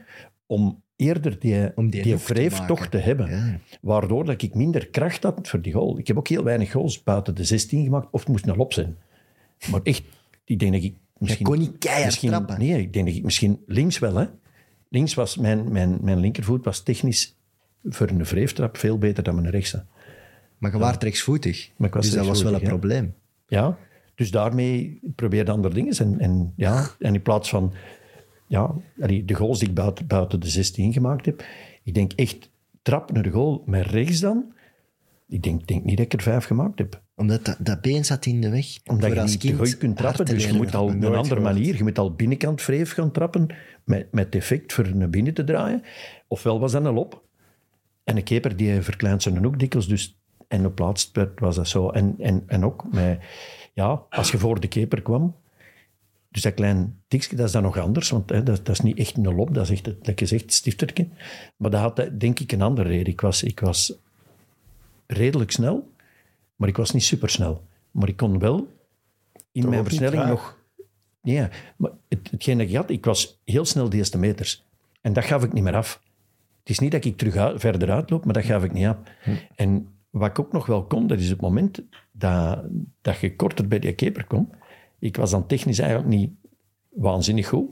[0.46, 2.66] om eerder die, Om die die, te wreef maken.
[2.66, 3.30] toch te hebben.
[3.30, 3.58] Ja.
[3.80, 5.98] Waardoor dat ik minder kracht had voor die goal.
[5.98, 8.72] Ik heb ook heel weinig goals buiten de 16 gemaakt, of het moest een lop
[8.72, 8.96] zijn.
[9.70, 10.02] Maar echt,
[10.44, 11.46] ik denk dat ik misschien...
[11.46, 12.58] kon niet keihard misschien, trappen.
[12.58, 14.26] Nee, ik denk dat ik misschien links wel, hè.
[14.88, 17.36] Links was mijn, mijn, mijn linkervoet was technisch
[17.84, 19.84] voor een wreeftrap veel beter dan mijn rechtse.
[20.58, 21.70] Maar je waart rechtsvoetig.
[21.76, 23.14] Maar ik was dus dat was wel een probleem.
[23.46, 23.78] Ja,
[24.14, 25.96] dus daarmee probeer andere dingen.
[25.96, 27.72] En, en, ja, en in plaats van
[28.52, 28.74] ja,
[29.24, 31.44] de goals die ik buiten, buiten de 16 gemaakt heb,
[31.82, 32.50] ik denk echt
[32.82, 34.52] trap naar de goal met rechts dan.
[35.28, 37.02] Ik denk, denk niet dat ik er vijf gemaakt heb.
[37.14, 38.66] Omdat dat, dat been zat in de weg.
[38.84, 41.08] Omdat je niet te goed kunt trappen, dus je moet al trappen.
[41.08, 41.54] een andere gehoord.
[41.54, 41.76] manier.
[41.76, 43.46] Je moet al binnenkant vreef gaan trappen
[43.84, 45.82] met, met defect voor naar binnen te draaien.
[46.28, 47.24] Ofwel was dat een lop.
[48.04, 51.68] En een keeper die verkleint zijn hoek dikwijls, dus en op laatst werd, was dat
[51.68, 51.90] zo.
[51.90, 53.20] En, en, en ook met,
[53.72, 55.34] ja, als je voor de keeper kwam,
[56.32, 58.98] dus dat klein tikje, dat is dan nog anders, want hè, dat, dat is niet
[58.98, 61.08] echt een lop, dat is echt, het- dat je zegt, stiftertje.
[61.56, 63.12] Maar dat had denk ik een andere reden.
[63.12, 63.92] Ik was, ik was
[65.06, 65.90] redelijk snel,
[66.56, 67.62] maar ik was niet supersnel.
[67.90, 68.68] Maar ik kon wel
[69.52, 70.58] in Toch mijn versnelling nog...
[71.22, 74.64] Ja, maar het, hetgeen dat ik had, ik was heel snel de eerste meters.
[75.00, 76.02] En dat gaf ik niet meer af.
[76.60, 78.96] Het is niet dat ik terug uit- verder uitloop, maar dat gaf ik niet af.
[79.54, 81.82] En wat ik ook nog wel kon, dat is het moment
[82.12, 82.64] dat,
[83.00, 84.54] dat je korter bij die keeper komt.
[85.02, 86.30] Ik was dan technisch eigenlijk niet
[86.90, 87.68] waanzinnig goed.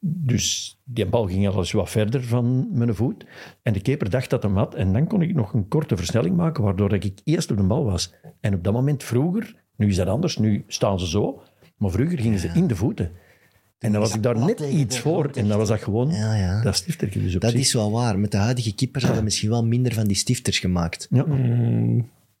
[0.00, 3.24] Dus die bal ging al eens wat verder van mijn voet.
[3.62, 4.74] En de keeper dacht dat hem had.
[4.74, 7.84] En dan kon ik nog een korte versnelling maken, waardoor ik eerst op de bal
[7.84, 8.14] was.
[8.40, 11.42] En op dat moment vroeger, nu is dat anders, nu staan ze zo.
[11.76, 13.10] Maar vroeger gingen ze in de voeten.
[13.78, 15.30] En dan was ik daar net iets voor.
[15.34, 16.62] En dan was dat gewoon Ja, ja.
[16.62, 17.20] dat stiftertje.
[17.22, 17.60] Dus op Dat zich.
[17.60, 18.18] is wel waar.
[18.18, 21.06] Met de huidige keepers hadden we misschien wel minder van die stifters gemaakt.
[21.10, 21.26] Ja.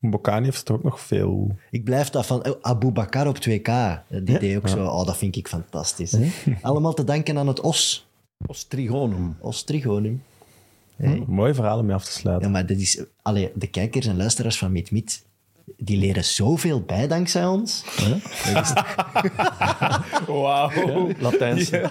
[0.00, 1.56] Bocani heeft er ook nog veel.
[1.70, 3.62] Ik blijf dat van oh, Abu Bakar op 2K.
[3.62, 4.86] eh, Die deed ook zo.
[4.86, 6.16] Oh, dat vind ik fantastisch.
[6.62, 8.08] Allemaal te danken aan het os.
[8.46, 9.36] Ostrigonum.
[9.40, 10.22] Os Trigonum.
[11.26, 12.46] Mooi verhaal om mee af te sluiten.
[12.46, 13.02] Ja, maar dat is...
[13.22, 15.24] Allee, de kijkers en luisteraars van Meet Meet,
[15.76, 17.84] die leren zoveel bij dankzij ons.
[18.54, 18.72] Dat is-
[20.26, 21.10] Wauw.
[21.18, 21.90] Latijnse,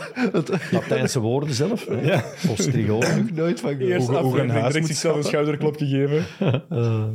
[0.72, 1.86] Latijnse woorden zelf.
[1.90, 2.18] hè.
[2.50, 3.30] Ostrigonum.
[3.34, 3.90] nooit van gehoord.
[3.92, 6.26] Eerst aflevering, direct zichzelf een schouderklopje geven.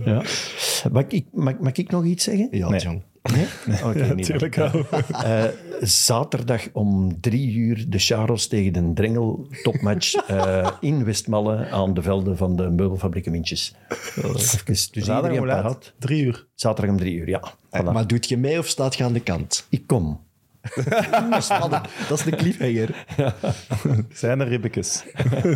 [0.05, 0.23] Ja.
[0.93, 2.49] Mag, ik, mag, mag ik nog iets zeggen?
[2.51, 2.81] Ja, Nee.
[2.81, 3.03] jong.
[3.33, 3.47] Nee?
[3.85, 4.29] Oké, niet.
[4.29, 4.71] Natuurlijk wel.
[5.25, 5.45] Eh,
[5.81, 12.03] zaterdag om drie uur de Charles tegen de Drengel topmatch eh, in Westmalle aan de
[12.03, 13.75] velden van de meubelfabriek Mintjes.
[14.17, 14.33] Even,
[14.65, 15.93] dus Zaterdag iedereen paraat.
[15.99, 16.47] Drie uur.
[16.55, 17.53] Zaterdag om drie uur, ja.
[17.53, 17.93] Voilà.
[17.93, 19.67] Maar doet je mee of staat je aan de kant?
[19.69, 20.21] Ik kom.
[21.39, 21.89] Spannend.
[22.09, 23.05] Dat is de cliffhanger.
[24.13, 25.05] Zijn er ribbekes?
[25.15, 25.53] nee,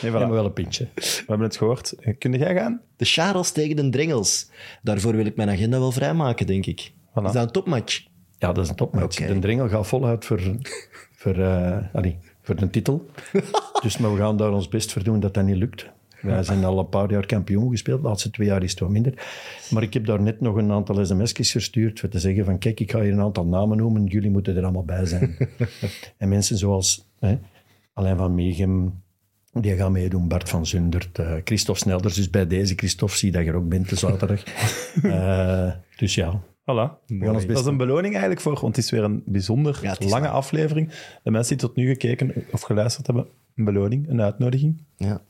[0.00, 0.12] Ja, voilà.
[0.12, 0.88] maar wel een pintje.
[0.94, 1.92] We hebben het gehoord.
[1.92, 2.80] Eh, Kun jij gaan?
[2.96, 4.50] De Charles tegen de Drengels.
[4.82, 6.80] Daarvoor wil ik mijn agenda wel vrijmaken, denk ik.
[7.14, 8.06] Is dat een topmatch?
[8.38, 9.16] Ja, dat is een topmatch.
[9.26, 10.40] De Drengel gaat voluit voor,
[11.16, 13.10] voor, eh, allee, voor de titel.
[13.82, 15.86] dus maar we gaan daar ons best voor doen dat dat niet lukt.
[16.22, 18.02] Wij zijn al een paar jaar kampioen gespeeld.
[18.02, 19.26] De laatste twee jaar is het wat minder.
[19.70, 22.80] Maar ik heb daar net nog een aantal sms'jes verstuurd voor te zeggen van kijk,
[22.80, 24.04] ik ga hier een aantal namen noemen.
[24.04, 25.36] Jullie moeten er allemaal bij zijn.
[26.18, 27.38] en mensen zoals hè,
[27.92, 29.02] Alain van Meegem,
[29.52, 30.28] die gaan meedoen.
[30.28, 32.14] Bart van Zundert, eh Christophe Snelders.
[32.14, 34.42] Dus bij deze, Christophe, zie dat je er ook bent de zaterdag.
[35.02, 37.06] Eh, dus ja, Voilà.
[37.06, 40.92] Dat is een beloning eigenlijk voor, want het is weer een bijzonder Ja, lange aflevering.
[41.22, 44.84] De mensen die tot nu gekeken of geluisterd hebben, een beloning, een uitnodiging.
[44.96, 45.22] Ja.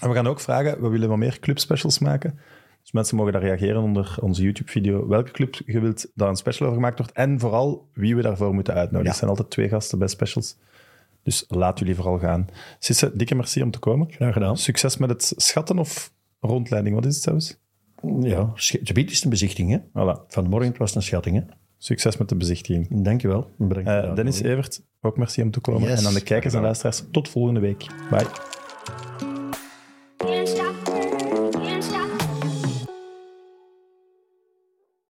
[0.00, 2.38] En we gaan ook vragen, we willen wat meer clubspecials maken.
[2.82, 5.08] Dus mensen mogen daar reageren onder onze YouTube-video.
[5.08, 7.12] Welke club je wilt dat een special over gemaakt wordt.
[7.12, 9.04] En vooral wie we daarvoor moeten uitnodigen.
[9.04, 9.10] Ja.
[9.10, 10.56] Er zijn altijd twee gasten bij specials.
[11.22, 12.48] Dus laat jullie vooral gaan.
[12.78, 14.12] Sisse, dikke merci om te komen.
[14.12, 14.56] Graag gedaan.
[14.56, 16.94] Succes met het schatten of rondleiding.
[16.94, 17.58] Wat is het zelfs?
[18.20, 19.70] Ja, gebied is een bezichting.
[19.70, 19.78] Hè?
[19.78, 20.26] Voilà.
[20.28, 21.36] Vanmorgen het was een schatting.
[21.36, 21.42] Hè?
[21.78, 23.04] Succes met de bezichtiging.
[23.04, 23.50] Dankjewel.
[23.58, 24.40] Bedankt Eh, Dennis.
[24.40, 25.88] Evert, ook merci om te komen.
[25.88, 26.00] Yes.
[26.00, 27.86] en aan de kijkers en luisteraars, tot volgende week.
[28.10, 28.59] Bye.
[30.20, 30.69] 天下。